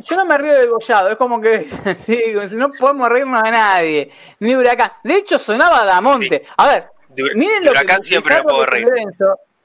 yo 0.09 0.17
no 0.17 0.25
me 0.25 0.39
río 0.39 0.55
de 0.55 0.67
Gollado, 0.67 1.11
es 1.11 1.17
como 1.17 1.41
que 1.41 1.69
sí, 2.07 2.23
no 2.53 2.71
podemos 2.71 3.09
reírnos 3.09 3.43
de 3.43 3.51
nadie, 3.51 4.13
ni 4.41 4.55
Huracán. 4.55 4.93
De 5.03 5.17
hecho, 5.17 5.39
sonaba 5.39 5.85
Damonte. 5.85 6.45
A 6.57 6.67
ver, 6.69 6.89
miren 7.35 7.65
lo 7.65 7.73
Huracán 7.73 8.01
que 8.01 8.09
siempre 8.09 8.37
me 8.37 8.43
puedo 8.43 8.67
reír. 8.67 8.87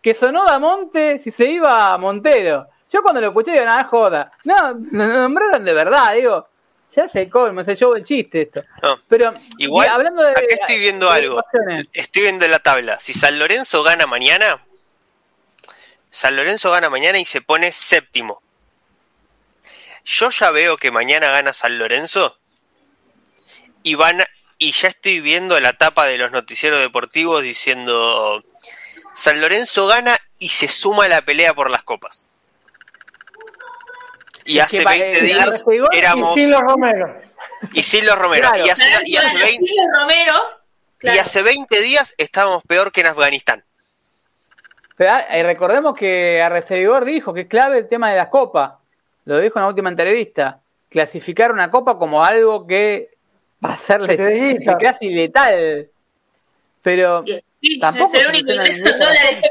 que 0.01 0.13
sonó 0.13 0.45
Damonte 0.45 1.19
si 1.19 1.31
se 1.31 1.45
iba 1.45 1.93
a 1.93 1.97
Montero. 1.97 2.67
Yo 2.91 3.01
cuando 3.01 3.21
lo 3.21 3.27
escuché 3.27 3.53
digo, 3.53 3.65
nada, 3.65 3.85
joda. 3.85 4.31
No, 4.43 4.75
me 4.75 5.07
nombraron 5.07 5.63
de 5.63 5.73
verdad, 5.73 6.13
digo, 6.13 6.47
ya 6.93 7.07
se 7.07 7.29
colmo, 7.29 7.63
se 7.63 7.75
llevó 7.75 7.95
el 7.95 8.03
chiste 8.03 8.41
esto. 8.41 8.63
Pero 9.07 9.33
igual, 9.57 9.87
hablando 9.87 10.23
de, 10.23 10.31
acá 10.31 10.41
estoy 10.49 10.79
viendo 10.79 11.09
algo. 11.09 11.41
Estoy 11.93 12.23
viendo 12.23 12.47
la 12.47 12.59
tabla. 12.59 12.99
Si 12.99 13.13
San 13.13 13.39
Lorenzo 13.39 13.81
gana 13.83 14.07
mañana, 14.07 14.65
San 16.09 16.35
Lorenzo 16.35 16.71
gana 16.71 16.89
mañana 16.89 17.17
y 17.19 17.25
se 17.25 17.41
pone 17.41 17.71
séptimo. 17.71 18.40
Yo 20.05 20.29
ya 20.29 20.51
veo 20.51 20.77
que 20.77 20.91
mañana 20.91 21.31
gana 21.31 21.53
San 21.53 21.77
Lorenzo 21.77 22.37
y 23.83 23.95
van 23.95 24.23
y 24.57 24.71
ya 24.73 24.89
estoy 24.89 25.21
viendo 25.21 25.59
la 25.59 25.73
tapa 25.73 26.05
de 26.05 26.17
los 26.17 26.31
noticieros 26.31 26.79
deportivos 26.79 27.41
diciendo 27.43 28.43
San 29.13 29.41
Lorenzo 29.41 29.87
gana 29.87 30.17
y 30.39 30.49
se 30.49 30.67
suma 30.67 31.05
a 31.05 31.09
la 31.09 31.21
pelea 31.21 31.53
por 31.53 31.69
las 31.69 31.83
copas. 31.83 32.25
Y 34.45 34.59
hace 34.59 34.83
20 34.83 35.21
días 35.21 35.63
éramos... 35.91 36.37
Y 36.37 36.41
sin 36.41 36.51
los 36.51 36.61
Romero. 36.61 37.21
Y 37.73 37.83
sin 37.83 38.05
los 38.05 38.17
Romero. 38.17 38.49
Y, 38.57 38.69
hace, 38.69 38.83
y, 39.05 39.17
hace 39.17 39.37
20, 39.37 39.65
y 41.03 41.17
hace 41.17 41.43
20 41.43 41.81
días 41.81 42.13
estábamos 42.17 42.63
peor 42.63 42.91
que 42.91 43.01
en 43.01 43.07
Afganistán. 43.07 43.63
Pero, 44.95 45.11
ah, 45.13 45.25
recordemos 45.43 45.95
que 45.95 46.41
Arrecedor 46.41 47.05
dijo 47.05 47.33
que 47.33 47.41
es 47.41 47.47
clave 47.47 47.79
el 47.79 47.89
tema 47.89 48.11
de 48.11 48.17
las 48.17 48.27
copas. 48.27 48.73
Lo 49.25 49.39
dijo 49.39 49.59
en 49.59 49.63
la 49.63 49.69
última 49.69 49.89
entrevista. 49.89 50.59
Clasificar 50.89 51.51
una 51.51 51.71
copa 51.71 51.97
como 51.97 52.23
algo 52.23 52.67
que 52.67 53.11
va 53.63 53.73
a 53.73 53.77
ser 53.77 54.01
casi 54.79 55.09
letal. 55.09 55.89
Pero 56.81 57.23
tampoco 57.79 58.15
es 58.15 58.25
el 58.25 58.29
único 58.29 58.51
dólares 58.53 59.41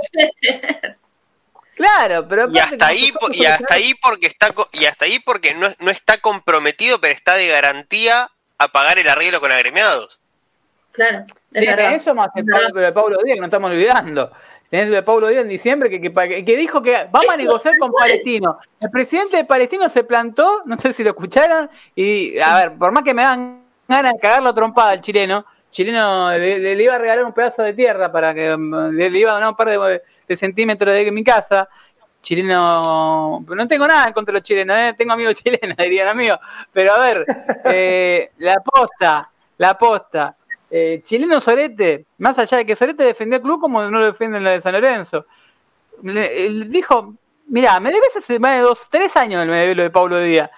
Claro, 1.81 2.27
pero 2.29 2.51
y 2.53 2.59
hasta 2.59 2.89
ahí 2.89 3.11
y 3.33 3.47
hasta 3.47 3.75
ahí 3.75 3.95
porque 3.95 4.27
está 4.27 4.53
y 4.73 4.85
hasta 4.85 5.07
ahí 5.07 5.19
porque 5.19 5.55
no, 5.55 5.67
no 5.79 5.91
está 5.91 6.19
comprometido, 6.19 7.01
pero 7.01 7.15
está 7.15 7.37
de 7.37 7.49
garantía 7.49 8.29
a 8.59 8.69
pagar 8.69 8.99
el 8.99 9.09
arreglo 9.09 9.41
con 9.41 9.51
agremiados. 9.51 10.21
Claro. 10.93 11.25
eso 11.53 12.15
más 12.15 12.29
el 12.35 12.45
de 12.45 12.93
Pablo 12.93 13.19
Díaz 13.25 13.37
que 13.37 13.41
no 13.41 13.47
estamos 13.47 13.71
olvidando. 13.71 14.31
Tenés 14.71 14.89
de 14.89 15.03
Pablo 15.03 15.27
Díaz 15.27 15.43
en 15.43 15.49
diciembre 15.49 15.91
que, 15.91 16.01
que, 16.01 16.57
dijo 16.57 16.81
que 16.81 17.09
vamos 17.11 17.35
a 17.35 17.37
negociar 17.37 17.77
con 17.77 17.91
Palestino. 17.91 18.57
El 18.81 18.89
presidente 18.89 19.37
de 19.37 19.45
Palestino 19.45 19.89
se 19.89 20.05
plantó, 20.05 20.63
no 20.65 20.79
sé 20.79 20.93
si 20.93 21.03
lo 21.03 21.11
escucharon, 21.11 21.69
y 21.97 22.39
a 22.39 22.55
ver, 22.55 22.79
por 22.79 22.93
más 22.93 23.03
que 23.03 23.13
me 23.13 23.23
dan 23.23 23.65
ganas 23.89 24.13
de 24.13 24.21
cagarlo 24.21 24.55
trompada 24.55 24.91
al 24.91 25.01
chileno, 25.01 25.45
chileno 25.71 26.31
le, 26.39 26.81
iba 26.81 26.95
a 26.95 26.99
regalar 26.99 27.25
un 27.25 27.33
pedazo 27.33 27.65
de 27.65 27.73
tierra 27.73 28.13
para 28.13 28.33
que 28.33 28.57
le, 28.93 29.19
iba 29.19 29.33
a 29.33 29.35
donar 29.35 29.51
un 29.51 29.57
par 29.57 29.69
de, 29.69 30.37
centímetros 30.37 30.95
de 30.95 31.11
mi 31.11 31.25
casa. 31.25 31.69
Chileno, 32.23 33.41
no 33.41 33.67
tengo 33.67 33.89
nada 33.89 34.13
contra 34.13 34.35
los 34.35 34.43
chilenos, 34.43 34.77
¿eh? 34.77 34.95
tengo 34.97 35.15
amigos 35.15 35.35
chilenos, 35.43 35.77
dirían 35.77 36.07
amigos. 36.07 36.39
Pero 36.73 36.93
a 36.93 37.01
ver, 37.01 37.27
eh, 37.65 38.31
la 38.39 38.61
posta, 38.61 39.29
la 39.59 39.77
posta. 39.77 40.37
Eh, 40.71 41.01
chileno 41.03 41.41
Sorete, 41.41 42.07
más 42.19 42.39
allá 42.39 42.59
de 42.59 42.67
que 42.67 42.77
Sorete 42.77 43.03
defendió 43.03 43.37
el 43.37 43.43
club 43.43 43.61
como 43.61 43.83
no 43.83 43.99
lo 43.99 44.07
defienden 44.07 44.45
la 44.45 44.51
de 44.51 44.61
San 44.61 44.73
Lorenzo, 44.73 45.27
le, 46.03 46.65
dijo: 46.67 47.15
Mira, 47.49 47.81
me 47.81 47.91
debes 47.91 48.17
hace 48.17 48.39
más 48.39 48.57
de 48.57 48.61
dos, 48.61 48.87
tres 48.89 49.17
años 49.17 49.43
el 49.43 49.77
lo 49.77 49.83
de 49.83 49.91
Pablo 49.91 50.21
Díaz. 50.21 50.51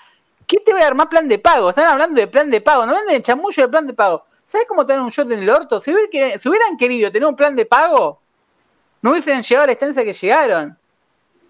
¿Qué 0.46 0.58
te 0.58 0.72
voy 0.72 0.82
a 0.82 0.88
armar 0.88 1.08
plan 1.08 1.28
de 1.28 1.38
pago? 1.38 1.70
Están 1.70 1.86
hablando 1.86 2.20
de 2.20 2.26
plan 2.26 2.50
de 2.50 2.60
pago, 2.60 2.84
no 2.84 2.94
venden 2.94 3.16
el 3.16 3.22
chamullo 3.22 3.62
de 3.62 3.68
plan 3.68 3.86
de 3.86 3.94
pago. 3.94 4.24
¿Sabes 4.46 4.66
cómo 4.68 4.84
tener 4.84 5.00
un 5.00 5.08
shot 5.08 5.30
en 5.30 5.38
el 5.38 5.48
orto? 5.48 5.80
Si, 5.80 5.90
hubieran 5.90 6.76
querido 6.78 7.10
tener 7.10 7.26
un 7.26 7.34
plan 7.34 7.56
de 7.56 7.64
pago, 7.64 8.20
no 9.00 9.12
hubiesen 9.12 9.40
llegado 9.40 9.64
a 9.64 9.66
la 9.68 9.72
estancia 9.72 10.04
que 10.04 10.12
llegaron. 10.12 10.76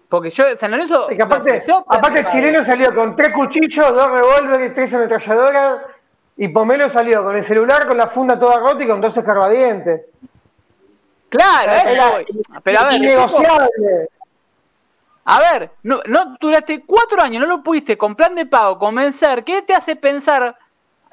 Porque 0.07 0.29
yo, 0.29 0.55
San 0.57 0.71
Lorenzo. 0.71 1.09
aparte, 1.21 1.63
aparte 1.87 2.19
el 2.21 2.27
chileno 2.27 2.63
salió 2.63 2.95
con 2.95 3.15
tres 3.17 3.31
cuchillos, 3.33 3.93
dos 3.93 4.07
revólveres, 4.07 4.73
tres 4.73 4.93
ametralladoras. 4.93 5.81
Y 6.37 6.47
Pomelo 6.47 6.91
salió 6.91 7.23
con 7.23 7.35
el 7.35 7.45
celular, 7.45 7.87
con 7.87 7.97
la 7.97 8.07
funda 8.07 8.39
toda 8.39 8.57
rota 8.59 8.83
y 8.83 8.87
con 8.87 9.01
dos 9.01 9.15
escarbadientes. 9.15 10.01
Claro, 11.29 11.71
pero 12.63 12.79
a 12.79 12.83
ver. 12.85 12.93
Innegociable. 12.93 14.09
A 15.25 15.39
ver, 15.39 15.71
no, 15.83 16.01
no 16.05 16.37
duraste 16.39 16.83
cuatro 16.85 17.21
años, 17.21 17.41
no 17.41 17.47
lo 17.47 17.63
pudiste 17.63 17.97
con 17.97 18.15
plan 18.15 18.35
de 18.35 18.45
pago 18.45 18.77
convencer. 18.77 19.43
¿Qué 19.43 19.61
te 19.61 19.73
hace 19.73 19.95
pensar 19.95 20.57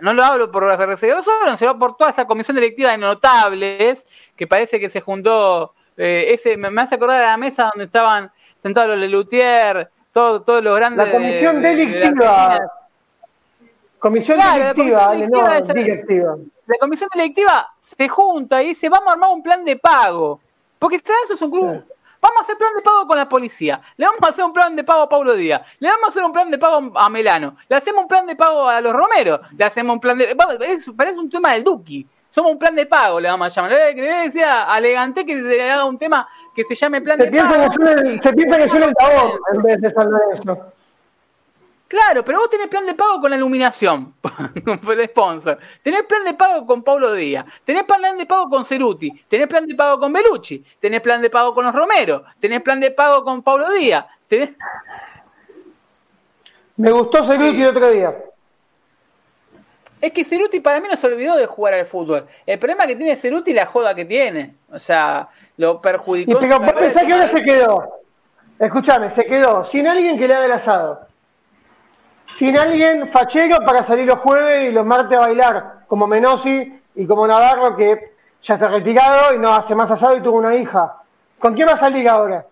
no 0.00 0.12
lo 0.12 0.24
hablo 0.24 0.50
por 0.50 0.64
RCD 0.64 1.22
sino 1.58 1.78
por 1.78 1.96
toda 1.96 2.10
esta 2.10 2.26
comisión 2.26 2.56
directiva 2.56 2.90
de 2.92 2.98
notables, 2.98 4.06
que 4.36 4.46
parece 4.46 4.80
que 4.80 4.88
se 4.88 5.00
juntó, 5.00 5.74
eh, 5.96 6.26
ese 6.28 6.56
me, 6.56 6.68
hace 6.80 6.94
acordar 6.94 7.22
a 7.22 7.30
la 7.30 7.36
mesa 7.36 7.70
donde 7.72 7.84
estaban 7.84 8.30
sentados 8.62 8.90
los 8.90 8.98
Lelutier, 8.98 9.90
todos 10.12 10.44
todo 10.44 10.60
los 10.60 10.76
grandes... 10.76 11.06
La 11.06 11.12
comisión 11.12 11.62
delictiva. 11.62 12.58
Comisión 14.00 14.38
delictiva, 14.38 15.14
no, 15.14 15.74
directiva. 15.74 16.36
La 16.66 16.76
comisión 16.80 17.08
delictiva 17.14 17.72
se 17.80 18.08
junta 18.08 18.62
y 18.62 18.68
dice, 18.68 18.88
vamos 18.88 19.08
a 19.08 19.12
armar 19.12 19.30
un 19.32 19.42
plan 19.42 19.64
de 19.64 19.76
pago. 19.76 20.40
Porque 20.78 20.96
eso 20.96 21.34
es 21.34 21.42
un 21.42 21.50
club... 21.50 21.84
Vamos 22.22 22.38
a 22.40 22.42
hacer 22.42 22.58
plan 22.58 22.74
de 22.76 22.82
pago 22.82 23.06
con 23.06 23.16
la 23.16 23.28
policía. 23.28 23.80
Le 23.96 24.04
vamos 24.04 24.20
a 24.22 24.28
hacer 24.28 24.44
un 24.44 24.52
plan 24.52 24.76
de 24.76 24.84
pago 24.84 25.02
a 25.02 25.08
Paulo 25.08 25.34
Díaz. 25.34 25.62
Le 25.78 25.88
vamos 25.88 26.04
a 26.04 26.08
hacer 26.08 26.22
un 26.22 26.32
plan 26.32 26.50
de 26.50 26.58
pago 26.58 26.92
a 26.94 27.08
Melano. 27.08 27.56
Le 27.66 27.76
hacemos 27.76 28.02
un 28.02 28.08
plan 28.08 28.26
de 28.26 28.36
pago 28.36 28.68
a 28.68 28.80
los 28.82 28.92
Romeros. 28.92 29.40
Le 29.56 29.64
hacemos 29.64 29.94
un 29.94 30.00
plan 30.00 30.18
de. 30.18 30.36
Es, 30.60 30.90
parece 30.94 31.18
un 31.18 31.30
tema 31.30 31.52
del 31.52 31.64
Duki. 31.64 32.06
Somos 32.28 32.52
un 32.52 32.58
plan 32.58 32.76
de 32.76 32.86
pago, 32.86 33.18
le 33.18 33.28
vamos 33.28 33.46
a 33.46 33.48
llamar. 33.48 33.72
Le 33.96 34.12
decía 34.24 34.64
a 34.64 34.78
Legante 34.80 35.24
que 35.24 35.34
le 35.34 35.70
haga 35.70 35.84
un 35.86 35.98
tema 35.98 36.28
que 36.54 36.62
se 36.62 36.74
llame 36.74 37.00
plan 37.00 37.18
de 37.18 37.30
pago. 37.32 37.72
se 38.22 38.32
piensa 38.34 38.58
que 38.58 38.68
suena 38.68 38.86
el 38.86 38.94
tabón 38.94 39.32
en 39.54 39.62
vez 39.62 39.80
de 39.80 39.90
San 39.90 40.10
Lorenzo. 40.10 40.72
Claro, 41.90 42.24
pero 42.24 42.38
vos 42.38 42.48
tenés 42.48 42.68
plan 42.68 42.86
de 42.86 42.94
pago 42.94 43.20
con 43.20 43.30
la 43.30 43.36
iluminación, 43.36 44.14
con 44.64 44.80
el 45.00 45.08
sponsor. 45.08 45.58
Tenés 45.82 46.04
plan 46.04 46.24
de 46.24 46.34
pago 46.34 46.64
con 46.64 46.84
Paulo 46.84 47.12
Díaz. 47.12 47.44
Tenés 47.64 47.82
plan 47.82 48.16
de 48.16 48.26
pago 48.26 48.48
con 48.48 48.64
Ceruti. 48.64 49.10
Tenés 49.26 49.48
plan 49.48 49.66
de 49.66 49.74
pago 49.74 49.98
con 49.98 50.12
Belucci. 50.12 50.64
Tenés 50.78 51.00
plan 51.00 51.20
de 51.20 51.28
pago 51.28 51.52
con 51.52 51.64
los 51.64 51.74
Romero. 51.74 52.22
Tenés 52.38 52.62
plan 52.62 52.78
de 52.78 52.92
pago 52.92 53.24
con 53.24 53.42
Paulo 53.42 53.72
Díaz. 53.72 54.06
Me 56.76 56.92
gustó 56.92 57.26
Ceruti 57.26 57.60
el 57.60 57.68
otro 57.70 57.90
día. 57.90 58.14
Es 60.00 60.12
que 60.12 60.22
Ceruti 60.22 60.60
para 60.60 60.80
mí 60.80 60.86
no 60.88 60.96
se 60.96 61.08
olvidó 61.08 61.34
de 61.34 61.46
jugar 61.46 61.74
al 61.74 61.86
fútbol. 61.86 62.24
El 62.46 62.60
problema 62.60 62.86
que 62.86 62.94
tiene 62.94 63.16
Ceruti 63.16 63.50
es 63.50 63.56
la 63.56 63.66
joda 63.66 63.96
que 63.96 64.04
tiene. 64.04 64.54
O 64.70 64.78
sea, 64.78 65.28
lo 65.56 65.82
perjudicó. 65.82 66.30
Y 66.30 66.34
pero 66.36 66.60
vos 66.60 66.72
pensás 66.72 67.02
que 67.02 67.12
ahora 67.12 67.32
se 67.32 67.42
quedó. 67.42 68.00
Escúchame, 68.60 69.10
se 69.10 69.24
quedó 69.24 69.64
sin 69.64 69.88
alguien 69.88 70.16
que 70.16 70.28
le 70.28 70.34
haga 70.34 70.44
el 70.44 70.52
asado 70.52 71.09
sin 72.36 72.58
alguien 72.58 73.10
fachero 73.12 73.58
para 73.64 73.84
salir 73.84 74.06
los 74.06 74.18
jueves 74.20 74.70
y 74.70 74.72
los 74.72 74.84
martes 74.86 75.18
a 75.18 75.26
bailar, 75.26 75.74
como 75.88 76.06
Menosi 76.06 76.80
y 76.94 77.06
como 77.06 77.26
Navarro, 77.26 77.76
que 77.76 78.12
ya 78.42 78.54
está 78.54 78.68
retirado 78.68 79.34
y 79.34 79.38
no 79.38 79.52
hace 79.52 79.74
más 79.74 79.90
asado 79.90 80.16
y 80.16 80.22
tuvo 80.22 80.38
una 80.38 80.54
hija. 80.54 80.96
¿Con 81.38 81.54
quién 81.54 81.68
va 81.68 81.72
a 81.72 81.78
salir 81.78 82.08
ahora? 82.08 82.44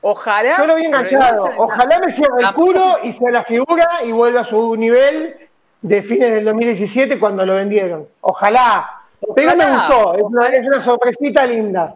Ojalá. 0.00 0.58
Yo 0.58 0.66
lo 0.66 0.76
vi 0.76 0.84
enganchado. 0.84 1.50
Ojalá 1.56 1.98
me 1.98 2.12
cierre 2.12 2.40
el 2.40 2.52
culo 2.52 2.98
y 3.04 3.12
sea 3.12 3.30
la 3.30 3.44
figura 3.44 3.86
y 4.04 4.12
vuelva 4.12 4.42
a 4.42 4.44
su 4.44 4.76
nivel 4.76 5.48
de 5.80 6.02
fines 6.02 6.30
del 6.30 6.44
2017 6.44 7.18
cuando 7.18 7.46
lo 7.46 7.54
vendieron. 7.54 8.08
Ojalá. 8.20 9.02
Pero 9.34 9.56
me 9.56 9.64
gustó. 9.64 10.14
Es 10.14 10.22
una, 10.22 10.48
es 10.48 10.66
una 10.66 10.84
sorpresita 10.84 11.46
linda. 11.46 11.94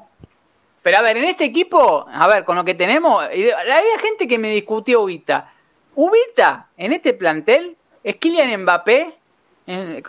Pero 0.82 0.98
a 0.98 1.02
ver, 1.02 1.18
en 1.18 1.24
este 1.24 1.44
equipo, 1.44 2.06
a 2.10 2.26
ver, 2.28 2.44
con 2.44 2.56
lo 2.56 2.64
que 2.64 2.74
tenemos, 2.74 3.22
había 3.22 3.98
gente 4.00 4.26
que 4.26 4.38
me 4.38 4.50
discutió 4.50 5.00
ahorita. 5.00 5.52
Ubita 6.00 6.68
en 6.76 6.92
este 6.92 7.12
plantel 7.12 7.76
es 8.04 8.14
Kylian 8.18 8.62
Mbappé, 8.62 9.14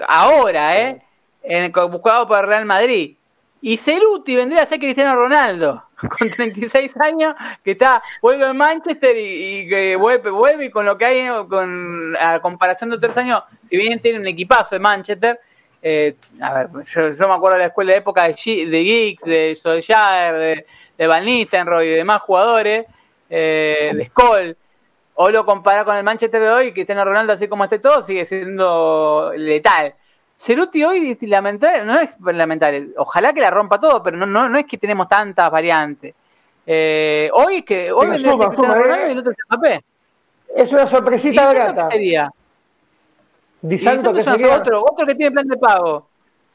ahora, 0.08 0.80
¿eh? 0.80 1.02
En, 1.42 1.72
buscado 1.72 2.28
por 2.28 2.46
Real 2.46 2.64
Madrid. 2.66 3.16
Y 3.60 3.76
Ceruti 3.78 4.36
vendría 4.36 4.62
a 4.62 4.66
ser 4.68 4.78
Cristiano 4.78 5.16
Ronaldo, 5.16 5.84
con 5.98 6.30
36 6.30 6.96
años, 6.98 7.34
que 7.64 7.72
está, 7.72 8.04
vuelve 8.22 8.46
a 8.46 8.54
Manchester 8.54 9.18
y, 9.18 9.68
que 9.68 9.96
vuelve, 9.96 10.30
vuelve 10.30 10.66
y 10.66 10.70
con 10.70 10.86
lo 10.86 10.96
que 10.96 11.06
hay, 11.06 11.28
con 11.48 12.16
a 12.20 12.40
comparación 12.40 12.92
de 12.92 12.98
otros 12.98 13.18
años, 13.18 13.42
si 13.68 13.76
bien 13.76 14.00
tiene 14.00 14.20
un 14.20 14.28
equipazo 14.28 14.76
de 14.76 14.80
Manchester, 14.80 15.40
eh, 15.82 16.18
a 16.40 16.54
ver, 16.54 16.70
yo, 16.84 17.28
me 17.28 17.34
acuerdo 17.34 17.54
de 17.54 17.64
la 17.64 17.66
escuela 17.70 17.94
de 17.94 17.98
época 17.98 18.28
de, 18.28 18.36
de 18.68 18.84
Geeks, 18.84 19.24
de 19.24 19.56
Solskjaer, 19.60 20.36
de, 20.36 20.66
de 21.00 21.08
Van 21.08 21.26
Nistelrooy 21.26 21.88
y 21.88 21.96
demás 21.96 22.22
jugadores, 22.22 22.86
eh, 23.28 23.92
de 23.96 24.06
Skoll, 24.06 24.56
o 25.22 25.30
lo 25.30 25.46
compara 25.46 25.84
con 25.84 25.98
el 25.98 26.04
Manchester 26.06 26.42
de 26.42 26.50
hoy, 26.50 26.66
que 26.68 26.76
Cristiano 26.76 27.04
Ronaldo, 27.04 27.34
así 27.34 27.50
como 27.50 27.66
esté 27.66 27.78
todo, 27.78 28.04
sigue 28.04 28.24
siendo 28.24 29.34
letal. 29.36 29.94
Ceruti 30.38 30.82
hoy, 30.86 31.18
lamentable, 31.24 31.84
no 31.84 32.00
es 32.00 32.12
lamentable, 32.22 32.92
ojalá 32.96 33.34
que 33.34 33.42
la 33.42 33.52
rompa 33.52 33.78
todo, 33.82 34.02
pero 34.02 34.16
no, 34.16 34.26
no, 34.26 34.48
no 34.48 34.58
es 34.58 34.66
que 34.66 34.78
tenemos 34.78 35.10
tantas 35.10 35.52
variantes. 35.52 36.16
Eh, 36.66 37.30
hoy 37.34 37.58
es 37.58 37.66
que 37.66 37.92
hoy 37.92 38.08
Cristiano 38.12 38.50
Ronaldo 38.50 39.08
y 39.08 39.12
el 39.12 39.18
otro 39.18 39.34
es 39.34 39.84
Es 40.56 40.72
una 40.72 40.90
sorpresita 40.90 41.54
grata. 41.54 41.90
¿Qué 41.90 41.96
sería? 41.96 42.32
Disanto 43.62 44.14
que 44.14 44.24
sería... 44.24 44.56
otro, 44.56 44.86
otro 44.90 45.06
que 45.06 45.16
tiene 45.16 45.34
plan 45.34 45.48
de 45.50 45.58
pago. 45.58 46.08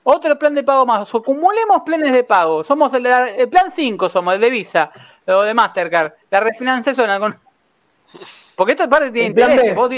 Otro 0.05 0.39
plan 0.39 0.55
de 0.55 0.63
pago 0.63 0.87
más. 0.87 1.15
Acumulemos 1.15 1.83
planes 1.85 2.15
de 2.15 2.25
pago. 2.25 2.65
Somos 2.65 2.95
el, 2.95 3.03
plan 3.51 3.71
5, 3.71 4.09
somos 4.09 4.35
el 4.35 4.41
de 4.41 4.49
Visa 4.49 4.91
o 5.27 5.43
de 5.43 5.53
Mastercard. 5.53 6.15
La 6.31 6.41
refinanciación 6.41 7.21
con 7.21 7.44
porque 8.55 8.73
esta 8.73 8.89
parte 8.89 9.11
tiene 9.11 9.29
interés. 9.29 9.75
Vos, 9.75 9.91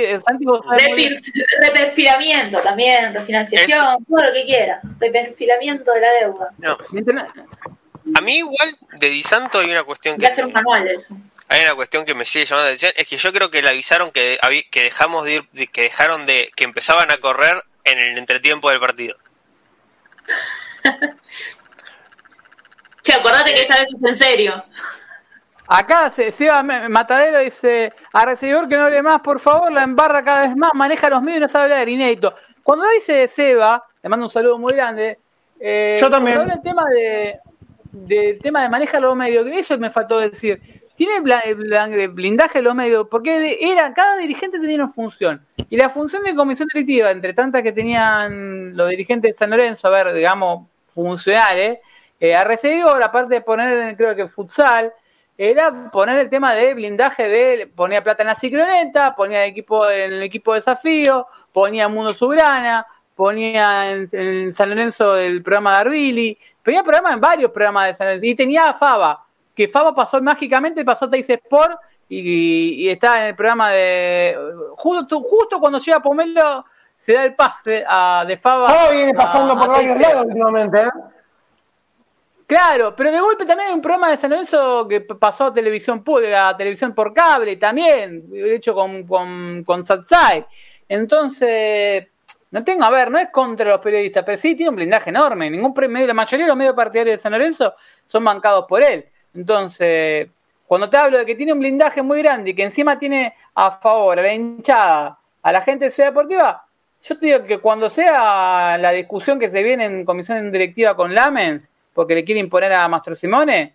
reperfilamiento 1.61 2.61
también, 2.61 3.13
refinanciación, 3.13 4.05
todo 4.05 4.25
lo 4.25 4.33
que 4.33 4.45
quiera. 4.45 4.81
Reperfilamiento 4.99 5.93
de 5.93 6.01
la 6.01 6.13
deuda. 6.13 6.51
No. 6.59 6.79
A 8.15 8.21
mí 8.21 8.37
igual 8.37 8.77
de 8.99 9.09
Disanto 9.11 9.59
hay 9.59 9.71
una 9.71 9.85
cuestión 9.85 10.17
que... 10.17 10.27
hacer 10.27 10.47
un 10.47 10.53
manual 10.53 10.89
eso. 10.89 11.17
Hay 11.49 11.63
una 11.63 11.75
cuestión 11.75 12.05
que 12.05 12.15
me 12.15 12.25
sigue 12.25 12.45
llamando 12.45 12.69
la 12.69 12.75
atención, 12.75 12.93
es 12.97 13.07
que 13.07 13.17
yo 13.19 13.33
creo 13.33 13.51
que 13.51 13.63
le 13.63 13.69
avisaron 13.71 14.11
que, 14.11 14.39
que 14.71 14.83
dejamos 14.83 15.25
de 15.25 15.35
ir, 15.35 15.49
que 15.71 15.83
dejaron 15.83 16.27
de, 16.27 16.51
que 16.57 16.65
empezaban 16.65 17.11
a 17.11 17.19
correr 17.19 17.63
en 17.85 17.99
el 17.99 18.19
entretiempo 18.19 18.69
del 18.71 18.81
partido. 18.81 19.17
Che, 23.03 23.13
acordate 23.13 23.55
que 23.55 23.63
esta 23.63 23.79
vez 23.79 23.89
es 23.95 24.03
en 24.03 24.17
serio. 24.17 24.65
Acá 25.69 26.11
Seba 26.11 26.63
Matadero 26.63 27.41
dice, 27.41 27.93
a 28.13 28.25
recibidor 28.25 28.69
que 28.69 28.77
no 28.77 28.85
hable 28.85 29.03
más, 29.03 29.21
por 29.21 29.41
favor, 29.41 29.73
la 29.73 29.83
embarra 29.83 30.23
cada 30.23 30.43
vez 30.43 30.57
más, 30.57 30.71
maneja 30.75 31.11
los 31.11 31.23
medios 31.23 31.39
y 31.39 31.41
no 31.41 31.49
sabe 31.49 31.65
hablar, 31.65 31.89
inédito. 31.89 32.35
Cuando 32.63 32.87
dice 32.91 33.27
Seba, 33.29 33.85
le 34.03 34.09
mando 34.09 34.27
un 34.27 34.31
saludo 34.31 34.59
muy 34.59 34.75
grande, 34.75 35.19
eh, 35.59 35.99
Yo 36.01 36.11
también. 36.11 36.41
el 36.51 36.63
tema 36.63 36.85
de, 36.89 37.39
de 37.93 38.39
tema 38.43 38.63
de 38.63 38.69
maneja 38.69 39.01
los 39.01 39.17
medios, 39.17 39.47
eso 39.47 39.79
me 39.79 39.91
faltó 39.91 40.19
decir. 40.19 40.61
Tiene 40.95 41.21
blindaje 42.09 42.63
los 42.63 42.75
medios, 42.75 43.07
porque 43.11 43.59
era, 43.61 43.93
cada 43.93 44.17
dirigente 44.17 44.59
tenía 44.59 44.77
una 44.77 44.89
función. 44.89 45.45
Y 45.69 45.77
la 45.77 45.91
función 45.91 46.23
de 46.23 46.35
comisión 46.35 46.69
directiva, 46.73 47.11
entre 47.11 47.35
tantas 47.35 47.63
que 47.63 47.73
tenían 47.73 48.75
los 48.75 48.89
dirigentes 48.89 49.33
de 49.33 49.37
San 49.37 49.51
Lorenzo, 49.51 49.89
a 49.89 49.91
ver, 49.91 50.15
digamos, 50.15 50.69
funcionales, 50.95 51.81
eh, 52.19 52.35
a 52.35 52.45
recibidor, 52.45 53.03
aparte 53.03 53.35
de 53.35 53.41
poner, 53.43 53.95
creo 53.97 54.17
que 54.17 54.29
futsal, 54.29 54.91
era 55.39 55.91
poner 55.91 56.19
el 56.19 56.31
tema 56.31 56.55
de 56.55 56.75
blindaje 56.75 57.29
de 57.29 57.67
ponía 57.67 58.03
plata 58.03 58.23
en 58.23 58.29
la 58.29 58.35
cicloneta, 58.35 59.15
ponía 59.15 59.45
el 59.45 59.51
equipo 59.51 59.89
en 59.89 60.15
el 60.15 60.23
equipo 60.23 60.53
de 60.53 60.59
desafío, 60.59 61.27
ponía 61.53 61.89
Mundo 61.89 62.15
Subrana, 62.15 62.87
ponía 63.15 63.91
en, 63.91 64.53
San 64.53 64.71
Lorenzo 64.71 65.17
el 65.17 65.43
programa 65.43 65.73
de 65.73 65.77
Arbili, 65.79 66.39
ponía 66.65 66.83
programas 66.83 67.15
en 67.15 67.21
varios 67.21 67.51
programas 67.51 67.89
de 67.89 67.95
San 67.95 68.07
Lorenzo, 68.07 68.27
y 68.27 68.35
tenía 68.35 68.71
a 68.71 68.75
Faba, 68.75 69.25
que 69.55 69.69
Faba 69.69 69.95
pasó 69.95 70.21
mágicamente, 70.23 70.85
pasó 70.85 71.05
a 71.05 71.09
Teis 71.09 71.29
Sport 71.29 71.81
y, 72.09 72.89
está 72.89 73.21
en 73.23 73.29
el 73.29 73.35
programa 73.35 73.73
de 73.73 74.37
justo, 74.77 75.21
justo 75.21 75.61
cuando 75.61 75.79
llega 75.79 76.01
Pomelo 76.01 76.65
se 76.99 77.13
da 77.13 77.25
el 77.25 77.35
pase 77.35 77.85
a, 77.87 78.25
de 78.27 78.39
Faba. 78.39 78.69
Faba 78.69 78.91
viene 78.91 79.13
pasando 79.13 79.59
por 79.59 79.69
varios 79.69 80.01
lados 80.01 80.27
últimamente, 80.27 80.79
¿eh? 80.79 80.91
Claro, 82.47 82.95
pero 82.95 83.11
de 83.11 83.21
golpe 83.21 83.45
también 83.45 83.71
hay 83.71 83.75
un 83.75 83.83
programa 83.83 84.11
de 84.11 84.19
San 84.19 84.31
Lorenzo 84.31 84.87
que 84.89 85.01
pasó 85.01 85.47
a 85.47 85.53
televisión 85.53 86.05
a 86.37 86.57
televisión 86.57 86.95
por 86.95 87.13
cable 87.13 87.57
también, 87.57 88.25
hecho 88.33 88.73
con, 88.73 89.05
con, 89.05 89.65
con 89.65 89.85
Satsai. 89.85 90.47
Entonces, 90.89 92.07
no 92.53 92.63
tengo, 92.63 92.85
a 92.85 92.91
ver, 92.91 93.11
no 93.11 93.19
es 93.19 93.31
contra 93.31 93.69
los 93.69 93.81
periodistas, 93.81 94.25
pero 94.25 94.39
sí 94.39 94.55
tiene 94.55 94.71
un 94.71 94.77
blindaje 94.77 95.11
enorme. 95.11 95.51
Ningún 95.51 95.75
medio, 95.89 96.07
la 96.07 96.15
mayoría 96.15 96.45
de 96.45 96.49
los 96.49 96.57
medios 96.57 96.77
partidarios 96.77 97.17
de 97.17 97.23
San 97.23 97.33
Lorenzo 97.33 97.75
son 98.07 98.25
bancados 98.25 98.65
por 98.69 98.85
él. 98.85 99.07
Entonces, 99.35 100.29
cuando 100.67 100.89
te 100.89 100.97
hablo 100.97 101.19
de 101.19 101.27
que 101.27 101.35
tiene 101.35 101.53
un 101.53 101.59
blindaje 101.59 102.01
muy 102.03 102.23
grande 102.23 102.51
y 102.51 102.55
que 102.55 102.63
encima 102.63 102.99
tiene 102.99 103.35
a 103.57 103.73
favor 103.73 104.21
a 104.21 104.23
la 104.23 104.33
hinchada, 104.33 105.19
a 105.43 105.53
la 105.53 105.63
gente 105.63 105.87
de 105.87 105.91
Ciudad 105.91 106.11
Deportiva, 106.11 106.65
yo 107.03 107.19
te 107.19 107.27
digo 107.27 107.45
que 107.45 107.59
cuando 107.59 107.91
sea 107.91 108.79
la 108.79 108.93
discusión 108.93 109.41
que 109.41 109.51
se 109.51 109.63
viene 109.65 109.85
en 109.85 110.05
comisión 110.05 110.53
directiva 110.53 110.97
con 110.97 111.15
Lamens, 111.15 111.69
porque 111.97 112.15
le 112.15 112.25
quiere 112.25 112.41
imponer 112.41 112.75
a 112.75 112.87
Mastro 112.89 113.17
Simone 113.17 113.75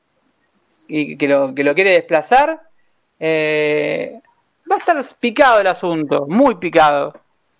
y 0.87 1.17
que 1.17 1.27
lo, 1.27 1.55
que 1.55 1.63
lo 1.63 1.73
quiere 1.73 1.89
desplazar, 1.89 2.61
eh, 3.19 4.21
va 4.71 4.75
a 4.75 4.79
estar 4.79 5.03
picado 5.19 5.59
el 5.59 5.65
asunto, 5.65 6.27
muy 6.27 6.55
picado, 6.55 7.15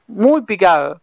muy 0.08 0.44
picado. 0.44 1.02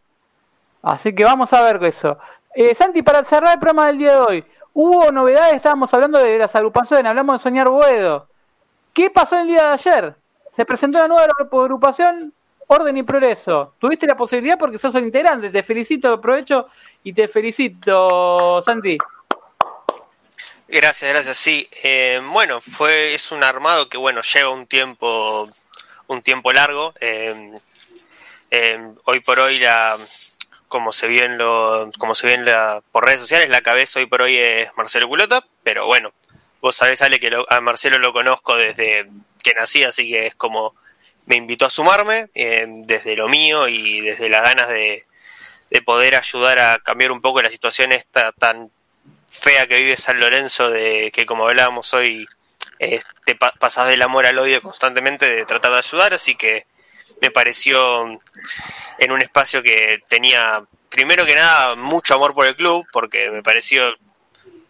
Así 0.81 1.13
que 1.13 1.25
vamos 1.25 1.53
a 1.53 1.61
ver 1.63 1.83
eso. 1.85 2.19
Eh, 2.55 2.73
Santi, 2.73 3.03
para 3.03 3.25
cerrar 3.25 3.55
el 3.55 3.59
programa 3.59 3.89
del 3.89 3.99
día 3.99 4.13
de 4.13 4.21
hoy, 4.21 4.45
hubo 4.75 5.11
novedades, 5.11 5.55
estábamos 5.55 5.93
hablando 5.93 6.21
de 6.21 6.39
las 6.39 6.55
agrupaciones, 6.55 7.07
hablamos 7.07 7.39
de 7.39 7.43
Soñar 7.43 7.69
Boedo. 7.69 8.29
¿Qué 8.95 9.11
pasó 9.11 9.41
el 9.41 9.49
día 9.49 9.65
de 9.65 9.73
ayer? 9.73 10.15
Se 10.55 10.65
presentó 10.65 10.99
la 10.99 11.09
nueva 11.09 11.27
agrupación 11.41 12.33
Orden 12.69 12.97
y 12.97 13.03
Progreso. 13.03 13.75
Tuviste 13.81 14.07
la 14.07 14.17
posibilidad 14.17 14.57
porque 14.57 14.79
sos 14.79 14.95
el 14.95 15.05
integrante. 15.05 15.51
Te 15.51 15.65
felicito, 15.65 16.13
aprovecho 16.13 16.69
y 17.03 17.13
te 17.13 17.27
felicito, 17.27 18.63
Santi. 18.63 18.99
Gracias, 20.71 21.11
gracias. 21.11 21.39
Sí, 21.39 21.67
eh, 21.83 22.21
bueno, 22.23 22.61
fue 22.61 23.15
es 23.15 23.33
un 23.33 23.43
armado 23.43 23.89
que 23.89 23.97
bueno 23.97 24.21
lleva 24.21 24.51
un 24.51 24.67
tiempo 24.67 25.51
un 26.09 26.23
tiempo 26.23 26.53
largo. 26.53 26.93
Eh, 27.01 27.53
eh, 28.51 28.79
hoy 29.05 29.21
por 29.21 29.39
hoy 29.39 29.59
la 29.61 29.97
como 30.69 30.93
se 30.93 31.07
vio 31.09 31.25
en 31.25 31.39
lo, 31.39 31.91
como 31.99 32.15
se 32.15 32.27
ve 32.27 32.37
la, 32.45 32.83
por 32.93 33.07
redes 33.07 33.21
sociales 33.21 33.49
la 33.49 33.63
cabeza 33.63 33.99
hoy 33.99 34.07
por 34.07 34.21
hoy 34.21 34.37
es 34.37 34.71
Marcelo 34.77 35.09
Culota, 35.09 35.43
pero 35.63 35.87
bueno, 35.87 36.13
vos 36.61 36.77
sabés 36.77 37.01
Ale 37.01 37.19
que 37.19 37.31
a 37.49 37.61
Marcelo 37.61 37.99
lo 37.99 38.13
conozco 38.13 38.57
desde 38.57 39.09
que 39.43 39.55
nací, 39.55 39.85
así 39.85 40.11
que 40.11 40.27
es 40.27 40.35
como 40.35 40.75
me 41.27 41.37
invitó 41.37 41.67
a 41.67 41.71
sumarme 41.71 42.29
desde 42.35 43.17
lo 43.17 43.29
mío 43.29 43.69
y 43.69 44.03
desde 44.03 44.29
las 44.29 44.43
ganas 44.43 44.69
de, 44.69 45.07
de 45.71 45.83
poder 45.83 46.17
ayudar 46.17 46.59
a 46.59 46.79
cambiar 46.81 47.13
un 47.13 47.23
poco 47.23 47.41
la 47.41 47.51
situación 47.51 47.93
esta 47.93 48.33
tan 48.33 48.71
fea 49.39 49.67
que 49.67 49.77
vive 49.77 49.97
San 49.97 50.21
Lorenzo, 50.21 50.71
de 50.71 51.11
que 51.13 51.27
como 51.27 51.47
hablábamos 51.47 51.95
hoy, 51.95 52.27
eh, 52.79 53.01
te 53.25 53.35
pasas 53.35 53.89
del 53.89 54.03
amor 54.03 54.27
al 54.27 54.39
odio 54.39 54.61
constantemente, 54.63 55.27
de 55.29 55.45
tratar 55.47 55.73
de 55.73 55.79
ayudar, 55.79 56.15
así 56.15 56.35
que 56.35 56.67
me 57.21 57.31
pareció 57.31 58.21
en 58.99 59.13
un 59.13 59.23
espacio 59.23 59.63
que 59.63 60.03
tenía, 60.09 60.65
primero 60.89 61.25
que 61.25 61.35
nada, 61.35 61.75
mucho 61.75 62.15
amor 62.15 62.35
por 62.35 62.47
el 62.47 62.57
club, 62.57 62.87
porque 62.93 63.31
me 63.31 63.43
pareció, 63.43 63.97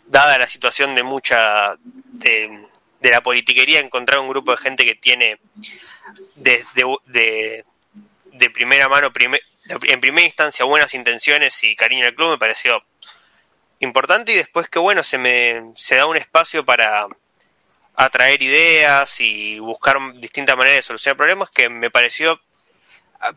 dada 0.07 0.39
la 0.39 0.47
situación 0.47 0.95
de 0.95 1.03
mucha, 1.03 1.75
de, 1.83 2.67
la 3.03 3.21
politiquería, 3.23 3.81
encontrar 3.81 4.21
un 4.21 4.29
grupo 4.29 4.53
de 4.53 4.59
gente 4.59 4.85
que 4.85 4.95
tiene 4.95 5.39
desde 6.35 6.85
de, 7.07 7.65
de 8.33 8.51
primera 8.51 8.89
mano, 8.89 9.13
en 9.69 10.01
primera 10.01 10.27
instancia, 10.27 10.65
buenas 10.65 10.95
intenciones 10.95 11.63
y 11.65 11.77
cariño 11.77 12.07
al 12.07 12.15
club, 12.15 12.31
me 12.31 12.39
pareció 12.39 12.83
importante 13.81 14.33
y 14.33 14.37
después 14.37 14.69
que 14.69 14.79
bueno, 14.79 15.03
se 15.03 15.19
me 15.19 15.73
se 15.77 15.97
da 15.97 16.07
un 16.07 16.17
espacio 16.17 16.65
para 16.65 17.07
atraer 17.95 18.43
ideas 18.43 19.21
y 19.21 19.59
buscar 19.59 19.99
distintas 20.15 20.57
maneras 20.57 20.79
de 20.79 20.83
solucionar 20.83 21.17
problemas 21.17 21.51
que 21.51 21.69
me 21.69 21.91
pareció 21.91 22.41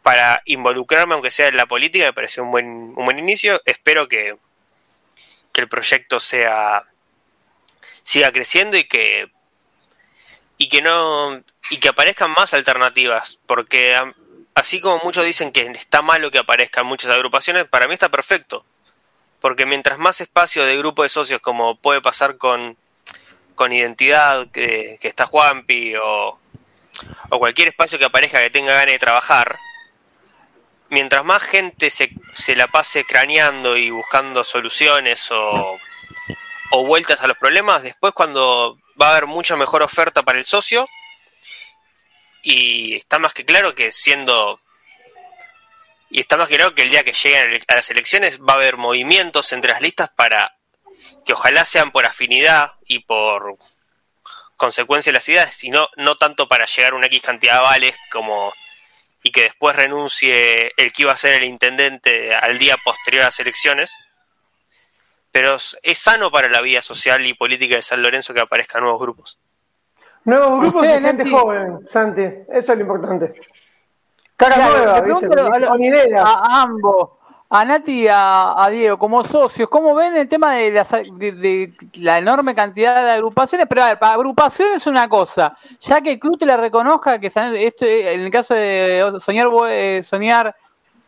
para 0.03 0.41
involucrarme 0.45 1.15
aunque 1.15 1.31
sea 1.31 1.47
en 1.47 1.57
la 1.57 1.65
política 1.65 2.05
me 2.05 2.13
pareció 2.13 2.43
un 2.43 2.51
buen 2.51 2.67
un 2.67 3.05
buen 3.05 3.19
inicio. 3.19 3.61
Espero 3.65 4.07
que 4.07 4.37
que 5.51 5.61
el 5.61 5.67
proyecto 5.67 6.19
sea 6.19 6.85
siga 8.03 8.31
creciendo 8.31 8.77
y 8.77 8.85
que 8.85 9.31
y 10.57 10.69
que 10.69 10.81
no 10.81 11.43
y 11.69 11.77
que 11.79 11.89
aparezcan 11.89 12.31
más 12.31 12.53
alternativas 12.53 13.39
porque 13.47 13.95
así 14.55 14.79
como 14.79 15.03
muchos 15.03 15.25
dicen 15.25 15.51
que 15.51 15.61
está 15.71 16.01
malo 16.01 16.31
que 16.31 16.37
aparezcan 16.39 16.85
muchas 16.85 17.11
agrupaciones 17.11 17.65
para 17.65 17.87
mí 17.87 17.93
está 17.93 18.09
perfecto 18.09 18.65
porque 19.41 19.65
mientras 19.65 19.97
más 19.97 20.21
espacio 20.21 20.65
de 20.65 20.77
grupo 20.77 21.03
de 21.03 21.09
socios, 21.09 21.41
como 21.41 21.75
puede 21.75 21.99
pasar 21.99 22.37
con, 22.37 22.77
con 23.55 23.73
Identidad, 23.73 24.49
que, 24.51 24.99
está 25.01 25.25
Juanpi, 25.25 25.95
o, 25.95 26.39
o 27.29 27.39
cualquier 27.39 27.69
espacio 27.69 27.97
que 27.97 28.05
aparezca 28.05 28.39
que 28.39 28.51
tenga 28.51 28.73
ganas 28.73 28.93
de 28.93 28.99
trabajar, 28.99 29.57
mientras 30.89 31.25
más 31.25 31.41
gente 31.41 31.89
se, 31.89 32.11
se 32.33 32.55
la 32.55 32.67
pase 32.67 33.03
craneando 33.03 33.75
y 33.77 33.89
buscando 33.89 34.43
soluciones 34.43 35.31
o, 35.31 35.79
o 36.71 36.85
vueltas 36.85 37.19
a 37.21 37.27
los 37.27 37.37
problemas, 37.37 37.81
después 37.81 38.13
cuando 38.13 38.77
va 39.01 39.07
a 39.07 39.11
haber 39.11 39.25
mucha 39.25 39.55
mejor 39.55 39.81
oferta 39.81 40.21
para 40.21 40.37
el 40.37 40.45
socio, 40.45 40.87
y 42.43 42.95
está 42.95 43.17
más 43.17 43.33
que 43.33 43.45
claro 43.45 43.73
que 43.73 43.91
siendo 43.91 44.59
y 46.11 46.19
está 46.19 46.35
más 46.35 46.49
claro 46.49 46.75
que 46.75 46.83
el 46.83 46.89
día 46.89 47.03
que 47.03 47.13
lleguen 47.13 47.61
a 47.67 47.75
las 47.75 47.89
elecciones 47.89 48.41
va 48.41 48.53
a 48.53 48.57
haber 48.57 48.75
movimientos 48.75 49.53
entre 49.53 49.71
las 49.71 49.81
listas 49.81 50.09
para 50.09 50.57
que 51.25 51.31
ojalá 51.33 51.63
sean 51.63 51.91
por 51.91 52.05
afinidad 52.05 52.73
y 52.85 52.99
por 52.99 53.57
consecuencia 54.57 55.11
de 55.11 55.17
las 55.17 55.29
ideas, 55.29 55.55
sino 55.55 55.87
no 55.95 56.17
tanto 56.17 56.49
para 56.49 56.65
llegar 56.65 56.91
a 56.91 56.95
una 56.97 57.07
X 57.07 57.21
cantidad 57.21 57.55
de 57.55 57.63
vales 57.63 57.95
como 58.11 58.53
y 59.23 59.31
que 59.31 59.43
después 59.43 59.75
renuncie 59.75 60.73
el 60.75 60.91
que 60.91 61.03
iba 61.03 61.13
a 61.13 61.17
ser 61.17 61.41
el 61.41 61.47
intendente 61.47 62.35
al 62.35 62.59
día 62.59 62.75
posterior 62.83 63.23
a 63.23 63.27
las 63.27 63.39
elecciones. 63.39 63.95
Pero 65.31 65.55
es 65.55 65.97
sano 65.97 66.29
para 66.29 66.49
la 66.49 66.59
vida 66.59 66.81
social 66.81 67.25
y 67.25 67.33
política 67.33 67.77
de 67.77 67.83
San 67.83 68.01
Lorenzo 68.01 68.33
que 68.33 68.41
aparezcan 68.41 68.81
nuevos 68.81 68.99
grupos. 68.99 69.39
Nuevos 70.25 70.59
grupos 70.59 70.81
de 70.81 70.99
gente 70.99 71.29
joven, 71.29 71.87
Santi, 71.89 72.21
eso 72.21 72.47
es 72.49 72.67
lo 72.67 72.81
importante. 72.81 73.33
A, 76.17 76.61
ambos, 76.63 77.09
a 77.49 77.65
Nati 77.65 78.03
y 78.03 78.07
a, 78.09 78.67
Diego, 78.71 78.97
como 78.97 79.23
socios, 79.25 79.69
¿cómo 79.69 79.93
ven 79.93 80.15
el 80.15 80.27
tema 80.29 80.55
de 80.55 80.71
la, 81.95 82.17
enorme 82.17 82.55
cantidad 82.55 83.03
de 83.03 83.11
agrupaciones? 83.11 83.67
Pero 83.67 83.83
a 83.83 83.87
ver, 83.87 83.99
para 83.99 84.13
agrupaciones 84.13 84.77
es 84.77 84.87
una 84.87 85.09
cosa, 85.09 85.55
ya 85.79 86.01
que 86.01 86.13
el 86.13 86.19
club 86.19 86.37
te 86.37 86.45
la 86.45 86.57
reconozca, 86.57 87.19
que 87.19 87.27
esto, 87.27 87.85
en 87.85 88.21
el 88.21 88.31
caso 88.31 88.53
de 88.53 89.13
Soñar, 89.19 89.47
eh, 89.69 90.01
Soñar 90.03 90.55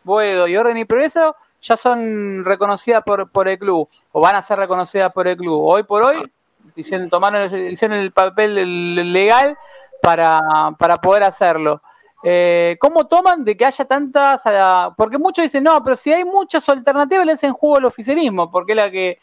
Boedo 0.03 0.47
y 0.47 0.57
Orden 0.57 0.77
y 0.77 0.85
Progreso, 0.85 1.35
ya 1.61 1.77
son 1.77 2.43
reconocidas 2.43 3.03
por, 3.03 3.31
por 3.31 3.47
el 3.47 3.57
club, 3.57 3.87
o 4.11 4.21
van 4.21 4.35
a 4.35 4.41
ser 4.41 4.59
reconocidas 4.59 5.13
por 5.13 5.27
el 5.27 5.37
club. 5.37 5.61
Hoy 5.63 5.83
por 5.83 6.03
hoy, 6.03 6.29
dicen, 6.75 7.09
tomaron 7.09 7.45
hicieron 7.71 7.97
el 7.97 8.11
papel 8.11 9.13
legal 9.13 9.57
para, 10.01 10.41
para 10.77 10.97
poder 10.97 11.23
hacerlo. 11.23 11.81
Eh, 12.23 12.77
¿Cómo 12.79 13.07
toman 13.07 13.43
de 13.43 13.57
que 13.57 13.65
haya 13.65 13.85
tantas? 13.85 14.41
Porque 14.95 15.17
muchos 15.17 15.43
dicen, 15.43 15.63
no, 15.63 15.83
pero 15.83 15.95
si 15.95 16.11
hay 16.11 16.23
muchas 16.23 16.67
alternativas, 16.69 17.25
le 17.25 17.33
hacen 17.33 17.53
juego 17.53 17.77
al 17.77 17.85
oficialismo, 17.85 18.49
porque 18.49 18.71
es 18.71 18.77
la 18.77 18.91
que 18.91 19.19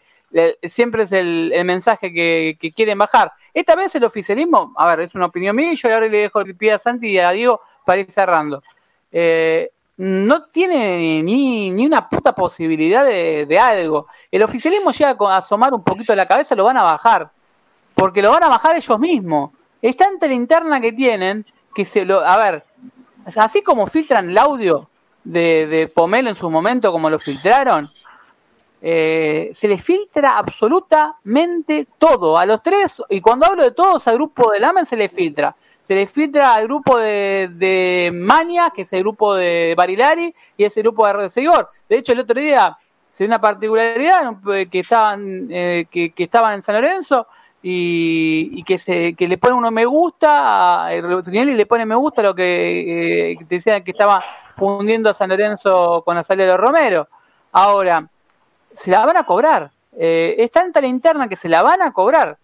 siempre 0.65 1.05
es 1.05 1.13
el, 1.13 1.53
mensaje 1.65 2.13
que, 2.13 2.73
quieren 2.75 2.99
bajar. 2.99 3.33
Esta 3.53 3.75
vez 3.75 3.95
el 3.95 4.05
oficialismo, 4.05 4.73
a 4.77 4.87
ver, 4.87 5.01
es 5.01 5.15
una 5.15 5.27
opinión 5.27 5.57
mía 5.57 5.73
y 5.73 5.77
yo 5.77 5.93
ahora 5.93 6.07
le 6.09 6.19
dejo 6.19 6.41
el 6.41 6.55
pie 6.57 6.73
a 6.73 6.79
Santi 6.79 7.09
y 7.09 7.19
a 7.19 7.31
Diego 7.31 7.61
para 7.85 8.01
ir 8.01 8.11
cerrando. 8.11 8.63
Eh, 9.11 9.71
no 9.97 10.45
tiene 10.45 11.23
ni, 11.23 11.71
ni, 11.71 11.87
una 11.87 12.09
puta 12.09 12.35
posibilidad 12.35 13.05
de, 13.05 13.59
algo. 13.59 14.07
El 14.31 14.43
oficialismo 14.43 14.93
llega 14.93 15.15
a 15.29 15.37
asomar 15.39 15.75
un 15.75 15.83
poquito 15.83 16.15
la 16.15 16.27
cabeza, 16.27 16.55
lo 16.55 16.65
van 16.65 16.79
a 16.79 16.83
bajar. 16.83 17.31
Porque 17.95 18.23
lo 18.23 18.31
van 18.31 18.45
a 18.45 18.49
bajar 18.49 18.77
ellos 18.77 18.99
mismos. 18.99 19.51
Es 19.83 19.97
tanta 19.97 20.27
la 20.27 20.33
interna 20.33 20.81
que 20.81 20.93
tienen 20.93 21.45
que 21.75 21.85
se 21.85 22.05
lo. 22.05 22.21
A 22.21 22.37
ver, 22.39 22.65
así 23.37 23.63
como 23.63 23.87
filtran 23.87 24.31
el 24.31 24.39
audio 24.39 24.89
de, 25.25 25.67
de 25.67 25.89
Pomelo 25.89 26.31
en 26.31 26.37
su 26.37 26.51
momento, 26.51 26.93
como 26.93 27.11
lo 27.11 27.19
filtraron, 27.19 27.91
eh, 28.83 29.51
se 29.55 29.69
les 29.69 29.83
filtra 29.83 30.39
absolutamente 30.39 31.87
todo. 31.99 32.39
A 32.39 32.47
los 32.47 32.63
tres, 32.63 33.03
y 33.09 33.21
cuando 33.21 33.47
hablo 33.47 33.63
de 33.63 33.73
todos, 33.73 34.07
al 34.09 34.15
grupo 34.15 34.51
de 34.51 34.61
Lamen 34.61 34.87
se 34.87 34.97
les 34.97 35.13
filtra. 35.13 35.55
Se 35.85 35.95
les 35.95 36.11
filtra 36.11 36.55
al 36.55 36.65
grupo 36.65 36.99
de, 36.99 37.51
de 37.53 38.11
Mania, 38.13 38.73
que 38.75 38.83
es 38.83 38.93
el 38.93 39.01
grupo 39.01 39.35
de 39.35 39.75
Barilari, 39.77 40.35
y 40.57 40.65
ese 40.65 40.83
grupo 40.83 41.07
de 41.07 41.31
Seguidor. 41.31 41.69
De 41.89 41.99
hecho, 41.99 42.13
el 42.13 42.21
otro 42.21 42.41
día 42.41 42.79
se 43.13 43.25
una 43.25 43.41
particularidad 43.41 44.37
que 44.71 44.79
estaban, 44.79 45.49
eh, 45.51 45.87
que, 45.91 46.13
estaban 46.17 46.55
en 46.55 46.63
San 46.63 46.77
Lorenzo 46.77 47.27
y, 47.63 48.63
que 48.65 48.79
se 48.79 49.15
que 49.15 49.29
le 49.29 49.37
pone 49.39 49.55
uno 49.55 49.71
me 49.71 49.85
gusta 49.85 50.87
a, 50.87 50.95
y 50.95 51.01
le 51.03 51.67
pone 51.67 51.85
me 51.85 51.95
gusta 51.95 52.23
lo 52.23 52.35
que 52.35 53.33
eh, 53.33 53.39
decían 53.49 53.83
que 53.83 53.91
estaba 53.91 54.25
fundiendo 54.57 55.11
a 55.11 55.15
San 55.15 55.31
Lorenzo 55.31 56.03
con 56.05 56.17
Azalea 56.17 56.57
Romero. 56.57 57.09
Ahora, 57.53 58.09
se 58.75 58.91
la 58.91 59.05
van 59.05 59.17
a 59.17 59.25
cobrar. 59.25 59.71
Eh, 59.97 60.37
es 60.39 60.51
tanta 60.51 60.81
la 60.81 60.87
interna 60.87 61.29
que 61.29 61.37
se 61.37 61.49
la 61.49 61.63
van 61.63 61.83
a 61.83 61.93
cobrar. 61.93 62.39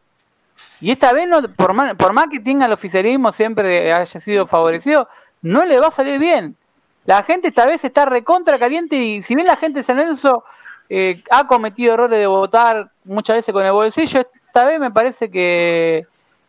Y 0.80 0.90
esta 0.90 1.12
vez, 1.12 1.28
no, 1.28 1.42
por, 1.42 1.72
más, 1.74 1.94
por 1.94 2.12
más 2.12 2.26
que 2.30 2.40
tenga 2.40 2.66
el 2.66 2.72
oficialismo 2.72 3.32
siempre 3.32 3.92
haya 3.92 4.06
sido 4.06 4.46
favorecido, 4.46 5.08
no 5.42 5.64
le 5.64 5.78
va 5.78 5.88
a 5.88 5.90
salir 5.90 6.18
bien. 6.18 6.56
La 7.04 7.22
gente 7.22 7.48
esta 7.48 7.66
vez 7.66 7.84
está 7.84 8.04
recontra 8.04 8.58
caliente 8.58 8.96
y 8.96 9.22
si 9.22 9.34
bien 9.34 9.46
la 9.46 9.56
gente 9.56 9.80
de 9.80 9.84
San 9.84 9.96
Lorenzo 9.96 10.44
eh, 10.88 11.22
ha 11.30 11.46
cometido 11.46 11.94
errores 11.94 12.18
de 12.18 12.26
votar 12.26 12.90
muchas 13.04 13.36
veces 13.36 13.52
con 13.52 13.64
el 13.64 13.72
bolsillo, 13.72 14.26
esta 14.56 14.70
vez 14.70 14.80
me 14.80 14.90
parece 14.90 15.30
que, 15.30 16.06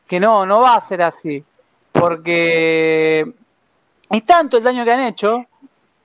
que 0.08 0.18
no, 0.18 0.46
no 0.46 0.62
va 0.62 0.76
a 0.76 0.82
ser 0.82 1.02
así. 1.02 1.44
Porque 1.92 3.30
es 4.10 4.26
tanto 4.26 4.56
el 4.56 4.64
daño 4.64 4.86
que 4.86 4.92
han 4.94 5.02
hecho 5.02 5.46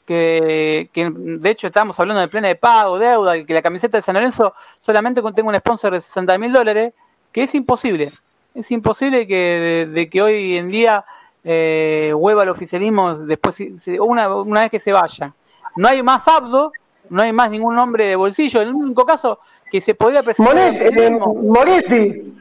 que, 0.05 0.91
de 0.93 1.51
hecho 1.51 1.69
estamos 1.69 1.99
hablando 2.01 2.21
de 2.21 2.27
plena 2.27 2.49
de 2.49 2.57
pago, 2.57 2.99
deuda, 2.99 3.45
que 3.45 3.55
la 3.55 3.63
camiseta 3.63 3.99
de 3.99 4.03
San 4.03 4.17
Lorenzo 4.17 4.53
solamente 4.81 5.23
contenga 5.23 5.51
un 5.51 5.55
sponsor 5.55 5.93
de 5.93 6.01
60 6.01 6.39
mil 6.39 6.53
dólares, 6.53 6.93
que 7.31 7.45
es 7.45 7.55
imposible. 7.55 8.13
Es 8.53 8.73
imposible 8.73 9.25
que, 9.29 9.89
de, 9.89 10.11
que 10.11 10.23
hoy 10.23 10.57
en 10.57 10.71
día 10.71 11.05
eh, 11.45 12.13
hueva 12.17 12.43
el 12.43 12.49
oficialismo 12.49 13.15
después 13.15 13.63
una, 14.01 14.35
una 14.35 14.63
vez 14.63 14.73
que 14.73 14.81
se 14.81 14.91
vaya. 14.91 15.33
No 15.77 15.87
hay 15.87 16.03
más 16.03 16.27
abdo, 16.27 16.73
no 17.11 17.23
hay 17.23 17.33
más 17.33 17.49
ningún 17.49 17.77
nombre 17.77 18.09
de 18.09 18.17
bolsillo. 18.17 18.61
El 18.61 18.75
único 18.75 19.07
caso 19.07 19.39
que 19.73 19.81
se 19.81 19.95
podría 19.95 20.23
presentar. 20.23 20.55
Moretti. 20.55 22.35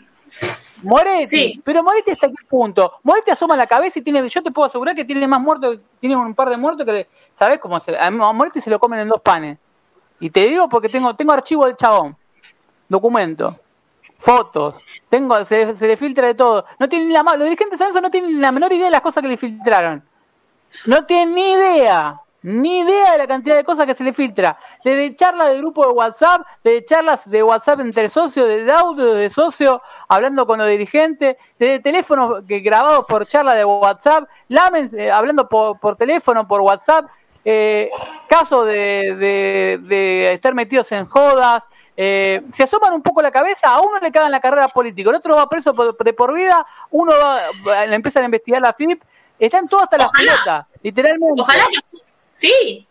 Moretti, 0.84 1.62
pero 1.64 1.82
Moretti 1.82 2.12
hasta 2.12 2.28
qué 2.28 2.44
punto? 2.46 2.96
Moretti 3.04 3.32
asoma 3.32 3.56
la 3.56 3.68
cabeza 3.68 4.00
y 4.00 4.02
tiene, 4.02 4.28
yo 4.28 4.44
te 4.44 4.52
puedo 4.52 4.66
asegurar 4.66 4.94
que 4.94 5.06
tiene 5.06 5.26
más 5.28 5.40
muertos, 5.40 5.80
tiene 6.02 6.18
un 6.18 6.36
par 6.36 6.50
de 6.50 6.58
muertos 6.58 6.86
que, 6.86 7.08
¿sabes 7.36 7.60
cómo 7.60 7.80
se, 7.80 7.98
a 7.98 8.12
Moretti 8.12 8.60
se 8.60 8.70
lo 8.70 8.80
comen 8.80 9.00
en 9.00 9.08
dos 9.08 9.22
panes. 9.22 9.58
Y 10.20 10.30
te 10.30 10.42
digo 10.42 10.68
porque 10.68 10.90
tengo, 10.90 11.16
tengo 11.16 11.32
archivo 11.32 11.68
del 11.68 11.78
chabón, 11.78 12.18
documento, 12.90 13.58
fotos, 14.20 14.76
tengo, 15.08 15.46
se, 15.46 15.74
le 15.74 15.96
filtra 15.96 16.28
de 16.28 16.36
todo. 16.36 16.66
No 16.80 16.90
tienen 16.90 17.14
la, 17.14 17.24
los 17.24 17.46
dirigentes 17.46 17.80
de 17.80 17.86
eso 17.86 18.02
no 18.02 18.12
tienen 18.12 18.42
la 18.42 18.52
menor 18.52 18.74
idea 18.74 18.86
de 18.86 18.92
las 18.92 19.02
cosas 19.02 19.24
que 19.24 19.30
le 19.30 19.38
filtraron. 19.38 20.04
No 20.86 21.06
tienen 21.06 21.34
ni 21.34 21.54
idea 21.54 22.20
ni 22.44 22.80
idea 22.80 23.12
de 23.12 23.18
la 23.20 23.28
cantidad 23.28 23.56
de 23.56 23.64
cosas 23.64 23.86
que 23.86 23.94
se 23.94 24.04
le 24.04 24.14
filtra. 24.14 24.58
Desde 24.84 25.16
charlas 25.16 25.50
de 25.50 25.58
grupo 25.58 25.86
de 25.86 25.92
WhatsApp, 25.92 26.42
desde 26.64 26.86
charlas 26.86 27.30
de 27.30 27.44
WhatsApp 27.44 27.80
entre 27.82 28.10
socios, 28.10 28.48
de 28.48 28.72
audio 28.72 29.14
de 29.14 29.30
socios, 29.30 29.82
hablando 30.08 30.46
con 30.48 30.60
los 30.60 30.68
dirigentes, 30.68 31.38
desde 31.60 31.80
teléfonos 31.80 32.44
grabados 32.48 33.06
por 33.08 33.26
charla 33.26 33.56
de 33.56 33.66
WhatsApp, 33.66 34.28
lamen, 34.48 34.90
eh, 34.98 35.12
hablando 35.12 35.48
por, 35.48 35.80
por, 35.80 35.98
teléfono, 35.98 36.48
por 36.48 36.62
WhatsApp, 36.62 37.06
eh, 37.46 37.90
casos 38.28 38.66
de, 38.66 39.80
de, 39.88 40.34
estar 40.34 40.54
metidos 40.54 40.92
en 40.92 41.06
jodas. 41.06 41.64
Eh, 41.96 42.42
se 42.54 42.64
asoman 42.64 42.94
un 42.94 43.02
poco 43.02 43.22
la 43.22 43.32
cabeza, 43.32 43.68
a 43.70 43.82
uno 43.82 44.00
le 44.00 44.12
cagan 44.12 44.32
la 44.32 44.40
carrera 44.40 44.68
política, 44.70 45.10
el 45.10 45.18
otro 45.18 45.36
va 45.36 45.48
preso 45.48 45.74
de 45.74 46.14
por 46.14 46.34
vida, 46.34 46.66
uno 46.90 47.12
va, 47.12 47.86
le 47.86 47.96
empiezan 47.96 48.24
a 48.24 48.26
investigar 48.26 48.62
la 48.62 48.74
FIP, 48.74 49.04
están 49.38 49.68
todas 49.68 49.84
hasta 49.84 49.98
las 49.98 50.12
pelotas, 50.12 50.66
literalmente. 50.82 51.42
Ojalá 51.42 51.64
que 51.70 52.02
Sí. 52.42 52.88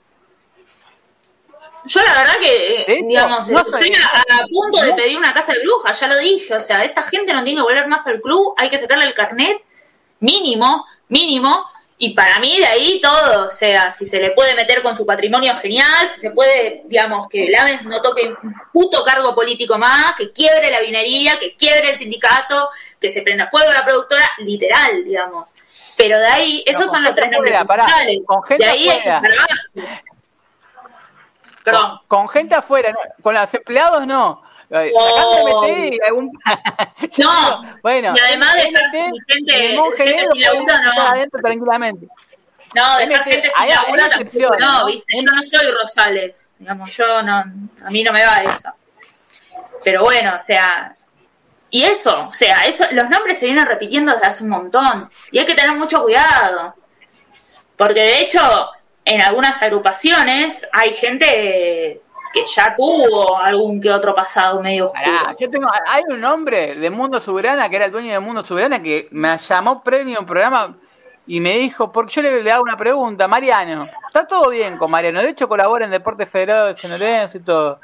Yo 1.86 2.00
la 2.02 2.14
verdad 2.14 2.34
que, 2.40 3.02
digamos, 3.04 3.48
estoy 3.48 3.92
a, 4.30 4.46
punto 4.46 4.80
de 4.80 4.92
pedir 4.92 5.18
una 5.18 5.34
casa 5.34 5.54
de 5.54 5.60
brujas, 5.60 5.98
ya 5.98 6.06
lo 6.06 6.18
dije, 6.18 6.54
o 6.54 6.60
sea, 6.60 6.84
esta 6.84 7.02
gente 7.02 7.32
no 7.32 7.42
tiene 7.42 7.58
que 7.58 7.64
volver 7.64 7.88
más 7.88 8.06
al 8.06 8.20
club, 8.20 8.54
hay 8.56 8.70
que 8.70 8.78
sacarle 8.78 9.06
el 9.06 9.14
carnet 9.14 9.60
mínimo, 10.20 10.86
mínimo, 11.08 11.66
y 11.98 12.14
para 12.14 12.38
mí 12.38 12.58
de 12.58 12.66
ahí 12.66 13.00
todo, 13.00 13.48
o 13.48 13.50
sea, 13.50 13.90
si 13.90 14.06
se 14.06 14.20
le 14.20 14.30
puede 14.32 14.54
meter 14.54 14.82
con 14.82 14.94
su 14.94 15.04
patrimonio 15.04 15.56
genial, 15.56 16.08
si 16.14 16.20
se 16.20 16.30
puede, 16.30 16.82
digamos, 16.84 17.28
que 17.28 17.48
Lames 17.48 17.84
no 17.84 18.00
toque 18.00 18.32
un 18.42 18.54
puto 18.72 19.02
cargo 19.02 19.34
político 19.34 19.78
más, 19.78 20.14
que 20.16 20.30
quiebre 20.30 20.70
la 20.70 20.80
vinería, 20.80 21.40
que 21.40 21.56
quiebre 21.56 21.90
el 21.90 21.98
sindicato, 21.98 22.68
que 23.00 23.10
se 23.10 23.22
prenda 23.22 23.48
fuego 23.48 23.70
a 23.70 23.74
la 23.74 23.84
productora, 23.84 24.30
literal, 24.38 25.02
digamos. 25.04 25.48
Pero 26.00 26.18
de 26.18 26.26
ahí, 26.26 26.64
esos 26.66 26.90
son 26.90 27.04
los 27.04 27.14
tres 27.14 27.30
nombres 27.30 27.58
Con 28.26 28.42
gente 28.44 28.64
de 28.64 28.70
ahí 28.70 28.88
afuera. 28.88 29.22
Perdón. 31.62 32.00
Con, 32.08 32.28
gente 32.28 32.54
afuera, 32.54 32.94
con 33.22 33.34
los 33.34 33.52
empleados 33.54 34.06
no. 34.06 34.42
Oh. 34.94 35.66
algún... 36.06 36.30
no, 37.18 37.62
bueno, 37.82 38.14
y 38.16 38.20
además 38.20 38.54
dejar 38.54 38.90
gente, 38.92 39.18
gente 39.96 40.26
sin 40.32 40.40
laburo 40.40 40.74
no. 40.84 41.02
Adentro, 41.08 41.40
tranquilamente. 41.42 42.06
No, 42.74 42.96
dejar 42.98 43.24
gente 43.24 43.50
sin 43.58 43.68
laburo 43.68 44.08
tampoco, 44.08 44.56
no, 44.58 44.86
viste, 44.86 45.12
yo 45.16 45.32
no 45.32 45.42
soy 45.42 45.70
Rosales, 45.72 46.48
digamos, 46.56 46.96
yo 46.96 47.20
no, 47.22 47.34
a 47.34 47.90
mí 47.90 48.02
no 48.04 48.12
me 48.12 48.24
va 48.24 48.36
eso. 48.38 48.70
Pero 49.82 50.04
bueno, 50.04 50.36
o 50.36 50.42
sea, 50.42 50.94
y 51.70 51.84
eso, 51.84 52.28
o 52.28 52.32
sea, 52.32 52.64
eso, 52.64 52.84
los 52.90 53.08
nombres 53.08 53.38
se 53.38 53.46
vienen 53.46 53.66
repitiendo 53.66 54.12
desde 54.12 54.26
hace 54.26 54.44
un 54.44 54.50
montón. 54.50 55.08
Y 55.30 55.38
hay 55.38 55.46
que 55.46 55.54
tener 55.54 55.76
mucho 55.76 56.02
cuidado. 56.02 56.74
Porque 57.76 58.00
de 58.00 58.20
hecho, 58.20 58.40
en 59.04 59.22
algunas 59.22 59.62
agrupaciones 59.62 60.68
hay 60.72 60.92
gente 60.92 62.02
que 62.32 62.44
ya 62.54 62.74
tuvo 62.76 63.38
algún 63.38 63.80
que 63.80 63.90
otro 63.90 64.14
pasado 64.14 64.60
medio 64.60 64.86
oscuro. 64.86 65.36
hay 65.86 66.02
un 66.08 66.24
hombre 66.24 66.74
de 66.76 66.90
Mundo 66.90 67.20
Soberana 67.20 67.68
que 67.68 67.76
era 67.76 67.86
el 67.86 67.92
dueño 67.92 68.12
de 68.12 68.20
Mundo 68.20 68.44
Soberana 68.44 68.80
que 68.80 69.08
me 69.10 69.36
llamó 69.36 69.82
premio 69.82 70.14
en 70.14 70.20
un 70.20 70.26
programa 70.26 70.76
y 71.26 71.40
me 71.40 71.58
dijo, 71.58 71.92
porque 71.92 72.12
yo 72.12 72.22
le, 72.22 72.50
hago 72.50 72.62
una 72.62 72.76
pregunta, 72.76 73.28
Mariano, 73.28 73.88
está 74.06 74.26
todo 74.26 74.50
bien 74.50 74.76
con 74.76 74.90
Mariano, 74.90 75.22
de 75.22 75.28
hecho 75.28 75.48
colabora 75.48 75.84
en 75.84 75.90
Deportes 75.90 76.28
Federados 76.28 76.74
de 76.74 76.80
San 76.80 76.90
Lorenzo 76.90 77.38
y 77.38 77.40
todo. 77.40 77.80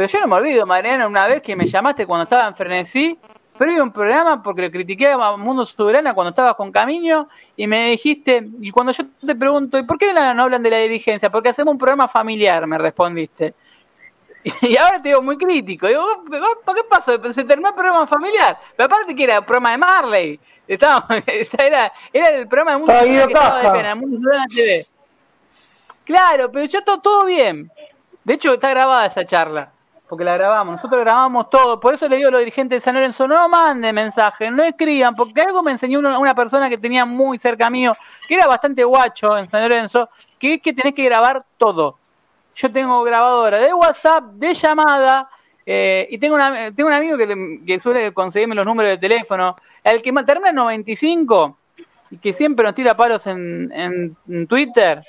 Pero 0.00 0.12
yo 0.12 0.20
no 0.20 0.28
me 0.28 0.36
olvido, 0.36 0.64
Mariano, 0.64 1.06
una 1.08 1.26
vez 1.26 1.42
que 1.42 1.54
me 1.54 1.66
llamaste 1.66 2.06
cuando 2.06 2.22
estaba 2.22 2.48
en 2.48 2.54
Frenesí, 2.54 3.18
pero 3.58 3.82
un 3.82 3.92
programa 3.92 4.42
porque 4.42 4.62
le 4.62 4.70
critiqué 4.70 5.08
a 5.08 5.36
Mundo 5.36 5.66
Soberana 5.66 6.14
cuando 6.14 6.30
estabas 6.30 6.54
con 6.54 6.72
Camino 6.72 7.28
y 7.54 7.66
me 7.66 7.90
dijiste, 7.90 8.48
y 8.62 8.70
cuando 8.70 8.92
yo 8.92 9.04
te 9.26 9.34
pregunto, 9.34 9.78
¿y 9.78 9.82
por 9.82 9.98
qué 9.98 10.10
no 10.14 10.42
hablan 10.42 10.62
de 10.62 10.70
la 10.70 10.78
dirigencia? 10.78 11.28
Porque 11.28 11.50
hacemos 11.50 11.72
un 11.72 11.78
programa 11.78 12.08
familiar, 12.08 12.66
me 12.66 12.78
respondiste. 12.78 13.52
Y 14.62 14.74
ahora 14.78 15.02
te 15.02 15.10
digo 15.10 15.20
muy 15.20 15.36
crítico. 15.36 15.86
Digo, 15.86 16.02
¿por 16.64 16.74
qué 16.74 16.84
pasó? 16.88 17.12
Se 17.34 17.44
terminó 17.44 17.68
el 17.68 17.74
programa 17.74 18.06
familiar. 18.06 18.58
Pero 18.74 18.86
aparte 18.86 19.14
que 19.14 19.24
era 19.24 19.36
el 19.36 19.44
programa 19.44 19.72
de 19.72 19.76
Marley. 19.76 20.40
Estaba, 20.66 21.06
era, 21.26 21.92
era 22.10 22.28
el 22.28 22.48
programa 22.48 22.70
de 22.70 22.78
Mundo 22.78 22.94
Soberana 22.94 23.26
que 23.26 23.32
estaba 23.34 23.60
de 23.60 23.70
pena, 23.70 23.94
Mundo 23.94 24.16
Soberana 24.16 24.46
TV. 24.48 24.86
Claro, 26.06 26.50
pero 26.50 26.64
ya 26.64 26.80
todo, 26.80 27.00
todo 27.02 27.26
bien. 27.26 27.70
De 28.24 28.32
hecho, 28.32 28.54
está 28.54 28.70
grabada 28.70 29.04
esa 29.04 29.26
charla 29.26 29.72
porque 30.10 30.24
la 30.24 30.36
grabamos, 30.36 30.74
nosotros 30.74 31.02
grabamos 31.02 31.48
todo, 31.50 31.78
por 31.78 31.94
eso 31.94 32.08
le 32.08 32.16
digo 32.16 32.30
a 32.30 32.32
los 32.32 32.40
dirigentes 32.40 32.78
de 32.78 32.84
San 32.84 32.96
Lorenzo, 32.96 33.28
no 33.28 33.48
manden 33.48 33.94
mensajes, 33.94 34.50
no 34.50 34.64
escriban, 34.64 35.14
porque 35.14 35.40
algo 35.40 35.62
me 35.62 35.70
enseñó 35.70 36.00
una, 36.00 36.34
persona 36.34 36.68
que 36.68 36.76
tenía 36.76 37.04
muy 37.04 37.38
cerca 37.38 37.70
mío, 37.70 37.92
que 38.26 38.34
era 38.34 38.48
bastante 38.48 38.82
guacho 38.82 39.38
en 39.38 39.46
San 39.46 39.62
Lorenzo, 39.62 40.08
que 40.36 40.54
es 40.54 40.62
que 40.62 40.72
tenés 40.72 40.96
que 40.96 41.04
grabar 41.04 41.44
todo. 41.56 41.96
Yo 42.56 42.72
tengo 42.72 43.04
grabadora 43.04 43.60
de 43.60 43.72
WhatsApp, 43.72 44.24
de 44.32 44.52
llamada, 44.52 45.30
eh, 45.64 46.08
y 46.10 46.18
tengo, 46.18 46.34
una, 46.34 46.72
tengo 46.74 46.88
un 46.88 46.94
amigo 46.94 47.16
que, 47.16 47.78
suele 47.78 48.12
conseguirme 48.12 48.56
los 48.56 48.66
números 48.66 48.90
de 48.90 48.98
teléfono, 48.98 49.54
el 49.84 50.02
que 50.02 50.12
termina 50.24 50.48
en 50.48 50.56
95 50.56 51.56
y 52.10 52.16
que 52.18 52.32
siempre 52.32 52.64
nos 52.64 52.74
tira 52.74 52.96
palos 52.96 53.28
en, 53.28 53.70
en 54.26 54.46
Twitter, 54.48 55.02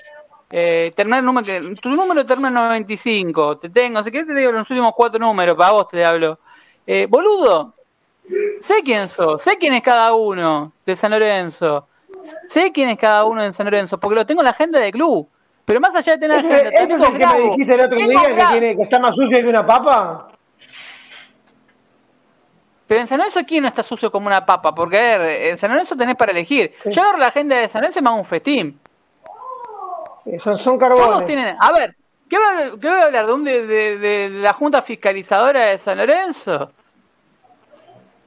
Eh, 0.51 0.91
terminar 0.95 1.23
número, 1.23 1.47
tu 1.81 1.89
número 1.89 2.25
termina 2.25 2.49
en 2.49 2.55
95. 2.55 3.57
Te 3.57 3.69
tengo, 3.69 3.99
así 3.99 4.11
que 4.11 4.25
te 4.25 4.33
digo 4.33 4.51
los 4.51 4.69
últimos 4.69 4.93
cuatro 4.95 5.19
números, 5.19 5.55
para 5.57 5.71
vos 5.71 5.87
te 5.87 6.03
hablo. 6.03 6.39
Eh, 6.85 7.07
boludo, 7.09 7.73
sé 8.59 8.81
quién 8.83 9.07
sos, 9.07 9.41
sé 9.41 9.57
quién 9.57 9.73
es 9.73 9.81
cada 9.81 10.13
uno 10.13 10.73
de 10.85 10.95
San 10.95 11.11
Lorenzo. 11.11 11.87
Sé 12.49 12.71
quién 12.71 12.89
es 12.89 12.99
cada 12.99 13.25
uno 13.25 13.43
de 13.43 13.53
San 13.53 13.65
Lorenzo, 13.65 13.99
porque 13.99 14.15
lo 14.15 14.25
tengo 14.25 14.41
en 14.41 14.45
la 14.45 14.51
agenda 14.51 14.79
del 14.79 14.91
club. 14.91 15.27
Pero 15.65 15.79
más 15.79 15.95
allá 15.95 16.13
de 16.13 16.19
tener 16.19 16.43
la 16.43 16.53
agenda, 16.53 16.71
tengo 16.71 17.03
es 17.03 17.09
el 17.09 17.17
que 17.17 17.27
me 17.27 17.49
dijiste 17.49 17.75
el 17.75 17.81
otro 17.81 17.97
día 17.97 18.07
que, 18.07 18.45
tiene, 18.51 18.75
que 18.75 18.83
está 18.83 18.99
más 18.99 19.15
sucio 19.15 19.37
que 19.37 19.47
una 19.47 19.65
papa? 19.65 20.27
Pero 22.87 23.01
en 23.01 23.07
San 23.07 23.19
Lorenzo, 23.19 23.39
¿quién 23.47 23.63
no 23.63 23.69
está 23.69 23.83
sucio 23.83 24.11
como 24.11 24.27
una 24.27 24.45
papa? 24.45 24.75
Porque, 24.75 24.99
a 24.99 25.17
ver, 25.17 25.41
en 25.43 25.57
San 25.57 25.71
Lorenzo 25.71 25.95
tenés 25.95 26.15
para 26.15 26.33
elegir. 26.33 26.73
Yo 26.85 27.01
agarro 27.01 27.19
la 27.19 27.27
agenda 27.27 27.55
de 27.55 27.69
San 27.69 27.81
Lorenzo 27.81 27.99
y 27.99 28.01
me 28.01 28.09
hago 28.09 28.17
un 28.17 28.25
festín. 28.25 28.79
Son, 30.43 30.57
son 30.59 30.77
carbones. 30.77 31.07
Todos 31.07 31.25
tienen. 31.25 31.55
A 31.59 31.71
ver, 31.71 31.95
¿qué 32.29 32.37
voy 32.37 32.89
a, 32.89 33.05
hablar? 33.05 33.25
¿De, 33.25 33.33
un, 33.33 33.43
de, 33.43 33.65
de, 33.65 34.29
la 34.29 34.53
Junta 34.53 34.81
Fiscalizadora 34.81 35.65
de 35.67 35.77
San 35.77 35.97
Lorenzo? 35.97 36.71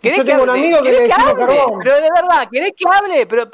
¿Querés 0.02 0.18
Yo 0.18 0.24
que 0.24 0.30
tengo 0.32 0.42
hable? 0.42 0.52
un 0.52 0.58
amigo 0.58 0.82
que, 0.82 0.90
le 0.90 1.12
hable? 1.12 1.62
Pero 1.82 1.94
de 1.94 2.10
verdad, 2.14 2.48
¿querés 2.52 2.72
que 2.76 2.84
hable? 2.86 3.26
Pero, 3.26 3.48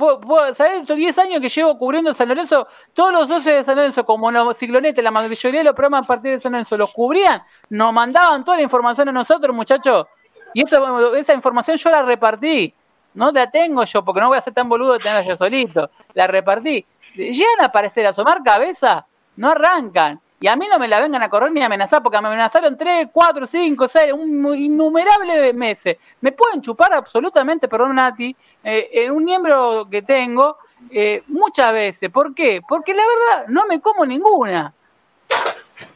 ¿sabés? 0.55 0.83
Esos 0.83 0.97
10 0.97 1.19
años 1.19 1.41
que 1.41 1.49
llevo 1.49 1.79
cubriendo 1.79 2.13
San 2.13 2.29
Lorenzo, 2.29 2.67
todos 2.93 3.13
los 3.13 3.29
12 3.29 3.51
de 3.53 3.65
San 3.65 3.77
Lorenzo, 3.77 4.05
como 4.05 4.31
los 4.33 4.59
ciclonetes, 4.59 5.05
la 5.05 5.13
mayoría 5.13 5.61
de 5.61 5.65
los 5.65 5.75
programas 5.75 6.07
a 6.07 6.09
partir 6.09 6.33
de 6.33 6.41
San 6.41 6.53
Lorenzo, 6.53 6.77
los 6.77 6.93
cubrían, 6.93 7.43
nos 7.69 7.93
mandaban 7.93 8.45
toda 8.45 8.57
la 8.57 8.65
información 8.65 9.09
a 9.11 9.13
nosotros, 9.13 9.55
muchachos. 9.55 10.09
Y 10.53 10.65
eso, 10.65 11.15
esa 11.15 11.35
información 11.35 11.77
yo 11.77 11.91
la 11.91 12.03
repartí. 12.03 12.75
No 13.15 13.31
la 13.33 13.51
tengo 13.51 13.85
yo, 13.85 14.05
porque 14.05 14.21
no 14.21 14.29
voy 14.29 14.39
a 14.39 14.43
ser 14.43 14.55
tan 14.55 14.69
boludo 14.69 14.95
de 14.95 14.99
tenerla 15.01 15.23
yo 15.23 15.37
solito. 15.37 15.91
La 16.15 16.27
repartí. 16.27 16.85
Llegan 17.15 17.61
a 17.61 17.67
aparecer, 17.67 18.07
a 18.07 18.11
asomar 18.11 18.43
cabeza, 18.43 19.07
no 19.37 19.51
arrancan. 19.51 20.21
Y 20.43 20.49
a 20.49 20.57
mí 20.57 20.67
no 20.71 20.79
me 20.79 20.89
la 20.89 21.01
vengan 21.01 21.23
a 21.23 21.29
correr 21.29 21.53
ni 21.53 21.61
a 21.61 21.67
amenazar, 21.67 22.03
porque 22.03 22.19
me 22.19 22.29
amenazaron 22.29 22.75
3, 22.75 23.09
4, 23.13 23.47
5, 23.47 23.89
6, 23.89 24.13
un 24.15 24.57
innumerable 24.57 25.53
meses. 25.53 25.99
Me 26.23 26.33
pueden 26.33 26.63
chupar 26.63 26.95
absolutamente, 26.95 27.69
perdón 27.69 27.97
Nati, 27.97 28.35
eh, 28.65 28.89
en 28.91 29.13
un 29.13 29.25
miembro 29.25 29.87
que 29.91 30.01
tengo 30.01 30.57
eh, 30.91 31.23
muchas 31.27 31.75
veces. 31.75 32.09
¿Por 32.09 32.35
qué? 32.35 32.63
Porque 32.67 32.95
la 32.95 33.03
verdad 33.03 33.49
no 33.49 33.67
me 33.67 33.83
como 33.83 34.07
ninguna. 34.07 34.73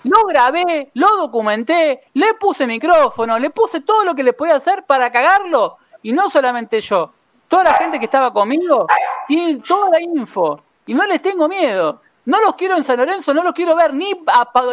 Lo 0.03 0.25
grabé, 0.27 0.91
lo 0.93 1.17
documenté, 1.17 2.03
le 2.13 2.35
puse 2.35 2.67
micrófono, 2.67 3.39
le 3.39 3.49
puse 3.49 3.81
todo 3.81 4.05
lo 4.05 4.15
que 4.15 4.23
le 4.23 4.35
podía 4.35 4.57
hacer 4.57 4.85
para 4.85 5.11
cagarlo. 5.11 5.79
Y 6.05 6.13
no 6.13 6.29
solamente 6.29 6.83
yo, 6.83 7.13
toda 7.49 7.65
la 7.65 7.75
gente 7.75 7.99
que 7.99 8.05
estaba 8.05 8.31
conmigo 8.31 8.87
tiene 9.27 9.61
toda 9.67 9.89
la 9.89 10.03
info. 10.03 10.63
Y 10.85 10.93
no 10.93 11.03
les 11.07 11.23
tengo 11.23 11.49
miedo. 11.49 12.03
No 12.27 12.43
los 12.43 12.57
quiero 12.57 12.77
en 12.77 12.85
San 12.85 12.99
Lorenzo, 12.99 13.33
no 13.33 13.43
los 13.43 13.55
quiero 13.55 13.75
ver, 13.75 13.95
ni, 13.95 14.13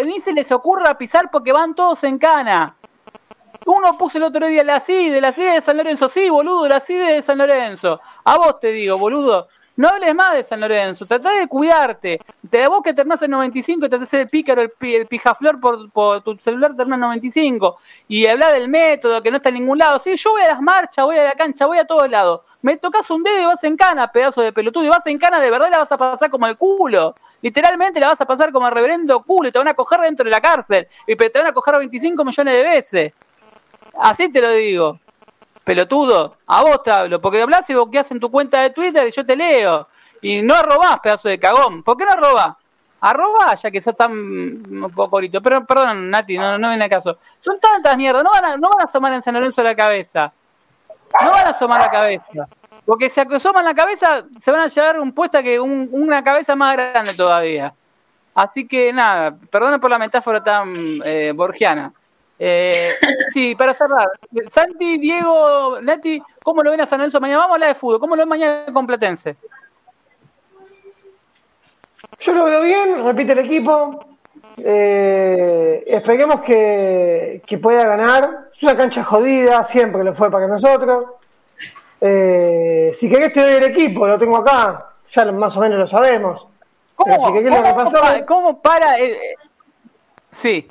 ni 0.06 0.20
se 0.20 0.34
les 0.34 0.52
ocurra 0.52 0.98
pisar 0.98 1.32
porque 1.32 1.53
van 1.53 1.74
todos 1.74 2.03
en 2.03 2.18
cana. 2.18 2.76
Uno 3.66 3.98
puso 3.98 4.18
el 4.18 4.26
otro 4.26 4.45
día 4.48 4.64
la 4.66 4.82
CIDE, 4.82 5.22
la 5.22 5.32
CIDE 5.32 5.53
de 5.53 5.62
San 5.62 5.78
Lorenzo. 5.78 6.10
Sí, 6.10 6.30
boludo, 6.30 6.68
la 6.68 6.82
CIDE 6.82 7.14
de 7.14 7.22
San 7.22 7.38
Lorenzo. 7.38 8.02
A 8.26 8.38
vos 8.38 8.60
te 8.60 8.74
digo, 8.74 8.98
boludo. 8.98 9.48
No 9.77 9.88
hables 9.88 10.14
más 10.14 10.34
de 10.34 10.43
San 10.43 10.60
Lorenzo, 10.60 11.06
trata 11.06 11.31
de 11.31 11.48
cuidarte. 11.48 12.19
Te 12.49 12.68
vos 12.68 12.81
que 12.84 12.93
terminás 12.93 13.22
en 13.22 13.31
95 13.31 13.85
y 13.85 13.89
te 13.89 13.95
haces 13.95 14.14
el 14.14 14.27
pícaro, 14.27 14.61
el, 14.61 15.07
pijaflor 15.07 15.60
por, 15.60 16.22
tu 16.22 16.38
celular 16.38 16.76
terminás 16.76 16.98
en 16.98 17.02
95. 17.02 17.77
Y 18.10 18.26
habla 18.27 18.49
del 18.49 18.68
método, 18.68 19.23
que 19.23 19.31
no 19.31 19.38
está 19.38 19.49
en 19.49 19.56
ningún 19.56 19.77
lado. 19.77 19.98
Sí, 19.99 20.15
yo 20.18 20.31
voy 20.31 20.41
a 20.41 20.49
las 20.49 20.61
marchas, 20.61 21.06
voy 21.06 21.18
a 21.18 21.23
la 21.23 21.31
cancha, 21.31 21.65
voy 21.65 21.77
a 21.77 21.85
todos 21.85 22.10
lados. 22.10 22.41
Me 22.61 22.77
tocas 22.77 23.10
un 23.10 23.23
dedo 23.23 23.41
y 23.41 23.45
vas 23.45 23.64
en 23.64 23.77
cana, 23.77 24.11
pedazo 24.11 24.41
de 24.41 24.52
pelotudo. 24.52 24.84
Y 24.84 24.89
vas 24.89 25.07
en 25.07 25.18
cana, 25.18 25.39
de 25.39 25.49
verdad 25.49 25.69
la 25.72 25.80
vas 25.80 25.91
a 25.91 25.98
pasar 25.98 26.30
como 26.30 26.48
el 26.48 26.57
culo. 26.57 27.15
Literalmente 27.41 27.99
la 27.99 28.10
vas 28.10 28.22
a 28.22 28.26
pasar 28.26 28.52
como 28.52 28.68
el 28.68 28.73
reverendo 28.73 29.23
culo 29.23 29.49
y 29.49 29.52
te 29.52 29.57
van 29.57 29.69
a 29.69 29.73
coger 29.73 30.02
dentro 30.02 30.26
de 30.26 30.31
la 30.31 30.41
cárcel. 30.41 30.88
Y 31.07 31.15
te 31.15 31.31
van 31.34 31.48
a 31.48 31.53
coger 31.53 31.77
25 31.77 32.26
millones 32.26 32.53
de 32.53 32.64
veces. 32.64 33.14
Así 33.93 34.30
te 34.30 34.41
lo 34.41 34.52
digo 34.52 34.99
pelotudo, 35.72 36.35
a 36.48 36.64
vos 36.64 36.84
te 36.84 36.91
hablo, 36.91 37.22
porque 37.22 37.41
hablas 37.41 37.69
y 37.69 37.98
haces 37.98 38.11
en 38.11 38.19
tu 38.19 38.30
cuenta 38.30 38.61
de 38.61 38.72
Twitter 38.72 39.07
y 39.07 39.11
yo 39.11 39.26
te 39.26 39.38
leo. 39.38 39.88
Y 40.22 40.41
no 40.41 40.53
arrobás, 40.53 40.99
pedazo 40.99 41.30
de 41.30 41.39
cagón. 41.39 41.81
¿Por 41.81 41.95
qué 41.95 42.03
no 42.03 42.11
arrobás? 42.11 42.56
Arroba, 42.99 43.56
ya 43.56 43.72
que 43.72 43.81
sos 43.81 43.95
tan 43.95 44.11
un 44.11 44.91
poco 44.93 45.15
ahorita. 45.15 45.39
Pero 45.39 45.65
perdón, 45.65 46.10
Nati, 46.10 46.38
no, 46.38 46.57
no 46.57 46.68
viene 46.68 46.84
a 46.84 46.89
caso. 46.89 47.18
Son 47.39 47.57
tantas 47.57 47.95
mierdas, 47.95 48.22
no 48.22 48.31
van 48.31 48.43
a, 48.43 48.57
no 48.57 48.69
van 48.69 48.81
a 48.81 48.84
asomar 48.84 49.14
en 49.14 49.23
San 49.23 49.34
Lorenzo 49.34 49.64
la 49.64 49.73
cabeza. 49.73 50.34
No 51.23 51.31
van 51.31 51.48
a 51.48 51.52
asomar 51.52 51.80
la 51.80 51.89
cabeza. 51.89 52.48
Porque 52.85 53.10
si 53.10 53.22
asoman 53.22 53.64
la 53.64 53.73
cabeza, 53.73 54.26
se 54.43 54.52
van 54.52 54.61
a 54.61 54.68
llevar 54.68 54.99
un 54.99 55.14
puesta 55.14 55.41
que 55.41 55.57
una 55.57 56.22
cabeza 56.22 56.53
más 56.53 56.76
grande 56.76 57.14
todavía. 57.14 57.73
Así 58.35 58.68
que 58.68 58.91
nada, 58.91 59.35
perdona 59.49 59.80
por 59.80 59.89
la 59.89 59.98
metáfora 59.98 60.43
tan 60.43 60.73
eh, 61.06 61.31
borgiana. 61.34 61.93
Eh, 62.44 62.94
sí, 63.34 63.54
para 63.54 63.76
cerrar. 63.76 64.10
Santi, 64.52 64.98
Diego, 64.98 65.80
Nati, 65.80 66.24
¿cómo 66.44 66.64
lo 66.64 66.72
ven 66.72 66.82
a 66.82 66.88
San 66.88 66.98
Lorenzo 66.98 67.22
mañana? 67.22 67.42
Vamos 67.42 67.52
a 67.52 67.56
hablar 67.56 67.70
de 67.70 67.80
fútbol. 67.80 68.00
¿Cómo 68.00 68.16
lo 68.16 68.24
ven 68.24 68.30
mañana 68.30 68.74
con 68.74 68.88
Platense? 68.88 69.36
Yo 72.20 72.34
lo 72.34 72.46
veo 72.46 72.62
bien, 72.64 73.06
repite 73.06 73.34
el 73.34 73.40
equipo. 73.40 74.00
Eh, 74.58 75.84
esperemos 75.86 76.42
que, 76.42 77.44
pueda 77.62 77.86
ganar. 77.86 78.50
Es 78.56 78.64
una 78.64 78.76
cancha 78.76 79.04
jodida, 79.04 79.68
siempre 79.72 80.04
lo 80.04 80.16
fue 80.16 80.32
para 80.32 80.48
nosotros. 80.48 81.06
Eh, 82.02 82.98
si 83.00 83.08
querés 83.08 83.34
te 83.34 83.42
doy 83.42 83.54
el 83.54 83.64
equipo, 83.66 84.08
lo 84.08 84.18
tengo 84.18 84.38
acá. 84.38 84.94
Ya 85.14 85.32
más 85.32 85.56
o 85.56 85.60
menos 85.60 85.78
lo 85.78 85.88
sabemos. 85.88 86.48
¿Cómo, 86.96 87.18
¿cómo, 88.26 88.62
para? 88.62 88.96
sí. 90.34 90.68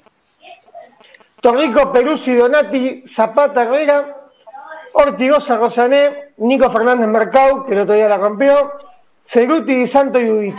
Torrico, 1.41 1.91
Peruzzi, 1.93 2.35
Donati, 2.35 3.05
Zapata, 3.09 3.63
Herrera, 3.63 4.17
Ortigosa, 4.93 5.57
Rosané, 5.57 6.33
Nico 6.39 6.71
Fernández 6.71 7.09
Mercado, 7.09 7.65
que 7.65 7.73
el 7.73 7.81
otro 7.81 7.95
día 7.95 8.09
la 8.09 8.19
rompió, 8.19 8.73
Ceruti, 9.25 9.87
Santo 9.89 10.21
y. 10.21 10.55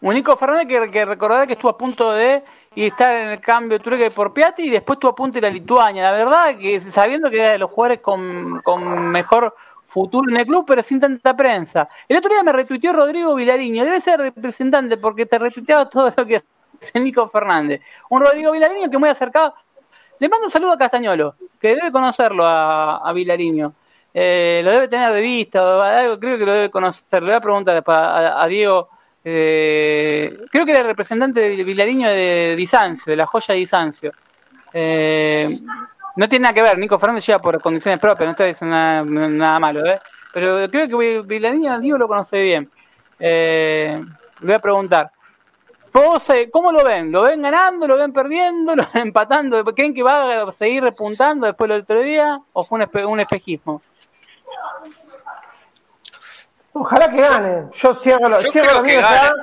Un 0.00 0.14
Nico 0.14 0.36
Fernández 0.36 0.68
que, 0.68 0.90
que 0.90 1.04
recordar 1.04 1.46
que 1.46 1.54
estuvo 1.54 1.70
a 1.70 1.78
punto 1.78 2.12
de 2.12 2.42
estar 2.74 3.14
en 3.14 3.28
el 3.28 3.40
cambio 3.40 3.78
Truque 3.78 4.10
por 4.10 4.32
Piatti 4.32 4.64
y 4.64 4.70
después 4.70 4.96
estuvo 4.96 5.12
a 5.12 5.14
punto 5.14 5.34
de 5.34 5.42
la 5.42 5.50
Lituania. 5.50 6.02
La 6.02 6.12
verdad 6.12 6.56
que 6.56 6.80
sabiendo 6.92 7.30
que 7.30 7.40
era 7.40 7.52
de 7.52 7.58
los 7.58 7.70
jugadores 7.70 8.00
con, 8.00 8.60
con 8.62 9.08
mejor 9.08 9.54
futuro 9.86 10.28
en 10.30 10.36
el 10.38 10.46
club, 10.46 10.64
pero 10.66 10.82
sin 10.82 11.00
tanta 11.00 11.36
prensa. 11.36 11.88
El 12.08 12.16
otro 12.16 12.30
día 12.30 12.42
me 12.42 12.52
retuiteó 12.52 12.92
Rodrigo 12.92 13.34
Vilariño, 13.34 13.84
debe 13.84 14.00
ser 14.00 14.20
representante 14.20 14.96
porque 14.96 15.24
te 15.26 15.38
retuiteaba 15.38 15.88
todo 15.88 16.12
lo 16.16 16.26
que 16.26 16.42
Nico 16.94 17.28
Fernández. 17.28 17.80
Un 18.10 18.20
Rodrigo 18.20 18.52
Vilariño 18.52 18.90
que 18.90 18.98
muy 18.98 19.08
acercado. 19.08 19.54
Le 20.18 20.28
mando 20.28 20.46
un 20.46 20.50
saludo 20.50 20.72
a 20.72 20.78
Castañolo, 20.78 21.34
que 21.60 21.74
debe 21.74 21.90
conocerlo 21.90 22.46
a, 22.46 22.96
a 22.98 23.12
Vilariño. 23.12 23.74
Eh, 24.16 24.62
lo 24.64 24.70
debe 24.70 24.86
tener 24.86 25.12
de 25.12 25.20
vista, 25.20 25.60
creo 26.20 26.38
que 26.38 26.46
lo 26.46 26.52
debe 26.52 26.70
conocer. 26.70 27.20
Le 27.22 27.30
voy 27.30 27.36
a 27.36 27.40
preguntar 27.40 27.82
a, 27.84 28.46
Diego. 28.46 28.88
Eh, 29.24 30.32
creo 30.52 30.64
que 30.64 30.70
era 30.70 30.80
el 30.80 30.86
representante 30.86 31.40
de 31.40 31.64
Vilariño 31.64 32.08
de 32.08 32.54
Disancio, 32.56 33.10
de 33.10 33.16
la 33.16 33.26
joya 33.26 33.54
de 33.54 33.58
Disancio. 33.58 34.12
Eh, 34.72 35.58
no 36.16 36.28
tiene 36.28 36.44
nada 36.44 36.54
que 36.54 36.62
ver, 36.62 36.78
Nico 36.78 36.98
Fernández 36.98 37.26
llega 37.26 37.40
por 37.40 37.60
condiciones 37.60 37.98
propias, 37.98 38.26
no 38.26 38.30
estoy 38.32 38.48
diciendo 38.48 38.76
nada, 38.76 39.58
malo, 39.58 39.84
¿eh? 39.84 39.98
Pero 40.32 40.70
creo 40.70 40.88
que 40.88 41.22
Vilariño, 41.22 41.80
Diego 41.80 41.98
lo 41.98 42.06
conoce 42.06 42.40
bien. 42.40 42.70
le 43.18 44.00
voy 44.42 44.52
a 44.52 44.58
preguntar. 44.60 45.10
¿Cómo 46.52 46.72
lo 46.72 46.84
ven? 46.84 47.12
¿Lo 47.12 47.22
ven 47.22 47.40
ganando? 47.40 47.86
¿Lo 47.86 47.96
ven 47.96 48.12
perdiendo? 48.12 48.74
¿Lo 48.76 48.84
ven 48.92 49.08
empatando? 49.08 49.64
¿Creen 49.64 49.94
que 49.94 50.02
va 50.02 50.42
a 50.42 50.52
seguir 50.52 50.82
repuntando 50.82 51.46
después 51.46 51.70
del 51.70 51.82
otro 51.82 52.00
día? 52.00 52.40
¿O 52.52 52.64
fue 52.64 52.84
un, 53.06 53.20
espejismo? 53.20 53.80
Ojalá 56.72 57.08
que 57.08 57.22
gane. 57.22 57.68
Yo 57.74 57.94
cierro, 58.02 58.28
lo, 58.28 58.38
cierro 58.38 58.82
la 58.82 59.34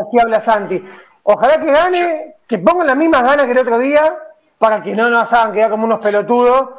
así 0.00 0.18
habla 0.20 0.44
Santi. 0.44 0.82
Ojalá 1.22 1.60
que 1.60 1.70
gane, 1.70 2.34
que 2.48 2.58
pongan 2.58 2.88
las 2.88 2.96
mismas 2.96 3.22
ganas 3.22 3.46
que 3.46 3.52
el 3.52 3.58
otro 3.58 3.78
día, 3.78 4.16
para 4.58 4.82
que 4.82 4.92
no 4.92 5.08
nos 5.08 5.32
hagan 5.32 5.52
quedar 5.52 5.70
como 5.70 5.84
unos 5.84 6.00
pelotudos, 6.00 6.70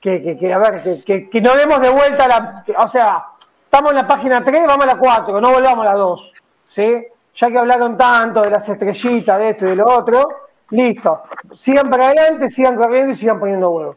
que, 0.00 0.38
que, 0.38 0.52
a 0.52 0.58
ver, 0.58 1.02
que, 1.04 1.28
que, 1.28 1.40
no 1.40 1.56
demos 1.56 1.80
de 1.80 1.88
vuelta 1.90 2.28
la... 2.28 2.64
O 2.78 2.88
sea, 2.88 3.26
estamos 3.64 3.90
en 3.90 3.96
la 3.96 4.06
página 4.06 4.44
3, 4.44 4.62
vamos 4.68 4.84
a 4.84 4.94
la 4.94 4.96
4, 4.96 5.40
no 5.40 5.50
volvamos 5.50 5.84
a 5.84 5.90
la 5.90 5.94
2. 5.96 6.32
¿Sí? 6.68 7.06
Ya 7.40 7.50
que 7.50 7.58
hablaron 7.58 7.96
tanto 7.96 8.42
de 8.42 8.50
las 8.50 8.68
estrellitas, 8.68 9.38
de 9.38 9.50
esto 9.50 9.64
y 9.64 9.70
de 9.70 9.76
lo 9.76 9.86
otro, 9.86 10.48
listo. 10.70 11.22
Sigan 11.62 11.88
para 11.88 12.08
adelante, 12.08 12.50
sigan 12.50 12.76
corriendo 12.76 13.14
y 13.14 13.16
sigan 13.16 13.40
poniendo 13.40 13.70
huevos. 13.70 13.96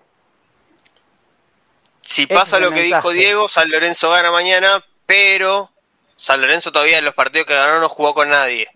Si 2.01 2.25
pasa 2.27 2.59
lo 2.59 2.71
que 2.71 2.83
dijo 2.83 3.11
Diego, 3.11 3.49
San 3.49 3.69
Lorenzo 3.69 4.11
gana 4.11 4.31
mañana, 4.31 4.83
pero 5.05 5.71
San 6.15 6.41
Lorenzo 6.41 6.71
todavía 6.71 6.99
en 6.99 7.05
los 7.05 7.13
partidos 7.13 7.47
que 7.47 7.53
ganó 7.53 7.79
no 7.79 7.89
jugó 7.89 8.13
con 8.13 8.29
nadie. 8.29 8.69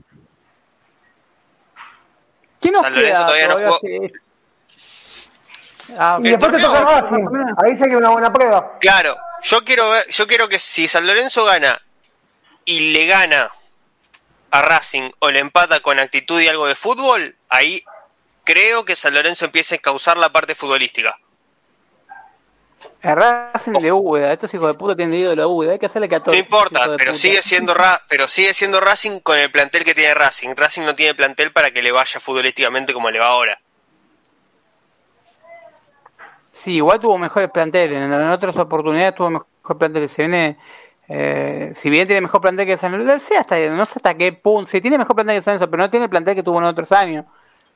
¿Quién 2.59 2.73
nos 2.73 2.81
San 2.81 2.95
Lorenzo 2.95 3.25
todavía, 3.25 3.47
no 3.47 3.55
jugó. 3.55 3.79
Ah, 5.97 6.19
y 6.21 6.29
después 6.29 6.51
te 6.51 6.59
toca 6.59 6.81
Racing. 6.81 7.25
Ahí 7.63 7.79
que 7.79 7.95
una 7.95 8.09
buena 8.09 8.33
prueba. 8.33 8.77
Claro, 8.79 9.15
yo 9.43 9.63
quiero 9.63 9.89
ver, 9.91 10.05
yo 10.09 10.27
quiero 10.27 10.49
que 10.49 10.59
si 10.59 10.87
San 10.89 11.07
Lorenzo 11.07 11.45
gana 11.45 11.81
y 12.65 12.91
le 12.91 13.05
gana 13.05 13.49
a 14.51 14.61
Racing 14.61 15.11
o 15.19 15.31
le 15.31 15.39
empata 15.39 15.79
con 15.79 15.99
actitud 15.99 16.41
y 16.41 16.47
algo 16.47 16.67
de 16.67 16.75
fútbol, 16.75 17.35
ahí 17.49 17.83
creo 18.43 18.85
que 18.85 18.95
San 18.95 19.13
Lorenzo 19.13 19.45
empieza 19.45 19.75
a 19.75 19.79
causar 19.79 20.17
la 20.17 20.31
parte 20.31 20.55
futbolística. 20.55 21.17
El 23.01 23.15
Racing 23.15 23.73
de 23.73 23.91
Úbeda, 23.91 24.33
estos 24.33 24.53
hijos 24.53 24.67
de 24.67 24.73
puta 24.73 24.95
tienen 24.95 25.19
ido 25.19 25.29
de 25.29 25.35
la 25.35 25.47
Úbeda, 25.47 25.73
hay 25.73 25.79
que 25.79 25.85
hacerle 25.85 26.09
14. 26.09 26.37
No 26.37 26.43
importa, 26.43 26.95
pero 26.97 27.13
sigue 27.13 27.41
siendo 27.41 27.73
pero 28.07 28.27
sigue 28.27 28.53
siendo 28.53 28.79
Racing 28.79 29.19
con 29.19 29.37
el 29.37 29.51
plantel 29.51 29.83
que 29.83 29.93
tiene 29.93 30.13
Racing. 30.13 30.55
Racing 30.55 30.83
no 30.83 30.95
tiene 30.95 31.13
plantel 31.13 31.51
para 31.51 31.71
que 31.71 31.81
le 31.81 31.91
vaya 31.91 32.19
futbolísticamente 32.19 32.93
como 32.93 33.11
le 33.11 33.19
va 33.19 33.27
ahora. 33.27 33.59
Sí, 36.51 36.73
igual 36.73 36.99
tuvo 36.99 37.17
mejores 37.17 37.51
planteles, 37.51 37.97
en, 37.97 38.11
otras 38.13 38.57
oportunidades 38.57 39.15
tuvo 39.15 39.29
mejor 39.29 39.77
plantel. 39.77 40.09
Se 40.09 40.23
viene, 40.23 40.57
eh, 41.09 41.73
si 41.77 41.89
bien 41.89 42.07
tiene 42.07 42.21
mejor 42.21 42.41
plantel 42.41 42.65
que 42.65 42.77
San 42.77 42.91
Lorenzo, 42.91 43.33
hasta, 43.39 43.57
no 43.69 43.85
sé 43.85 43.93
hasta 43.95 44.13
qué 44.15 44.33
punto, 44.33 44.69
si 44.69 44.81
tiene 44.81 44.97
mejor 44.97 45.15
plantel 45.15 45.37
que 45.37 45.41
San 45.41 45.53
Lorenzo, 45.53 45.71
pero 45.71 45.83
no 45.83 45.89
tiene 45.89 46.05
el 46.05 46.09
plantel 46.09 46.35
que 46.35 46.43
tuvo 46.43 46.57
en 46.59 46.65
otros 46.65 46.91
años. 46.91 47.25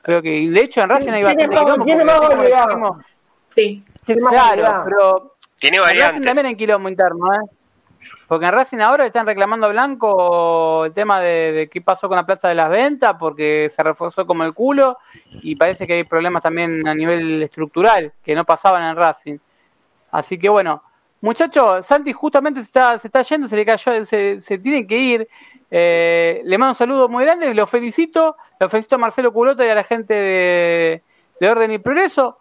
Creo 0.02 0.20
que, 0.20 0.50
de 0.50 0.60
hecho, 0.60 0.80
en 0.80 0.88
Racing 0.88 1.12
hay 1.12 1.22
bastante 1.22 1.56
quilombo. 1.84 2.98
Sí. 3.50 3.84
Claro, 4.04 4.84
pero. 4.84 5.36
Tiene 5.58 5.78
variantes. 5.78 6.26
también 6.26 6.46
en 6.46 6.56
quilombo 6.56 6.88
interno, 6.88 7.32
¿eh? 7.34 7.46
Porque 8.26 8.46
en 8.46 8.52
Racing 8.52 8.78
ahora 8.78 9.04
están 9.04 9.26
reclamando 9.26 9.66
a 9.66 9.70
Blanco 9.70 10.86
el 10.86 10.94
tema 10.94 11.20
de, 11.20 11.68
qué 11.70 11.82
pasó 11.82 12.08
con 12.08 12.16
la 12.16 12.24
plaza 12.24 12.48
de 12.48 12.54
las 12.54 12.70
ventas, 12.70 13.14
porque 13.18 13.70
se 13.70 13.82
reforzó 13.82 14.26
como 14.26 14.42
el 14.42 14.54
culo 14.54 14.98
y 15.42 15.54
parece 15.54 15.86
que 15.86 15.92
hay 15.92 16.04
problemas 16.04 16.42
también 16.42 16.88
a 16.88 16.94
nivel 16.94 17.42
estructural 17.42 18.12
que 18.24 18.34
no 18.34 18.44
pasaban 18.44 18.84
en 18.84 18.96
Racing. 18.96 19.38
Así 20.10 20.38
que 20.38 20.48
bueno, 20.48 20.82
muchachos, 21.22 21.86
Santi 21.86 22.12
justamente 22.12 22.60
se 22.60 22.66
está, 22.66 22.98
se 22.98 23.08
está 23.08 23.22
yendo, 23.22 23.48
se 23.48 23.56
le 23.56 23.64
cayó, 23.64 24.04
se, 24.04 24.42
se 24.42 24.58
tiene 24.58 24.86
que 24.86 24.98
ir. 24.98 25.28
Eh, 25.70 26.42
le 26.44 26.58
mando 26.58 26.72
un 26.72 26.76
saludo 26.76 27.08
muy 27.08 27.24
grande, 27.24 27.54
lo 27.54 27.66
felicito, 27.66 28.36
lo 28.60 28.68
felicito 28.68 28.96
a 28.96 28.98
Marcelo 28.98 29.32
Culota 29.32 29.64
y 29.64 29.70
a 29.70 29.74
la 29.74 29.84
gente 29.84 30.12
de, 30.12 31.02
de 31.40 31.48
Orden 31.48 31.72
y 31.72 31.78
Progreso. 31.78 32.36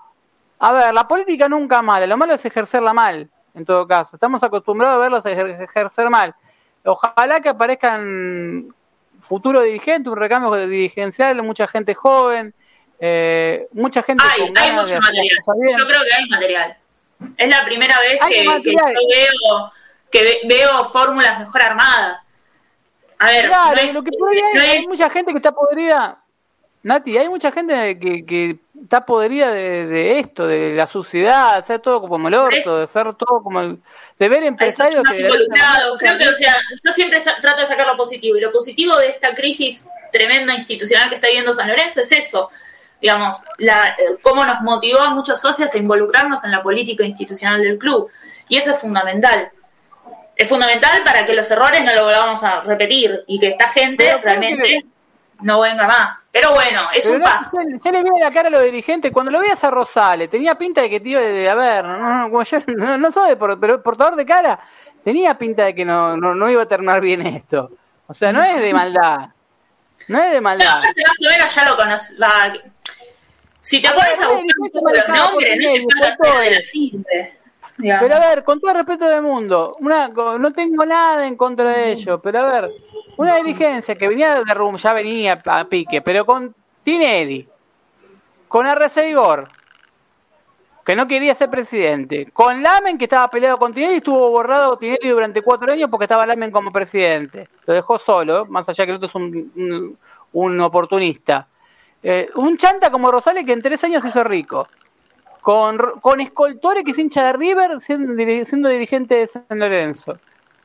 A 0.59 0.73
ver, 0.73 0.93
la 0.93 1.07
política 1.07 1.47
nunca 1.47 1.81
mala, 1.81 2.05
lo 2.05 2.17
malo 2.17 2.33
es 2.33 2.43
ejercerla 2.43 2.91
mal 2.91 3.29
en 3.53 3.65
todo 3.65 3.87
caso. 3.87 4.15
Estamos 4.15 4.43
acostumbrados 4.43 4.97
a 4.97 4.99
verlos 4.99 5.25
ejercer 5.25 6.09
mal. 6.09 6.35
Ojalá 6.83 7.39
que 7.41 7.49
aparezcan 7.49 8.73
futuros 9.21 9.63
dirigentes, 9.63 10.11
un 10.11 10.17
recambio 10.17 10.67
dirigencial, 10.67 11.41
mucha 11.43 11.67
gente 11.67 11.93
joven, 11.93 12.53
eh, 12.99 13.67
mucha 13.73 14.03
gente 14.03 14.23
hay, 14.23 14.53
hay 14.55 14.71
mucho 14.73 14.99
material. 14.99 15.37
Yo 15.77 15.87
creo 15.87 16.01
que 16.07 16.15
hay 16.15 16.29
material. 16.29 16.77
Es 17.37 17.49
la 17.49 17.63
primera 17.65 17.99
vez 17.99 18.19
que, 18.27 18.43
yo 18.43 18.61
veo 18.61 19.71
que 20.11 20.41
veo 20.45 20.85
fórmulas 20.85 21.39
mejor 21.39 21.61
armadas. 21.61 22.19
A 23.19 23.27
ver, 23.27 23.47
claro, 23.47 23.93
lo 23.93 24.03
que 24.03 24.11
hay 24.59 24.87
mucha 24.87 25.09
gente 25.09 25.31
que 25.31 25.37
está 25.37 25.51
podrida. 25.51 26.17
Nati, 26.83 27.15
hay 27.15 27.29
mucha 27.29 27.51
gente 27.51 27.99
que, 27.99 28.25
que 28.25 28.57
está 28.81 29.05
podrida 29.05 29.51
de, 29.51 30.19
esto, 30.19 30.47
de 30.47 30.73
la 30.73 30.87
suciedad, 30.87 31.53
de 31.53 31.59
hacer 31.59 31.79
todo 31.79 32.01
como 32.01 32.27
el 32.27 32.33
orto, 32.33 32.77
de 32.77 32.83
hacer 32.85 33.13
todo 33.13 33.43
como 33.43 33.61
el, 33.61 33.77
de 34.17 34.29
ver 34.29 34.43
empresarios 34.43 35.03
que 35.03 35.17
Creo 35.17 36.17
que, 36.17 36.27
o 36.27 36.35
sea, 36.35 36.57
yo 36.83 36.91
siempre 36.91 37.21
trato 37.39 37.59
de 37.59 37.67
sacar 37.67 37.85
lo 37.85 37.95
positivo, 37.95 38.35
y 38.35 38.41
lo 38.41 38.51
positivo 38.51 38.97
de 38.97 39.09
esta 39.09 39.35
crisis 39.35 39.87
tremenda 40.11 40.55
institucional 40.55 41.09
que 41.09 41.15
está 41.15 41.27
viviendo 41.27 41.53
San 41.53 41.67
Lorenzo 41.67 42.01
es 42.01 42.11
eso, 42.11 42.49
digamos, 43.01 43.45
la, 43.57 43.95
cómo 44.21 44.45
nos 44.45 44.61
motivó 44.61 44.99
a 44.99 45.13
muchos 45.13 45.41
socios 45.41 45.73
a 45.73 45.77
involucrarnos 45.77 46.43
en 46.43 46.51
la 46.51 46.61
política 46.61 47.03
institucional 47.03 47.61
del 47.61 47.77
club, 47.77 48.09
y 48.47 48.57
eso 48.57 48.73
es 48.73 48.79
fundamental. 48.79 49.51
Es 50.35 50.49
fundamental 50.49 51.03
para 51.03 51.25
que 51.25 51.33
los 51.33 51.49
errores 51.51 51.81
no 51.83 51.93
lo 51.93 52.05
volvamos 52.05 52.43
a 52.43 52.61
repetir 52.61 53.23
y 53.27 53.39
que 53.39 53.49
esta 53.49 53.67
gente 53.69 54.17
realmente 54.17 54.85
no 55.41 55.59
venga 55.59 55.85
más. 55.87 56.27
Pero 56.31 56.51
bueno, 56.51 56.81
es 56.93 57.05
un 57.05 57.21
paso. 57.21 57.57
Ya, 57.83 57.91
le 57.91 58.03
vi 58.03 58.09
la 58.19 58.31
cara 58.31 58.47
a 58.47 58.51
los 58.51 58.63
dirigentes. 58.63 59.11
Cuando 59.11 59.31
lo 59.31 59.39
veías 59.39 59.63
a 59.63 59.71
Rosales, 59.71 60.29
tenía 60.29 60.55
pinta 60.55 60.81
de 60.81 60.89
que 60.89 60.99
tío 60.99 61.19
de, 61.19 61.49
a 61.49 61.55
ver, 61.55 61.85
no, 61.85 62.27
no, 62.27 62.43
yo, 62.43 62.59
no, 62.97 63.11
soy 63.11 63.35
pero 63.35 63.81
portador 63.81 64.15
de 64.15 64.25
cara, 64.25 64.59
tenía 65.03 65.37
pinta 65.37 65.65
de 65.65 65.75
que 65.75 65.85
no, 65.85 66.15
no, 66.17 66.49
iba 66.49 66.63
a 66.63 66.67
terminar 66.67 67.01
bien 67.01 67.25
esto. 67.25 67.71
O 68.07 68.13
sea, 68.13 68.31
no 68.31 68.43
es 68.43 68.61
de 68.61 68.73
maldad. 68.73 69.29
No 70.07 70.19
es 70.19 70.31
de 70.31 70.41
maldad. 70.41 70.75
No, 70.75 70.79
más 70.79 71.17
o 71.25 71.29
menos 71.29 71.55
ya 71.55 71.69
lo 71.69 71.77
conoces. 71.77 72.17
Si 73.61 73.81
te 73.81 73.89
pones 73.89 74.19
a 74.19 74.27
buscar 74.27 75.07
un 75.07 75.15
nombres, 75.15 75.55
no 75.57 76.25
se 76.25 76.43
de 76.43 76.51
la 76.51 76.63
simple. 76.63 77.37
Pero 77.77 78.15
a 78.15 78.19
ver, 78.19 78.43
con 78.43 78.59
todo 78.59 78.71
el 78.71 78.77
respeto 78.77 79.07
del 79.07 79.21
mundo, 79.21 79.77
una, 79.79 80.07
no 80.07 80.51
tengo 80.53 80.85
nada 80.85 81.25
en 81.27 81.35
contra 81.35 81.69
de 81.69 81.91
ello, 81.91 82.21
pero 82.21 82.39
a 82.39 82.51
ver, 82.51 82.71
una 83.17 83.35
dirigencia 83.37 83.95
que 83.95 84.07
venía 84.07 84.43
de 84.43 84.53
Rum, 84.53 84.77
ya 84.77 84.93
venía 84.93 85.41
a 85.45 85.65
pique, 85.65 86.01
pero 86.01 86.25
con 86.25 86.53
Tinelli, 86.83 87.47
con 88.47 88.65
Igor, 89.07 89.47
que 90.85 90.95
no 90.95 91.07
quería 91.07 91.35
ser 91.35 91.49
presidente, 91.49 92.29
con 92.33 92.61
Lamen, 92.61 92.97
que 92.97 93.05
estaba 93.05 93.29
peleado 93.29 93.57
con 93.57 93.73
Tinelli, 93.73 93.97
estuvo 93.97 94.29
borrado 94.29 94.77
Tinelli 94.77 95.09
durante 95.09 95.41
cuatro 95.41 95.71
años 95.71 95.89
porque 95.89 96.05
estaba 96.05 96.25
Lamen 96.25 96.51
como 96.51 96.71
presidente. 96.71 97.47
Lo 97.65 97.73
dejó 97.73 97.99
solo, 97.99 98.45
más 98.45 98.67
allá 98.67 98.85
que 98.85 98.91
el 98.91 98.97
otro 98.97 99.07
es 99.07 99.15
un, 99.15 99.97
un, 100.33 100.59
oportunista. 100.59 101.47
Eh, 102.03 102.29
un 102.35 102.57
chanta 102.57 102.89
como 102.89 103.11
Rosales 103.11 103.45
que 103.45 103.53
en 103.53 103.61
tres 103.61 103.83
años 103.83 104.01
se 104.01 104.09
hizo 104.09 104.23
rico 104.23 104.67
con, 105.41 105.77
con 106.01 106.21
Escoltore, 106.21 106.83
que 106.83 106.91
es 106.91 106.99
hincha 106.99 107.25
de 107.25 107.33
River, 107.33 107.81
siendo, 107.81 108.13
siendo 108.45 108.69
dirigente 108.69 109.15
de 109.15 109.27
San 109.27 109.43
Lorenzo. 109.49 110.17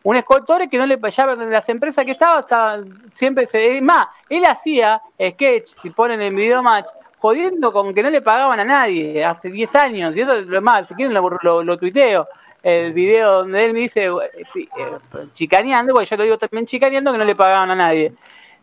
Un 0.03 0.17
Escoltore 0.17 0.69
que 0.69 0.79
no 0.79 0.87
le 0.87 0.99
payaba 0.99 1.35
de 1.35 1.47
las 1.47 1.69
empresas 1.69 2.05
que 2.05 2.13
estaba, 2.13 2.41
estaba 2.41 2.81
siempre 3.13 3.47
se. 3.47 3.81
más, 3.81 4.07
él 4.29 4.45
hacía 4.45 5.03
sketch, 5.21 5.67
si 5.83 5.91
ponen 5.91 6.23
en 6.23 6.37
video 6.37 6.63
match, 6.63 6.87
jodiendo 7.19 7.73
con 7.73 7.93
que 7.93 8.03
no 8.03 8.11
le 8.11 8.21
pagaban 8.21 8.61
a 8.61 8.65
nadie 8.65 9.25
hace 9.25 9.51
10 9.51 9.75
años. 9.75 10.17
Y 10.17 10.21
eso 10.21 10.35
es 10.35 10.47
lo 10.47 10.63
más, 10.63 10.87
si 10.87 10.95
quieren 10.95 11.13
lo, 11.13 11.63
lo, 11.65 11.79
tuiteo. 11.79 12.29
El 12.63 12.93
video 12.93 13.39
donde 13.39 13.65
él 13.65 13.73
me 13.73 13.81
dice, 13.81 14.07
eh, 14.07 14.47
eh, 14.55 15.27
chicaneando, 15.33 15.93
porque 15.93 16.07
yo 16.07 16.17
lo 16.17 16.23
digo 16.25 16.39
también 16.39 16.67
chicaneando, 16.67 17.13
que 17.13 17.19
no 17.19 17.25
le 17.25 17.35
pagaban 17.35 17.71
a 17.71 17.75
nadie. 17.75 18.13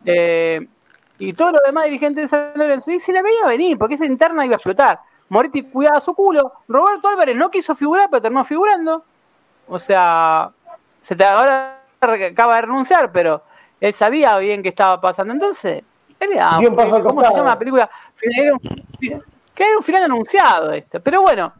Eh, 0.04 0.66
y 1.18 1.32
todos 1.32 1.52
los 1.52 1.60
demás 1.64 1.84
dirigentes 1.84 2.24
de 2.24 2.28
San 2.28 2.52
Lorenzo, 2.54 2.90
y 2.90 2.98
se 3.00 3.12
le 3.12 3.22
veía 3.22 3.46
venir, 3.46 3.78
porque 3.78 3.94
esa 3.94 4.06
interna 4.06 4.44
iba 4.44 4.54
a 4.54 4.56
explotar. 4.56 5.00
Moretti 5.28 5.62
cuidaba 5.62 6.00
su 6.00 6.14
culo. 6.14 6.52
Roberto 6.68 7.08
Álvarez 7.08 7.36
no 7.36 7.50
quiso 7.50 7.74
figurar, 7.74 8.08
pero 8.10 8.22
terminó 8.22 8.44
figurando. 8.44 9.04
O 9.68 9.78
sea, 9.78 10.50
se 11.00 11.16
te, 11.16 11.24
ahora 11.24 11.80
acaba 12.00 12.56
de 12.56 12.62
renunciar, 12.62 13.10
pero 13.10 13.42
él 13.80 13.94
sabía 13.94 14.36
bien 14.38 14.62
qué 14.62 14.68
estaba 14.70 15.00
pasando. 15.00 15.32
Entonces, 15.32 15.82
era, 16.20 16.58
¿cómo 17.02 17.22
se 17.22 17.34
llama 17.34 17.50
la 17.50 17.58
película? 17.58 17.90
Que 18.20 19.64
era 19.64 19.76
un 19.76 19.82
final 19.82 20.04
anunciado 20.04 20.72
esto. 20.72 21.00
Pero 21.00 21.22
bueno, 21.22 21.52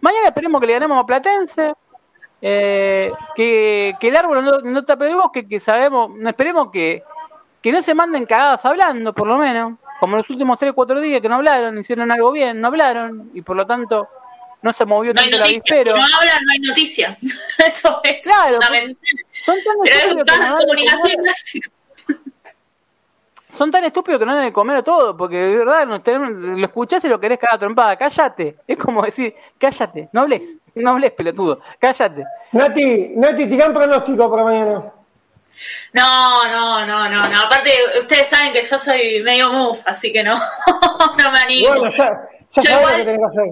mañana 0.00 0.28
esperemos 0.28 0.60
que 0.60 0.66
le 0.66 0.72
ganemos 0.74 1.02
a 1.02 1.06
Platense. 1.06 1.72
Eh, 2.44 3.12
que, 3.36 3.94
que, 4.00 4.08
el 4.08 4.16
árbol 4.16 4.44
no, 4.44 4.58
no 4.58 4.84
tape 4.84 5.06
el 5.06 5.14
bosque, 5.14 5.46
que 5.46 5.60
sabemos, 5.60 6.10
no 6.10 6.28
esperemos 6.28 6.72
que, 6.72 7.04
que 7.62 7.72
no 7.72 7.82
se 7.82 7.94
manden 7.94 8.26
cagadas 8.26 8.64
hablando, 8.64 9.12
por 9.12 9.26
lo 9.26 9.38
menos 9.38 9.74
como 10.00 10.16
los 10.16 10.28
últimos 10.28 10.58
3 10.58 10.72
o 10.72 10.74
4 10.74 11.00
días 11.00 11.22
que 11.22 11.28
no 11.28 11.36
hablaron, 11.36 11.78
hicieron 11.78 12.10
algo 12.10 12.32
bien, 12.32 12.60
no 12.60 12.66
hablaron, 12.66 13.30
y 13.34 13.42
por 13.42 13.54
lo 13.54 13.64
tanto 13.64 14.08
no 14.60 14.72
se 14.72 14.84
movió 14.84 15.14
tanto 15.14 15.36
el 15.36 15.42
avispero. 15.44 15.94
Si 15.94 16.00
no 16.00 16.16
hablan, 16.16 16.44
no 16.44 16.52
hay 16.52 16.58
noticia. 16.58 17.18
Eso 17.64 18.00
es 18.02 18.24
claro, 18.24 18.58
Son 19.44 19.56
tan 19.62 19.76
estúpidos 19.84 20.24
que 20.26 20.46
no 20.48 20.58
comunicación 20.58 21.24
Son 23.52 23.70
tan 23.70 23.84
estúpidos 23.84 24.18
que 24.18 24.26
no 24.26 24.34
deben 24.34 24.52
comer 24.52 24.78
a 24.78 24.82
todo, 24.82 25.16
porque 25.16 25.36
de 25.36 25.56
verdad 25.58 25.86
lo 25.86 26.64
escuchás 26.64 27.04
y 27.04 27.08
lo 27.08 27.20
querés 27.20 27.38
cagar 27.38 27.60
trompada. 27.60 27.94
Cállate. 27.96 28.56
Es 28.66 28.78
como 28.78 29.02
decir, 29.02 29.34
cállate, 29.56 30.08
no 30.12 30.22
hables, 30.22 30.42
no 30.74 30.90
hables, 30.90 31.12
pelotudo, 31.12 31.60
cállate. 31.78 32.24
Nati, 32.50 33.12
Nati, 33.14 33.46
tirá 33.46 33.72
pronóstico 33.72 34.28
para 34.28 34.42
mañana. 34.42 34.92
No, 35.92 36.48
no, 36.48 36.86
no, 36.86 37.08
no, 37.08 37.28
no. 37.28 37.42
Aparte, 37.42 37.72
ustedes 37.98 38.28
saben 38.28 38.52
que 38.52 38.64
yo 38.64 38.78
soy 38.78 39.22
medio 39.22 39.50
move, 39.50 39.80
así 39.86 40.12
que 40.12 40.22
no, 40.22 40.34
no 41.18 41.30
me 41.30 41.38
animo. 41.38 41.68
Bueno, 41.68 41.90
ya, 41.90 42.28
ya 42.56 42.62
yo, 42.62 42.78
igual, 42.78 43.04
que 43.04 43.10
hacer. 43.10 43.44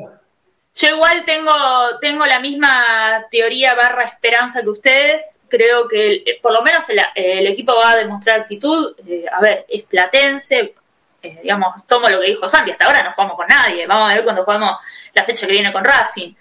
yo 0.75 0.89
igual 0.97 1.25
tengo, 1.25 1.53
tengo 2.01 2.27
la 2.27 2.41
misma 2.41 3.27
teoría 3.31 3.75
barra 3.75 4.05
esperanza 4.05 4.63
que 4.63 4.71
ustedes. 4.71 5.41
Creo 5.49 5.89
que 5.89 6.39
por 6.41 6.53
lo 6.53 6.63
menos 6.63 6.85
el, 6.89 7.47
equipo 7.47 7.75
va 7.75 7.93
a 7.93 7.97
demostrar 7.97 8.41
actitud. 8.41 8.95
Eh, 9.07 9.27
a 9.31 9.41
ver, 9.41 9.67
es 9.69 9.83
platense. 9.83 10.75
Eh, 11.23 11.41
digamos, 11.43 11.87
tomo 11.87 12.09
lo 12.09 12.21
que 12.21 12.29
dijo 12.29 12.49
Santi. 12.49 12.71
Hasta 12.71 12.87
ahora 12.87 13.03
no 13.03 13.13
jugamos 13.13 13.37
con 13.37 13.47
nadie. 13.47 13.87
Vamos 13.87 14.11
a 14.11 14.15
ver 14.15 14.25
cuando 14.25 14.45
jugamos 14.45 14.77
la 15.13 15.25
fecha 15.25 15.47
que 15.47 15.53
viene 15.53 15.73
con 15.73 15.85
Racing. 15.85 16.33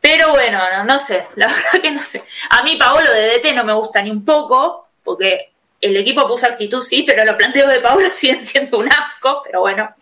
Pero 0.00 0.30
bueno, 0.30 0.58
no, 0.84 0.98
sé, 0.98 1.26
la 1.36 1.46
verdad 1.52 1.82
que 1.82 1.90
no 1.90 2.02
sé. 2.02 2.22
A 2.50 2.62
mí 2.62 2.76
Paolo 2.76 3.12
de 3.12 3.38
DT 3.38 3.54
no 3.54 3.64
me 3.64 3.72
gusta 3.72 4.02
ni 4.02 4.10
un 4.10 4.24
poco, 4.24 4.88
porque 5.04 5.52
el 5.80 5.96
equipo 5.96 6.26
puso 6.26 6.46
actitud, 6.46 6.82
sí, 6.82 7.02
pero 7.02 7.24
los 7.24 7.34
planteos 7.34 7.70
de 7.70 7.80
Paolo 7.80 8.08
siguen 8.12 8.46
siendo 8.46 8.78
un 8.78 8.88
asco, 8.88 9.42
pero 9.44 9.60
bueno, 9.60 9.94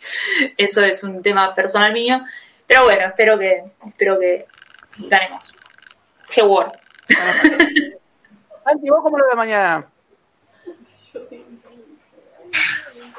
eso 0.56 0.82
es 0.82 1.02
un 1.02 1.22
tema 1.22 1.54
personal 1.54 1.92
mío. 1.92 2.20
Pero 2.66 2.84
bueno, 2.84 3.06
espero 3.06 3.38
que, 3.38 3.64
espero 3.86 4.18
que 4.18 4.46
ganemos. 4.98 5.52
Qué 6.28 6.42
word. 6.42 6.72
Anti, 8.64 8.90
¿vos 8.90 9.00
cómo 9.02 9.16
lo 9.16 9.26
ves 9.26 9.36
mañana? 9.36 9.86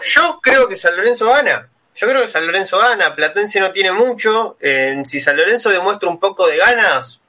Yo 0.02 0.40
creo 0.42 0.68
que 0.68 0.76
San 0.76 0.96
Lorenzo 0.96 1.28
gana. 1.28 1.68
Yo 2.00 2.08
creo 2.08 2.22
que 2.22 2.30
San 2.30 2.46
Lorenzo 2.46 2.78
gana. 2.78 3.14
Platense 3.14 3.60
no 3.60 3.72
tiene 3.72 3.92
mucho. 3.92 4.56
Eh, 4.62 5.04
si 5.06 5.20
San 5.20 5.36
Lorenzo 5.36 5.70
demuestra 5.70 6.08
un 6.08 6.18
poco 6.18 6.48
de 6.48 6.56
ganas, 6.56 7.22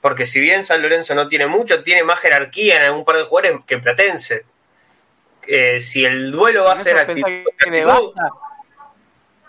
porque 0.00 0.24
si 0.24 0.40
bien 0.40 0.64
San 0.64 0.80
Lorenzo 0.80 1.14
no 1.14 1.28
tiene 1.28 1.46
mucho, 1.46 1.82
tiene 1.82 2.02
más 2.02 2.18
jerarquía 2.20 2.76
en 2.76 2.82
algún 2.84 3.04
par 3.04 3.16
de 3.16 3.24
jugadores 3.24 3.60
que 3.66 3.76
Platense. 3.76 4.46
Eh, 5.46 5.80
si 5.80 6.02
el 6.02 6.32
duelo 6.32 6.64
va 6.64 6.72
a 6.72 6.78
ser 6.78 6.98
actitud, 6.98 7.28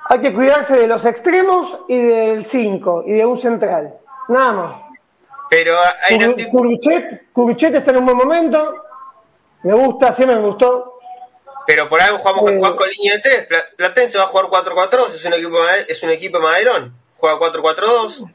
hay 0.10 0.22
que 0.22 0.34
cuidarse 0.34 0.74
de 0.74 0.88
los 0.88 1.04
extremos 1.06 1.80
y 1.88 2.02
del 2.02 2.46
5 2.46 3.04
y 3.08 3.14
de 3.14 3.26
un 3.26 3.42
central. 3.42 3.94
Nada 4.28 4.52
más. 4.52 4.82
Pero 5.50 5.76
hay 6.10 6.18
Curuchet, 7.32 7.74
está 7.74 7.92
en 7.92 8.00
un 8.00 8.06
buen 8.06 8.18
momento. 8.18 8.84
Me 9.64 9.74
gusta, 9.74 10.14
siempre 10.14 10.36
me 10.36 10.46
gustó. 10.46 10.97
Pero 11.68 11.90
por 11.90 12.00
algo 12.00 12.18
jugamos 12.18 12.50
eh, 12.50 12.76
con 12.78 12.90
línea 12.90 13.18
de 13.18 13.46
3. 13.46 13.48
Platense 13.76 14.18
va 14.18 14.24
a 14.24 14.28
jugar 14.28 14.46
4-4-2, 14.46 15.16
es 15.16 15.26
un 15.26 15.34
equipo 15.34 15.58
es 15.68 16.02
un 16.02 16.10
equipo 16.12 16.40
maderón. 16.40 16.96
Juega 17.18 17.38
4-4-2. 17.38 18.32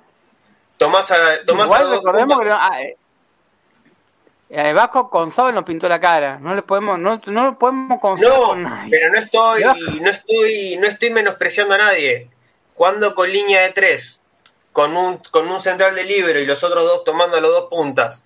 Tomás 0.76 1.10
a, 1.10 1.42
Tomás 1.46 1.64
Igual 1.64 1.90
recordemos 1.92 2.38
que 2.38 2.50
ah, 2.50 2.82
eh, 2.82 2.96
eh, 4.50 4.72
Vasco 4.74 5.09
con 5.09 5.32
Sábado 5.32 5.54
nos 5.54 5.64
pintó 5.64 5.88
la 5.88 5.98
cara. 5.98 6.38
No 6.40 6.54
le 6.54 6.60
podemos, 6.60 6.98
no, 6.98 7.22
no 7.24 7.44
lo 7.46 7.59
podemos 7.59 7.98
confiar 8.02 8.30
no, 8.30 8.88
pero 8.90 9.10
no 9.10 9.18
estoy, 9.18 9.64
no 10.00 10.10
estoy, 10.10 10.76
no 10.78 10.86
estoy 10.86 11.10
menospreciando 11.10 11.74
a 11.74 11.78
nadie. 11.78 12.28
Jugando 12.74 13.14
con 13.14 13.32
línea 13.32 13.62
de 13.62 13.70
tres, 13.70 14.22
con 14.72 14.94
un, 14.94 15.16
con 15.30 15.48
un 15.48 15.62
central 15.62 15.94
de 15.94 16.04
libro 16.04 16.38
y 16.38 16.44
los 16.44 16.62
otros 16.62 16.84
dos 16.84 17.02
tomando 17.04 17.40
las 17.40 17.50
dos 17.50 17.68
puntas. 17.70 18.24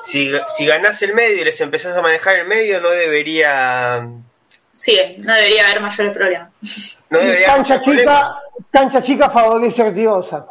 Si, 0.00 0.32
si 0.56 0.66
ganás 0.66 1.02
el 1.02 1.14
medio 1.14 1.42
y 1.42 1.44
les 1.44 1.60
empezás 1.60 1.96
a 1.96 2.02
manejar 2.02 2.36
el 2.36 2.46
medio, 2.46 2.80
no 2.80 2.90
debería. 2.90 4.08
Sí, 4.76 4.96
no 5.18 5.34
debería 5.34 5.66
haber 5.66 5.80
mayores 5.80 6.16
problemas. 6.16 6.50
No 7.10 7.18
debería 7.18 7.46
cancha 7.48 7.80
chica, 7.80 8.38
cancha 8.70 9.02
chica 9.02 9.30
favorece 9.30 9.82
Ortigosa. 9.82 10.46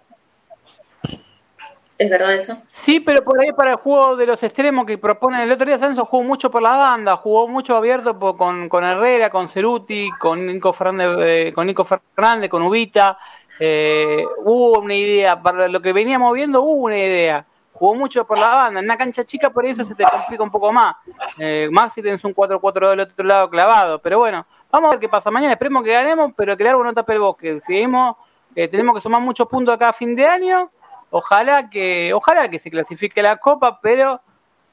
¿Es 1.97 2.09
verdad 2.11 2.33
eso? 2.33 2.61
Sí, 2.73 2.99
pero 2.99 3.23
por 3.23 3.39
ahí 3.39 3.51
para 3.53 3.71
el 3.71 3.77
juego 3.77 4.15
de 4.15 4.27
los 4.27 4.43
extremos 4.43 4.85
que 4.85 4.99
proponen 4.99 5.41
el 5.41 5.51
otro 5.51 5.65
día, 5.65 5.79
Sanso 5.79 6.05
jugó 6.05 6.23
mucho 6.23 6.51
por 6.51 6.61
la 6.61 6.75
banda, 6.75 7.17
jugó 7.17 7.47
mucho 7.47 7.75
abierto 7.75 8.19
con, 8.37 8.69
con 8.69 8.83
Herrera, 8.83 9.31
con 9.31 9.47
Ceruti, 9.47 10.11
con 10.19 10.45
Nico 10.45 10.73
Fernández, 10.73 11.25
eh, 11.27 11.53
con 11.55 11.65
Nico 11.65 11.85
Fernández, 11.85 12.51
con 12.51 12.61
Ubita. 12.61 13.17
Eh, 13.59 14.23
hubo 14.43 14.79
una 14.79 14.93
idea, 14.93 15.41
para 15.41 15.67
lo 15.67 15.81
que 15.81 15.91
veníamos 15.91 16.33
viendo 16.35 16.61
hubo 16.61 16.83
una 16.83 16.99
idea. 16.99 17.45
Jugó 17.77 17.95
mucho 17.95 18.25
por 18.25 18.37
la 18.37 18.49
banda, 18.49 18.79
en 18.79 18.85
una 18.85 18.97
cancha 18.97 19.23
chica 19.23 19.49
por 19.49 19.65
eso 19.65 19.83
se 19.83 19.95
te 19.95 20.03
complica 20.03 20.43
un 20.43 20.51
poco 20.51 20.71
más. 20.71 20.95
Eh, 21.37 21.69
más 21.71 21.93
si 21.93 22.01
tienes 22.01 22.23
un 22.23 22.33
4-4 22.33 22.89
del 22.89 22.99
otro 23.01 23.25
lado 23.25 23.49
clavado. 23.49 23.99
Pero 23.99 24.19
bueno, 24.19 24.45
vamos 24.71 24.87
a 24.87 24.91
ver 24.91 24.99
qué 24.99 25.09
pasa 25.09 25.31
mañana. 25.31 25.53
Esperemos 25.53 25.83
que 25.83 25.93
ganemos, 25.93 26.31
pero 26.35 26.57
que 26.57 26.63
el 26.63 26.69
árbol 26.69 26.85
no 26.85 26.93
tape 26.93 27.13
el 27.13 27.19
bosque. 27.19 27.59
Seguimos, 27.59 28.15
tenemos 28.53 28.95
que 28.95 29.01
sumar 29.01 29.21
muchos 29.21 29.47
puntos 29.47 29.75
acá 29.75 29.89
a 29.89 29.93
fin 29.93 30.15
de 30.15 30.25
año 30.25 30.71
ojalá 31.09 31.69
que 31.69 32.13
ojalá 32.13 32.49
que 32.49 32.59
se 32.59 32.69
clasifique 32.69 33.21
la 33.21 33.37
copa 33.37 33.79
pero 33.81 34.21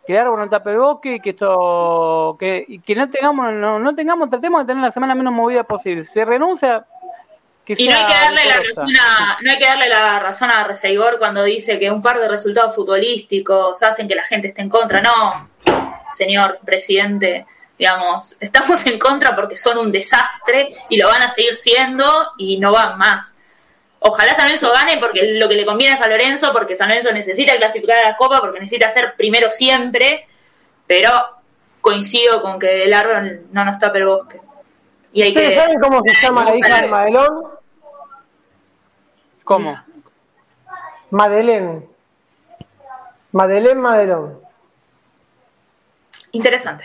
que 0.06 0.18
el 0.18 0.24
no 0.24 0.48
tape 0.48 0.72
el 0.72 0.78
bosque 0.78 1.14
y 1.14 1.20
que 1.20 1.31
esto 1.31 2.36
que, 2.39 2.81
que 2.85 2.94
no 2.94 3.09
tengamos 3.09 3.52
no, 3.55 3.78
no, 3.78 3.94
tengamos 3.94 4.31
tratemos 4.31 4.62
de 4.62 4.66
tener 4.66 4.82
la 4.82 4.90
semana 4.90 5.14
menos 5.14 5.32
movida 5.32 5.64
posible 5.64 6.05
si 6.05 6.12
se 6.12 6.24
renuncia 6.24 6.86
y 7.66 7.89
no 7.89 7.97
hay 7.97 8.05
que 8.05 8.12
darle 8.12 8.45
la 8.45 8.57
razón 8.57 8.89
a, 9.01 9.39
no 9.41 9.51
hay 9.51 9.59
que 9.59 9.65
darle 9.65 9.89
la 9.89 10.19
razón 10.19 10.51
a 10.51 10.65
Reseigor 10.65 11.19
cuando 11.19 11.43
dice 11.43 11.78
que 11.78 11.91
un 11.91 12.03
par 12.03 12.19
de 12.19 12.28
resultados 12.28 12.74
futbolísticos 12.74 13.82
hacen 13.82 14.07
que 14.07 14.15
la 14.15 14.24
gente 14.24 14.49
esté 14.49 14.62
en 14.62 14.69
contra. 14.69 15.01
No 15.01 15.31
señor 16.11 16.59
presidente 16.65 17.47
digamos 17.78 18.36
estamos 18.39 18.86
en 18.86 18.99
contra 18.99 19.35
porque 19.35 19.57
son 19.57 19.78
un 19.78 19.91
desastre 19.91 20.69
y 20.89 20.97
lo 20.97 21.09
van 21.09 21.23
a 21.23 21.31
seguir 21.31 21.57
siendo 21.57 22.07
y 22.39 22.59
no 22.59 22.73
van 22.73 22.99
más. 22.99 23.39
Ojalá 24.07 24.36
San 24.36 24.45
Lorenzo 24.45 24.70
gane 24.70 24.99
porque 24.99 25.23
lo 25.32 25.49
que 25.49 25.55
le 25.55 25.65
conviene 25.65 25.95
a 25.95 25.99
San 25.99 26.11
Lorenzo, 26.11 26.53
porque 26.53 26.77
San 26.77 26.89
Lorenzo 26.89 27.11
necesita 27.11 27.57
clasificar 27.57 28.05
a 28.05 28.11
la 28.11 28.16
Copa, 28.16 28.39
porque 28.39 28.61
necesita 28.61 28.91
ser 28.91 29.15
primero 29.16 29.51
siempre, 29.51 30.28
pero 30.86 31.11
coincido 31.81 32.43
con 32.43 32.59
que 32.59 32.85
el 32.85 32.93
árbol 32.93 33.47
no 33.51 33.65
nos 33.65 33.78
tape 33.78 33.99
el 33.99 34.05
bosque. 34.05 34.41
Y 35.15 35.23
hay 35.23 35.28
¿Ustedes 35.28 35.61
saben 35.61 35.81
cómo 35.81 36.03
se 36.05 36.27
llama 36.27 36.45
la 36.45 36.57
hija 36.57 36.82
de 36.82 36.89
Madelón? 36.89 37.45
¿Cómo? 39.45 39.78
Madeleine. 41.11 41.89
Madeleine 43.31 43.81
Madelón. 43.81 44.41
Interesante. 46.32 46.85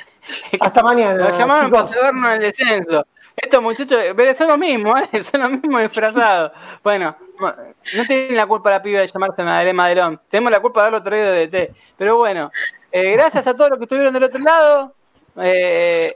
Hasta 0.59 0.83
mañana. 0.83 1.29
Lo 1.29 1.37
llamaron 1.37 1.71
para 1.71 1.87
salvarnos 1.87 2.33
el 2.35 2.39
descenso. 2.41 3.07
Estos 3.35 3.63
muchachos 3.63 3.99
son 4.37 4.47
lo 4.47 4.57
mismo, 4.59 4.95
¿eh? 5.11 5.23
son 5.23 5.41
lo 5.41 5.49
mismo 5.49 5.79
disfrazados. 5.79 6.51
Bueno, 6.83 7.15
no 7.39 8.03
tienen 8.05 8.35
la 8.35 8.45
culpa 8.45 8.69
la 8.69 8.83
piba 8.83 8.99
de 8.99 9.07
llamarse 9.07 9.41
Madeleine 9.41 9.73
Madelón. 9.73 10.21
Tenemos 10.29 10.51
la 10.51 10.59
culpa 10.59 10.81
de 10.81 10.87
haberlo 10.87 11.03
traído 11.03 11.31
de 11.31 11.47
DT. 11.47 11.75
Pero 11.97 12.17
bueno, 12.17 12.51
eh, 12.91 13.13
gracias 13.13 13.47
a 13.47 13.55
todos 13.55 13.71
los 13.71 13.79
que 13.79 13.85
estuvieron 13.85 14.13
del 14.13 14.25
otro 14.25 14.39
lado. 14.39 14.93
Eh, 15.37 16.15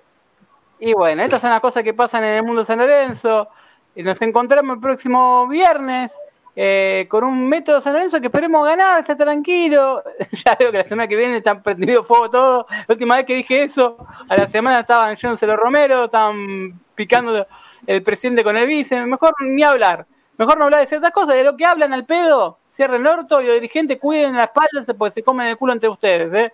y 0.85 0.93
bueno, 0.93 1.23
estas 1.23 1.39
son 1.39 1.49
las 1.49 1.61
cosas 1.61 1.81
que 1.81 1.93
pasan 1.93 2.25
en 2.25 2.31
el 2.31 2.43
mundo 2.43 2.65
San 2.65 2.77
Lorenzo. 2.77 3.47
Nos 3.95 4.21
encontramos 4.21 4.75
el 4.75 4.81
próximo 4.81 5.47
viernes. 5.47 6.11
Eh, 6.57 7.07
con 7.09 7.23
un 7.23 7.47
método 7.47 7.79
San 7.79 7.93
Lorenzo 7.93 8.19
que 8.19 8.27
esperemos 8.27 8.67
ganar, 8.67 8.99
está 8.99 9.15
tranquilo. 9.15 10.03
ya 10.31 10.57
veo 10.59 10.71
que 10.73 10.79
la 10.79 10.83
semana 10.83 11.07
que 11.07 11.15
viene 11.15 11.37
están 11.37 11.63
prendido 11.63 12.03
fuego 12.03 12.29
todo. 12.29 12.67
La 12.69 12.85
última 12.89 13.15
vez 13.15 13.25
que 13.25 13.35
dije 13.35 13.63
eso, 13.63 13.95
a 14.27 14.35
la 14.35 14.45
semana 14.49 14.81
estaban 14.81 15.15
yéndose 15.15 15.47
los 15.47 15.55
Romero, 15.55 16.03
estaban 16.03 16.77
picando 16.95 17.47
el 17.87 18.03
presidente 18.03 18.43
con 18.43 18.57
el 18.57 18.67
vice. 18.67 19.05
Mejor 19.05 19.33
ni 19.39 19.63
hablar. 19.63 20.05
Mejor 20.37 20.57
no 20.57 20.65
hablar 20.65 20.81
de 20.81 20.87
ciertas 20.87 21.11
cosas. 21.11 21.35
De 21.35 21.45
lo 21.45 21.55
que 21.55 21.65
hablan 21.65 21.93
al 21.93 22.05
pedo, 22.05 22.57
cierren 22.69 22.99
el 22.99 23.07
orto 23.07 23.41
y 23.41 23.45
los 23.45 23.53
dirigentes 23.53 23.99
cuiden 24.01 24.35
la 24.35 24.43
espalda 24.43 24.93
porque 24.97 25.13
se 25.13 25.23
comen 25.23 25.47
el 25.47 25.55
culo 25.55 25.71
entre 25.71 25.87
ustedes. 25.87 26.33
¿eh? 26.33 26.53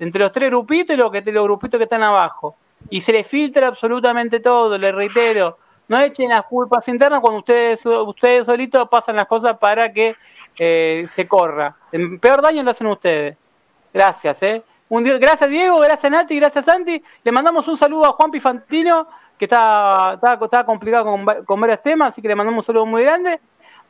Entre 0.00 0.20
los 0.20 0.32
tres 0.32 0.50
grupitos 0.50 0.94
y 0.94 0.98
los, 0.98 1.12
que, 1.12 1.22
los 1.30 1.44
grupitos 1.44 1.78
que 1.78 1.84
están 1.84 2.02
abajo. 2.02 2.56
Y 2.92 3.00
se 3.00 3.12
les 3.12 3.26
filtra 3.26 3.66
absolutamente 3.66 4.40
todo, 4.40 4.78
les 4.78 4.94
reitero 4.94 5.58
no 5.92 6.00
echen 6.00 6.30
las 6.30 6.44
culpas 6.44 6.88
internas 6.88 7.20
cuando 7.20 7.40
ustedes, 7.40 7.84
ustedes 7.84 8.46
solitos 8.46 8.88
pasan 8.88 9.16
las 9.16 9.26
cosas 9.26 9.58
para 9.58 9.92
que 9.92 10.16
eh, 10.58 11.06
se 11.08 11.28
corra. 11.28 11.76
El 11.92 12.18
peor 12.18 12.40
daño 12.40 12.62
lo 12.62 12.70
hacen 12.70 12.86
ustedes. 12.86 13.36
Gracias, 13.92 14.42
¿eh? 14.42 14.62
Un, 14.88 15.04
gracias 15.04 15.50
Diego, 15.50 15.78
gracias 15.80 16.10
Nati, 16.10 16.36
gracias 16.36 16.64
Santi. 16.64 17.02
Le 17.24 17.32
mandamos 17.32 17.68
un 17.68 17.76
saludo 17.76 18.06
a 18.06 18.12
Juan 18.12 18.30
Pifantino, 18.30 19.06
que 19.38 19.44
está, 19.44 20.18
está, 20.42 20.64
complicado 20.64 21.04
con, 21.04 21.44
con, 21.44 21.60
varios 21.60 21.82
temas, 21.82 22.10
así 22.10 22.22
que 22.22 22.28
le 22.28 22.36
mandamos 22.36 22.62
un 22.62 22.66
saludo 22.66 22.86
muy 22.86 23.02
grande. 23.02 23.40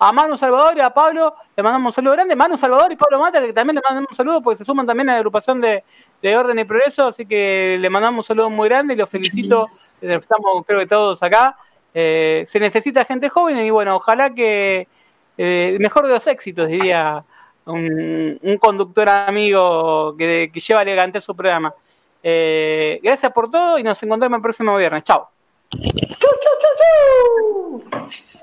A 0.03 0.11
Manu 0.11 0.37
Salvador 0.37 0.77
y 0.77 0.81
a 0.81 0.91
Pablo 0.91 1.33
le 1.57 1.63
mandamos 1.63 1.91
un 1.91 1.95
saludo 1.95 2.15
grande. 2.15 2.35
Manu 2.35 2.59
Salvador 2.59 2.91
y 2.91 2.97
Pablo 2.97 3.21
Mata, 3.21 3.41
que 3.41 3.53
también 3.53 3.77
le 3.77 3.83
mandamos 3.89 4.11
un 4.11 4.17
saludo 4.17 4.43
porque 4.43 4.59
se 4.59 4.65
suman 4.65 4.85
también 4.85 5.09
a 5.09 5.13
la 5.13 5.19
agrupación 5.19 5.61
de, 5.61 5.85
de 6.21 6.37
Orden 6.37 6.59
y 6.59 6.65
Progreso, 6.65 7.07
así 7.07 7.25
que 7.25 7.77
le 7.79 7.89
mandamos 7.89 8.25
un 8.25 8.25
saludo 8.25 8.51
muy 8.51 8.69
grande 8.69 8.95
y 8.95 8.97
los 8.97 9.09
felicito. 9.09 9.69
Estamos 10.01 10.67
creo 10.67 10.81
que 10.81 10.87
todos 10.87 11.23
acá. 11.23 11.57
Eh, 11.95 12.43
se 12.49 12.59
necesita 12.59 13.05
gente 13.05 13.29
joven 13.29 13.59
y 13.59 13.71
bueno, 13.71 13.95
ojalá 13.95 14.35
que 14.35 14.89
eh, 15.39 15.77
mejor 15.79 16.09
de 16.09 16.15
los 16.15 16.27
éxitos, 16.27 16.67
diría 16.67 17.23
un, 17.67 18.59
conductor 18.61 19.09
amigo 19.09 20.17
que, 20.17 20.51
lleva 20.53 20.83
elegante 20.83 21.21
su 21.21 21.37
programa. 21.37 21.73
Eh, 22.25 22.99
gracias 23.05 23.31
por 23.33 23.53
todo 23.53 23.79
y 23.79 23.85
nos 23.85 24.03
encontramos 24.03 24.39
el 24.39 24.43
próximo 24.43 24.77
viernes. 24.77 25.05
Chao. 25.05 25.29
Chau, 25.71 26.33
chau, 26.43 26.57
chau, 27.93 28.43